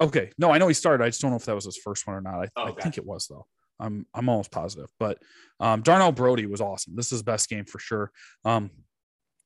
Um, 0.00 0.08
okay, 0.08 0.30
no, 0.38 0.50
I 0.50 0.58
know 0.58 0.68
he 0.68 0.74
started. 0.74 1.02
I 1.02 1.08
just 1.08 1.20
don't 1.22 1.30
know 1.30 1.38
if 1.38 1.46
that 1.46 1.54
was 1.54 1.64
his 1.64 1.78
first 1.78 2.06
one 2.06 2.16
or 2.16 2.20
not. 2.20 2.40
I, 2.40 2.48
oh, 2.56 2.68
okay. 2.68 2.74
I 2.78 2.82
think 2.82 2.98
it 2.98 3.06
was 3.06 3.26
though. 3.28 3.46
I'm 3.80 4.06
I'm 4.12 4.28
almost 4.28 4.50
positive. 4.50 4.90
But 4.98 5.22
um, 5.60 5.82
Darnell 5.82 6.12
Brodie 6.12 6.46
was 6.46 6.60
awesome. 6.60 6.96
This 6.96 7.06
is 7.06 7.10
his 7.12 7.22
best 7.22 7.48
game 7.48 7.64
for 7.64 7.78
sure. 7.78 8.10
Um, 8.44 8.70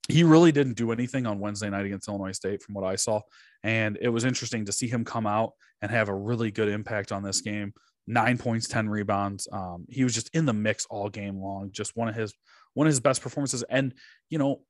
he 0.09 0.25
really 0.25 0.53
didn't 0.53 0.77
do 0.77 0.91
anything 0.91 1.27
on 1.27 1.39
Wednesday 1.39 1.71
night 1.71 1.87
against 1.87 2.09
Illinois 2.09 2.33
State, 2.33 2.63
from 2.63 2.75
what 2.75 2.85
I 2.85 2.97
saw. 2.97 3.21
And 3.63 3.99
it 4.01 4.09
was 4.09 4.25
interesting 4.25 4.65
to 4.65 4.73
see 4.73 4.89
him 4.89 5.05
come 5.05 5.27
out 5.27 5.53
and 5.81 5.91
have 5.91 6.09
a 6.09 6.15
really 6.15 6.51
good 6.51 6.69
impact 6.69 7.13
on 7.13 7.23
this 7.23 7.41
game. 7.41 7.73
Nine 8.07 8.37
points, 8.37 8.67
ten 8.67 8.89
rebounds. 8.89 9.47
Um, 9.53 9.87
he 9.89 10.03
was 10.03 10.15
just 10.15 10.35
in 10.35 10.45
the 10.45 10.53
mix 10.53 10.87
all 10.91 11.09
game 11.09 11.39
long. 11.39 11.71
Just 11.73 11.97
one 11.97 12.09
of 12.09 12.17
his 12.17 12.35
one 12.75 12.87
of 12.87 12.91
his 12.91 13.01
best 13.01 13.23
performances. 13.23 13.63
And 13.69 13.95
you 14.29 14.39
know, 14.39 14.63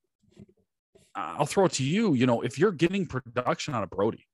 I'll 1.14 1.46
throw 1.46 1.64
it 1.64 1.72
to 1.72 1.84
you. 1.84 2.12
You 2.14 2.26
know, 2.26 2.42
if 2.42 2.58
you're 2.58 2.72
getting 2.72 3.06
production 3.06 3.74
out 3.74 3.82
of 3.82 3.90
Brodie, 3.90 4.26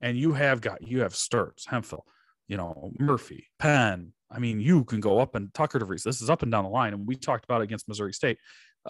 and 0.00 0.18
you 0.18 0.32
have 0.32 0.60
got 0.60 0.82
you 0.82 1.00
have 1.00 1.14
Sturtz, 1.14 1.68
Hemphill, 1.68 2.04
you 2.48 2.56
know, 2.56 2.90
Murphy, 2.98 3.46
Penn. 3.58 4.12
I 4.30 4.38
mean, 4.38 4.60
you 4.60 4.84
can 4.84 5.00
go 5.00 5.20
up 5.20 5.34
and 5.34 5.52
Tucker 5.54 5.78
DeVries. 5.78 6.02
This 6.02 6.22
is 6.22 6.30
up 6.30 6.42
and 6.42 6.50
down 6.50 6.64
the 6.64 6.70
line, 6.70 6.94
and 6.94 7.06
we 7.06 7.16
talked 7.16 7.44
about 7.44 7.60
it 7.60 7.64
against 7.64 7.86
Missouri 7.86 8.12
State. 8.12 8.38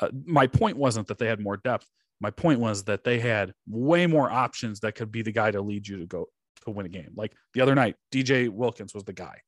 Uh, 0.01 0.09
my 0.25 0.47
point 0.47 0.77
wasn't 0.77 1.07
that 1.09 1.19
they 1.19 1.27
had 1.27 1.41
more 1.41 1.57
depth. 1.57 1.87
My 2.21 2.31
point 2.31 2.61
was 2.61 2.85
that 2.85 3.05
they 3.05 3.19
had 3.19 3.53
way 3.69 4.07
more 4.07 4.31
options 4.31 4.81
that 4.81 4.95
could 4.95 5.11
be 5.11 5.23
the 5.23 5.33
guy 5.33 5.51
to 5.51 5.61
lead 5.61 5.87
you 5.87 5.99
to 5.99 6.07
go 6.07 6.27
to 6.65 6.71
win 6.71 6.87
a 6.87 6.89
game. 6.89 7.13
Like 7.17 7.33
the 7.55 7.61
other 7.61 7.75
night, 7.75 7.97
DJ 8.13 8.49
Wilkins 8.49 8.95
was 8.95 9.05
the 9.05 9.13
guy 9.13 9.41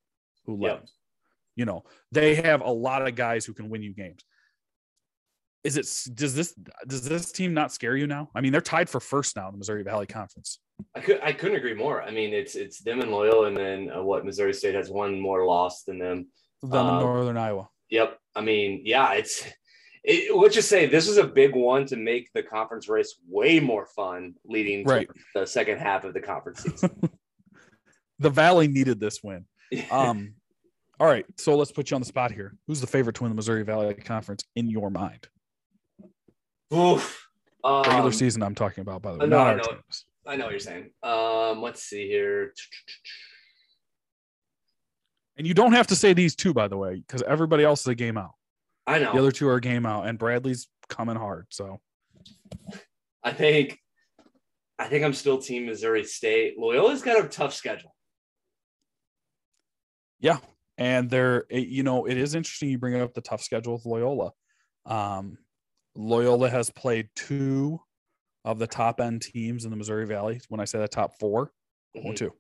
who 0.45 0.57
led. 0.57 0.73
Yep. 0.73 0.87
You 1.57 1.65
know, 1.67 1.85
they 2.11 2.35
have 2.35 2.63
a 2.63 2.71
lot 2.71 3.07
of 3.07 3.15
guys 3.15 3.45
who 3.45 3.55
can 3.55 3.71
win 3.71 3.83
you 3.83 3.95
games. 3.95 4.25
is 5.63 5.77
it 5.77 6.17
does 6.17 6.35
this 6.35 6.53
does 6.87 7.09
this 7.09 7.31
team 7.31 7.55
not 7.55 7.73
scare 7.73 7.97
you 7.97 8.07
now? 8.07 8.29
I 8.35 8.41
mean, 8.41 8.51
they're 8.51 8.61
tied 8.61 8.91
for 8.91 8.99
first 9.01 9.37
now 9.37 9.47
in 9.47 9.53
the 9.53 9.59
Missouri 9.59 9.85
Valley 9.85 10.07
Conference. 10.07 10.59
I 10.97 11.01
could 11.01 11.21
I 11.23 11.33
couldn't 11.33 11.57
agree 11.57 11.75
more. 11.75 12.03
I 12.03 12.11
mean, 12.11 12.35
it's 12.35 12.57
it's 12.57 12.83
them 12.83 13.01
and 13.01 13.13
Loyola, 13.13 13.47
and 13.47 13.57
then 13.57 13.91
uh, 13.95 14.03
what 14.03 14.25
Missouri 14.25 14.53
State 14.53 14.75
has 14.75 14.91
one 14.91 15.21
more 15.21 15.47
loss 15.47 15.85
than 15.85 15.99
them. 15.99 16.27
Them 16.63 16.87
um, 16.87 17.01
Northern 17.01 17.37
Iowa. 17.37 17.69
Yep. 17.91 18.19
I 18.35 18.41
mean, 18.41 18.83
yeah, 18.85 19.13
it's. 19.13 19.47
It, 20.05 20.37
let's 20.37 20.55
just 20.55 20.69
say 20.69 20.85
this 20.87 21.09
is 21.09 21.17
a 21.17 21.27
big 21.27 21.55
one 21.55 21.87
to 21.87 21.97
make 21.97 22.31
the 22.35 22.43
conference 22.43 22.89
race 22.89 23.17
way 23.27 23.59
more 23.59 23.87
fun, 23.87 24.35
leading 24.45 24.85
right. 24.85 25.09
to 25.09 25.15
the 25.35 25.47
second 25.47 25.79
half 25.79 26.05
of 26.05 26.13
the 26.13 26.21
conference 26.21 26.63
season. 26.63 27.09
the 28.19 28.29
Valley 28.31 28.69
needed 28.69 29.01
this 29.01 29.23
win. 29.23 29.47
Um, 29.91 30.35
all 31.01 31.07
right, 31.07 31.25
so 31.39 31.57
let's 31.57 31.73
put 31.73 31.91
you 31.91 31.95
on 31.95 32.03
the 32.03 32.07
spot 32.07 32.33
here. 32.33 32.55
Who's 32.67 32.83
the 32.83 32.87
favorite 32.87 33.17
to 33.17 33.23
win 33.23 33.31
the 33.31 33.37
Missouri 33.37 33.65
Valley 33.65 33.95
Conference 33.95 34.45
in 34.55 34.69
your 34.69 34.91
mind? 34.91 35.27
Oof. 36.73 37.27
Um, 37.65 37.83
Regular 37.83 38.13
season, 38.13 38.43
I'm 38.43 38.55
talking 38.55 38.83
about, 38.83 39.01
by 39.01 39.13
the 39.13 39.19
way. 39.19 39.27
No, 39.27 39.39
I 39.39 39.55
know, 39.55 39.65
I 40.27 40.37
know 40.37 40.45
what 40.45 40.51
you're 40.51 40.61
saying. 40.61 40.91
Um, 41.03 41.63
let's 41.63 41.83
see 41.83 42.07
here. 42.07 42.53
And 45.39 45.47
you 45.47 45.55
don't 45.55 45.73
have 45.73 45.87
to 45.89 45.97
say 45.97 46.13
these 46.13 46.37
two, 46.37 46.53
by 46.53 46.69
the 46.69 46.77
way, 46.77 46.97
because 46.97 47.23
everybody 47.23 47.65
else 47.65 47.81
is 47.81 47.87
a 47.87 47.95
game 47.95 48.19
out. 48.19 48.35
I 48.87 48.99
know. 48.99 49.13
The 49.13 49.19
other 49.19 49.33
two 49.33 49.49
are 49.49 49.61
game 49.61 49.87
out, 49.87 50.07
and 50.07 50.19
Bradley's 50.19 50.69
coming 50.89 51.17
hard. 51.17 51.47
So 51.51 51.81
I 53.23 53.33
think 53.33 53.79
I 54.79 54.87
think 54.89 55.05
I'm 55.05 55.15
still 55.15 55.39
team 55.39 55.67
Missouri 55.67 56.05
State. 56.05 56.59
Loyola's 56.59 57.03
got 57.03 57.25
a 57.25 57.29
tough 57.29 57.55
schedule. 57.55 57.95
Yeah. 60.21 60.39
And 60.77 61.09
they're 61.09 61.45
you 61.51 61.83
know, 61.83 62.07
it 62.07 62.19
is 62.19 62.35
interesting 62.35 62.71
you 62.71 62.79
bring 62.79 63.01
up 63.01 63.15
the 63.15 63.21
tough 63.21 63.43
schedule 63.43 63.75
with 63.75 63.87
Loyola. 63.87 64.33
Um, 64.87 65.39
Loyola 65.95 66.51
has 66.51 66.71
played 66.71 67.09
two 67.15 67.81
of 68.45 68.59
the 68.59 68.67
top 68.67 69.01
end 69.01 69.23
teams 69.23 69.65
in 69.65 69.71
the 69.71 69.77
Missouri 69.77 70.07
Valley. 70.07 70.41
When 70.49 70.61
I 70.61 70.65
say 70.65 70.79
the 70.79 70.89
top 70.89 71.13
4 71.21 71.51
mm-hmm. 71.97 72.15
2. 72.15 72.25
Yep. 72.25 72.33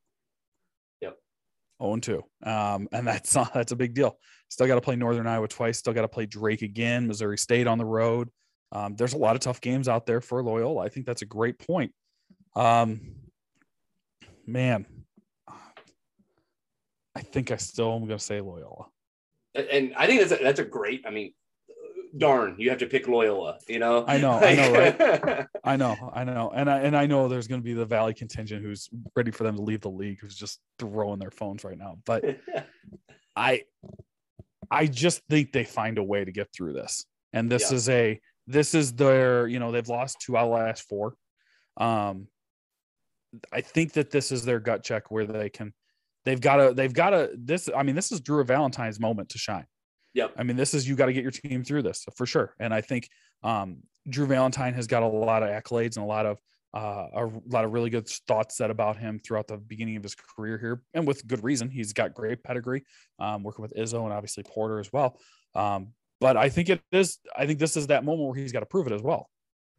0 1.82 1.96
2. 1.96 2.22
Um, 2.44 2.88
and 2.92 3.06
that's 3.06 3.34
not, 3.34 3.52
that's 3.54 3.72
a 3.72 3.76
big 3.76 3.94
deal. 3.94 4.18
Still 4.48 4.66
got 4.66 4.76
to 4.76 4.80
play 4.80 4.96
Northern 4.96 5.26
Iowa 5.26 5.48
twice. 5.48 5.78
Still 5.78 5.92
got 5.92 6.02
to 6.02 6.08
play 6.08 6.26
Drake 6.26 6.62
again, 6.62 7.06
Missouri 7.06 7.38
State 7.38 7.66
on 7.66 7.78
the 7.78 7.84
road. 7.84 8.30
Um, 8.72 8.96
there's 8.96 9.14
a 9.14 9.18
lot 9.18 9.36
of 9.36 9.40
tough 9.40 9.60
games 9.60 9.88
out 9.88 10.06
there 10.06 10.20
for 10.20 10.42
Loyola. 10.42 10.84
I 10.84 10.88
think 10.88 11.06
that's 11.06 11.22
a 11.22 11.26
great 11.26 11.58
point. 11.58 11.92
Um, 12.56 13.00
man, 14.46 14.86
I 17.14 17.20
think 17.20 17.50
I 17.50 17.56
still 17.56 17.92
am 17.94 18.06
going 18.06 18.18
to 18.18 18.24
say 18.24 18.40
Loyola. 18.40 18.86
And 19.54 19.94
I 19.96 20.06
think 20.06 20.20
that's 20.20 20.40
a, 20.40 20.42
that's 20.42 20.58
a 20.58 20.64
great. 20.64 21.04
I 21.06 21.10
mean, 21.10 21.32
darn, 22.16 22.56
you 22.58 22.70
have 22.70 22.78
to 22.78 22.86
pick 22.86 23.08
Loyola. 23.08 23.58
You 23.68 23.78
know. 23.78 24.04
I 24.06 24.18
know. 24.18 24.32
I 24.32 24.54
know. 24.54 24.72
Right? 24.72 25.46
I 25.64 25.76
know. 25.76 26.10
I 26.12 26.24
know. 26.24 26.52
And 26.54 26.70
I 26.70 26.80
and 26.80 26.96
I 26.96 27.06
know 27.06 27.28
there's 27.28 27.48
going 27.48 27.60
to 27.60 27.64
be 27.64 27.74
the 27.74 27.86
Valley 27.86 28.14
contingent 28.14 28.62
who's 28.62 28.88
ready 29.16 29.30
for 29.30 29.44
them 29.44 29.56
to 29.56 29.62
leave 29.62 29.80
the 29.80 29.90
league, 29.90 30.18
who's 30.20 30.36
just 30.36 30.60
throwing 30.78 31.18
their 31.18 31.30
phones 31.30 31.64
right 31.64 31.78
now. 31.78 31.98
But 32.04 32.24
I, 33.36 33.62
I 34.70 34.86
just 34.86 35.22
think 35.28 35.52
they 35.52 35.64
find 35.64 35.98
a 35.98 36.02
way 36.02 36.24
to 36.24 36.32
get 36.32 36.48
through 36.52 36.74
this. 36.74 37.04
And 37.32 37.50
this 37.50 37.70
yeah. 37.70 37.76
is 37.76 37.88
a 37.88 38.20
this 38.46 38.74
is 38.74 38.92
their 38.92 39.46
you 39.46 39.58
know 39.58 39.72
they've 39.72 39.88
lost 39.88 40.20
two 40.20 40.36
out 40.36 40.46
of 40.46 40.52
last 40.52 40.88
four. 40.88 41.14
Um, 41.76 42.28
I 43.52 43.60
think 43.60 43.94
that 43.94 44.10
this 44.10 44.30
is 44.30 44.44
their 44.44 44.60
gut 44.60 44.84
check 44.84 45.10
where 45.10 45.26
they 45.26 45.50
can 45.50 45.74
they've 46.24 46.40
got 46.40 46.56
to 46.56 46.74
they've 46.74 46.92
got 46.92 47.10
to 47.10 47.30
this 47.36 47.68
i 47.76 47.82
mean 47.82 47.94
this 47.94 48.12
is 48.12 48.20
drew 48.20 48.42
valentine's 48.44 49.00
moment 49.00 49.28
to 49.30 49.38
shine 49.38 49.66
Yep. 50.14 50.34
I 50.36 50.42
mean, 50.44 50.56
this 50.56 50.74
is 50.74 50.88
you 50.88 50.96
got 50.96 51.06
to 51.06 51.12
get 51.12 51.22
your 51.22 51.32
team 51.32 51.64
through 51.64 51.82
this 51.82 52.06
for 52.16 52.24
sure. 52.24 52.54
And 52.58 52.72
I 52.72 52.80
think 52.80 53.08
um, 53.42 53.78
Drew 54.08 54.26
Valentine 54.26 54.74
has 54.74 54.86
got 54.86 55.02
a 55.02 55.06
lot 55.06 55.42
of 55.42 55.48
accolades 55.48 55.96
and 55.96 56.04
a 56.04 56.08
lot 56.08 56.26
of 56.26 56.38
uh, 56.72 57.06
a 57.14 57.30
lot 57.46 57.64
of 57.64 57.72
really 57.72 57.88
good 57.88 58.08
thoughts 58.26 58.56
said 58.56 58.68
about 58.68 58.96
him 58.96 59.20
throughout 59.20 59.46
the 59.46 59.56
beginning 59.56 59.96
of 59.96 60.02
his 60.02 60.16
career 60.16 60.58
here, 60.58 60.82
and 60.92 61.06
with 61.06 61.24
good 61.26 61.44
reason. 61.44 61.70
He's 61.70 61.92
got 61.92 62.14
great 62.14 62.42
pedigree, 62.42 62.84
um, 63.20 63.44
working 63.44 63.62
with 63.62 63.72
Izzo 63.74 64.02
and 64.02 64.12
obviously 64.12 64.42
Porter 64.42 64.80
as 64.80 64.92
well. 64.92 65.20
Um, 65.54 65.92
but 66.20 66.36
I 66.36 66.48
think 66.48 66.70
it 66.70 66.80
is. 66.90 67.18
I 67.36 67.46
think 67.46 67.60
this 67.60 67.76
is 67.76 67.86
that 67.88 68.04
moment 68.04 68.28
where 68.28 68.36
he's 68.36 68.52
got 68.52 68.60
to 68.60 68.66
prove 68.66 68.88
it 68.88 68.92
as 68.92 69.02
well. 69.02 69.30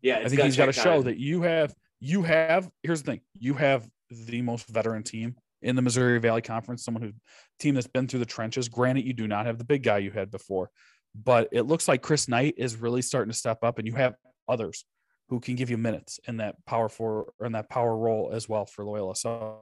Yeah, 0.01 0.19
I 0.19 0.29
think 0.29 0.41
he's 0.41 0.55
got 0.55 0.67
to 0.67 0.73
show 0.73 1.01
that 1.01 1.17
you 1.17 1.41
have. 1.41 1.73
You 1.99 2.23
have. 2.23 2.69
Here's 2.81 3.01
the 3.01 3.11
thing: 3.11 3.21
you 3.33 3.55
have 3.55 3.87
the 4.09 4.41
most 4.41 4.67
veteran 4.67 5.03
team 5.03 5.35
in 5.65 5.75
the 5.75 5.81
Missouri 5.81 6.19
Valley 6.19 6.43
Conference, 6.43 6.85
someone 6.85 7.03
who 7.03 7.11
team 7.59 7.73
that's 7.75 7.87
been 7.87 8.07
through 8.07 8.19
the 8.19 8.25
trenches. 8.25 8.69
Granted, 8.69 9.03
you 9.03 9.13
do 9.13 9.27
not 9.27 9.47
have 9.47 9.57
the 9.57 9.65
big 9.65 9.83
guy 9.83 9.97
you 9.97 10.11
had 10.11 10.29
before, 10.29 10.69
but 11.15 11.49
it 11.51 11.63
looks 11.63 11.87
like 11.87 12.01
Chris 12.01 12.27
Knight 12.27 12.53
is 12.57 12.77
really 12.77 13.01
starting 13.01 13.31
to 13.31 13.37
step 13.37 13.63
up, 13.63 13.79
and 13.79 13.87
you 13.87 13.95
have 13.95 14.15
others 14.47 14.85
who 15.29 15.39
can 15.39 15.55
give 15.55 15.71
you 15.71 15.77
minutes 15.77 16.19
in 16.27 16.37
that 16.37 16.55
power 16.65 16.87
for 16.87 17.33
in 17.43 17.53
that 17.53 17.69
power 17.69 17.97
role 17.97 18.31
as 18.31 18.47
well 18.47 18.65
for 18.65 18.85
Loyola. 18.85 19.15
So 19.15 19.59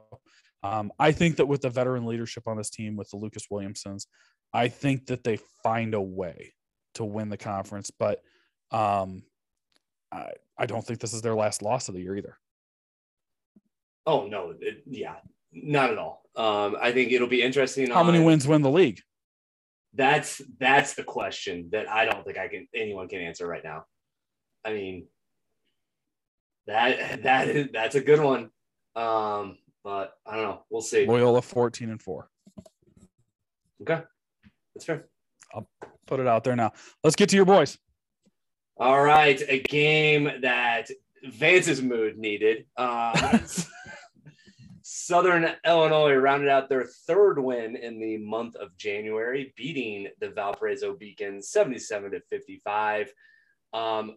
um, 0.62 0.92
I 0.98 1.10
think 1.12 1.36
that 1.36 1.46
with 1.46 1.62
the 1.62 1.70
veteran 1.70 2.04
leadership 2.04 2.46
on 2.46 2.58
this 2.58 2.70
team, 2.70 2.96
with 2.96 3.10
the 3.10 3.16
Lucas 3.16 3.46
Williamsons, 3.50 4.06
I 4.52 4.68
think 4.68 5.06
that 5.06 5.24
they 5.24 5.38
find 5.62 5.94
a 5.94 6.02
way 6.02 6.54
to 6.94 7.04
win 7.04 7.30
the 7.30 7.38
conference. 7.38 7.90
But 7.90 8.20
um, 8.70 9.22
I, 10.12 10.32
I 10.58 10.66
don't 10.66 10.84
think 10.86 11.00
this 11.00 11.14
is 11.14 11.22
their 11.22 11.34
last 11.34 11.62
loss 11.62 11.88
of 11.88 11.94
the 11.94 12.02
year 12.02 12.16
either. 12.16 12.36
Oh 14.06 14.26
no, 14.26 14.52
it, 14.60 14.82
yeah, 14.86 15.16
not 15.54 15.90
at 15.90 15.98
all. 15.98 16.22
Um, 16.36 16.76
I 16.80 16.92
think 16.92 17.12
it'll 17.12 17.28
be 17.28 17.42
interesting. 17.42 17.90
How 17.90 18.00
on, 18.00 18.06
many 18.06 18.22
wins 18.22 18.46
win 18.46 18.62
the 18.62 18.70
league? 18.70 19.00
That's 19.94 20.42
that's 20.58 20.94
the 20.94 21.04
question 21.04 21.68
that 21.70 21.88
I 21.88 22.04
don't 22.04 22.24
think 22.24 22.36
I 22.36 22.48
can 22.48 22.66
anyone 22.74 23.08
can 23.08 23.20
answer 23.20 23.46
right 23.46 23.62
now. 23.62 23.84
I 24.64 24.72
mean, 24.72 25.06
that 26.66 27.22
that 27.22 27.48
is 27.48 27.68
that's 27.72 27.94
a 27.94 28.00
good 28.00 28.20
one. 28.20 28.50
Um, 28.96 29.58
but 29.84 30.14
I 30.26 30.36
don't 30.36 30.44
know. 30.44 30.64
We'll 30.70 30.82
see. 30.82 31.06
Loyola 31.06 31.42
fourteen 31.42 31.90
and 31.90 32.02
four. 32.02 32.28
Okay, 33.82 34.02
that's 34.74 34.84
fair. 34.84 35.06
I'll 35.54 35.68
put 36.06 36.20
it 36.20 36.26
out 36.26 36.42
there 36.42 36.56
now. 36.56 36.72
Let's 37.04 37.16
get 37.16 37.28
to 37.28 37.36
your 37.36 37.44
boys. 37.44 37.78
All 38.76 39.02
right, 39.02 39.40
a 39.46 39.60
game 39.60 40.28
that 40.42 40.90
Vance's 41.24 41.80
mood 41.80 42.18
needed. 42.18 42.66
Uh, 42.76 43.38
Southern 45.06 45.46
Illinois 45.66 46.14
rounded 46.14 46.48
out 46.48 46.70
their 46.70 46.86
third 47.06 47.38
win 47.38 47.76
in 47.76 47.98
the 47.98 48.16
month 48.18 48.56
of 48.56 48.74
January, 48.78 49.52
beating 49.54 50.08
the 50.18 50.30
Valparaiso 50.30 50.96
Beacons 50.96 51.50
77 51.50 52.12
to 52.12 52.20
55. 52.30 53.12
Um, 53.74 54.16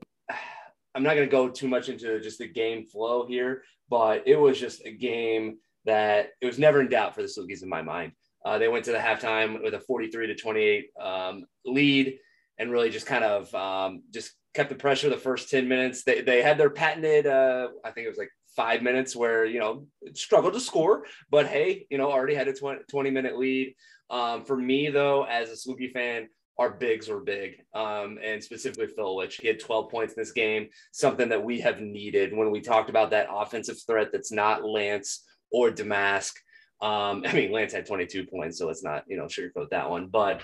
I'm 0.95 1.03
not 1.03 1.15
going 1.15 1.27
to 1.27 1.31
go 1.31 1.49
too 1.49 1.67
much 1.67 1.89
into 1.89 2.21
just 2.21 2.39
the 2.39 2.47
game 2.47 2.85
flow 2.85 3.27
here, 3.27 3.63
but 3.89 4.23
it 4.25 4.37
was 4.37 4.59
just 4.59 4.85
a 4.85 4.91
game 4.91 5.57
that 5.83 6.29
it 6.39 6.45
was 6.45 6.57
never 6.57 6.79
in 6.79 6.87
doubt 6.87 7.15
for 7.15 7.21
the 7.21 7.27
Salukis 7.27 7.63
in 7.63 7.69
my 7.69 7.81
mind. 7.81 8.13
Uh, 8.45 8.57
they 8.57 8.69
went 8.69 8.85
to 8.85 8.93
the 8.93 8.97
halftime 8.97 9.61
with 9.61 9.73
a 9.73 9.79
43 9.81 10.27
to 10.27 10.35
28 10.35 10.89
um, 11.01 11.45
lead 11.65 12.17
and 12.59 12.71
really 12.71 12.89
just 12.89 13.05
kind 13.05 13.25
of 13.25 13.53
um, 13.53 14.03
just 14.11 14.31
kept 14.53 14.69
the 14.69 14.75
pressure 14.75 15.09
the 15.09 15.17
first 15.17 15.49
10 15.49 15.67
minutes. 15.67 16.03
They, 16.03 16.21
they 16.21 16.41
had 16.41 16.57
their 16.57 16.69
patented, 16.69 17.27
uh, 17.27 17.67
I 17.83 17.91
think 17.91 18.05
it 18.05 18.09
was 18.09 18.17
like 18.17 18.31
five 18.57 18.81
minutes 18.81 19.15
where, 19.15 19.45
you 19.45 19.59
know, 19.59 19.85
struggled 20.13 20.53
to 20.53 20.59
score, 20.59 21.05
but 21.29 21.45
hey, 21.45 21.85
you 21.89 21.97
know, 21.97 22.11
already 22.11 22.35
had 22.35 22.49
a 22.49 22.53
20, 22.53 22.81
20 22.89 23.11
minute 23.11 23.37
lead. 23.37 23.73
Um, 24.09 24.43
for 24.43 24.57
me, 24.57 24.89
though, 24.89 25.23
as 25.23 25.49
a 25.49 25.53
Saluki 25.53 25.93
fan, 25.93 26.27
our 26.57 26.71
bigs 26.71 27.07
were 27.07 27.19
big, 27.19 27.61
um, 27.75 28.17
and 28.23 28.43
specifically 28.43 28.87
Filewich. 28.87 29.39
He 29.39 29.47
had 29.47 29.59
12 29.59 29.91
points 29.91 30.13
in 30.15 30.21
this 30.21 30.31
game, 30.31 30.69
something 30.91 31.29
that 31.29 31.43
we 31.43 31.59
have 31.61 31.81
needed 31.81 32.35
when 32.35 32.49
we 32.49 32.61
talked 32.61 32.89
about 32.89 33.11
that 33.11 33.27
offensive 33.31 33.77
threat 33.85 34.09
that's 34.11 34.31
not 34.31 34.65
Lance 34.65 35.23
or 35.51 35.69
Domask. 35.69 36.33
Um, 36.81 37.23
I 37.27 37.33
mean, 37.33 37.51
Lance 37.51 37.73
had 37.73 37.85
22 37.85 38.25
points, 38.25 38.57
so 38.57 38.65
let's 38.65 38.83
not, 38.83 39.03
you 39.07 39.17
know, 39.17 39.25
sugarcoat 39.25 39.69
that 39.69 39.89
one. 39.89 40.07
But 40.07 40.41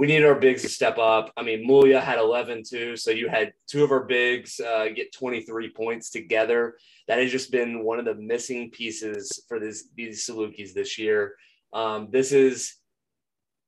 we 0.00 0.06
needed 0.06 0.24
our 0.24 0.34
bigs 0.34 0.62
to 0.62 0.68
step 0.70 0.96
up. 0.96 1.30
I 1.36 1.42
mean, 1.42 1.68
Muila 1.68 2.00
had 2.00 2.18
11 2.18 2.62
too. 2.66 2.96
So 2.96 3.10
you 3.10 3.28
had 3.28 3.52
two 3.66 3.84
of 3.84 3.90
our 3.90 4.04
bigs 4.04 4.58
uh, 4.58 4.86
get 4.96 5.12
23 5.12 5.74
points 5.74 6.08
together. 6.08 6.78
That 7.06 7.18
has 7.18 7.30
just 7.30 7.52
been 7.52 7.84
one 7.84 7.98
of 7.98 8.06
the 8.06 8.14
missing 8.14 8.70
pieces 8.70 9.44
for 9.46 9.60
this, 9.60 9.90
these 9.94 10.26
Salukis 10.26 10.72
this 10.72 10.96
year. 10.96 11.34
Um, 11.74 12.08
this 12.10 12.32
is 12.32 12.76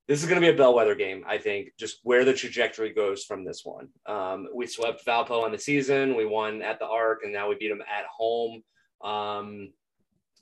this 0.07 0.23
is 0.23 0.27
going 0.27 0.41
to 0.41 0.45
be 0.45 0.51
a 0.51 0.57
bellwether 0.57 0.95
game, 0.95 1.23
I 1.27 1.37
think, 1.37 1.69
just 1.79 1.99
where 2.01 2.25
the 2.25 2.33
trajectory 2.33 2.91
goes 2.91 3.23
from 3.23 3.45
this 3.45 3.61
one. 3.63 3.89
Um, 4.07 4.47
we 4.55 4.65
swept 4.65 5.05
Valpo 5.05 5.43
on 5.43 5.51
the 5.51 5.59
season. 5.59 6.17
We 6.17 6.25
won 6.25 6.63
at 6.63 6.79
the 6.79 6.87
Arc, 6.87 7.19
and 7.23 7.31
now 7.31 7.47
we 7.47 7.57
beat 7.59 7.69
them 7.69 7.81
at 7.81 8.05
home. 8.07 8.63
Um, 9.03 9.69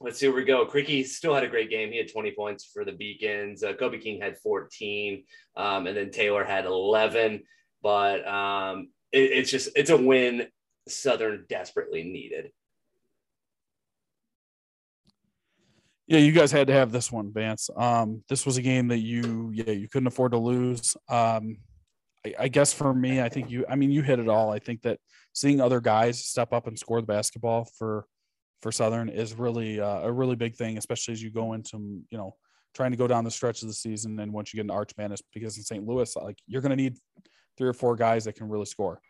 let's 0.03 0.19
see 0.19 0.28
where 0.28 0.38
we 0.38 0.45
go. 0.45 0.65
Krikke 0.65 1.06
still 1.06 1.34
had 1.34 1.44
a 1.44 1.48
great 1.48 1.69
game. 1.69 1.91
He 1.91 1.98
had 1.98 2.11
20 2.11 2.32
points 2.32 2.65
for 2.65 2.84
the 2.84 2.91
Beacons. 2.91 3.64
Uh, 3.64 3.73
Kobe 3.73 3.99
King 3.99 4.22
had 4.22 4.38
14, 4.40 5.23
um, 5.56 5.88
and 5.88 5.95
then 5.95 6.11
Taylor 6.11 6.44
had 6.44 6.65
11. 6.65 7.41
But 7.82 8.28
um, 8.28 8.90
it, 9.11 9.32
it's 9.32 9.52
just 9.52 9.69
it's 9.76 9.90
a 9.90 9.98
win 9.98 10.48
Southern 10.88 11.45
desperately 11.49 12.03
needed. 12.03 12.52
Yeah, 16.07 16.19
you 16.19 16.34
guys 16.34 16.52
had 16.52 16.68
to 16.68 16.73
have 16.73 16.91
this 16.91 17.11
one, 17.11 17.32
Vance. 17.32 17.69
Um, 17.76 18.23
this 18.28 18.45
was 18.45 18.57
a 18.57 18.61
game 18.61 18.90
that 18.90 18.99
you 18.99 19.52
yeah 19.53 19.72
you 19.72 19.88
couldn't 19.88 20.07
afford 20.07 20.34
to 20.34 20.38
lose. 20.38 20.98
Um, 21.07 21.57
I, 22.26 22.34
I 22.40 22.48
guess 22.49 22.73
for 22.73 22.94
me, 22.94 23.22
I 23.22 23.30
think 23.30 23.49
you. 23.49 23.65
I 23.69 23.76
mean, 23.76 23.91
you 23.91 24.02
hit 24.02 24.19
it 24.19 24.28
all. 24.28 24.52
I 24.52 24.60
think 24.60 24.82
that 24.82 24.99
seeing 25.34 25.61
other 25.61 25.80
guys 25.80 26.23
step 26.23 26.52
up 26.52 26.68
and 26.68 26.78
score 26.78 26.99
the 26.99 27.07
basketball 27.07 27.65
for 27.78 28.06
for 28.62 28.72
Southern 28.72 29.10
is 29.10 29.34
really 29.34 29.80
uh, 29.80 30.02
a 30.02 30.12
really 30.12 30.36
big 30.36 30.56
thing, 30.56 30.78
especially 30.78 31.14
as 31.14 31.22
you 31.22 31.32
go 31.32 31.54
into 31.54 31.78
you 32.10 32.18
know 32.18 32.36
trying 32.74 32.92
to 32.92 32.98
go 32.98 33.08
down 33.08 33.24
the 33.24 33.32
stretch 33.32 33.62
of 33.62 33.68
the 33.68 33.74
season. 33.74 34.20
And 34.20 34.32
once 34.32 34.54
you 34.54 34.58
get 34.58 34.66
an 34.66 34.72
Arch 34.72 34.92
Madness, 34.98 35.22
because 35.34 35.58
in 35.58 35.64
St. 35.64 35.86
Louis, 35.86 36.16
like 36.16 36.38
you're 36.48 36.62
going 36.62 36.70
to 36.70 36.76
need 36.76 36.98
three 37.58 37.68
or 37.68 37.74
four 37.74 37.96
guys 37.96 38.26
that 38.26 38.36
can 38.36 38.48
really 38.48 38.66
score. 38.66 39.02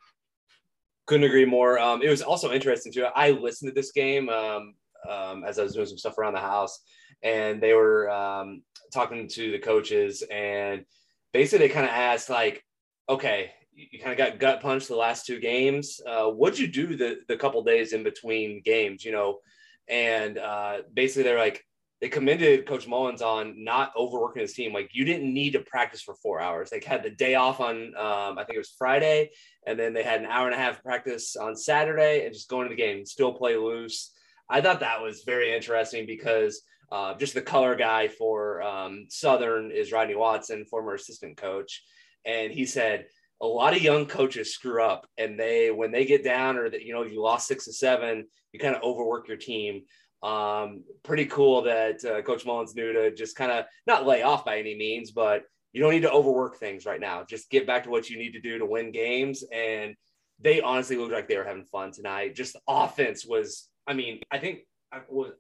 Couldn't 1.08 1.26
agree 1.26 1.46
more. 1.46 1.80
Um, 1.80 2.02
it 2.02 2.10
was 2.10 2.22
also 2.22 2.52
interesting 2.52 2.92
too. 2.92 3.06
I 3.16 3.32
listened 3.32 3.70
to 3.70 3.76
this 3.76 3.92
game 3.92 4.30
um, 4.30 4.76
um, 5.10 5.44
as 5.44 5.60
I 5.60 5.64
was 5.64 5.74
doing 5.74 5.88
some 5.88 5.98
stuff 5.98 6.18
around 6.18 6.34
the 6.34 6.40
house, 6.40 6.80
and 7.24 7.62
they 7.62 7.74
were 7.74 8.10
um, 8.10 8.64
talking 8.94 9.28
to 9.28 9.52
the 9.52 9.60
coaches, 9.60 10.24
and 10.32 10.86
basically 11.34 11.68
they 11.68 11.74
kind 11.74 11.86
of 11.86 11.92
asked 11.92 12.30
like, 12.30 12.64
"Okay, 13.10 13.52
you 13.74 14.00
kind 14.00 14.12
of 14.12 14.18
got 14.18 14.40
gut 14.40 14.62
punched 14.62 14.88
the 14.88 14.96
last 14.96 15.26
two 15.26 15.40
games. 15.40 16.02
Uh, 16.06 16.28
what'd 16.28 16.60
you 16.60 16.68
do 16.68 16.96
the 16.96 17.18
the 17.28 17.38
couple 17.38 17.64
days 17.64 17.94
in 17.94 18.04
between 18.04 18.62
games? 18.64 19.04
You 19.06 19.12
know?" 19.12 19.40
And 19.88 20.38
uh, 20.38 20.84
basically 20.94 21.24
they're 21.24 21.38
like, 21.38 21.66
they 22.02 22.10
commended 22.10 22.66
Coach 22.66 22.88
Mullins 22.88 23.22
on 23.22 23.64
not 23.64 23.92
overworking 23.96 24.42
his 24.42 24.54
team. 24.54 24.74
Like 24.74 24.90
you 24.94 25.06
didn't 25.06 25.32
need 25.32 25.52
to 25.52 25.60
practice 25.60 26.02
for 26.02 26.16
four 26.16 26.42
hours. 26.42 26.70
They 26.70 26.82
had 26.86 27.04
the 27.04 27.12
day 27.12 27.36
off 27.36 27.60
on 27.60 27.94
um, 27.96 28.40
I 28.40 28.44
think 28.44 28.56
it 28.56 28.60
was 28.60 28.76
Friday, 28.78 29.30
and 29.68 29.80
then 29.80 29.94
they 29.94 30.04
had 30.04 30.20
an 30.20 30.26
hour 30.26 30.48
and 30.48 30.56
a 30.56 30.58
half 30.58 30.82
practice 30.82 31.36
on 31.36 31.56
Saturday, 31.56 32.26
and 32.26 32.34
just 32.34 32.50
going 32.50 32.68
to 32.68 32.76
the 32.76 32.82
game, 32.82 33.06
still 33.06 33.34
play 33.34 33.56
loose. 33.56 34.12
I 34.50 34.62
thought 34.62 34.80
that 34.80 35.02
was 35.02 35.24
very 35.24 35.56
interesting 35.56 36.06
because 36.08 36.64
uh, 36.92 37.14
just 37.14 37.36
the 37.36 37.42
color 37.42 37.76
guy 37.76 38.08
for 38.08 38.62
um, 38.64 39.06
Southern 39.10 39.72
is 39.72 39.92
Rodney 39.92 40.16
Watson, 40.16 40.66
former 40.66 40.96
assistant 40.96 41.38
coach, 41.38 41.84
and 42.26 42.52
he 42.52 42.66
said 42.66 43.06
a 43.42 43.48
lot 43.48 43.76
of 43.76 43.82
young 43.82 44.06
coaches 44.06 44.54
screw 44.54 44.84
up, 44.84 45.08
and 45.18 45.40
they 45.40 45.72
when 45.72 45.92
they 45.92 46.06
get 46.06 46.24
down 46.24 46.58
or 46.58 46.70
that 46.70 46.84
you 46.84 46.94
know 46.94 47.04
you 47.04 47.22
lost 47.22 47.48
six 47.48 47.66
to 47.66 47.74
seven, 47.74 48.28
you 48.54 48.60
kind 48.60 48.76
of 48.76 48.84
overwork 48.84 49.28
your 49.28 49.38
team. 49.38 49.82
Um, 50.24 50.84
pretty 51.02 51.26
cool 51.26 51.64
that 51.64 52.06
uh, 52.06 52.22
Coach 52.22 52.46
Mullins 52.46 52.76
knew 52.76 52.94
to 52.94 53.14
just 53.14 53.36
kind 53.36 53.52
of 53.52 53.66
not 53.88 54.06
lay 54.06 54.22
off 54.22 54.46
by 54.46 54.60
any 54.60 54.78
means, 54.78 55.12
but 55.12 55.44
you 55.74 55.82
don't 55.82 55.92
need 55.92 56.02
to 56.02 56.12
overwork 56.12 56.58
things 56.58 56.86
right 56.86 57.00
now. 57.00 57.24
Just 57.24 57.50
get 57.50 57.66
back 57.66 57.84
to 57.84 57.90
what 57.90 58.10
you 58.10 58.18
need 58.18 58.34
to 58.34 58.42
do 58.42 58.60
to 58.60 58.66
win 58.66 58.92
games. 58.92 59.44
And 59.54 59.96
they 60.40 60.62
honestly 60.62 60.98
looked 60.98 61.14
like 61.14 61.28
they 61.28 61.38
were 61.38 61.44
having 61.44 61.66
fun 61.66 61.92
tonight. 61.92 62.36
Just 62.36 62.56
offense 62.68 63.26
was, 63.26 63.70
I 63.88 63.94
mean, 63.94 64.20
I 64.32 64.38
think 64.38 64.60
I 64.92 65.00
was, 65.10 65.32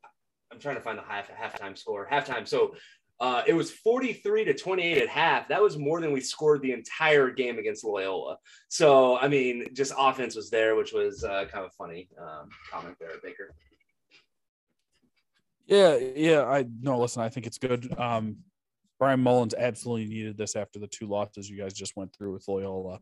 I'm 0.52 0.60
trying 0.60 0.76
to 0.76 0.82
find 0.82 0.98
the 0.98 1.04
half 1.04 1.30
halftime 1.30 1.78
score, 1.78 2.08
halftime. 2.10 2.48
So 2.48 2.76
uh, 3.22 3.44
it 3.46 3.54
was 3.54 3.70
43 3.70 4.46
to 4.46 4.54
28 4.56 4.98
at 4.98 5.08
half. 5.08 5.48
That 5.48 5.62
was 5.62 5.78
more 5.78 6.02
than 6.02 6.12
we 6.12 6.20
scored 6.20 6.64
the 6.64 6.72
entire 6.72 7.30
game 7.30 7.60
against 7.60 7.84
Loyola. 7.84 8.38
So, 8.68 9.16
I 9.20 9.28
mean, 9.28 9.68
just 9.74 9.94
offense 9.96 10.36
was 10.36 10.50
there, 10.50 10.76
which 10.76 10.92
was 10.92 11.24
uh, 11.24 11.46
kind 11.46 11.64
of 11.64 11.72
funny 11.74 12.10
um, 12.20 12.50
comment 12.72 12.96
there, 13.00 13.12
Baker. 13.24 13.54
Yeah, 15.68 15.98
yeah. 16.16 16.42
I 16.46 16.66
no, 16.82 17.00
listen, 17.00 17.22
I 17.22 17.30
think 17.30 17.46
it's 17.46 17.60
good. 17.60 17.96
Um, 17.98 18.38
Bryan 18.98 19.20
Mullins 19.20 19.54
absolutely 19.54 20.08
needed 20.08 20.36
this 20.36 20.56
after 20.56 20.80
the 20.80 20.88
two 20.88 21.06
losses 21.06 21.48
you 21.48 21.58
guys 21.58 21.74
just 21.74 21.96
went 21.96 22.14
through 22.14 22.34
with 22.34 22.48
Loyola. 22.48 23.00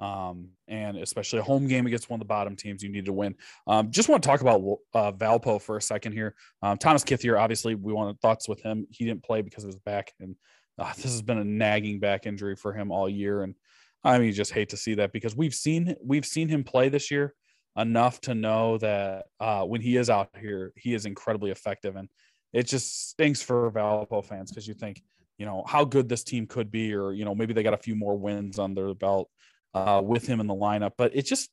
Um, 0.00 0.48
and 0.66 0.96
especially 0.96 1.40
a 1.40 1.42
home 1.42 1.66
game 1.66 1.86
against 1.86 2.08
one 2.08 2.18
of 2.18 2.20
the 2.20 2.28
bottom 2.28 2.56
teams 2.56 2.82
you 2.82 2.88
need 2.88 3.04
to 3.04 3.12
win. 3.12 3.34
Um, 3.66 3.90
just 3.90 4.08
want 4.08 4.22
to 4.22 4.26
talk 4.26 4.40
about 4.40 4.62
uh, 4.94 5.12
Valpo 5.12 5.60
for 5.60 5.76
a 5.76 5.82
second 5.82 6.12
here. 6.12 6.34
Um, 6.62 6.78
Thomas 6.78 7.04
Kithier, 7.04 7.38
obviously, 7.38 7.74
we 7.74 7.92
wanted 7.92 8.18
thoughts 8.20 8.48
with 8.48 8.62
him. 8.62 8.86
He 8.90 9.04
didn't 9.04 9.22
play 9.22 9.42
because 9.42 9.64
of 9.64 9.70
his 9.70 9.80
back, 9.80 10.14
and 10.18 10.36
uh, 10.78 10.92
this 10.94 11.04
has 11.04 11.22
been 11.22 11.38
a 11.38 11.44
nagging 11.44 12.00
back 12.00 12.26
injury 12.26 12.56
for 12.56 12.72
him 12.72 12.90
all 12.90 13.08
year. 13.08 13.42
And 13.42 13.54
I 14.02 14.18
mean, 14.18 14.28
you 14.28 14.32
just 14.32 14.52
hate 14.52 14.70
to 14.70 14.76
see 14.78 14.94
that 14.94 15.12
because 15.12 15.36
we've 15.36 15.54
seen 15.54 15.94
we've 16.02 16.24
seen 16.24 16.48
him 16.48 16.64
play 16.64 16.88
this 16.88 17.10
year 17.10 17.34
enough 17.76 18.20
to 18.22 18.34
know 18.34 18.78
that 18.78 19.26
uh, 19.38 19.64
when 19.64 19.80
he 19.80 19.96
is 19.96 20.10
out 20.10 20.30
here, 20.38 20.72
he 20.76 20.94
is 20.94 21.06
incredibly 21.06 21.50
effective. 21.50 21.96
And 21.96 22.08
it 22.52 22.66
just 22.66 23.10
stinks 23.10 23.42
for 23.42 23.70
Valpo 23.70 24.24
fans 24.24 24.50
because 24.50 24.66
you 24.66 24.74
think, 24.74 25.02
you 25.38 25.46
know, 25.46 25.64
how 25.66 25.84
good 25.84 26.08
this 26.08 26.24
team 26.24 26.46
could 26.46 26.70
be, 26.70 26.94
or, 26.94 27.12
you 27.12 27.24
know, 27.24 27.34
maybe 27.34 27.54
they 27.54 27.62
got 27.62 27.74
a 27.74 27.78
few 27.78 27.94
more 27.94 28.18
wins 28.18 28.58
on 28.58 28.74
their 28.74 28.92
belt 28.94 29.30
uh, 29.74 30.00
with 30.04 30.26
him 30.26 30.40
in 30.40 30.46
the 30.46 30.54
lineup. 30.54 30.92
But 30.96 31.14
it 31.14 31.26
just, 31.26 31.50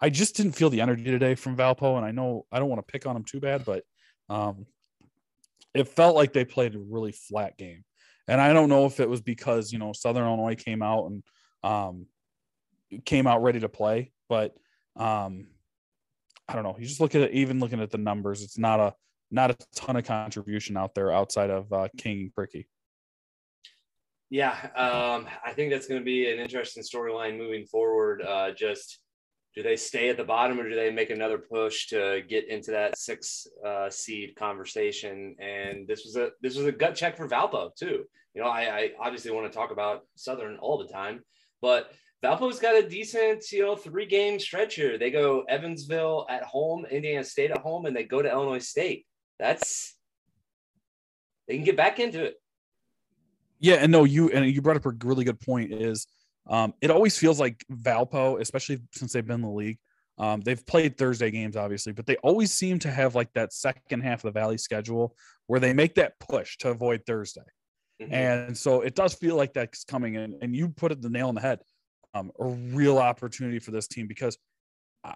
I 0.00 0.10
just 0.10 0.36
didn't 0.36 0.52
feel 0.52 0.70
the 0.70 0.80
energy 0.80 1.04
today 1.04 1.34
from 1.34 1.56
Valpo. 1.56 1.96
And 1.96 2.04
I 2.04 2.10
know 2.10 2.46
I 2.50 2.58
don't 2.58 2.68
want 2.68 2.86
to 2.86 2.90
pick 2.90 3.06
on 3.06 3.16
him 3.16 3.24
too 3.24 3.40
bad, 3.40 3.64
but 3.64 3.84
um, 4.28 4.66
it 5.74 5.88
felt 5.88 6.16
like 6.16 6.32
they 6.32 6.44
played 6.44 6.74
a 6.74 6.78
really 6.78 7.12
flat 7.12 7.56
game. 7.58 7.84
And 8.28 8.40
I 8.40 8.52
don't 8.52 8.68
know 8.68 8.86
if 8.86 9.00
it 9.00 9.08
was 9.08 9.20
because, 9.20 9.72
you 9.72 9.78
know, 9.78 9.92
Southern 9.92 10.24
Illinois 10.24 10.54
came 10.54 10.82
out 10.82 11.06
and 11.06 11.22
um, 11.64 12.06
came 13.04 13.26
out 13.26 13.42
ready 13.42 13.60
to 13.60 13.68
play, 13.68 14.12
but 14.28 14.54
um, 14.96 15.48
I 16.48 16.54
don't 16.54 16.62
know. 16.62 16.76
You 16.78 16.86
just 16.86 17.00
look 17.00 17.14
at 17.14 17.22
it, 17.22 17.32
even 17.32 17.60
looking 17.60 17.80
at 17.80 17.90
the 17.90 17.98
numbers, 17.98 18.42
it's 18.42 18.58
not 18.58 18.80
a 18.80 18.94
not 19.30 19.50
a 19.50 19.56
ton 19.74 19.96
of 19.96 20.04
contribution 20.04 20.76
out 20.76 20.94
there 20.94 21.12
outside 21.12 21.50
of 21.50 21.72
uh, 21.72 21.88
King 21.96 22.32
Krikke. 22.36 22.66
Yeah, 24.30 24.52
um, 24.76 25.26
I 25.44 25.52
think 25.52 25.72
that's 25.72 25.88
going 25.88 26.00
to 26.00 26.04
be 26.04 26.30
an 26.30 26.38
interesting 26.38 26.84
storyline 26.84 27.36
moving 27.36 27.66
forward. 27.66 28.22
Uh, 28.22 28.52
just 28.52 29.00
do 29.56 29.62
they 29.62 29.76
stay 29.76 30.08
at 30.08 30.16
the 30.16 30.24
bottom 30.24 30.60
or 30.60 30.68
do 30.68 30.76
they 30.76 30.90
make 30.90 31.10
another 31.10 31.38
push 31.38 31.88
to 31.88 32.22
get 32.28 32.48
into 32.48 32.70
that 32.70 32.96
six 32.96 33.48
uh, 33.66 33.90
seed 33.90 34.36
conversation? 34.36 35.34
And 35.40 35.88
this 35.88 36.04
was 36.04 36.16
a 36.16 36.30
this 36.40 36.56
was 36.56 36.66
a 36.66 36.72
gut 36.72 36.94
check 36.94 37.16
for 37.16 37.28
Valpo 37.28 37.74
too. 37.74 38.04
You 38.34 38.42
know, 38.42 38.48
I, 38.48 38.60
I 38.60 38.90
obviously 39.00 39.32
want 39.32 39.50
to 39.50 39.58
talk 39.58 39.72
about 39.72 40.02
Southern 40.14 40.56
all 40.58 40.78
the 40.78 40.92
time, 40.92 41.24
but 41.60 41.90
Valpo's 42.24 42.60
got 42.60 42.76
a 42.76 42.88
decent, 42.88 43.50
you 43.50 43.62
know, 43.62 43.74
three 43.74 44.06
game 44.06 44.38
stretch 44.38 44.76
here. 44.76 44.96
They 44.96 45.10
go 45.10 45.42
Evansville 45.48 46.26
at 46.30 46.44
home, 46.44 46.86
Indiana 46.86 47.24
State 47.24 47.50
at 47.50 47.58
home, 47.58 47.86
and 47.86 47.96
they 47.96 48.04
go 48.04 48.22
to 48.22 48.30
Illinois 48.30 48.64
State. 48.64 49.06
That's 49.40 49.96
they 51.48 51.56
can 51.56 51.64
get 51.64 51.76
back 51.76 51.98
into 51.98 52.22
it. 52.22 52.39
Yeah, 53.60 53.76
and 53.76 53.92
no, 53.92 54.04
you 54.04 54.30
and 54.30 54.46
you 54.46 54.62
brought 54.62 54.76
up 54.76 54.86
a 54.86 54.92
really 55.04 55.24
good 55.24 55.40
point. 55.40 55.72
Is 55.72 56.06
um, 56.48 56.74
it 56.80 56.90
always 56.90 57.18
feels 57.18 57.38
like 57.38 57.64
Valpo, 57.70 58.40
especially 58.40 58.80
since 58.92 59.12
they've 59.12 59.26
been 59.26 59.36
in 59.36 59.42
the 59.42 59.48
league. 59.48 59.78
Um, 60.18 60.40
they've 60.40 60.64
played 60.66 60.98
Thursday 60.98 61.30
games, 61.30 61.56
obviously, 61.56 61.92
but 61.92 62.06
they 62.06 62.16
always 62.16 62.52
seem 62.52 62.78
to 62.80 62.90
have 62.90 63.14
like 63.14 63.32
that 63.34 63.52
second 63.52 64.02
half 64.02 64.24
of 64.24 64.32
the 64.32 64.38
Valley 64.38 64.58
schedule 64.58 65.16
where 65.46 65.60
they 65.60 65.72
make 65.72 65.94
that 65.94 66.18
push 66.20 66.58
to 66.58 66.70
avoid 66.70 67.02
Thursday. 67.06 67.40
Mm-hmm. 68.02 68.12
And 68.12 68.58
so 68.58 68.82
it 68.82 68.94
does 68.94 69.14
feel 69.14 69.36
like 69.36 69.54
that's 69.54 69.84
coming 69.84 70.14
in. 70.14 70.38
And 70.42 70.54
you 70.54 70.68
put 70.68 70.92
it 70.92 71.00
the 71.00 71.08
nail 71.08 71.28
on 71.28 71.34
the 71.34 71.40
head 71.40 71.60
um, 72.14 72.30
a 72.38 72.46
real 72.46 72.98
opportunity 72.98 73.58
for 73.58 73.70
this 73.70 73.86
team 73.86 74.06
because 74.06 74.36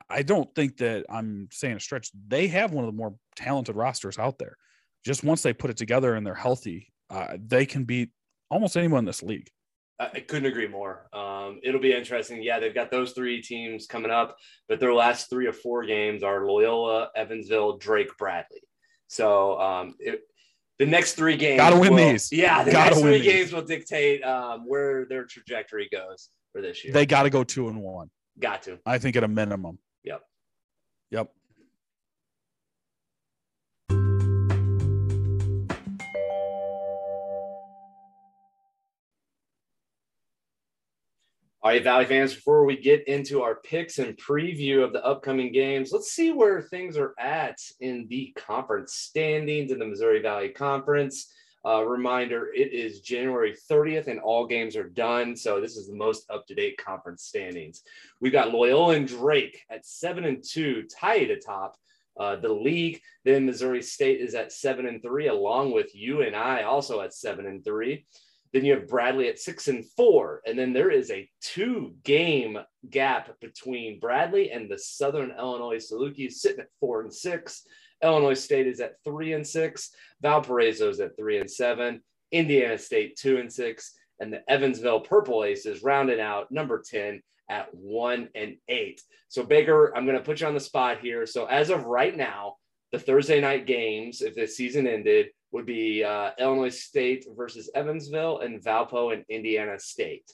I 0.08 0.22
don't 0.22 0.52
think 0.54 0.78
that 0.78 1.04
I'm 1.10 1.48
saying 1.52 1.76
a 1.76 1.80
stretch. 1.80 2.10
They 2.26 2.46
have 2.48 2.72
one 2.72 2.84
of 2.84 2.90
the 2.90 2.96
more 2.96 3.14
talented 3.36 3.76
rosters 3.76 4.18
out 4.18 4.38
there. 4.38 4.56
Just 5.04 5.22
once 5.22 5.42
they 5.42 5.52
put 5.52 5.70
it 5.70 5.76
together 5.76 6.14
and 6.14 6.26
they're 6.26 6.34
healthy, 6.34 6.92
uh, 7.10 7.36
they 7.38 7.66
can 7.66 7.84
beat 7.84 8.10
almost 8.50 8.76
anyone 8.76 9.00
in 9.00 9.04
this 9.04 9.22
league. 9.22 9.50
I 10.00 10.20
couldn't 10.20 10.46
agree 10.46 10.66
more. 10.66 11.08
Um, 11.12 11.60
it'll 11.62 11.80
be 11.80 11.92
interesting. 11.92 12.42
Yeah, 12.42 12.58
they've 12.58 12.74
got 12.74 12.90
those 12.90 13.12
three 13.12 13.40
teams 13.40 13.86
coming 13.86 14.10
up, 14.10 14.36
but 14.68 14.80
their 14.80 14.92
last 14.92 15.30
three 15.30 15.46
or 15.46 15.52
four 15.52 15.84
games 15.84 16.24
are 16.24 16.44
Loyola, 16.44 17.10
Evansville, 17.14 17.78
Drake, 17.78 18.10
Bradley. 18.18 18.60
So 19.06 19.58
um, 19.60 19.94
it, 20.00 20.22
the 20.80 20.86
next 20.86 21.14
three 21.14 21.36
games, 21.36 21.60
gotta 21.60 21.78
win 21.78 21.94
will, 21.94 22.10
these. 22.10 22.32
Yeah, 22.32 22.64
the 22.64 22.72
gotta 22.72 22.90
next 22.90 23.02
three 23.02 23.20
these. 23.20 23.32
games 23.32 23.52
will 23.52 23.62
dictate 23.62 24.24
um, 24.24 24.66
where 24.66 25.04
their 25.04 25.24
trajectory 25.26 25.88
goes 25.92 26.30
for 26.52 26.60
this 26.60 26.84
year. 26.84 26.92
They 26.92 27.06
got 27.06 27.22
to 27.22 27.30
go 27.30 27.44
two 27.44 27.68
and 27.68 27.80
one. 27.80 28.10
Got 28.40 28.62
to. 28.64 28.80
I 28.84 28.98
think 28.98 29.14
at 29.14 29.22
a 29.22 29.28
minimum. 29.28 29.78
Yep. 30.02 30.22
Yep. 31.12 31.30
All 41.64 41.70
right, 41.70 41.82
Valley 41.82 42.04
fans, 42.04 42.34
before 42.34 42.66
we 42.66 42.76
get 42.76 43.08
into 43.08 43.40
our 43.40 43.54
picks 43.54 43.98
and 43.98 44.14
preview 44.18 44.84
of 44.84 44.92
the 44.92 45.02
upcoming 45.02 45.50
games, 45.50 45.92
let's 45.92 46.12
see 46.12 46.30
where 46.30 46.60
things 46.60 46.98
are 46.98 47.14
at 47.18 47.56
in 47.80 48.06
the 48.10 48.36
conference 48.36 48.92
standings 48.92 49.72
in 49.72 49.78
the 49.78 49.86
Missouri 49.86 50.20
Valley 50.20 50.50
Conference. 50.50 51.32
Uh, 51.66 51.82
reminder 51.82 52.52
it 52.54 52.74
is 52.74 53.00
January 53.00 53.56
30th 53.70 54.08
and 54.08 54.20
all 54.20 54.46
games 54.46 54.76
are 54.76 54.90
done. 54.90 55.34
So 55.34 55.58
this 55.58 55.78
is 55.78 55.86
the 55.86 55.96
most 55.96 56.30
up 56.30 56.46
to 56.48 56.54
date 56.54 56.76
conference 56.76 57.22
standings. 57.22 57.80
We've 58.20 58.30
got 58.30 58.52
Loyola 58.52 58.96
and 58.96 59.08
Drake 59.08 59.62
at 59.70 59.86
seven 59.86 60.26
and 60.26 60.44
two, 60.46 60.82
tied 61.00 61.30
atop 61.30 61.76
uh, 62.20 62.36
the 62.36 62.52
league. 62.52 63.00
Then 63.24 63.46
Missouri 63.46 63.80
State 63.80 64.20
is 64.20 64.34
at 64.34 64.52
seven 64.52 64.84
and 64.84 65.00
three, 65.00 65.28
along 65.28 65.72
with 65.72 65.94
UNI 65.94 66.62
also 66.62 67.00
at 67.00 67.14
seven 67.14 67.46
and 67.46 67.64
three. 67.64 68.04
Then 68.55 68.64
you 68.64 68.74
have 68.74 68.86
Bradley 68.86 69.28
at 69.28 69.40
six 69.40 69.66
and 69.66 69.85
four. 69.97 70.40
And 70.47 70.56
then 70.56 70.72
there 70.72 70.90
is 70.90 71.10
a 71.10 71.28
two 71.40 71.97
game 72.05 72.56
gap 72.89 73.39
between 73.40 73.98
Bradley 73.98 74.52
and 74.52 74.70
the 74.70 74.78
Southern 74.78 75.32
Illinois 75.32 75.85
Salukis 75.85 76.35
sitting 76.35 76.60
at 76.60 76.68
four 76.78 77.02
and 77.02 77.12
six. 77.12 77.66
Illinois 78.01 78.35
State 78.35 78.68
is 78.68 78.78
at 78.78 79.02
three 79.02 79.32
and 79.32 79.44
six. 79.44 79.90
Valparaiso 80.22 80.89
is 80.89 81.01
at 81.01 81.16
three 81.16 81.39
and 81.39 81.51
seven. 81.51 82.01
Indiana 82.31 82.78
State 82.78 83.16
two 83.16 83.39
and 83.39 83.52
six, 83.52 83.93
and 84.20 84.32
the 84.32 84.48
Evansville 84.48 85.01
Purple 85.01 85.43
Aces 85.43 85.82
rounding 85.82 86.20
out 86.20 86.52
number 86.52 86.82
10 86.89 87.22
at 87.51 87.74
one 87.74 88.28
and 88.36 88.56
eight. 88.68 89.02
So, 89.28 89.43
Baker, 89.43 89.93
I'm 89.97 90.06
going 90.06 90.18
to 90.18 90.24
put 90.24 90.40
you 90.40 90.47
on 90.47 90.55
the 90.55 90.60
spot 90.60 91.01
here. 91.01 91.26
So, 91.26 91.47
as 91.47 91.70
of 91.70 91.86
right 91.86 92.16
now, 92.16 92.56
the 92.93 93.01
Thursday 93.01 93.40
night 93.40 93.66
games, 93.66 94.22
if 94.22 94.36
the 94.36 94.47
season 94.47 94.86
ended, 94.86 95.28
would 95.55 95.66
be 95.66 96.02
uh, 96.02 96.32
Illinois 96.36 96.76
State 96.76 97.26
versus 97.36 97.70
Evansville 97.76 98.40
and 98.40 98.60
Valpo 98.60 99.12
and 99.12 99.24
Indiana 99.28 99.78
State. 99.78 100.28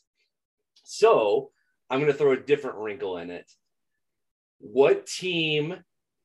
So, 0.82 1.50
I'm 1.90 2.00
going 2.00 2.10
to 2.10 2.16
throw 2.16 2.32
a 2.32 2.40
different 2.40 2.78
wrinkle 2.78 3.18
in 3.18 3.30
it. 3.30 3.52
What 4.60 5.06
team 5.06 5.76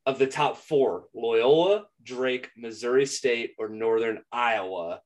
of 0.06 0.18
the 0.18 0.28
top 0.28 0.56
four, 0.56 1.08
Loyola, 1.14 1.88
Drake, 2.04 2.50
Missouri 2.56 3.06
State, 3.06 3.56
or 3.60 3.68
Northern 3.68 4.22
Iowa, 4.32 5.02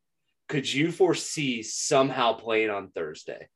could 0.48 0.72
you 0.72 0.92
foresee 0.92 1.64
somehow 1.64 2.34
playing 2.34 2.70
on 2.70 2.92
Thursday? 2.92 3.48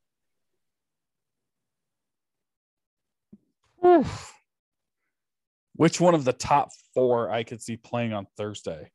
Which 5.75 6.01
one 6.01 6.15
of 6.15 6.25
the 6.25 6.33
top 6.33 6.69
four 6.95 7.29
I 7.29 7.43
could 7.43 7.61
see 7.61 7.77
playing 7.77 8.13
on 8.13 8.25
Thursday? 8.35 8.89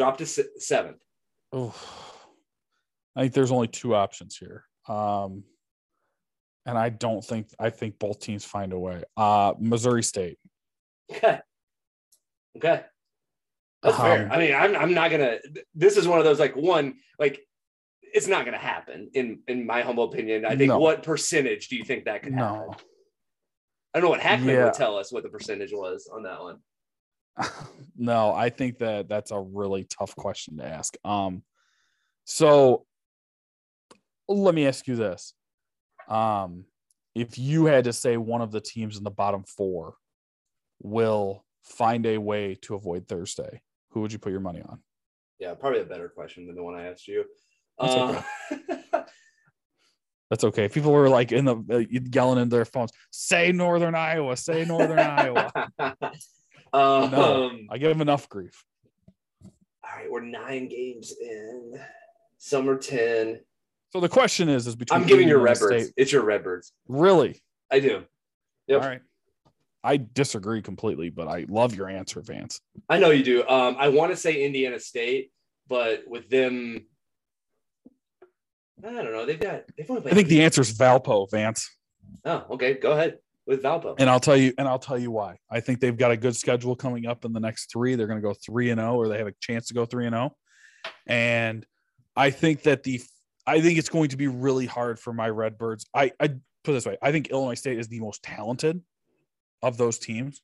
Drop 0.00 0.16
to 0.16 0.24
seventh. 0.24 0.96
I 1.52 3.20
think 3.20 3.34
there's 3.34 3.52
only 3.52 3.68
two 3.68 3.94
options 3.94 4.34
here. 4.34 4.64
Um, 4.88 5.44
and 6.64 6.78
I 6.78 6.88
don't 6.88 7.22
think 7.22 7.48
I 7.58 7.68
think 7.68 7.98
both 7.98 8.18
teams 8.18 8.42
find 8.42 8.72
a 8.72 8.78
way. 8.78 9.02
Uh, 9.14 9.52
Missouri 9.58 10.02
State. 10.02 10.38
Okay. 11.12 11.38
Okay. 12.56 12.82
That's 13.82 13.98
um, 13.98 14.06
fair. 14.06 14.32
I 14.32 14.38
mean, 14.38 14.54
I'm 14.54 14.74
I'm 14.74 14.94
not 14.94 15.10
gonna. 15.10 15.36
This 15.74 15.98
is 15.98 16.08
one 16.08 16.18
of 16.18 16.24
those 16.24 16.40
like 16.40 16.56
one 16.56 16.94
like 17.18 17.38
it's 18.00 18.26
not 18.26 18.46
gonna 18.46 18.56
happen 18.56 19.10
in 19.12 19.40
in 19.48 19.66
my 19.66 19.82
humble 19.82 20.04
opinion. 20.04 20.46
I 20.46 20.56
think 20.56 20.68
no. 20.68 20.78
what 20.78 21.02
percentage 21.02 21.68
do 21.68 21.76
you 21.76 21.84
think 21.84 22.06
that 22.06 22.22
could 22.22 22.32
happen? 22.32 22.68
No. 22.68 22.74
I 23.92 23.98
don't 23.98 24.04
know 24.04 24.10
what 24.12 24.20
Hackman 24.20 24.54
yeah. 24.54 24.64
would 24.64 24.72
tell 24.72 24.96
us 24.96 25.12
what 25.12 25.24
the 25.24 25.28
percentage 25.28 25.72
was 25.74 26.08
on 26.10 26.22
that 26.22 26.40
one. 26.40 26.60
No, 27.96 28.32
I 28.32 28.50
think 28.50 28.78
that 28.78 29.08
that's 29.08 29.30
a 29.30 29.40
really 29.40 29.84
tough 29.84 30.14
question 30.16 30.58
to 30.58 30.66
ask. 30.66 30.96
Um, 31.04 31.42
so 32.24 32.86
let 34.28 34.54
me 34.54 34.66
ask 34.66 34.86
you 34.86 34.96
this: 34.96 35.34
um, 36.08 36.64
if 37.14 37.38
you 37.38 37.66
had 37.66 37.84
to 37.84 37.92
say 37.92 38.16
one 38.16 38.40
of 38.40 38.52
the 38.52 38.60
teams 38.60 38.96
in 38.96 39.04
the 39.04 39.10
bottom 39.10 39.44
four 39.44 39.94
will 40.82 41.44
find 41.62 42.06
a 42.06 42.18
way 42.18 42.56
to 42.62 42.74
avoid 42.74 43.06
Thursday, 43.06 43.62
who 43.90 44.00
would 44.00 44.12
you 44.12 44.18
put 44.18 44.32
your 44.32 44.40
money 44.40 44.62
on? 44.62 44.80
Yeah, 45.38 45.54
probably 45.54 45.80
a 45.80 45.84
better 45.84 46.08
question 46.08 46.46
than 46.46 46.56
the 46.56 46.62
one 46.62 46.74
I 46.74 46.86
asked 46.86 47.08
you. 47.08 47.24
That's 47.78 47.94
uh, 47.94 48.22
okay. 48.52 49.04
That's 50.30 50.44
okay. 50.44 50.68
People 50.68 50.92
were 50.92 51.08
like 51.08 51.32
in 51.32 51.44
the 51.44 51.56
uh, 51.70 51.78
yelling 52.12 52.40
in 52.40 52.48
their 52.48 52.64
phones, 52.64 52.92
"Say 53.10 53.50
Northern 53.50 53.96
Iowa, 53.96 54.36
say 54.36 54.64
Northern 54.64 55.00
Iowa." 55.00 55.50
Um, 56.72 57.10
no, 57.10 57.58
I 57.70 57.78
give 57.78 57.88
them 57.88 58.00
enough 58.00 58.28
grief. 58.28 58.64
All 59.42 59.90
right, 59.96 60.10
we're 60.10 60.20
nine 60.20 60.68
games 60.68 61.14
in. 61.20 61.80
Some 62.38 62.68
are 62.68 62.76
ten. 62.76 63.40
So 63.92 64.00
the 64.00 64.08
question 64.08 64.48
is, 64.48 64.66
is 64.66 64.76
between 64.76 65.00
I'm 65.00 65.06
giving 65.06 65.28
your 65.28 65.40
Redbirds. 65.40 65.86
State. 65.86 65.94
It's 65.96 66.12
your 66.12 66.22
Redbirds. 66.22 66.72
Really? 66.86 67.42
I 67.70 67.80
do. 67.80 68.04
Yep. 68.68 68.82
All 68.82 68.88
right. 68.88 69.00
I 69.82 69.96
disagree 69.96 70.62
completely, 70.62 71.10
but 71.10 71.26
I 71.26 71.46
love 71.48 71.74
your 71.74 71.88
answer, 71.88 72.20
Vance. 72.20 72.60
I 72.88 72.98
know 72.98 73.10
you 73.10 73.24
do. 73.24 73.48
Um, 73.48 73.76
I 73.78 73.88
want 73.88 74.12
to 74.12 74.16
say 74.16 74.44
Indiana 74.44 74.78
State, 74.78 75.32
but 75.66 76.04
with 76.06 76.28
them, 76.30 76.86
I 78.86 78.92
don't 78.92 79.12
know. 79.12 79.26
They've 79.26 79.40
got. 79.40 79.64
They've 79.76 79.90
only 79.90 80.10
I 80.10 80.14
think 80.14 80.28
the 80.28 80.44
answer 80.44 80.60
is 80.60 80.76
Valpo, 80.76 81.28
Vance. 81.30 81.68
Oh, 82.24 82.46
okay. 82.50 82.74
Go 82.74 82.92
ahead 82.92 83.18
with 83.50 83.62
Valpo. 83.62 83.96
And 83.98 84.08
I'll 84.08 84.20
tell 84.20 84.36
you. 84.36 84.54
And 84.56 84.66
I'll 84.66 84.78
tell 84.78 84.96
you 84.96 85.10
why. 85.10 85.36
I 85.50 85.60
think 85.60 85.80
they've 85.80 85.96
got 85.96 86.12
a 86.12 86.16
good 86.16 86.36
schedule 86.36 86.76
coming 86.76 87.06
up 87.06 87.24
in 87.24 87.32
the 87.32 87.40
next 87.40 87.70
three. 87.70 87.96
They're 87.96 88.06
going 88.06 88.20
to 88.20 88.26
go 88.26 88.32
three 88.32 88.70
and 88.70 88.80
zero, 88.80 88.92
oh, 88.92 88.96
or 88.96 89.08
they 89.08 89.18
have 89.18 89.26
a 89.26 89.34
chance 89.40 89.66
to 89.66 89.74
go 89.74 89.84
three 89.84 90.06
and 90.06 90.14
zero. 90.14 90.32
Oh. 90.86 90.90
And 91.06 91.66
I 92.16 92.30
think 92.30 92.62
that 92.62 92.84
the. 92.84 93.02
I 93.46 93.60
think 93.60 93.78
it's 93.78 93.88
going 93.88 94.10
to 94.10 94.16
be 94.16 94.28
really 94.28 94.66
hard 94.66 95.00
for 95.00 95.12
my 95.12 95.28
Redbirds. 95.28 95.84
I 95.92 96.12
I 96.20 96.28
put 96.62 96.72
this 96.72 96.86
way. 96.86 96.96
I 97.02 97.10
think 97.10 97.30
Illinois 97.30 97.54
State 97.54 97.78
is 97.78 97.88
the 97.88 98.00
most 98.00 98.22
talented 98.22 98.80
of 99.62 99.76
those 99.76 99.98
teams, 99.98 100.40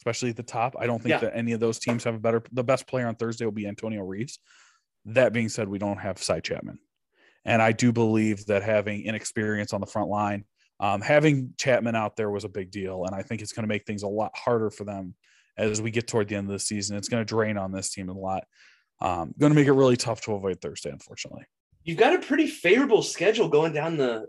especially 0.00 0.30
at 0.30 0.36
the 0.36 0.42
top. 0.42 0.74
I 0.78 0.86
don't 0.86 1.00
think 1.00 1.10
yeah. 1.10 1.18
that 1.18 1.36
any 1.36 1.52
of 1.52 1.60
those 1.60 1.78
teams 1.78 2.04
have 2.04 2.16
a 2.16 2.18
better. 2.18 2.42
The 2.52 2.64
best 2.64 2.88
player 2.88 3.06
on 3.06 3.14
Thursday 3.14 3.44
will 3.44 3.52
be 3.52 3.68
Antonio 3.68 4.02
Reeves. 4.02 4.40
That 5.04 5.32
being 5.32 5.48
said, 5.48 5.68
we 5.68 5.78
don't 5.78 5.98
have 5.98 6.18
Sy 6.18 6.40
Chatman, 6.40 6.78
and 7.44 7.62
I 7.62 7.70
do 7.70 7.92
believe 7.92 8.46
that 8.46 8.62
having 8.62 9.04
inexperience 9.04 9.72
on 9.72 9.80
the 9.80 9.86
front 9.86 10.08
line, 10.08 10.44
um, 10.82 11.00
having 11.00 11.54
Chatman 11.56 11.94
out 11.94 12.16
there 12.16 12.28
was 12.28 12.42
a 12.42 12.48
big 12.48 12.72
deal, 12.72 13.04
and 13.04 13.14
I 13.14 13.22
think 13.22 13.40
it's 13.40 13.52
going 13.52 13.62
to 13.62 13.68
make 13.68 13.86
things 13.86 14.02
a 14.02 14.08
lot 14.08 14.32
harder 14.34 14.68
for 14.68 14.82
them 14.82 15.14
as 15.56 15.80
we 15.80 15.92
get 15.92 16.08
toward 16.08 16.28
the 16.28 16.34
end 16.34 16.48
of 16.48 16.52
the 16.52 16.58
season. 16.58 16.96
It's 16.96 17.08
going 17.08 17.20
to 17.20 17.24
drain 17.24 17.56
on 17.56 17.70
this 17.70 17.90
team 17.90 18.08
a 18.08 18.12
lot. 18.12 18.44
Um, 19.00 19.32
going 19.38 19.52
to 19.52 19.54
make 19.54 19.68
it 19.68 19.72
really 19.72 19.96
tough 19.96 20.20
to 20.22 20.34
avoid 20.34 20.60
Thursday, 20.60 20.90
unfortunately. 20.90 21.44
You've 21.84 21.98
got 21.98 22.16
a 22.16 22.18
pretty 22.18 22.48
favorable 22.48 23.02
schedule 23.02 23.48
going 23.48 23.72
down 23.72 23.96
the 23.96 24.26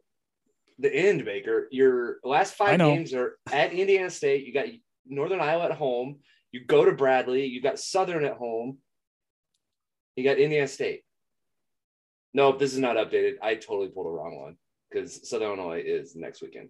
the 0.77 0.93
end, 0.93 1.25
Baker. 1.25 1.67
Your 1.71 2.17
last 2.23 2.53
five 2.53 2.77
games 2.77 3.15
are 3.15 3.37
at 3.51 3.73
Indiana 3.73 4.11
State. 4.11 4.45
You 4.45 4.53
got 4.53 4.65
Northern 5.07 5.41
Iowa 5.41 5.65
at 5.65 5.71
home. 5.71 6.19
You 6.51 6.65
go 6.65 6.85
to 6.85 6.91
Bradley. 6.91 7.47
You 7.47 7.63
got 7.63 7.79
Southern 7.79 8.25
at 8.25 8.37
home. 8.37 8.77
You 10.15 10.23
got 10.23 10.37
Indiana 10.37 10.67
State. 10.67 11.01
Nope, 12.31 12.59
this 12.59 12.73
is 12.73 12.79
not 12.79 12.97
updated. 12.97 13.35
I 13.41 13.55
totally 13.55 13.89
pulled 13.89 14.05
the 14.05 14.11
wrong 14.11 14.39
one 14.39 14.57
because 14.93 15.27
Southern 15.27 15.47
Illinois 15.47 15.81
is 15.85 16.15
next 16.15 16.41
weekend. 16.41 16.69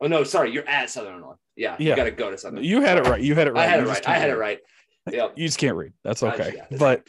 Oh 0.00 0.06
no, 0.06 0.24
sorry, 0.24 0.52
you're 0.52 0.68
at 0.68 0.90
Southern 0.90 1.12
Illinois. 1.14 1.34
Yeah, 1.56 1.76
yeah. 1.78 1.90
you 1.90 1.96
got 1.96 2.04
to 2.04 2.10
go 2.10 2.30
to 2.30 2.38
Southern. 2.38 2.64
You 2.64 2.80
had 2.80 2.98
it 2.98 3.06
right. 3.06 3.20
You 3.20 3.34
had 3.34 3.48
it 3.48 3.52
right. 3.52 3.68
I 3.68 3.70
had 3.70 3.80
it 3.80 3.86
right. 3.86 4.08
I 4.08 4.18
had 4.18 4.30
it 4.30 4.36
right. 4.36 4.58
Yep. 5.10 5.32
You 5.36 5.46
just 5.46 5.58
can't 5.58 5.76
read. 5.76 5.92
That's 6.04 6.22
okay. 6.22 6.62
but 6.78 7.02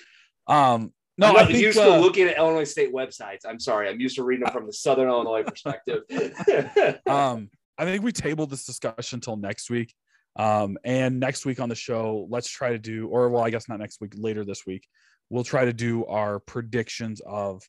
um, 0.48 0.92
no, 1.18 1.28
I'm 1.28 1.34
not 1.34 1.52
used 1.52 1.78
uh, 1.78 1.86
to 1.86 2.02
looking 2.02 2.28
at 2.28 2.38
Illinois 2.38 2.64
State 2.64 2.94
websites. 2.94 3.40
I'm 3.48 3.60
sorry. 3.60 3.90
I'm 3.90 4.00
used 4.00 4.16
to 4.16 4.24
reading 4.24 4.46
them 4.46 4.54
from 4.54 4.66
the 4.66 4.74
Southern 4.74 5.08
Illinois 5.08 5.44
perspective. 5.44 6.04
um, 7.08 7.50
I 7.78 7.86
think 7.86 8.04
we 8.04 8.12
tabled 8.12 8.50
this 8.50 8.66
discussion 8.66 9.18
until 9.18 9.38
next 9.38 9.70
week. 9.70 9.94
Um, 10.38 10.78
and 10.84 11.20
next 11.20 11.46
week 11.46 11.60
on 11.60 11.70
the 11.70 11.76
show, 11.76 12.28
let's 12.30 12.50
try 12.50 12.70
to 12.72 12.80
do, 12.80 13.08
or 13.08 13.30
well, 13.30 13.44
I 13.44 13.50
guess 13.50 13.68
not 13.68 13.80
next 13.80 14.00
week, 14.02 14.14
later 14.16 14.46
this 14.46 14.66
week, 14.66 14.88
we'll 15.30 15.44
try 15.44 15.66
to 15.66 15.74
do 15.74 16.06
our 16.06 16.40
predictions 16.40 17.22
of 17.26 17.62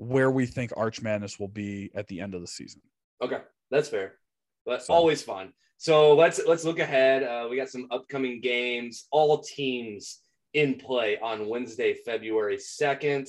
where 0.00 0.30
we 0.30 0.46
think 0.46 0.72
Arch 0.78 1.02
Madness 1.02 1.38
will 1.38 1.48
be 1.48 1.90
at 1.94 2.06
the 2.06 2.20
end 2.20 2.34
of 2.34 2.40
the 2.40 2.46
season. 2.46 2.80
Okay, 3.22 3.40
that's 3.70 3.90
fair, 3.90 4.14
but 4.64 4.82
so. 4.82 4.94
always 4.94 5.22
fun. 5.22 5.52
So 5.76 6.14
let's 6.14 6.40
let's 6.46 6.64
look 6.64 6.78
ahead. 6.78 7.22
Uh, 7.22 7.48
we 7.50 7.56
got 7.56 7.68
some 7.68 7.86
upcoming 7.90 8.40
games. 8.40 9.06
All 9.10 9.42
teams 9.42 10.20
in 10.54 10.76
play 10.76 11.18
on 11.18 11.48
Wednesday, 11.48 11.94
February 11.94 12.56
2nd. 12.56 13.28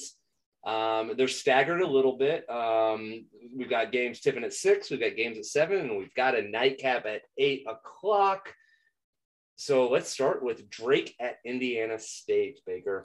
Um, 0.65 1.13
they're 1.17 1.27
staggered 1.27 1.81
a 1.81 1.87
little 1.87 2.17
bit. 2.17 2.49
Um, 2.49 3.25
we've 3.53 3.69
got 3.69 3.91
games 3.91 4.21
tipping 4.21 4.43
at 4.43 4.53
six, 4.53 4.89
we've 4.89 4.99
got 4.99 5.17
games 5.17 5.37
at 5.37 5.45
seven, 5.45 5.79
and 5.79 5.97
we've 5.97 6.13
got 6.13 6.37
a 6.37 6.41
nightcap 6.41 7.05
at 7.05 7.23
eight 7.37 7.65
o'clock. 7.67 8.53
So 9.57 9.89
let's 9.89 10.09
start 10.09 10.41
with 10.41 10.69
Drake 10.69 11.15
at 11.19 11.37
Indiana 11.43 11.99
State, 11.99 12.59
Baker. 12.65 13.03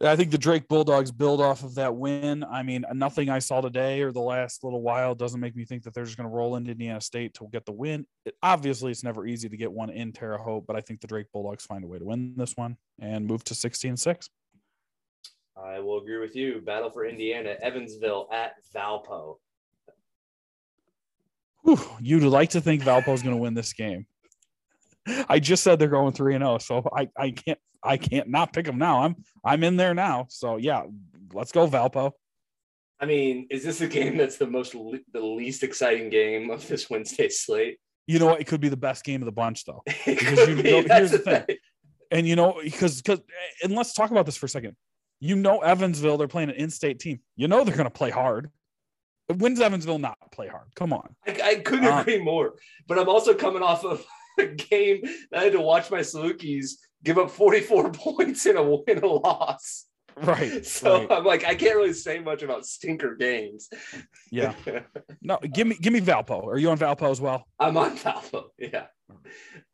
I 0.00 0.14
think 0.14 0.30
the 0.30 0.38
Drake 0.38 0.68
Bulldogs 0.68 1.10
build 1.10 1.40
off 1.40 1.64
of 1.64 1.74
that 1.74 1.96
win. 1.96 2.44
I 2.44 2.62
mean, 2.62 2.84
nothing 2.94 3.28
I 3.28 3.40
saw 3.40 3.60
today 3.60 4.02
or 4.02 4.12
the 4.12 4.20
last 4.20 4.62
little 4.62 4.82
while 4.82 5.16
doesn't 5.16 5.40
make 5.40 5.56
me 5.56 5.64
think 5.64 5.82
that 5.82 5.94
they're 5.94 6.04
just 6.04 6.16
going 6.16 6.28
to 6.28 6.34
roll 6.34 6.54
into 6.54 6.70
Indiana 6.70 7.00
State 7.00 7.34
to 7.34 7.48
get 7.52 7.66
the 7.66 7.72
win. 7.72 8.06
It, 8.24 8.36
obviously, 8.40 8.92
it's 8.92 9.02
never 9.02 9.26
easy 9.26 9.48
to 9.48 9.56
get 9.56 9.72
one 9.72 9.90
in 9.90 10.12
Terre 10.12 10.38
Haute, 10.38 10.64
but 10.66 10.76
I 10.76 10.80
think 10.80 11.00
the 11.00 11.08
Drake 11.08 11.26
Bulldogs 11.32 11.64
find 11.64 11.82
a 11.82 11.88
way 11.88 11.98
to 11.98 12.04
win 12.04 12.34
this 12.36 12.56
one 12.56 12.76
and 13.00 13.26
move 13.26 13.42
to 13.44 13.54
16 13.54 13.96
6. 13.96 14.30
I 15.56 15.80
will 15.80 15.98
agree 15.98 16.18
with 16.18 16.36
you. 16.36 16.60
Battle 16.60 16.90
for 16.90 17.04
Indiana, 17.04 17.56
Evansville 17.60 18.28
at 18.32 18.54
Valpo. 18.74 19.38
Whew, 21.64 21.80
you'd 22.00 22.22
like 22.22 22.50
to 22.50 22.60
think 22.60 22.82
Valpo 22.82 23.12
is 23.12 23.22
going 23.22 23.34
to 23.34 23.42
win 23.42 23.54
this 23.54 23.72
game. 23.72 24.06
I 25.28 25.38
just 25.38 25.62
said 25.62 25.78
they're 25.78 25.88
going 25.88 26.12
three 26.12 26.34
and 26.34 26.42
zero, 26.42 26.54
oh, 26.54 26.58
so 26.58 26.88
I, 26.94 27.08
I 27.16 27.30
can't 27.30 27.58
I 27.82 27.96
can't 27.96 28.28
not 28.28 28.52
pick 28.52 28.66
them 28.66 28.78
now. 28.78 29.02
I'm 29.02 29.16
I'm 29.44 29.64
in 29.64 29.76
there 29.76 29.94
now. 29.94 30.26
So 30.28 30.56
yeah, 30.56 30.82
let's 31.32 31.52
go 31.52 31.66
Valpo. 31.66 32.12
I 33.00 33.06
mean, 33.06 33.46
is 33.50 33.64
this 33.64 33.80
a 33.80 33.88
game 33.88 34.16
that's 34.18 34.36
the 34.36 34.46
most 34.46 34.72
the 34.72 35.20
least 35.20 35.62
exciting 35.62 36.10
game 36.10 36.50
of 36.50 36.66
this 36.68 36.90
Wednesday 36.90 37.28
slate? 37.30 37.78
You 38.06 38.18
know 38.18 38.26
what? 38.26 38.40
It 38.40 38.46
could 38.46 38.60
be 38.60 38.68
the 38.68 38.76
best 38.76 39.04
game 39.04 39.22
of 39.22 39.26
the 39.26 39.32
bunch, 39.32 39.64
though. 39.64 39.82
Because 40.06 40.48
you 40.48 40.56
know, 40.56 40.82
here's 40.86 41.12
the 41.12 41.18
thing. 41.18 41.42
thing. 41.44 41.56
and 42.10 42.28
you 42.28 42.36
know, 42.36 42.60
because 42.62 43.00
because 43.00 43.20
and 43.62 43.74
let's 43.74 43.94
talk 43.94 44.10
about 44.10 44.26
this 44.26 44.36
for 44.36 44.46
a 44.46 44.48
second. 44.48 44.76
You 45.20 45.36
know, 45.36 45.60
Evansville, 45.60 46.16
they're 46.16 46.28
playing 46.28 46.48
an 46.48 46.56
in-state 46.56 46.98
team. 46.98 47.20
You 47.36 47.46
know 47.46 47.62
they're 47.62 47.76
going 47.76 47.84
to 47.84 47.90
play 47.90 48.10
hard. 48.10 48.50
When 49.36 49.52
does 49.54 49.60
Evansville 49.60 49.98
not 49.98 50.16
play 50.32 50.48
hard? 50.48 50.68
Come 50.74 50.92
on. 50.92 51.14
I, 51.26 51.40
I 51.44 51.54
couldn't 51.56 51.86
um, 51.86 52.00
agree 52.00 52.22
more. 52.22 52.54
But 52.88 52.98
I'm 52.98 53.08
also 53.08 53.34
coming 53.34 53.62
off 53.62 53.84
of 53.84 54.04
game 54.70 55.02
that 55.30 55.40
I 55.40 55.44
had 55.44 55.52
to 55.52 55.60
watch 55.60 55.90
my 55.90 56.00
Salukis 56.00 56.72
give 57.02 57.18
up 57.18 57.30
44 57.30 57.92
points 57.92 58.46
in 58.46 58.56
a 58.56 58.62
win 58.62 58.98
a 59.02 59.06
loss. 59.06 59.86
Right. 60.16 60.64
So 60.70 60.98
right. 60.98 61.12
I'm 61.12 61.24
like, 61.24 61.44
I 61.44 61.54
can't 61.54 61.76
really 61.76 61.92
say 61.92 62.18
much 62.18 62.42
about 62.42 62.66
stinker 62.66 63.14
games. 63.16 63.68
Yeah. 64.30 64.54
No, 65.22 65.38
give 65.52 65.66
me 65.66 65.76
give 65.80 65.92
me 65.92 66.00
Valpo. 66.00 66.44
Are 66.46 66.58
you 66.58 66.70
on 66.70 66.78
Valpo 66.78 67.10
as 67.10 67.20
well? 67.20 67.44
I'm 67.58 67.76
on 67.76 67.96
Valpo. 67.96 68.46
Yeah. 68.58 68.86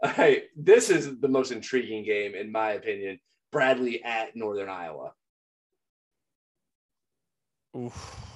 All 0.02 0.12
right. 0.16 0.44
This 0.56 0.90
is 0.90 1.18
the 1.20 1.28
most 1.28 1.52
intriguing 1.52 2.04
game, 2.04 2.34
in 2.34 2.52
my 2.52 2.72
opinion. 2.72 3.18
Bradley 3.50 4.02
at 4.04 4.36
Northern 4.36 4.68
Iowa. 4.68 5.12
Oof. 7.76 8.26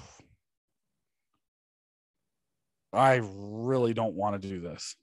I 2.92 3.20
really 3.22 3.94
don't 3.94 4.14
want 4.14 4.40
to 4.40 4.48
do 4.48 4.60
this. 4.60 4.96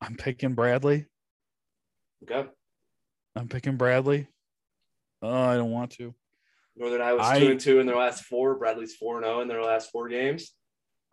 I'm 0.00 0.16
picking 0.16 0.54
Bradley. 0.54 1.06
Okay. 2.22 2.48
I'm 3.34 3.48
picking 3.48 3.76
Bradley. 3.76 4.28
Oh, 5.22 5.30
I 5.32 5.56
don't 5.56 5.70
want 5.70 5.92
to. 5.92 6.14
Northern 6.76 7.00
Iowa's 7.00 7.26
I- 7.26 7.38
two 7.40 7.50
and 7.50 7.60
two 7.60 7.80
in 7.80 7.86
their 7.86 7.96
last 7.96 8.24
four. 8.24 8.54
Bradley's 8.56 8.94
four 8.94 9.16
and 9.16 9.24
zero 9.24 9.40
in 9.40 9.48
their 9.48 9.62
last 9.62 9.90
four 9.90 10.08
games. 10.08 10.52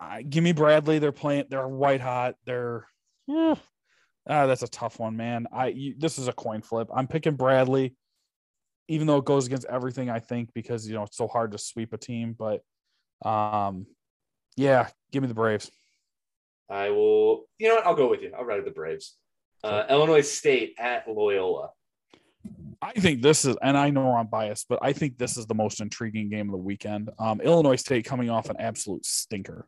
I, 0.00 0.22
give 0.22 0.44
me 0.44 0.52
Bradley. 0.52 0.98
They're 0.98 1.12
playing. 1.12 1.44
They're 1.48 1.68
white 1.68 2.00
hot. 2.00 2.34
They're. 2.44 2.86
ah, 3.30 3.56
that's 4.26 4.62
a 4.62 4.68
tough 4.68 4.98
one, 4.98 5.16
man. 5.16 5.46
I 5.52 5.68
you, 5.68 5.94
this 5.96 6.18
is 6.18 6.28
a 6.28 6.32
coin 6.32 6.62
flip. 6.62 6.88
I'm 6.94 7.06
picking 7.06 7.36
Bradley, 7.36 7.94
even 8.88 9.06
though 9.06 9.18
it 9.18 9.24
goes 9.24 9.46
against 9.46 9.66
everything 9.66 10.10
I 10.10 10.18
think 10.18 10.50
because 10.52 10.86
you 10.86 10.94
know 10.94 11.04
it's 11.04 11.16
so 11.16 11.28
hard 11.28 11.52
to 11.52 11.58
sweep 11.58 11.92
a 11.92 11.98
team. 11.98 12.36
But, 12.38 12.60
um, 13.28 13.86
yeah, 14.56 14.88
give 15.12 15.22
me 15.22 15.28
the 15.28 15.34
Braves. 15.34 15.70
I 16.70 16.90
will. 16.90 17.44
You 17.58 17.68
know 17.68 17.74
what? 17.76 17.86
I'll 17.86 17.94
go 17.94 18.08
with 18.08 18.22
you. 18.22 18.32
I'll 18.36 18.44
ride 18.44 18.56
with 18.56 18.64
the 18.64 18.70
Braves. 18.70 19.16
Uh, 19.62 19.84
Illinois 19.88 20.20
State 20.20 20.74
at 20.78 21.08
Loyola. 21.08 21.70
I 22.82 22.92
think 22.92 23.22
this 23.22 23.46
is, 23.46 23.56
and 23.62 23.78
I 23.78 23.88
know 23.88 24.14
I'm 24.14 24.26
biased, 24.26 24.68
but 24.68 24.78
I 24.82 24.92
think 24.92 25.16
this 25.16 25.38
is 25.38 25.46
the 25.46 25.54
most 25.54 25.80
intriguing 25.80 26.28
game 26.28 26.48
of 26.48 26.52
the 26.52 26.58
weekend. 26.58 27.08
Um, 27.18 27.40
Illinois 27.40 27.76
State 27.76 28.04
coming 28.04 28.28
off 28.28 28.50
an 28.50 28.56
absolute 28.58 29.06
stinker, 29.06 29.66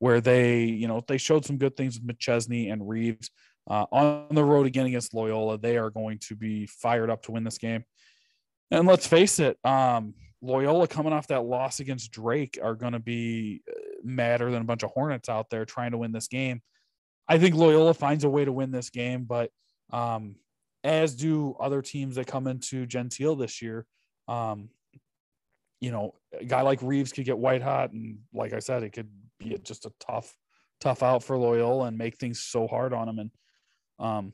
where 0.00 0.20
they, 0.20 0.64
you 0.64 0.88
know, 0.88 1.00
they 1.06 1.18
showed 1.18 1.44
some 1.44 1.58
good 1.58 1.76
things 1.76 2.00
with 2.00 2.08
McChesney 2.08 2.72
and 2.72 2.88
Reeves 2.88 3.30
uh, 3.70 3.86
on 3.92 4.34
the 4.34 4.44
road 4.44 4.66
again 4.66 4.86
against 4.86 5.14
Loyola. 5.14 5.58
They 5.58 5.76
are 5.76 5.90
going 5.90 6.18
to 6.28 6.34
be 6.34 6.66
fired 6.66 7.10
up 7.10 7.22
to 7.24 7.32
win 7.32 7.44
this 7.44 7.58
game. 7.58 7.84
And 8.72 8.88
let's 8.88 9.06
face 9.06 9.38
it, 9.38 9.56
um, 9.64 10.14
Loyola 10.42 10.88
coming 10.88 11.12
off 11.12 11.28
that 11.28 11.44
loss 11.44 11.80
against 11.80 12.10
Drake 12.10 12.58
are 12.62 12.74
going 12.74 12.92
to 12.92 12.98
be 12.98 13.62
madder 14.02 14.50
than 14.50 14.62
a 14.62 14.66
bunch 14.66 14.82
of 14.82 14.90
Hornets 14.90 15.28
out 15.28 15.50
there 15.50 15.64
trying 15.64 15.92
to 15.92 15.98
win 15.98 16.12
this 16.12 16.28
game. 16.28 16.62
I 17.28 17.38
think 17.38 17.54
Loyola 17.54 17.94
finds 17.94 18.24
a 18.24 18.30
way 18.30 18.44
to 18.44 18.52
win 18.52 18.70
this 18.70 18.90
game, 18.90 19.24
but 19.24 19.50
um, 19.92 20.36
as 20.84 21.14
do 21.14 21.56
other 21.60 21.82
teams 21.82 22.16
that 22.16 22.26
come 22.26 22.46
into 22.46 22.86
Gentile 22.86 23.36
this 23.36 23.60
year. 23.60 23.86
Um, 24.26 24.70
you 25.80 25.90
know, 25.90 26.14
a 26.38 26.44
guy 26.44 26.62
like 26.62 26.82
Reeves 26.82 27.12
could 27.12 27.24
get 27.24 27.38
white 27.38 27.62
hot, 27.62 27.92
and 27.92 28.18
like 28.32 28.52
I 28.52 28.58
said, 28.58 28.82
it 28.82 28.92
could 28.92 29.08
be 29.38 29.56
just 29.62 29.86
a 29.86 29.92
tough, 30.00 30.34
tough 30.80 31.02
out 31.02 31.22
for 31.22 31.36
Loyola 31.36 31.86
and 31.86 31.98
make 31.98 32.16
things 32.16 32.40
so 32.40 32.66
hard 32.66 32.92
on 32.92 33.06
them. 33.06 33.18
And 33.18 33.30
um, 33.98 34.32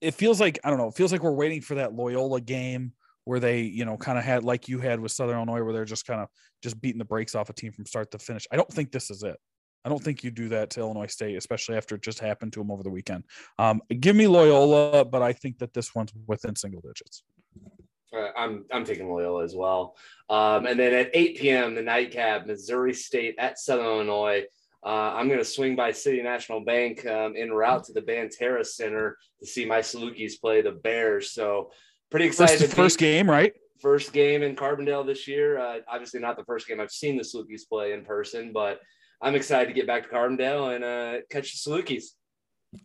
it 0.00 0.14
feels 0.14 0.40
like 0.40 0.58
I 0.64 0.70
don't 0.70 0.78
know. 0.78 0.88
It 0.88 0.94
feels 0.94 1.12
like 1.12 1.22
we're 1.22 1.30
waiting 1.32 1.60
for 1.60 1.76
that 1.76 1.94
Loyola 1.94 2.40
game 2.40 2.92
where 3.26 3.40
they, 3.40 3.60
you 3.60 3.84
know, 3.84 3.96
kind 3.96 4.16
of 4.16 4.24
had 4.24 4.44
like 4.44 4.68
you 4.68 4.78
had 4.78 5.00
with 5.00 5.10
Southern 5.10 5.36
Illinois, 5.36 5.62
where 5.62 5.72
they're 5.72 5.84
just 5.84 6.06
kind 6.06 6.20
of 6.20 6.28
just 6.62 6.80
beating 6.80 7.00
the 7.00 7.04
brakes 7.04 7.34
off 7.34 7.50
a 7.50 7.52
team 7.52 7.72
from 7.72 7.84
start 7.84 8.10
to 8.12 8.18
finish. 8.18 8.46
I 8.52 8.56
don't 8.56 8.72
think 8.72 8.92
this 8.92 9.10
is 9.10 9.24
it. 9.24 9.36
I 9.84 9.88
don't 9.88 10.02
think 10.02 10.22
you 10.22 10.30
do 10.30 10.48
that 10.50 10.70
to 10.70 10.80
Illinois 10.80 11.08
State, 11.08 11.36
especially 11.36 11.76
after 11.76 11.96
it 11.96 12.02
just 12.02 12.20
happened 12.20 12.52
to 12.52 12.60
them 12.60 12.70
over 12.70 12.84
the 12.84 12.90
weekend. 12.90 13.24
Um, 13.58 13.82
give 14.00 14.14
me 14.14 14.28
Loyola, 14.28 15.04
but 15.04 15.22
I 15.22 15.32
think 15.32 15.58
that 15.58 15.74
this 15.74 15.92
one's 15.92 16.12
within 16.26 16.54
single 16.54 16.80
digits. 16.80 17.24
Uh, 18.16 18.28
I'm 18.36 18.64
I'm 18.72 18.84
taking 18.84 19.08
Loyola 19.08 19.42
as 19.42 19.56
well. 19.56 19.96
Um, 20.30 20.66
and 20.66 20.78
then 20.78 20.94
at 20.94 21.10
8 21.12 21.36
p.m. 21.36 21.74
the 21.74 21.82
nightcap, 21.82 22.46
Missouri 22.46 22.94
State 22.94 23.34
at 23.38 23.58
Southern 23.58 23.86
Illinois. 23.86 24.44
Uh, 24.84 25.14
I'm 25.14 25.26
going 25.26 25.40
to 25.40 25.44
swing 25.44 25.74
by 25.74 25.90
City 25.90 26.22
National 26.22 26.60
Bank 26.60 27.04
um, 27.06 27.34
en 27.36 27.52
route 27.52 27.82
to 27.84 27.92
the 27.92 28.02
Banterra 28.02 28.64
Center 28.64 29.18
to 29.40 29.46
see 29.46 29.64
my 29.64 29.80
Salukis 29.80 30.40
play 30.40 30.62
the 30.62 30.70
Bears. 30.70 31.32
So 31.32 31.72
pretty 32.10 32.26
excited. 32.26 32.60
First, 32.60 32.74
first 32.74 32.98
game, 32.98 33.28
right? 33.28 33.52
first 33.80 34.12
game 34.12 34.42
in 34.42 34.56
Carbondale 34.56 35.06
this 35.06 35.28
year. 35.28 35.58
Uh, 35.58 35.78
obviously, 35.88 36.20
not 36.20 36.36
the 36.36 36.44
first 36.44 36.66
game 36.66 36.80
I've 36.80 36.90
seen 36.90 37.16
the 37.16 37.22
Salukis 37.22 37.68
play 37.68 37.92
in 37.92 38.04
person, 38.04 38.52
but 38.52 38.80
I'm 39.22 39.34
excited 39.34 39.68
to 39.68 39.74
get 39.74 39.86
back 39.86 40.02
to 40.04 40.08
Carbondale 40.08 40.74
and 40.74 40.84
uh, 40.84 41.22
catch 41.30 41.52
the 41.52 41.70
Salukis. 41.70 42.04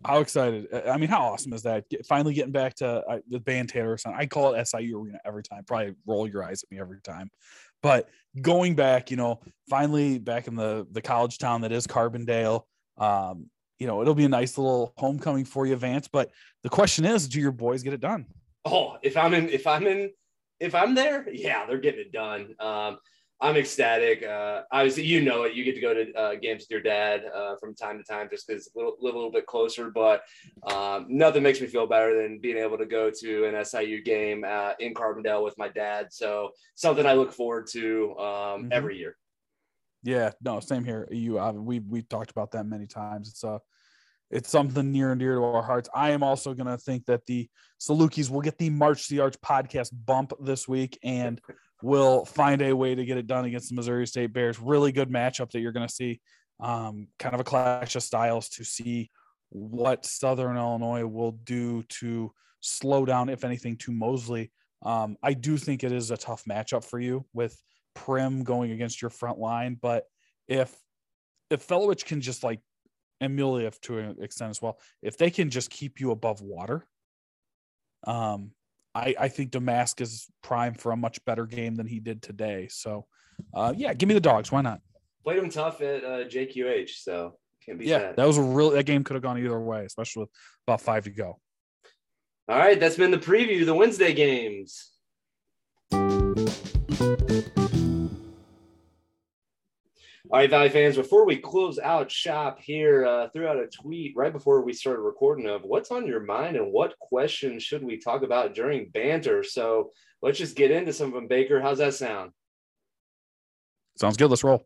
How 0.06 0.19
excited! 0.19 0.68
I 0.88 0.98
mean, 0.98 1.10
how 1.10 1.23
awesome 1.23 1.53
is 1.53 1.64
that? 1.64 1.89
Get, 1.89 2.06
finally 2.06 2.34
getting 2.34 2.52
back 2.52 2.76
to 2.76 2.88
uh, 2.88 3.19
the 3.30 3.39
Banterra 3.39 3.99
Center. 3.99 4.15
I 4.15 4.26
call 4.26 4.53
it 4.53 4.65
SIU 4.68 5.02
Arena 5.02 5.19
every 5.26 5.43
time. 5.43 5.64
Probably 5.65 5.95
roll 6.06 6.27
your 6.27 6.43
eyes 6.43 6.64
at 6.64 6.72
me 6.72 6.80
every 6.80 7.02
time, 7.02 7.30
but 7.81 8.07
going 8.41 8.76
back, 8.76 9.11
you 9.11 9.18
know, 9.18 9.41
finally 9.69 10.19
back 10.19 10.48
in 10.48 10.56
the 10.56 10.88
the 10.91 11.02
college 11.02 11.39
town 11.39 11.61
that 11.61 11.72
is 11.72 11.88
Carbondale. 11.88 12.64
Um, 12.98 13.49
you 13.80 13.88
know, 13.88 14.02
it'll 14.03 14.14
be 14.14 14.26
a 14.26 14.30
nice 14.30 14.60
little 14.60 14.93
homecoming 14.98 15.43
for 15.43 15.65
you, 15.65 15.76
Vance. 15.76 16.07
But 16.07 16.30
the 16.61 16.69
question 16.69 17.03
is, 17.03 17.27
do 17.27 17.41
your 17.41 17.52
boys 17.52 17.81
get 17.81 17.93
it 17.93 17.99
done? 17.99 18.27
Oh, 18.65 18.97
if 19.01 19.17
I'm 19.17 19.33
in, 19.33 19.49
if 19.49 19.65
I'm 19.65 19.88
in, 19.88 20.11
if 20.59 20.75
I'm 20.75 20.93
there, 20.93 21.27
yeah, 21.31 21.65
they're 21.65 21.79
getting 21.79 22.01
it 22.01 22.11
done. 22.11 22.55
Um, 22.59 22.99
I'm 23.43 23.57
ecstatic. 23.57 24.23
Uh, 24.23 24.61
obviously, 24.71 25.03
you 25.03 25.21
know 25.21 25.43
it. 25.43 25.55
You 25.55 25.63
get 25.63 25.73
to 25.73 25.81
go 25.81 25.95
to 25.95 26.13
uh, 26.13 26.35
games 26.35 26.61
with 26.61 26.69
your 26.69 26.81
dad 26.81 27.23
uh, 27.25 27.55
from 27.55 27.73
time 27.73 27.97
to 27.97 28.03
time, 28.03 28.27
just 28.29 28.47
because 28.47 28.69
live 28.75 28.93
a 29.01 29.03
little 29.17 29.31
bit 29.31 29.47
closer. 29.47 29.89
But 29.89 30.21
um, 30.71 31.07
nothing 31.09 31.41
makes 31.41 31.59
me 31.59 31.65
feel 31.65 31.88
better 31.88 32.21
than 32.21 32.38
being 32.39 32.57
able 32.57 32.77
to 32.77 32.85
go 32.85 33.09
to 33.09 33.45
an 33.45 33.65
SIU 33.65 34.03
game 34.03 34.43
uh, 34.47 34.73
in 34.79 34.93
Carbondale 34.93 35.43
with 35.43 35.57
my 35.57 35.69
dad. 35.69 36.13
So 36.13 36.51
something 36.75 37.03
I 37.07 37.13
look 37.13 37.33
forward 37.33 37.65
to 37.71 38.15
um, 38.19 38.65
Mhm. 38.65 38.71
every 38.71 38.97
year. 38.99 39.17
Yeah, 40.03 40.31
no, 40.43 40.59
same 40.59 40.83
here. 40.83 41.07
You, 41.11 41.39
uh, 41.39 41.51
we 41.53 41.79
we 41.79 42.03
talked 42.03 42.29
about 42.29 42.51
that 42.51 42.67
many 42.67 42.85
times. 42.85 43.29
It's 43.29 43.43
uh 43.43 43.57
it's 44.31 44.49
something 44.49 44.91
near 44.91 45.11
and 45.11 45.19
dear 45.19 45.35
to 45.35 45.43
our 45.43 45.61
hearts. 45.61 45.89
I 45.93 46.11
am 46.11 46.23
also 46.23 46.53
going 46.53 46.67
to 46.67 46.77
think 46.77 47.05
that 47.05 47.25
the 47.25 47.49
Salukis 47.79 48.29
will 48.29 48.41
get 48.41 48.57
the 48.57 48.69
March 48.69 49.07
the 49.09 49.19
Arch 49.19 49.35
podcast 49.41 49.89
bump 50.05 50.33
this 50.39 50.67
week 50.67 50.97
and 51.03 51.41
will 51.81 52.25
find 52.25 52.61
a 52.61 52.73
way 52.73 52.95
to 52.95 53.05
get 53.05 53.17
it 53.17 53.27
done 53.27 53.45
against 53.45 53.69
the 53.69 53.75
Missouri 53.75 54.07
State 54.07 54.33
Bears. 54.33 54.59
Really 54.59 54.91
good 54.91 55.09
matchup 55.09 55.51
that 55.51 55.59
you're 55.59 55.71
going 55.73 55.87
to 55.87 55.93
see. 55.93 56.21
Um, 56.59 57.07
kind 57.19 57.33
of 57.33 57.41
a 57.41 57.43
clash 57.43 57.95
of 57.95 58.03
styles 58.03 58.49
to 58.49 58.63
see 58.63 59.09
what 59.49 60.05
Southern 60.05 60.57
Illinois 60.57 61.05
will 61.05 61.31
do 61.31 61.83
to 61.83 62.31
slow 62.61 63.05
down, 63.05 63.29
if 63.29 63.43
anything, 63.43 63.75
to 63.77 63.91
Mosley. 63.91 64.51
Um, 64.83 65.17
I 65.21 65.33
do 65.33 65.57
think 65.57 65.83
it 65.83 65.91
is 65.91 66.11
a 66.11 66.17
tough 66.17 66.43
matchup 66.45 66.85
for 66.85 66.99
you 66.99 67.25
with 67.33 67.57
Prim 67.95 68.43
going 68.43 68.71
against 68.71 69.01
your 69.01 69.09
front 69.09 69.39
line, 69.39 69.77
but 69.79 70.05
if 70.47 70.73
if 71.49 71.67
Felowich 71.67 72.05
can 72.05 72.21
just 72.21 72.43
like 72.45 72.61
Emiliev 73.22 73.80
to 73.81 73.99
an 73.99 74.18
extent 74.22 74.49
as 74.49 74.61
well, 74.61 74.80
if 75.02 75.18
they 75.18 75.30
can 75.30 75.49
just 75.49 75.69
keep 75.69 75.99
you 75.99 76.11
above 76.11 76.41
water, 76.41 76.85
um, 78.06 78.52
I 78.95 79.15
I 79.19 79.27
think 79.30 79.52
Domask 79.52 80.02
is 80.02 80.27
prime 80.41 80.73
for 80.73 80.91
a 80.91 80.98
much 80.98 81.23
better 81.26 81.45
game 81.45 81.76
than 81.76 81.88
he 81.88 81.99
did 81.99 82.22
today. 82.22 82.68
So, 82.69 83.06
uh, 83.53 83.73
yeah, 83.76 83.93
give 83.93 84.07
me 84.10 84.14
the 84.15 84.19
dogs. 84.19 84.52
Why 84.52 84.61
not? 84.61 84.81
Played 85.23 85.39
them 85.39 85.49
tough 85.49 85.81
at 85.81 86.03
uh, 86.03 86.23
JQH, 86.27 86.89
so 86.89 87.38
can't 87.65 87.77
be 87.77 87.85
Yeah, 87.85 87.99
sad. 87.99 88.15
that 88.15 88.26
was 88.27 88.38
a 88.38 88.41
real 88.41 88.72
that 88.72 88.85
game 88.85 89.03
could 89.03 89.14
have 89.14 89.23
gone 89.23 89.38
either 89.38 89.60
way, 89.60 89.85
especially 89.85 90.22
with 90.22 90.30
about 90.68 90.81
five 90.81 91.03
to 91.03 91.11
go. 91.11 91.39
All 92.49 92.57
right, 92.57 92.80
that's 92.80 92.98
been 92.98 93.11
the 93.11 93.18
preview, 93.19 93.65
the 93.65 93.76
Wednesday 93.76 94.14
games. 94.14 94.89
All 100.33 100.39
right, 100.39 100.49
Valley 100.49 100.69
fans, 100.69 100.95
before 100.95 101.25
we 101.25 101.35
close 101.35 101.77
out 101.77 102.09
shop 102.09 102.57
here, 102.61 103.05
uh, 103.05 103.27
threw 103.33 103.47
out 103.47 103.57
a 103.57 103.67
tweet 103.67 104.13
right 104.15 104.31
before 104.31 104.61
we 104.61 104.71
started 104.71 105.01
recording 105.01 105.45
of 105.45 105.63
what's 105.63 105.91
on 105.91 106.07
your 106.07 106.21
mind 106.21 106.55
and 106.55 106.71
what 106.71 106.97
questions 106.99 107.63
should 107.63 107.83
we 107.83 107.97
talk 107.97 108.23
about 108.23 108.55
during 108.55 108.87
banter. 108.91 109.43
So 109.43 109.91
let's 110.21 110.37
just 110.37 110.55
get 110.55 110.71
into 110.71 110.93
some 110.93 111.09
of 111.09 111.15
them, 111.15 111.27
Baker. 111.27 111.59
How's 111.59 111.79
that 111.79 111.95
sound? 111.95 112.31
Sounds 113.97 114.15
good. 114.15 114.29
Let's 114.29 114.45
roll. 114.45 114.65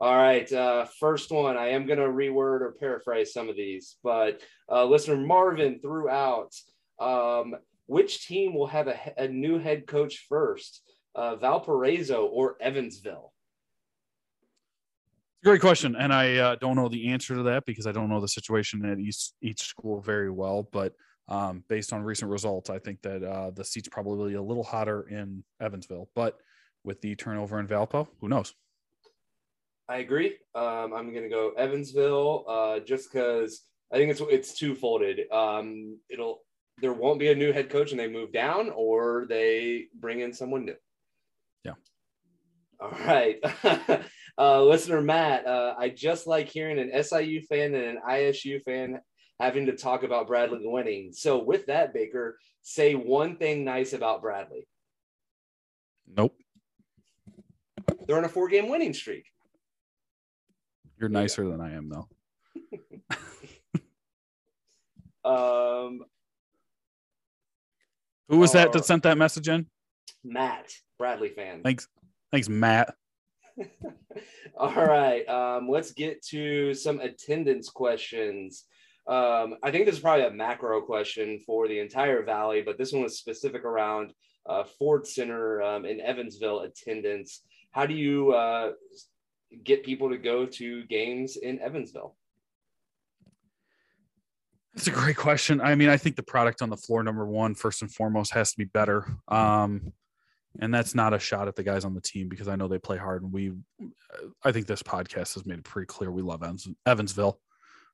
All 0.00 0.16
right. 0.16 0.52
Uh, 0.52 0.86
first 0.98 1.30
one, 1.30 1.56
I 1.56 1.68
am 1.68 1.86
going 1.86 2.00
to 2.00 2.06
reword 2.06 2.62
or 2.62 2.74
paraphrase 2.80 3.32
some 3.32 3.48
of 3.48 3.54
these, 3.54 3.98
but 4.02 4.40
uh, 4.68 4.86
listener 4.86 5.18
Marvin 5.18 5.78
threw 5.78 6.08
out 6.08 6.52
um, 6.98 7.54
which 7.86 8.26
team 8.26 8.54
will 8.54 8.66
have 8.66 8.88
a, 8.88 8.98
a 9.16 9.28
new 9.28 9.60
head 9.60 9.86
coach 9.86 10.26
first, 10.28 10.82
uh, 11.14 11.36
Valparaiso 11.36 12.26
or 12.26 12.56
Evansville? 12.60 13.32
Great 15.44 15.60
question, 15.60 15.94
and 15.96 16.12
I 16.12 16.36
uh, 16.36 16.56
don't 16.56 16.76
know 16.76 16.88
the 16.88 17.08
answer 17.08 17.34
to 17.34 17.42
that 17.44 17.66
because 17.66 17.86
I 17.86 17.92
don't 17.92 18.08
know 18.08 18.20
the 18.20 18.28
situation 18.28 18.84
at 18.84 18.98
each 18.98 19.30
each 19.42 19.62
school 19.62 20.00
very 20.00 20.30
well. 20.30 20.68
But 20.72 20.94
um, 21.28 21.62
based 21.68 21.92
on 21.92 22.02
recent 22.02 22.30
results, 22.30 22.70
I 22.70 22.78
think 22.78 23.02
that 23.02 23.22
uh, 23.22 23.50
the 23.50 23.64
seat's 23.64 23.88
probably 23.88 24.34
a 24.34 24.42
little 24.42 24.64
hotter 24.64 25.02
in 25.08 25.44
Evansville. 25.60 26.08
But 26.14 26.38
with 26.84 27.00
the 27.00 27.14
turnover 27.16 27.60
in 27.60 27.68
Valpo, 27.68 28.08
who 28.20 28.28
knows? 28.28 28.54
I 29.88 29.98
agree. 29.98 30.36
Um, 30.54 30.92
I'm 30.94 31.12
going 31.12 31.22
to 31.22 31.28
go 31.28 31.50
Evansville 31.56 32.44
uh, 32.48 32.80
just 32.80 33.12
because 33.12 33.62
I 33.92 33.96
think 33.96 34.10
it's 34.10 34.22
it's 34.22 34.58
twofolded. 34.58 35.30
Um, 35.30 35.98
it'll 36.08 36.40
there 36.80 36.92
won't 36.92 37.20
be 37.20 37.30
a 37.30 37.34
new 37.34 37.52
head 37.52 37.70
coach 37.70 37.90
and 37.90 38.00
they 38.00 38.08
move 38.08 38.32
down, 38.32 38.70
or 38.70 39.26
they 39.28 39.86
bring 39.94 40.20
in 40.20 40.32
someone 40.32 40.64
new. 40.64 40.74
Yeah. 41.64 41.72
All 42.80 42.90
right. 42.90 43.36
uh, 44.38 44.62
listener 44.62 45.00
Matt, 45.00 45.46
uh, 45.46 45.74
I 45.78 45.88
just 45.88 46.26
like 46.26 46.48
hearing 46.48 46.78
an 46.78 47.02
SIU 47.02 47.42
fan 47.42 47.74
and 47.74 47.96
an 47.96 47.98
ISU 48.08 48.62
fan 48.62 49.00
having 49.40 49.66
to 49.66 49.76
talk 49.76 50.02
about 50.02 50.26
Bradley 50.26 50.60
winning. 50.62 51.12
So, 51.12 51.42
with 51.42 51.66
that, 51.66 51.94
Baker, 51.94 52.38
say 52.62 52.94
one 52.94 53.36
thing 53.36 53.64
nice 53.64 53.92
about 53.92 54.22
Bradley. 54.22 54.66
Nope. 56.06 56.36
They're 58.06 58.16
on 58.16 58.24
a 58.24 58.28
four 58.28 58.48
game 58.48 58.68
winning 58.68 58.94
streak. 58.94 59.24
You're 60.98 61.08
nicer 61.08 61.44
yeah. 61.44 61.50
than 61.50 61.60
I 61.60 61.74
am, 61.74 61.88
though. 61.88 62.08
um, 65.88 66.00
Who 68.28 68.38
was 68.38 68.54
uh, 68.54 68.58
that 68.58 68.72
that 68.72 68.84
sent 68.84 69.02
that 69.02 69.18
message 69.18 69.48
in? 69.48 69.66
Matt, 70.24 70.72
Bradley 70.98 71.30
fan. 71.30 71.62
Thanks. 71.62 71.88
Thanks, 72.32 72.48
Matt. 72.48 72.94
All 74.56 74.74
right. 74.74 75.26
Um, 75.28 75.68
let's 75.68 75.92
get 75.92 76.22
to 76.26 76.74
some 76.74 77.00
attendance 77.00 77.68
questions. 77.68 78.64
Um, 79.06 79.56
I 79.62 79.70
think 79.70 79.86
this 79.86 79.94
is 79.94 80.00
probably 80.00 80.26
a 80.26 80.30
macro 80.30 80.80
question 80.80 81.40
for 81.46 81.68
the 81.68 81.78
entire 81.78 82.22
valley, 82.22 82.62
but 82.62 82.76
this 82.76 82.92
one 82.92 83.02
was 83.02 83.18
specific 83.18 83.64
around 83.64 84.12
uh, 84.46 84.64
Ford 84.78 85.06
Center 85.06 85.62
um, 85.62 85.84
in 85.84 86.00
Evansville 86.00 86.60
attendance. 86.60 87.42
How 87.70 87.86
do 87.86 87.94
you 87.94 88.32
uh, 88.32 88.72
get 89.64 89.84
people 89.84 90.10
to 90.10 90.18
go 90.18 90.46
to 90.46 90.84
games 90.86 91.36
in 91.36 91.60
Evansville? 91.60 92.16
That's 94.74 94.88
a 94.88 94.90
great 94.90 95.16
question. 95.16 95.60
I 95.60 95.74
mean, 95.74 95.88
I 95.88 95.96
think 95.96 96.16
the 96.16 96.22
product 96.22 96.60
on 96.60 96.68
the 96.68 96.76
floor, 96.76 97.02
number 97.02 97.26
one, 97.26 97.54
first 97.54 97.80
and 97.80 97.90
foremost, 97.90 98.32
has 98.34 98.50
to 98.52 98.58
be 98.58 98.64
better. 98.64 99.06
Um, 99.28 99.92
and 100.60 100.72
that's 100.72 100.94
not 100.94 101.14
a 101.14 101.18
shot 101.18 101.48
at 101.48 101.56
the 101.56 101.62
guys 101.62 101.84
on 101.84 101.94
the 101.94 102.00
team 102.00 102.28
because 102.28 102.48
I 102.48 102.56
know 102.56 102.68
they 102.68 102.78
play 102.78 102.96
hard. 102.96 103.22
And 103.22 103.32
we, 103.32 103.52
I 104.44 104.52
think 104.52 104.66
this 104.66 104.82
podcast 104.82 105.34
has 105.34 105.46
made 105.46 105.58
it 105.58 105.64
pretty 105.64 105.86
clear 105.86 106.10
we 106.10 106.22
love 106.22 106.42
Evansville. 106.86 107.40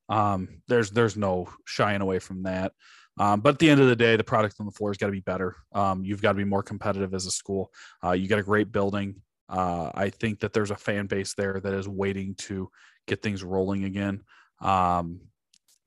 Um, 0.08 0.62
there's 0.68 0.90
there's 0.90 1.16
no 1.16 1.48
shying 1.64 2.00
away 2.00 2.18
from 2.18 2.42
that. 2.44 2.72
Um, 3.18 3.40
but 3.40 3.54
at 3.54 3.58
the 3.58 3.70
end 3.70 3.80
of 3.80 3.88
the 3.88 3.96
day, 3.96 4.16
the 4.16 4.24
product 4.24 4.56
on 4.58 4.66
the 4.66 4.72
floor 4.72 4.90
has 4.90 4.96
got 4.96 5.06
to 5.06 5.12
be 5.12 5.20
better. 5.20 5.56
Um, 5.72 6.04
you've 6.04 6.22
got 6.22 6.32
to 6.32 6.38
be 6.38 6.44
more 6.44 6.62
competitive 6.62 7.14
as 7.14 7.26
a 7.26 7.30
school. 7.30 7.70
Uh, 8.02 8.12
you 8.12 8.26
got 8.26 8.38
a 8.38 8.42
great 8.42 8.72
building. 8.72 9.16
Uh, 9.48 9.90
I 9.94 10.08
think 10.08 10.40
that 10.40 10.52
there's 10.52 10.70
a 10.70 10.76
fan 10.76 11.06
base 11.06 11.34
there 11.34 11.60
that 11.60 11.74
is 11.74 11.86
waiting 11.86 12.34
to 12.36 12.70
get 13.06 13.22
things 13.22 13.44
rolling 13.44 13.84
again. 13.84 14.22
Um, 14.60 15.20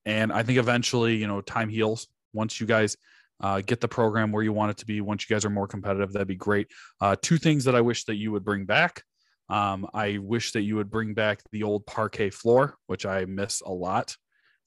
and 0.06 0.31
I 0.31 0.43
think 0.43 0.60
eventually, 0.60 1.15
you 1.15 1.27
know, 1.27 1.41
time 1.41 1.69
heals. 1.69 2.07
Once 2.34 2.60
you 2.60 2.68
guys 2.68 2.95
uh, 3.41 3.62
get 3.62 3.82
the 3.82 3.88
program 3.88 4.32
where 4.32 4.44
you 4.44 4.53
want 4.53 4.72
it 4.72 4.78
to 4.78 4.86
be, 4.86 5.02
once 5.02 5.28
you 5.28 5.34
guys 5.34 5.45
are 5.45 5.49
more 5.49 5.68
competitive, 5.68 6.14
that'd 6.14 6.28
be 6.28 6.36
great. 6.36 6.68
Uh, 7.02 7.16
two 7.22 7.38
things 7.38 7.66
that 7.66 7.76
I 7.76 7.82
wish 7.82 8.06
that 8.06 8.16
you 8.16 8.32
would 8.32 8.45
bring 8.45 8.66
back. 8.66 9.03
Um, 9.49 9.88
I 9.94 10.18
wish 10.18 10.53
that 10.53 10.62
you 10.62 10.76
would 10.78 10.90
bring 10.90 11.14
back 11.14 11.41
the 11.52 11.64
old 11.64 11.86
parquet 11.86 12.30
floor, 12.32 12.76
which 12.88 13.06
I 13.06 13.26
miss 13.26 13.62
a 13.62 13.72
lot 13.72 14.16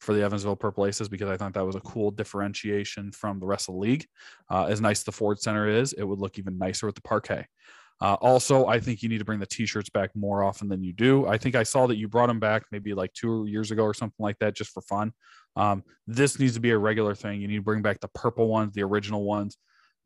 for 0.00 0.14
the 0.14 0.22
Evansville 0.22 0.56
Purple 0.56 0.86
Aces 0.86 1.08
because 1.08 1.28
I 1.28 1.36
thought 1.36 1.54
that 1.54 1.66
was 1.66 1.74
a 1.74 1.80
cool 1.80 2.10
differentiation 2.10 3.10
from 3.10 3.40
the 3.40 3.46
rest 3.46 3.68
of 3.68 3.74
the 3.74 3.80
league. 3.80 4.06
Uh, 4.48 4.66
as 4.66 4.80
nice 4.80 5.02
the 5.02 5.12
Ford 5.12 5.40
Center 5.40 5.68
is, 5.68 5.92
it 5.92 6.04
would 6.04 6.20
look 6.20 6.38
even 6.38 6.56
nicer 6.56 6.86
with 6.86 6.94
the 6.94 7.02
parquet. 7.02 7.46
Uh, 8.00 8.14
also, 8.20 8.66
I 8.66 8.78
think 8.78 9.02
you 9.02 9.08
need 9.08 9.18
to 9.18 9.24
bring 9.24 9.40
the 9.40 9.46
t-shirts 9.46 9.90
back 9.90 10.14
more 10.14 10.44
often 10.44 10.68
than 10.68 10.82
you 10.84 10.92
do. 10.92 11.26
I 11.26 11.36
think 11.36 11.56
I 11.56 11.64
saw 11.64 11.86
that 11.88 11.96
you 11.96 12.08
brought 12.08 12.28
them 12.28 12.38
back 12.38 12.64
maybe 12.70 12.94
like 12.94 13.12
two 13.12 13.46
years 13.46 13.70
ago 13.70 13.82
or 13.82 13.94
something 13.94 14.22
like 14.22 14.38
that, 14.38 14.54
just 14.54 14.70
for 14.70 14.82
fun. 14.82 15.12
Um, 15.56 15.82
this 16.06 16.38
needs 16.38 16.54
to 16.54 16.60
be 16.60 16.70
a 16.70 16.78
regular 16.78 17.14
thing. 17.14 17.40
You 17.40 17.48
need 17.48 17.56
to 17.56 17.62
bring 17.62 17.82
back 17.82 18.00
the 18.00 18.08
purple 18.08 18.48
ones, 18.48 18.72
the 18.74 18.84
original 18.84 19.24
ones. 19.24 19.56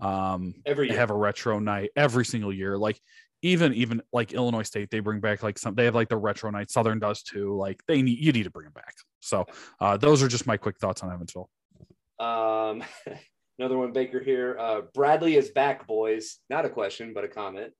Um, 0.00 0.54
every 0.66 0.88
year. 0.88 0.98
have 0.98 1.10
a 1.10 1.14
retro 1.14 1.58
night 1.58 1.90
every 1.94 2.24
single 2.24 2.52
year. 2.52 2.76
Like 2.78 2.98
even 3.42 3.74
even 3.74 4.02
like 4.12 4.32
Illinois 4.32 4.62
State, 4.62 4.90
they 4.90 5.00
bring 5.00 5.20
back 5.20 5.42
like 5.42 5.58
some. 5.58 5.74
They 5.74 5.84
have 5.84 5.94
like 5.94 6.08
the 6.08 6.16
retro 6.16 6.50
night. 6.50 6.70
Southern 6.70 6.98
does 6.98 7.22
too. 7.22 7.56
Like 7.56 7.82
they 7.86 8.00
need 8.00 8.18
you 8.18 8.32
need 8.32 8.44
to 8.44 8.50
bring 8.50 8.64
them 8.64 8.72
back. 8.72 8.94
So 9.20 9.46
uh, 9.80 9.96
those 9.96 10.22
are 10.22 10.28
just 10.28 10.46
my 10.46 10.56
quick 10.56 10.78
thoughts 10.78 11.02
on 11.02 11.12
Evansville. 11.12 11.50
Um, 12.18 12.82
another 13.58 13.78
one, 13.78 13.92
Baker 13.92 14.20
here. 14.20 14.56
Uh, 14.58 14.82
Bradley 14.94 15.36
is 15.36 15.50
back, 15.50 15.86
boys. 15.86 16.38
Not 16.50 16.64
a 16.64 16.70
question, 16.70 17.12
but 17.14 17.24
a 17.24 17.28
comment. 17.28 17.72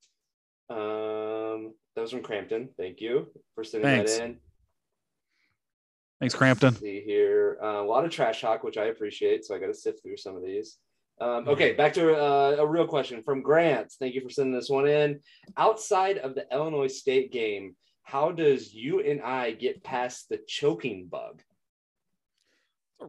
Um, 0.70 1.74
that 1.94 2.03
was 2.03 2.11
from 2.11 2.23
Crampton. 2.23 2.70
Thank 2.77 3.01
you 3.01 3.28
for 3.55 3.65
sending 3.65 3.90
Thanks. 3.90 4.19
that 4.19 4.24
in. 4.24 4.39
Thanks, 6.20 6.35
Crampton. 6.35 6.70
Let's 6.70 6.81
see 6.81 7.03
here, 7.05 7.59
uh, 7.62 7.82
a 7.82 7.85
lot 7.85 8.05
of 8.05 8.11
trash 8.12 8.40
talk, 8.40 8.62
which 8.62 8.78
I 8.78 8.85
appreciate. 8.85 9.44
So 9.44 9.55
I 9.55 9.59
got 9.59 9.66
to 9.66 9.74
sift 9.74 10.03
through 10.03 10.16
some 10.16 10.36
of 10.36 10.43
these. 10.43 10.78
Um, 11.20 11.47
okay, 11.49 11.73
back 11.73 11.93
to 11.94 12.15
uh, 12.15 12.57
a 12.59 12.66
real 12.66 12.86
question 12.86 13.23
from 13.23 13.43
Grant. 13.43 13.93
Thank 13.99 14.15
you 14.15 14.23
for 14.23 14.31
sending 14.31 14.55
this 14.55 14.70
one 14.70 14.89
in. 14.89 15.20
Outside 15.57 16.19
of 16.19 16.35
the 16.35 16.47
Illinois 16.53 16.89
State 16.89 17.32
game, 17.32 17.77
how 18.03 18.32
does 18.32 18.74
UNI 18.74 19.57
get 19.59 19.85
past 19.85 20.28
the 20.28 20.40
choking 20.49 21.07
bug? 21.07 21.43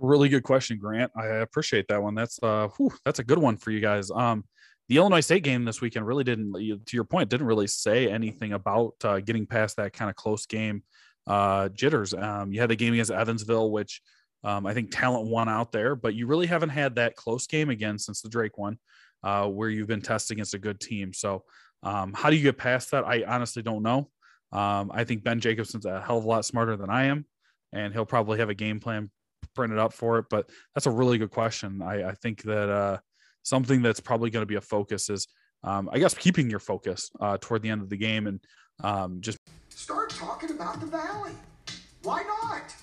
Really 0.01 0.29
good 0.29 0.43
question, 0.43 0.77
Grant. 0.77 1.11
I 1.15 1.25
appreciate 1.25 1.87
that 1.89 2.01
one. 2.01 2.15
That's 2.15 2.41
uh, 2.41 2.67
whew, 2.77 2.91
that's 3.05 3.19
a 3.19 3.23
good 3.23 3.37
one 3.37 3.57
for 3.57 3.71
you 3.71 3.79
guys. 3.79 4.09
Um, 4.11 4.43
the 4.89 4.97
Illinois 4.97 5.21
State 5.21 5.43
game 5.43 5.65
this 5.65 5.81
weekend 5.81 6.05
really 6.05 6.23
didn't, 6.23 6.53
to 6.53 6.95
your 6.95 7.05
point, 7.05 7.29
didn't 7.29 7.47
really 7.47 7.67
say 7.67 8.09
anything 8.09 8.53
about 8.53 8.95
uh, 9.03 9.19
getting 9.19 9.45
past 9.45 9.77
that 9.77 9.93
kind 9.93 10.09
of 10.09 10.15
close 10.15 10.45
game 10.45 10.83
uh, 11.27 11.69
jitters. 11.69 12.13
Um, 12.13 12.51
you 12.51 12.59
had 12.59 12.69
the 12.69 12.75
game 12.75 12.93
against 12.93 13.11
Evansville, 13.11 13.71
which 13.71 14.01
um, 14.43 14.65
I 14.65 14.73
think 14.73 14.91
talent 14.91 15.29
won 15.29 15.47
out 15.47 15.71
there, 15.71 15.95
but 15.95 16.15
you 16.15 16.27
really 16.27 16.47
haven't 16.47 16.69
had 16.69 16.95
that 16.95 17.15
close 17.15 17.47
game 17.47 17.69
again 17.69 17.97
since 17.97 18.21
the 18.21 18.29
Drake 18.29 18.57
one, 18.57 18.77
uh, 19.23 19.47
where 19.47 19.69
you've 19.69 19.87
been 19.87 20.01
tested 20.01 20.35
against 20.35 20.53
a 20.53 20.59
good 20.59 20.79
team. 20.79 21.13
So, 21.13 21.43
um, 21.81 22.13
how 22.13 22.29
do 22.29 22.35
you 22.35 22.43
get 22.43 22.57
past 22.57 22.91
that? 22.91 23.05
I 23.05 23.23
honestly 23.25 23.61
don't 23.61 23.83
know. 23.83 24.09
Um, 24.51 24.91
I 24.93 25.05
think 25.05 25.23
Ben 25.23 25.39
Jacobson's 25.39 25.85
a 25.85 26.01
hell 26.01 26.17
of 26.17 26.25
a 26.25 26.27
lot 26.27 26.45
smarter 26.45 26.75
than 26.75 26.89
I 26.89 27.05
am, 27.05 27.25
and 27.71 27.93
he'll 27.93 28.05
probably 28.05 28.39
have 28.39 28.49
a 28.49 28.53
game 28.53 28.79
plan 28.79 29.09
printed 29.53 29.79
up 29.79 29.93
for 29.93 30.19
it. 30.19 30.25
But 30.29 30.49
that's 30.73 30.85
a 30.85 30.91
really 30.91 31.17
good 31.17 31.31
question. 31.31 31.81
I, 31.81 32.09
I 32.09 32.13
think 32.13 32.43
that 32.43 32.69
uh, 32.69 32.97
something 33.43 33.81
that's 33.81 33.99
probably 33.99 34.29
going 34.29 34.41
to 34.41 34.47
be 34.47 34.55
a 34.55 34.61
focus 34.61 35.09
is, 35.09 35.27
um, 35.63 35.89
I 35.91 35.99
guess, 35.99 36.13
keeping 36.13 36.49
your 36.49 36.59
focus 36.59 37.09
uh, 37.19 37.37
toward 37.39 37.61
the 37.61 37.69
end 37.69 37.81
of 37.81 37.89
the 37.89 37.97
game 37.97 38.27
and 38.27 38.39
um, 38.83 39.21
just 39.21 39.37
start 39.69 40.09
talking 40.09 40.51
about 40.51 40.79
the 40.79 40.87
valley. 40.87 41.33
Why 42.03 42.23
not? 42.23 42.73